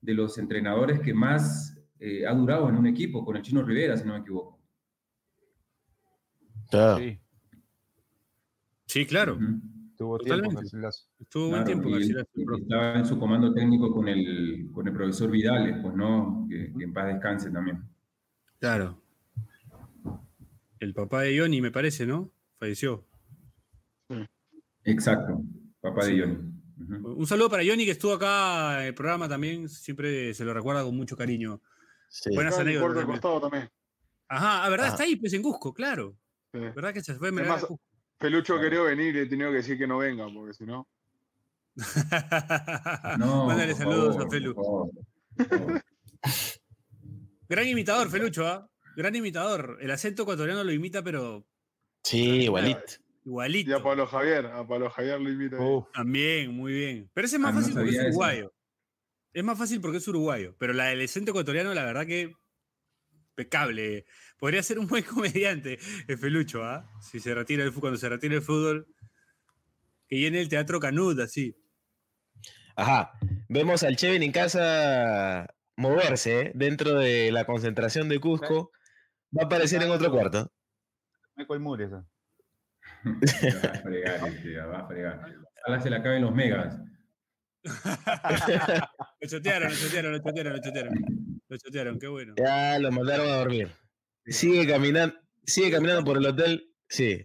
de 0.00 0.14
los 0.14 0.36
entrenadores 0.38 1.00
que 1.00 1.14
más 1.14 1.78
eh, 2.00 2.26
ha 2.26 2.34
durado 2.34 2.68
en 2.68 2.76
un 2.76 2.86
equipo, 2.86 3.24
con 3.24 3.36
el 3.36 3.42
Chino 3.42 3.62
Rivera, 3.62 3.96
si 3.96 4.04
no 4.06 4.14
me 4.14 4.20
equivoco. 4.20 4.58
Sí, 6.98 7.18
Sí, 8.86 9.06
claro. 9.06 9.38
Tuvo 10.02 10.18
tiempo. 10.18 10.34
Totalmente. 10.42 10.62
Garcilaso. 10.62 11.08
Estuvo 11.20 11.42
buen 11.48 11.62
Claro, 11.62 11.66
tiempo 11.66 11.88
y 11.88 11.92
él- 11.92 11.98
Garcilaso, 12.14 12.56
estaba 12.62 12.94
en 12.98 13.06
su 13.06 13.18
comando 13.18 13.52
técnico 13.54 13.92
con 13.92 14.08
el, 14.08 14.68
con 14.72 14.86
el 14.88 14.92
profesor 14.94 15.30
Vidales, 15.30 15.76
pues 15.82 15.94
no, 15.94 16.46
que, 16.48 16.72
que 16.76 16.84
en 16.84 16.92
paz 16.92 17.06
descanse 17.06 17.50
también. 17.50 17.82
Claro. 18.58 19.00
El 20.80 20.94
papá 20.94 21.22
de 21.22 21.38
Johnny, 21.38 21.60
me 21.60 21.70
parece, 21.70 22.06
¿no? 22.06 22.30
Falleció. 22.58 23.04
Exacto, 24.84 25.40
papá 25.80 26.02
Sí. 26.02 26.16
de 26.16 26.20
Johnny. 26.22 26.38
Ujú. 26.98 27.12
Un 27.12 27.26
saludo 27.26 27.48
para 27.48 27.62
Johnny, 27.64 27.84
que 27.84 27.92
estuvo 27.92 28.12
acá 28.14 28.80
en 28.80 28.86
el 28.88 28.94
programa 28.94 29.28
también. 29.28 29.68
Siempre 29.68 30.34
se 30.34 30.44
lo 30.44 30.52
recuerda 30.52 30.82
con 30.82 30.96
mucho 30.96 31.16
cariño. 31.16 31.60
Sí. 32.08 32.30
Buenas 32.34 32.56
el 32.56 32.62
anécdotas 32.62 32.96
también. 32.96 33.06
costado 33.20 33.40
también. 33.40 33.70
Ajá, 34.28 34.64
ah, 34.64 34.68
¿verdad? 34.70 34.86
Ajá. 34.86 34.94
Está 34.96 35.04
ahí, 35.04 35.14
pues 35.16 35.32
en 35.34 35.42
Cusco, 35.42 35.72
claro. 35.72 36.16
Sí. 36.52 36.58
¿Verdad 36.58 36.92
que 36.92 37.00
se 37.02 37.14
fue 37.14 37.28
a 37.28 37.54
a 37.54 37.58
Cusco? 37.60 37.80
Pelucho 38.22 38.54
Claro. 38.54 38.62
quería 38.70 38.82
venir 38.82 39.14
y 39.16 39.18
he 39.20 39.26
tenido 39.26 39.50
que 39.50 39.56
decir 39.58 39.76
que 39.76 39.86
no 39.86 39.98
venga, 39.98 40.26
porque 40.32 40.54
si 40.54 40.64
no. 40.64 40.88
No, 43.18 43.46
Mándale 43.46 43.74
saludos 43.74 44.14
favor, 44.16 44.26
a 44.26 44.30
Felu. 44.30 44.54
por 44.54 44.64
favor, 44.64 44.90
por 45.36 45.58
favor. 45.58 45.82
Gran 47.48 47.68
imitador, 47.68 48.10
Felucho, 48.10 48.46
¿ah? 48.46 48.68
Gran 48.96 49.14
imitador. 49.14 49.78
El 49.80 49.90
acento 49.90 50.22
ecuatoriano 50.22 50.64
lo 50.64 50.72
imita, 50.72 51.02
pero 51.02 51.46
Sí, 52.04 52.44
igualito. 52.44 52.80
igualito. 53.24 53.70
Y 53.70 53.74
a 53.74 53.82
Pablo 53.82 54.06
Javier, 54.06 54.46
a 54.46 54.66
Pablo 54.66 54.90
Javier 54.90 55.20
lo. 55.20 55.58
Uf, 55.60 55.86
También, 55.92 56.52
muy 56.54 56.72
bien. 56.72 57.10
Pero 57.14 57.26
ese 57.26 57.36
es 57.36 57.40
más 57.42 57.50
Ah, 57.50 57.54
no 57.54 57.60
fácil 57.60 57.74
porque 57.74 57.90
es 57.90 57.96
eso. 57.96 58.06
uruguayo. 58.08 58.52
Es 59.34 59.44
más 59.44 59.58
fácil 59.58 59.80
porque 59.80 59.96
es 59.98 60.08
uruguayo. 60.08 60.54
Pero 60.58 60.72
la 60.72 60.86
del 60.86 61.02
acento 61.02 61.30
ecuatoriano, 61.30 61.72
la 61.74 61.84
verdad 61.84 62.06
que 62.06 62.34
impecable. 63.30 64.04
Podría 64.42 64.60
ser 64.64 64.80
un 64.80 64.88
buen 64.88 65.04
comediante, 65.04 65.78
el 66.08 66.18
Felucho, 66.18 66.64
¿ah? 66.64 66.84
Si 67.00 67.20
se 67.20 67.32
retira 67.32 67.62
el 67.62 67.68
fútbol, 67.68 67.82
cuando 67.82 67.98
se 68.00 68.08
retira 68.08 68.34
el 68.34 68.42
fútbol, 68.42 68.88
que 70.08 70.18
llene 70.18 70.40
el 70.40 70.48
teatro 70.48 70.80
Canud, 70.80 71.20
así. 71.20 71.56
Ajá. 72.74 73.12
Vemos 73.48 73.84
al 73.84 73.94
Cheven 73.94 74.24
en 74.24 74.32
casa 74.32 75.46
moverse 75.76 76.40
¿eh? 76.40 76.52
dentro 76.56 76.98
de 76.98 77.30
la 77.30 77.44
concentración 77.44 78.08
de 78.08 78.18
Cusco. 78.18 78.72
Va 79.32 79.44
a 79.44 79.46
aparecer 79.46 79.80
en 79.80 79.92
otro 79.92 80.10
cuarto. 80.10 80.50
Michael 81.36 81.60
Moore, 81.60 81.84
esa. 81.84 82.04
Ya 83.42 83.54
va 83.54 83.68
a 83.70 83.80
fregar, 83.80 84.42
ya 84.42 84.66
va 84.66 84.78
a 84.80 84.88
fregar. 84.88 85.36
Ojalá 85.60 85.80
se 85.80 85.88
le 85.88 85.96
acaben 85.98 86.22
los 86.22 86.34
megas. 86.34 86.80
Lo 89.20 89.28
chotearon, 89.28 89.70
lo 89.70 89.76
chotearon, 89.76 90.12
lo 90.12 90.18
chotearon, 90.18 90.52
lo 90.52 90.60
chotearon. 90.60 90.94
Lo 91.48 91.56
chotearon, 91.58 91.98
qué 92.00 92.08
bueno. 92.08 92.34
Ya 92.36 92.76
lo 92.80 92.90
mandaron 92.90 93.28
a 93.28 93.36
dormir. 93.36 93.70
Sigue 94.26 94.66
caminando, 94.66 95.14
sigue 95.44 95.70
caminando 95.70 96.04
por 96.04 96.16
el 96.18 96.26
hotel. 96.26 96.70
Sí. 96.88 97.24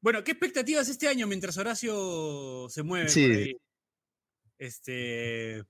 Bueno, 0.00 0.22
¿qué 0.24 0.32
expectativas 0.32 0.88
este 0.88 1.08
año 1.08 1.26
mientras 1.26 1.56
Horacio 1.58 2.66
se 2.68 2.82
mueve? 2.82 3.08
Sí. 3.08 3.26
por 3.28 3.36
ahí? 3.36 3.56
Este. 4.58 5.62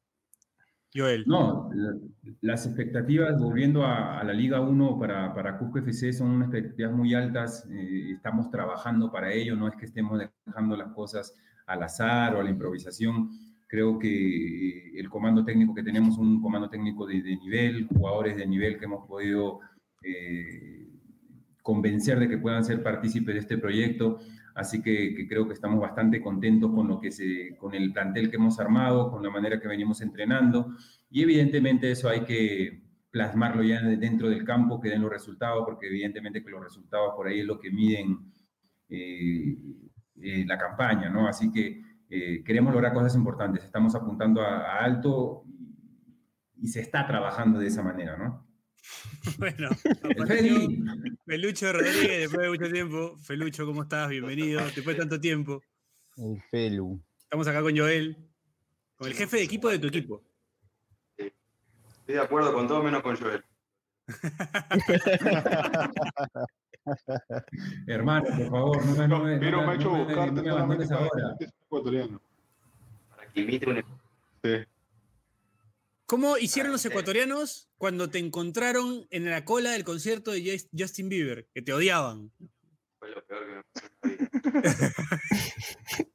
Joel. 0.96 1.24
No, 1.26 1.70
la- 1.74 1.98
las 2.40 2.66
expectativas, 2.66 3.40
volviendo 3.40 3.82
a, 3.84 4.20
a 4.20 4.24
la 4.24 4.32
Liga 4.32 4.60
1 4.60 4.98
para, 4.98 5.34
para 5.34 5.58
Cusco 5.58 5.78
FC, 5.80 6.12
son 6.12 6.30
unas 6.30 6.48
expectativas 6.48 6.92
muy 6.92 7.14
altas. 7.14 7.66
eh, 7.70 8.12
estamos 8.14 8.50
trabajando 8.50 9.10
para 9.10 9.32
ello, 9.32 9.56
no 9.56 9.66
es 9.68 9.74
que 9.76 9.86
estemos 9.86 10.20
dejando 10.46 10.76
las 10.76 10.92
cosas 10.92 11.34
al 11.66 11.82
azar 11.82 12.34
o 12.36 12.40
a 12.40 12.44
la 12.44 12.50
improvisación. 12.50 13.30
Creo 13.66 13.98
que 13.98 14.08
eh, 14.08 14.92
el 15.00 15.08
comando 15.10 15.44
técnico 15.44 15.74
que 15.74 15.82
tenemos, 15.82 16.16
un 16.16 16.40
comando 16.40 16.68
técnico 16.70 17.06
de, 17.06 17.22
de 17.22 17.36
nivel, 17.38 17.88
jugadores 17.88 18.36
de 18.36 18.46
nivel 18.46 18.78
que 18.78 18.84
hemos 18.84 19.06
podido 19.08 19.60
eh, 20.04 20.88
convencer 21.62 22.18
de 22.20 22.28
que 22.28 22.38
puedan 22.38 22.64
ser 22.64 22.82
partícipes 22.82 23.34
de 23.34 23.40
este 23.40 23.58
proyecto. 23.58 24.18
Así 24.54 24.82
que, 24.82 25.26
creo 25.26 25.46
que 25.46 25.54
estamos 25.54 25.80
bastante 25.80 26.20
contentos 26.20 26.70
con, 26.72 26.86
lo 26.86 27.00
que 27.00 27.10
se, 27.10 27.56
con 27.56 27.74
el 27.74 27.92
plantel 27.92 28.30
que 28.30 28.36
hemos 28.36 28.60
armado, 28.60 29.10
con 29.10 29.22
la 29.22 29.30
manera 29.30 29.58
que 29.58 29.66
venimos 29.66 30.00
entrenando. 30.02 30.76
Y 31.10 31.22
evidentemente 31.22 31.90
eso 31.90 32.08
hay 32.08 32.20
que 32.20 32.82
plasmarlo 33.10 33.62
ya 33.62 33.80
dentro 33.82 34.28
del 34.28 34.44
campo, 34.44 34.80
que 34.80 34.90
den 34.90 35.00
los 35.00 35.10
resultados, 35.10 35.64
porque 35.64 35.86
evidentemente 35.86 36.44
que 36.44 36.50
los 36.50 36.62
resultados 36.62 37.14
por 37.16 37.26
ahí 37.26 37.40
es 37.40 37.46
lo 37.46 37.58
que 37.58 37.70
miden 37.70 38.18
eh, 38.88 39.56
eh, 40.20 40.44
la 40.46 40.58
campaña, 40.58 41.08
¿no? 41.08 41.26
Así 41.26 41.50
que 41.50 41.82
queremos 42.44 42.72
lograr 42.72 42.92
cosas 42.92 43.16
importantes, 43.16 43.64
estamos 43.64 43.92
apuntando 43.96 44.40
a, 44.40 44.78
alto 44.78 45.42
y 46.56 46.68
se 46.68 46.80
está 46.80 47.06
trabajando 47.06 47.58
de 47.58 47.66
esa 47.66 47.82
manera, 47.82 48.16
¿no? 48.16 48.43
Bueno, 49.38 49.68
apareció. 50.20 50.68
Felucho 51.26 51.72
Rodríguez, 51.72 52.18
después 52.20 52.42
de 52.42 52.48
mucho 52.50 52.70
tiempo. 52.72 53.16
Felucho, 53.18 53.64
¿cómo 53.66 53.82
estás? 53.84 54.08
Bienvenido. 54.10 54.62
Después 54.64 54.86
de 54.86 54.94
tanto 54.96 55.18
tiempo. 55.20 55.62
El 56.16 56.40
Felu. 56.50 57.00
Estamos 57.20 57.46
acá 57.48 57.62
con 57.62 57.76
Joel, 57.76 58.16
con 58.96 59.08
el 59.08 59.14
jefe 59.14 59.38
de 59.38 59.42
equipo 59.44 59.68
de 59.70 59.78
tu 59.78 59.86
equipo. 59.88 60.22
Estoy 61.16 61.32
de 62.16 62.20
acuerdo 62.20 62.52
con 62.52 62.68
todo 62.68 62.82
menos 62.82 63.02
con 63.02 63.16
Joel. 63.16 63.42
Hermano, 67.86 68.26
por 68.26 68.50
favor, 68.50 68.84
no 68.86 68.94
me, 68.96 69.08
no 69.08 69.24
me, 69.24 69.38
Pero 69.38 69.60
no 69.62 69.66
me 69.66 69.72
ha 69.72 69.76
hecho 69.76 69.90
no 69.90 69.96
me- 69.98 70.04
buscarte 70.04 70.32
no 70.34 70.42
me 70.42 70.50
abandones 70.50 70.88
para 70.88 71.00
ahora. 71.00 71.34
que 71.38 71.44
es 71.46 71.52
ecuatoriano. 71.64 72.20
Para 73.16 73.26
que 73.32 73.40
imite 73.40 73.70
un 73.70 73.82
Sí. 74.42 74.50
¿Cómo 76.06 76.36
hicieron 76.36 76.72
los 76.72 76.84
ecuatorianos 76.84 77.70
cuando 77.78 78.10
te 78.10 78.18
encontraron 78.18 79.06
en 79.10 79.24
la 79.30 79.44
cola 79.44 79.70
del 79.72 79.84
concierto 79.84 80.32
de 80.32 80.42
Jus- 80.42 80.68
Justin 80.76 81.08
Bieber? 81.08 81.48
Que 81.54 81.62
te 81.62 81.72
odiaban. 81.72 82.30
fue 82.98 83.10
lo 83.10 83.24
peor 83.26 83.46
que 83.46 83.52
me 83.54 83.62
pasó 83.62 83.86
en 84.02 84.62
la 84.62 84.78
vida. 84.78 86.14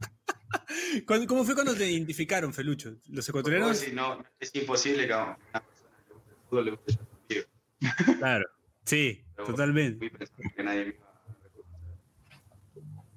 ¿Cuándo- 1.08 1.28
¿Cómo 1.28 1.44
fue 1.44 1.56
cuando 1.56 1.76
te 1.76 1.90
identificaron, 1.90 2.54
Felucho? 2.54 2.98
¿Los 3.08 3.28
ecuatorianos? 3.30 3.80
decís, 3.80 3.94
no, 3.96 4.24
es 4.40 4.54
imposible 4.56 5.08
que 5.08 5.14
a 5.14 5.24
una 5.24 5.62
persona 5.64 5.98
que 5.98 6.08
le 6.08 6.14
guste 6.14 6.32
el 6.32 6.38
fútbol 6.50 6.66
le 6.66 6.72
guste 6.72 6.94
Justin 6.94 7.18
Bieber. 7.28 8.18
Claro. 8.20 8.46
Sí, 8.86 9.24
Pero 9.36 9.48
totalmente. 9.48 9.98
Fui 10.10 10.10
pensando 10.18 10.50
que 10.56 10.64
nadie 10.64 10.86
me 10.86 10.90
iba 10.94 11.06
a 11.08 11.14
reconocer. 11.44 11.66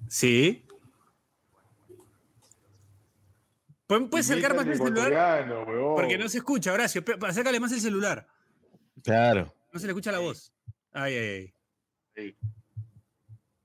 Sí. 0.08 0.64
¿Puedes 4.10 4.30
acercar 4.30 4.54
más 4.54 4.66
el 4.66 4.76
celular? 4.76 5.48
Huevón. 5.66 5.96
Porque 5.96 6.18
no 6.18 6.28
se 6.28 6.38
escucha, 6.38 6.72
Horacio. 6.72 7.02
Acércale 7.22 7.60
más 7.60 7.72
el 7.72 7.80
celular. 7.80 8.26
Claro. 9.02 9.54
No 9.72 9.80
se 9.80 9.86
le 9.86 9.92
escucha 9.92 10.12
la 10.12 10.18
voz. 10.18 10.52
Ay, 10.92 11.14
ay, 11.14 11.28
ay. 11.28 11.54
Sí. 12.14 12.36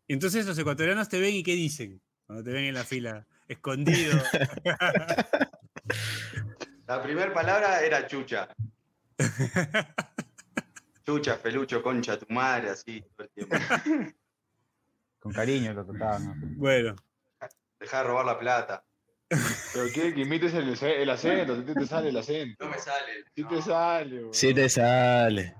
Y 0.08 0.14
entonces 0.14 0.46
los 0.46 0.58
ecuatorianos 0.58 1.10
te 1.10 1.20
ven 1.20 1.36
y 1.36 1.44
¿qué 1.44 1.54
dicen? 1.54 2.02
Cuando 2.26 2.44
te 2.44 2.52
ven 2.52 2.66
en 2.66 2.74
la 2.74 2.84
fila, 2.84 3.28
escondido. 3.48 4.18
La 6.88 7.04
primera 7.04 7.34
palabra 7.34 7.82
era 7.82 8.08
chucha. 8.08 8.48
Chucha, 11.06 11.42
pelucho, 11.42 11.82
concha, 11.82 12.18
tu 12.18 12.34
madre, 12.34 12.70
así 12.70 13.02
todo 13.16 13.28
el 13.28 13.30
tiempo. 13.30 13.56
Con 15.20 15.34
cariño 15.34 15.74
lo 15.74 15.86
trataban. 15.86 16.26
¿no? 16.26 16.36
bueno, 16.58 16.96
Deja 17.80 17.98
de 17.98 18.04
robar 18.04 18.26
la 18.26 18.40
plata. 18.40 18.84
Pero 19.30 19.88
quiere 19.94 20.14
que 20.14 20.22
imites 20.22 20.54
el, 20.54 20.70
el 20.82 21.10
acento, 21.10 21.58
si 21.58 21.74
te 21.74 21.86
sale 21.86 22.10
el 22.10 22.18
acento. 22.18 22.64
No 22.66 22.72
me 22.72 22.80
sale. 22.80 23.12
Si 23.36 23.42
no. 23.44 23.50
te 23.50 23.62
sale, 23.62 24.16
huevón. 24.18 24.34
Sí 24.34 24.54
te 24.54 24.70
sale. 24.70 25.56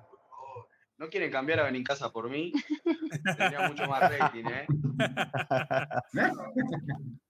No 0.98 1.10
quieren 1.10 1.30
cambiar 1.32 1.60
a 1.60 1.64
Benincasa 1.64 2.12
por 2.12 2.30
mí. 2.30 2.52
Tendría 3.38 3.68
mucho 3.70 3.86
más 3.88 4.02
rating, 4.18 4.46
¿eh? 4.46 4.66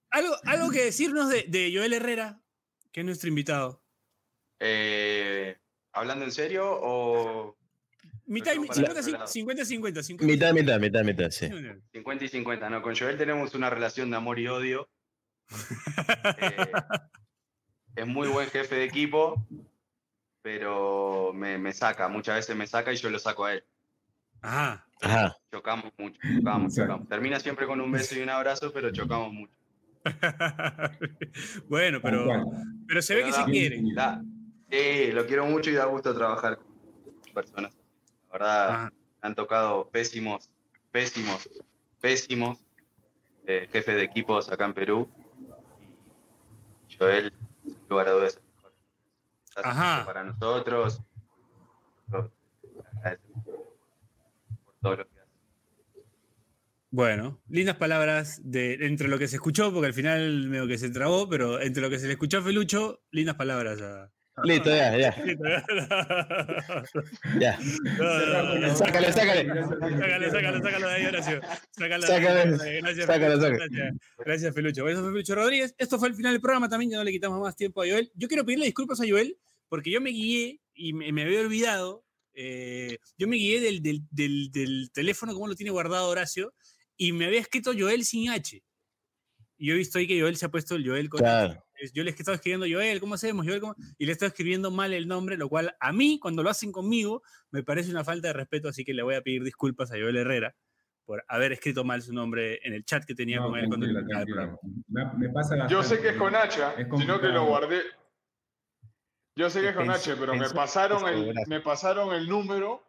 algo, 0.09 0.35
algo 0.45 0.69
que 0.71 0.85
decirnos 0.85 1.29
de, 1.29 1.43
de 1.47 1.71
Joel 1.75 1.93
Herrera, 1.93 2.39
que 2.91 3.01
es 3.01 3.05
nuestro 3.05 3.29
invitado. 3.29 3.83
Eh, 4.59 5.57
¿Hablando 5.93 6.25
en 6.25 6.31
serio 6.31 6.65
o 6.69 7.57
Mitad 8.25 8.53
y 8.53 8.55
Pero 8.55 8.61
mi- 8.61 8.67
para 8.67 8.79
el 8.81 8.85
50, 8.87 8.99
otro 9.01 9.11
lado. 9.13 9.27
50, 9.27 9.65
50, 9.65 10.03
50. 10.03 10.33
Mitad, 10.33 10.53
mitad, 10.53 10.79
mitad, 10.79 11.03
mitad, 11.03 11.29
sí. 11.31 11.49
50 11.93 12.25
y 12.25 12.27
50? 12.29 12.69
No, 12.69 12.81
con 12.81 12.95
Joel 12.95 13.17
tenemos 13.17 13.53
una 13.55 13.69
relación 13.69 14.09
de 14.11 14.17
amor 14.17 14.39
y 14.39 14.47
odio. 14.47 14.89
Eh, 16.39 16.71
es 17.95 18.07
muy 18.07 18.27
buen 18.27 18.49
jefe 18.49 18.75
de 18.75 18.83
equipo, 18.83 19.45
pero 20.41 21.31
me, 21.33 21.57
me 21.57 21.73
saca, 21.73 22.07
muchas 22.07 22.35
veces 22.35 22.55
me 22.55 22.67
saca 22.67 22.93
y 22.93 22.97
yo 22.97 23.09
lo 23.09 23.19
saco 23.19 23.45
a 23.45 23.53
él. 23.53 23.63
Ajá. 24.41 24.85
Ajá. 25.01 25.37
Chocamos 25.51 25.91
mucho, 25.97 26.19
chocamos, 26.37 26.75
chocamos. 26.75 27.07
Termina 27.07 27.39
siempre 27.39 27.65
con 27.67 27.79
un 27.81 27.91
beso 27.91 28.15
y 28.17 28.21
un 28.21 28.29
abrazo, 28.29 28.71
pero 28.73 28.91
chocamos 28.91 29.31
mucho. 29.33 29.53
bueno, 31.69 31.99
pero, 32.01 32.25
pero 32.87 33.01
se 33.01 33.15
ve 33.15 33.23
que 33.25 33.31
se. 33.31 33.93
Da- 33.93 34.21
sí, 34.69 35.11
lo 35.11 35.25
quiero 35.25 35.45
mucho 35.45 35.69
y 35.69 35.73
da 35.73 35.85
gusto 35.85 36.13
trabajar 36.15 36.57
con 36.57 37.33
personas. 37.33 37.73
La 38.27 38.33
verdad, 38.33 38.69
Ah, 38.69 38.91
han 39.21 39.35
tocado 39.35 39.89
pésimos, 39.89 40.49
pésimos, 40.91 41.49
pésimos 41.99 42.59
eh, 43.45 43.67
jefes 43.71 43.95
de 43.95 44.03
equipos 44.03 44.51
acá 44.51 44.65
en 44.65 44.73
Perú. 44.73 45.09
Joel, 46.97 47.33
sin 47.63 47.77
lugar 47.89 48.07
a 48.07 48.11
dudas, 48.11 48.35
es 48.35 48.41
mejor. 48.55 48.73
Ajá. 49.63 50.05
Para 50.05 50.23
nosotros, 50.23 51.01
por 52.09 52.31
todo 54.81 54.95
lo 54.95 55.07
que 55.07 55.19
hace. 55.19 55.27
Bueno, 56.89 57.41
lindas 57.49 57.75
palabras 57.75 58.41
de, 58.43 58.73
entre 58.85 59.07
lo 59.07 59.19
que 59.19 59.27
se 59.27 59.35
escuchó, 59.35 59.73
porque 59.73 59.87
al 59.87 59.93
final 59.93 60.47
medio 60.47 60.67
que 60.67 60.77
se 60.77 60.89
trabó, 60.89 61.27
pero 61.27 61.61
entre 61.61 61.81
lo 61.81 61.89
que 61.89 61.99
se 61.99 62.07
le 62.07 62.13
escuchó 62.13 62.39
a 62.39 62.43
Felucho, 62.43 63.01
lindas 63.11 63.35
palabras 63.35 63.81
a. 63.81 64.11
Listo, 64.43 64.69
ya, 64.69 64.95
ya. 64.97 65.15
Ya. 67.39 67.57
No, 67.97 68.43
no, 68.43 68.59
no. 68.59 68.75
Sácale, 68.75 69.11
sácale. 69.11 69.47
Sácalo, 69.47 70.31
sácalo, 70.31 70.61
sácalo 70.61 70.87
de 70.87 70.93
ahí, 70.93 71.05
Horacio. 71.05 71.41
Sácalo 71.71 72.01
de 72.01 72.07
Sácalo, 72.07 72.63
ahí, 72.63 72.81
Gracias, 72.81 73.05
sácalo, 73.05 73.35
sácalo. 73.41 73.57
gracias. 73.57 73.95
Gracias, 74.19 74.53
Felucho. 74.55 74.87
Eso 74.87 75.01
fue 75.01 75.11
Felucho 75.11 75.35
Rodríguez. 75.35 75.75
Esto 75.77 75.97
fue 75.99 76.09
el 76.09 76.15
final 76.15 76.33
del 76.33 76.41
programa 76.41 76.69
también, 76.69 76.91
ya 76.91 76.97
no 76.97 77.03
le 77.03 77.11
quitamos 77.11 77.39
más 77.41 77.55
tiempo 77.55 77.81
a 77.81 77.85
Joel. 77.87 78.11
Yo 78.15 78.27
quiero 78.27 78.45
pedirle 78.45 78.65
disculpas 78.65 79.01
a 79.01 79.05
Joel, 79.07 79.37
porque 79.69 79.89
yo 79.91 80.01
me 80.01 80.11
guié 80.11 80.59
y 80.73 80.93
me, 80.93 81.11
me 81.11 81.23
había 81.23 81.41
olvidado. 81.41 82.03
eh, 82.33 82.99
yo 83.17 83.27
me 83.27 83.37
guié 83.37 83.59
del, 83.59 83.81
del, 83.81 84.03
del, 84.11 84.51
del 84.51 84.91
teléfono, 84.93 85.33
como 85.33 85.47
lo 85.47 85.55
tiene 85.55 85.71
guardado 85.71 86.09
Horacio, 86.09 86.53
y 86.95 87.11
me 87.11 87.25
había 87.25 87.39
escrito 87.41 87.71
Joel 87.77 88.05
sin 88.05 88.29
H. 88.29 88.63
Y 89.57 89.67
yo 89.67 89.73
he 89.73 89.77
visto 89.77 89.97
ahí 89.97 90.05
que 90.07 90.21
Joel 90.21 90.37
se 90.37 90.45
ha 90.45 90.49
puesto 90.49 90.75
el 90.75 90.87
Joel 90.87 91.09
con 91.09 91.19
Claro. 91.19 91.65
Yo 91.93 92.03
le 92.03 92.11
he 92.11 92.13
estado 92.13 92.35
escribiendo 92.35 92.65
Joel, 92.69 92.99
¿cómo 92.99 93.15
hacemos? 93.15 93.45
Joel, 93.45 93.59
¿cómo? 93.61 93.75
Y 93.97 94.05
le 94.05 94.11
he 94.11 94.13
estado 94.13 94.27
escribiendo 94.29 94.71
mal 94.71 94.93
el 94.93 95.07
nombre, 95.07 95.37
lo 95.37 95.47
cual 95.49 95.75
a 95.79 95.91
mí, 95.93 96.19
cuando 96.19 96.43
lo 96.43 96.49
hacen 96.49 96.71
conmigo, 96.71 97.21
me 97.51 97.63
parece 97.63 97.91
una 97.91 98.03
falta 98.03 98.27
de 98.29 98.33
respeto, 98.33 98.67
así 98.69 98.83
que 98.83 98.93
le 98.93 99.03
voy 99.03 99.15
a 99.15 99.21
pedir 99.21 99.43
disculpas 99.43 99.91
a 99.91 99.95
Joel 99.95 100.17
Herrera 100.17 100.55
por 101.05 101.23
haber 101.27 101.53
escrito 101.53 101.83
mal 101.85 102.01
su 102.01 102.13
nombre 102.13 102.59
en 102.63 102.73
el 102.73 102.83
chat 102.83 103.05
que 103.05 103.15
tenía 103.15 103.37
No, 103.39 103.49
con 103.49 103.59
él 103.59 103.67
cuando 103.67 103.85
el 103.85 104.05
programa. 104.05 104.57
Me, 104.89 105.05
me 105.17 105.29
pasa 105.29 105.67
Yo 105.67 105.81
sé 105.83 106.01
que 106.01 106.09
es 106.09 106.15
con 106.17 106.35
H. 106.35 106.61
Es 106.77 106.87
sino 106.99 107.21
que 107.21 107.27
lo 107.27 107.45
guardé. 107.45 107.81
Yo 109.35 109.49
sé 109.49 109.61
que 109.61 109.69
es 109.69 109.75
con 109.75 109.89
H, 109.89 110.15
pero 110.19 110.35
me 110.35 110.49
pasaron 110.49 111.07
el, 111.07 111.33
me 111.47 111.61
pasaron 111.61 112.13
el 112.13 112.27
número 112.27 112.83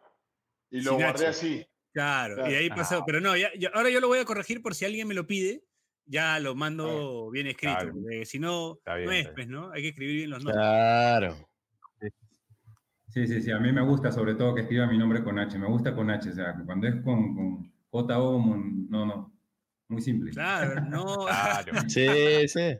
y 0.71 0.81
lo 0.81 0.91
Sin 0.91 0.99
guardé 1.01 1.27
H. 1.27 1.27
así. 1.27 1.65
Claro, 1.93 2.49
y 2.49 2.53
ahí 2.55 2.69
pasó, 2.69 2.99
Ah. 2.99 3.03
pero 3.05 3.19
no, 3.21 3.35
ya, 3.37 3.49
ya- 3.57 3.71
ahora 3.73 3.89
yo 3.89 3.99
lo 3.99 4.07
voy 4.07 4.19
a 4.19 4.25
corregir 4.25 4.61
por 4.61 4.75
si 4.75 4.85
alguien 4.85 5.07
me 5.07 5.13
lo 5.13 5.25
pide, 5.27 5.63
ya 6.09 6.39
lo 6.39 6.55
mando 6.55 7.29
bien 7.31 7.47
escrito, 7.47 7.75
Claro. 7.75 7.93
porque 7.93 8.25
si 8.25 8.39
no, 8.39 8.79
bien, 8.85 9.05
no 9.05 9.11
es, 9.11 9.27
pues, 9.29 9.47
¿no? 9.47 9.71
Hay 9.71 9.81
que 9.83 9.87
escribir 9.89 10.15
bien 10.17 10.29
los 10.31 10.43
nombres. 10.43 10.61
Claro. 10.61 11.49
Sí, 13.07 13.25
sí, 13.25 13.41
sí. 13.41 13.51
A 13.51 13.59
mí 13.59 13.71
me 13.71 13.81
gusta 13.81 14.11
sobre 14.11 14.35
todo 14.35 14.53
que 14.53 14.61
escriba 14.61 14.85
mi 14.85 14.97
nombre 14.97 15.23
con 15.23 15.39
H. 15.39 15.57
Me 15.57 15.67
gusta 15.67 15.95
con 15.95 16.09
H. 16.11 16.29
O 16.29 16.33
sea, 16.33 16.55
cuando 16.65 16.87
es 16.87 16.95
con, 17.03 17.35
con 17.35 17.73
J-O, 17.89 18.37
mon- 18.37 18.87
no, 18.89 19.05
no. 19.05 19.33
Muy 19.87 20.01
simple. 20.01 20.31
Claro, 20.31 20.81
no. 20.81 21.05
Claro. 21.25 21.73
Sí, 21.89 22.47
sí. 22.47 22.77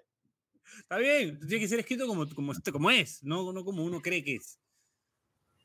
Está 0.81 0.97
bien, 0.97 1.39
tiene 1.39 1.59
que 1.59 1.67
ser 1.67 1.79
escrito 1.79 2.05
como, 2.07 2.27
como, 2.29 2.53
como 2.71 2.91
es, 2.91 3.23
no, 3.23 3.51
no 3.51 3.63
como 3.65 3.83
uno 3.83 3.99
cree 4.01 4.23
que 4.23 4.35
es. 4.35 4.59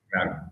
Claro. 0.09 0.51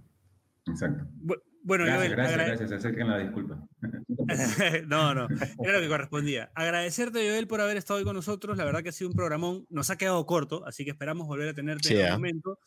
Exacto. 0.67 1.05
Bu- 1.23 1.43
Bueno, 1.65 1.85
Gracias, 1.85 2.07
Joel, 2.09 2.17
gracias, 2.17 2.47
gracias. 2.47 2.73
Acerquen 2.73 3.09
la 3.09 3.19
disculpa. 3.19 3.69
no, 4.87 5.15
no, 5.15 5.29
era 5.65 5.73
lo 5.75 5.81
que 5.81 5.89
correspondía. 5.89 6.51
Agradecerte, 6.55 7.19
Joel, 7.29 7.47
por 7.47 7.61
haber 7.61 7.77
estado 7.77 7.99
hoy 7.99 8.05
con 8.05 8.17
nosotros. 8.17 8.57
La 8.57 8.65
verdad 8.65 8.83
que 8.83 8.89
ha 8.89 8.93
sido 8.93 9.11
un 9.11 9.17
programón. 9.17 9.67
Nos 9.71 9.91
ha 9.91 9.97
quedado 9.97 10.25
corto, 10.27 10.67
así 10.67 10.85
que 10.85 10.91
esperamos 10.91 11.27
volver 11.27 11.49
a 11.49 11.55
tenerte 11.55 11.89
Sí, 11.89 11.95
en 11.95 12.01
¿ah? 12.03 12.05
algún 12.09 12.21
momento. 12.23 12.59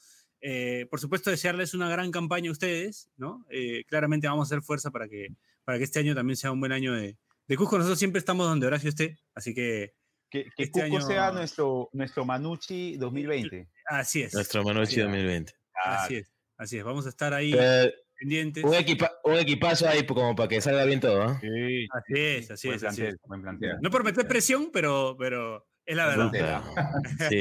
Eh, 0.41 0.85
por 0.89 0.99
supuesto, 0.99 1.30
desearles 1.30 1.73
una 1.73 1.89
gran 1.89 2.11
campaña 2.11 2.49
a 2.49 2.51
ustedes, 2.51 3.09
¿no? 3.17 3.45
Eh, 3.49 3.84
claramente 3.88 4.27
vamos 4.27 4.47
a 4.47 4.55
hacer 4.55 4.63
fuerza 4.63 4.91
para 4.91 5.07
que, 5.07 5.30
para 5.63 5.77
que 5.77 5.84
este 5.85 5.99
año 5.99 6.13
también 6.13 6.38
sea 6.38 6.51
un 6.51 6.59
buen 6.59 6.72
año 6.72 6.93
de, 6.93 7.17
de 7.47 7.57
Cusco. 7.57 7.77
Nosotros 7.77 7.97
siempre 7.99 8.19
estamos 8.19 8.47
donde 8.47 8.67
Horacio 8.67 8.89
esté, 8.89 9.17
así 9.34 9.53
que 9.55 9.93
Que, 10.30 10.43
que 10.55 10.63
Este 10.63 10.81
Cusco 10.81 10.85
año- 10.97 11.01
sea 11.07 11.31
nuestro, 11.31 11.89
nuestro 11.93 12.26
Manucci 12.26 12.95
2020. 12.97 13.69
así 13.88 14.22
es. 14.23 14.34
Nuestro 14.34 14.63
Manucci 14.63 14.95
Así, 14.99 15.01
2020. 15.01 15.53
así 15.84 16.15
es, 16.17 16.31
así 16.57 16.77
es. 16.77 16.84
Vamos 16.84 17.05
a 17.07 17.09
estar 17.09 17.34
ahí 17.34 17.51
Pero 17.53 17.91
pendientes. 18.19 18.63
un, 18.63 18.73
equipa- 18.73 19.11
un 19.23 19.35
equipazo 19.35 19.87
ahí 19.87 20.05
como 20.05 20.35
para 20.35 20.49
que 20.49 20.61
salga 20.61 20.85
bien 20.85 20.99
todo, 20.99 21.21
¿ah? 21.21 21.37
Sí, 21.41 21.87
Así 21.91 22.13
es, 22.19 22.51
así 22.51 22.67
buen 22.67 22.77
es, 22.77 22.83
así 22.83 23.01
es. 23.03 23.15
buen 23.27 23.41
plantel. 23.41 23.77
No 23.81 23.89
por 23.89 24.03
meter 24.03 24.27
presión, 24.27 24.69
pero, 24.73 25.15
pero 25.17 25.65
es 25.85 25.95
la 25.95 26.07
verdad. 26.07 26.63
Sí. 27.29 27.39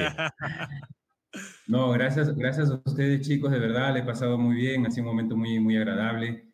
No, 1.67 1.91
gracias, 1.91 2.35
gracias 2.37 2.71
a 2.71 2.75
ustedes, 2.85 3.27
chicos, 3.27 3.51
de 3.51 3.59
verdad, 3.59 3.93
le 3.93 4.01
he 4.01 4.05
pasado 4.05 4.39
muy 4.39 4.55
bien, 4.57 4.87
ha 4.87 4.91
sido 4.91 5.03
un 5.09 5.17
momento 5.17 5.37
muy, 5.37 5.59
muy 5.59 5.77
agradable. 5.77 6.45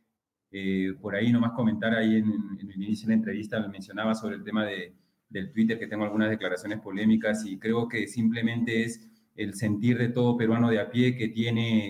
Eh, 0.53 0.95
por 1.01 1.15
ahí 1.15 1.31
nomás 1.33 1.53
comentar 1.53 1.95
ahí 1.95 2.17
en, 2.17 2.25
en 2.59 2.71
el 2.71 2.83
inicio 2.83 3.07
de 3.07 3.15
la 3.15 3.19
entrevista, 3.19 3.61
mencionaba 3.69 4.15
sobre 4.15 4.37
el 4.37 4.45
tema 4.45 4.65
de, 4.65 4.95
del 5.29 5.53
Twitter 5.53 5.79
que 5.79 5.87
tengo 5.87 6.05
algunas 6.05 6.31
declaraciones 6.31 6.81
polémicas 6.81 7.45
y 7.45 7.59
creo 7.59 7.89
que 7.89 8.09
simplemente 8.09 8.83
es 8.85 9.07
el 9.37 9.55
sentir 9.55 9.99
de 9.99 10.09
todo 10.09 10.37
peruano 10.37 10.71
de 10.71 10.81
a 10.81 10.91
pie 10.91 11.15
que 11.17 11.29
tiene 11.29 11.89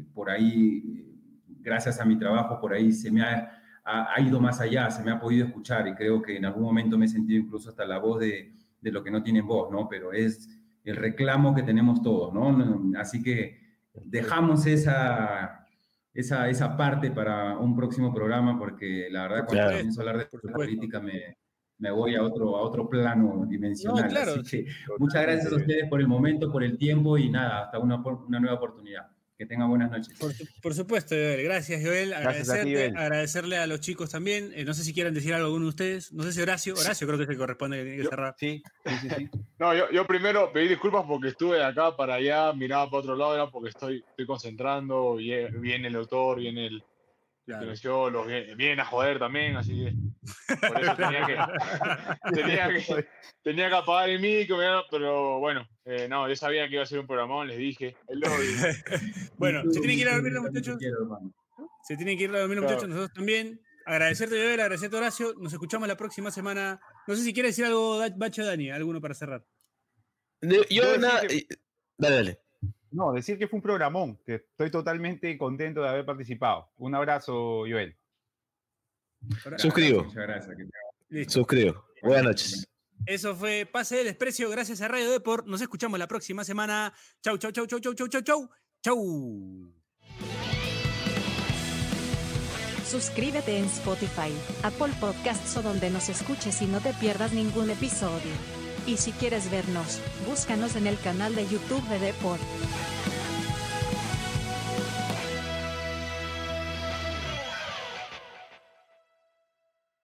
eh, 0.00 0.06
por 0.14 0.28
ahí, 0.30 1.05
gracias 1.66 2.00
a 2.00 2.04
mi 2.04 2.16
trabajo, 2.16 2.60
por 2.60 2.72
ahí 2.72 2.92
se 2.92 3.10
me 3.10 3.22
ha, 3.22 3.60
ha, 3.84 4.20
ido 4.20 4.40
más 4.40 4.60
allá, 4.60 4.88
se 4.88 5.02
me 5.02 5.10
ha 5.10 5.18
podido 5.18 5.46
escuchar 5.46 5.86
y 5.88 5.94
creo 5.94 6.22
que 6.22 6.36
en 6.36 6.44
algún 6.44 6.62
momento 6.62 6.96
me 6.96 7.06
he 7.06 7.08
sentido 7.08 7.42
incluso 7.42 7.70
hasta 7.70 7.84
la 7.84 7.98
voz 7.98 8.20
de, 8.20 8.52
de 8.80 8.92
lo 8.92 9.02
que 9.02 9.10
no 9.10 9.22
tienen 9.22 9.46
voz, 9.46 9.70
¿no? 9.70 9.88
Pero 9.88 10.12
es 10.12 10.48
el 10.84 10.94
reclamo 10.94 11.54
que 11.54 11.64
tenemos 11.64 12.00
todos, 12.02 12.32
¿no? 12.32 12.98
Así 12.98 13.20
que 13.20 13.58
dejamos 14.04 14.64
esa, 14.66 15.66
esa, 16.14 16.48
esa 16.48 16.76
parte 16.76 17.10
para 17.10 17.58
un 17.58 17.74
próximo 17.74 18.14
programa 18.14 18.56
porque 18.56 19.08
la 19.10 19.22
verdad 19.22 19.46
cuando 19.46 19.66
comienzo 19.66 20.00
a 20.00 20.04
hablar 20.04 20.30
de 20.30 20.48
política 20.52 21.00
me, 21.00 21.36
me 21.78 21.90
voy 21.90 22.14
a 22.14 22.22
otro, 22.22 22.56
a 22.56 22.62
otro 22.62 22.88
plano 22.88 23.44
dimensional. 23.46 24.08
claro. 24.08 24.32
Así 24.40 24.64
que 24.64 24.70
muchas 24.98 25.22
gracias 25.22 25.52
a 25.52 25.56
ustedes 25.56 25.88
por 25.88 26.00
el 26.00 26.06
momento, 26.06 26.52
por 26.52 26.62
el 26.62 26.78
tiempo 26.78 27.18
y 27.18 27.28
nada, 27.28 27.64
hasta 27.64 27.80
una, 27.80 27.96
una 27.96 28.38
nueva 28.38 28.54
oportunidad. 28.54 29.15
Que 29.38 29.44
tengan 29.44 29.68
buenas 29.68 29.90
noches. 29.90 30.18
Por, 30.62 30.72
supuesto, 30.72 31.14
Joel. 31.14 31.42
Gracias, 31.42 31.82
Joel. 31.82 32.14
Agradecerte, 32.14 32.86
agradecerle 32.96 33.58
a 33.58 33.66
los 33.66 33.80
chicos 33.80 34.10
también. 34.10 34.50
Eh, 34.54 34.64
no 34.64 34.72
sé 34.72 34.82
si 34.82 34.94
quieren 34.94 35.12
decir 35.12 35.34
algo 35.34 35.46
alguno 35.46 35.64
de 35.66 35.68
ustedes. 35.70 36.10
No 36.12 36.22
sé 36.22 36.32
si 36.32 36.40
Horacio. 36.40 36.74
Horacio 36.74 37.06
creo 37.06 37.18
que 37.18 37.24
es 37.24 37.28
el 37.28 37.34
que 37.34 37.38
corresponde 37.38 37.76
que 37.76 37.84
tiene 37.84 38.02
que 38.02 38.08
cerrar. 38.08 38.34
Sí, 38.38 38.62
sí, 38.86 39.08
sí. 39.14 39.30
no, 39.58 39.74
yo, 39.74 39.90
yo, 39.90 40.06
primero 40.06 40.50
pedí 40.52 40.68
disculpas 40.68 41.04
porque 41.06 41.28
estuve 41.28 41.58
de 41.58 41.64
acá 41.64 41.94
para 41.94 42.14
allá, 42.14 42.54
miraba 42.54 42.88
para 42.88 43.00
otro 43.00 43.16
lado, 43.16 43.34
era 43.34 43.50
porque 43.50 43.68
estoy, 43.68 44.02
estoy 44.08 44.24
concentrando, 44.24 45.16
viene 45.16 45.88
el 45.88 45.96
autor, 45.96 46.38
viene 46.38 46.68
el, 46.68 46.82
Claro. 47.46 47.72
Yo 47.74 48.10
los 48.10 48.26
vienen 48.26 48.80
a 48.80 48.84
joder 48.84 49.20
también, 49.20 49.56
así 49.56 49.72
que 49.72 50.66
por 50.66 50.82
eso 50.82 50.96
tenía 50.96 51.26
que, 51.26 51.36
tenía 52.34 52.68
que, 52.68 53.06
tenía 53.44 53.68
que 53.68 53.74
apagar 53.76 54.10
el 54.10 54.18
micro, 54.18 54.58
pero 54.90 55.38
bueno, 55.38 55.64
eh, 55.84 56.08
no, 56.08 56.28
yo 56.28 56.34
sabía 56.34 56.66
que 56.66 56.74
iba 56.74 56.82
a 56.82 56.86
ser 56.86 56.98
un 56.98 57.06
programón, 57.06 57.46
les 57.46 57.58
dije. 57.58 57.96
bueno, 59.38 59.62
se 59.70 59.78
tienen 59.78 59.96
que 59.96 60.02
ir 60.02 60.08
a 60.08 60.14
dormir 60.14 60.32
los 60.32 60.42
muchachos. 60.42 60.76
Se 61.84 61.96
tienen 61.96 62.18
que 62.18 62.24
ir 62.24 62.30
a 62.30 62.40
dormir 62.40 62.56
los 62.56 62.64
muchachos, 62.64 62.88
nosotros 62.88 63.12
también. 63.12 63.60
Agradecerte, 63.86 64.34
Bebel, 64.34 64.60
agradecerte, 64.60 64.96
Horacio. 64.96 65.34
Nos 65.38 65.52
escuchamos 65.52 65.86
la 65.86 65.96
próxima 65.96 66.32
semana. 66.32 66.80
No 67.06 67.14
sé 67.14 67.22
si 67.22 67.32
quieres 67.32 67.52
decir 67.52 67.66
algo, 67.66 68.02
Bacho 68.16 68.44
Dani, 68.44 68.70
alguno 68.70 69.00
para 69.00 69.14
cerrar. 69.14 69.46
Yo, 70.68 70.98
nada. 70.98 71.22
Dale, 71.96 72.16
dale. 72.16 72.45
No, 72.96 73.12
decir 73.12 73.38
que 73.38 73.46
fue 73.46 73.58
un 73.58 73.62
programón, 73.62 74.18
que 74.24 74.36
estoy 74.36 74.70
totalmente 74.70 75.36
contento 75.36 75.82
de 75.82 75.88
haber 75.90 76.06
participado. 76.06 76.70
Un 76.78 76.94
abrazo, 76.94 77.64
Joel. 77.68 77.94
Suscribo. 79.58 80.04
Muchas 80.04 80.22
gracias. 80.26 80.56
Suscribo. 81.28 81.84
Buenas 82.02 82.24
noches. 82.24 82.68
Eso 83.04 83.36
fue 83.36 83.68
Pase 83.70 83.96
del 83.96 84.06
Desprecio, 84.06 84.48
gracias 84.48 84.80
a 84.80 84.88
Radio 84.88 85.10
Deport. 85.10 85.46
Nos 85.46 85.60
escuchamos 85.60 85.98
la 85.98 86.08
próxima 86.08 86.42
semana. 86.42 86.94
Chau, 87.22 87.36
chau, 87.36 87.52
chau, 87.52 87.66
chau, 87.66 87.78
chau, 87.80 87.92
chau, 87.94 88.08
chau, 88.08 88.22
chau. 88.22 88.50
Chau. 88.82 89.74
Suscríbete 92.86 93.58
en 93.58 93.64
Spotify, 93.66 94.32
Apple 94.62 94.94
Podcasts 94.98 95.54
o 95.58 95.62
donde 95.62 95.90
nos 95.90 96.08
escuches 96.08 96.62
y 96.62 96.66
no 96.66 96.80
te 96.80 96.94
pierdas 96.94 97.34
ningún 97.34 97.68
episodio. 97.68 98.32
Y 98.86 98.96
si 98.96 99.10
quieres 99.12 99.50
vernos, 99.50 100.00
búscanos 100.26 100.76
en 100.76 100.86
el 100.86 100.98
canal 101.00 101.34
de 101.34 101.46
YouTube 101.48 101.86
de 101.88 101.98
Deport. 101.98 102.40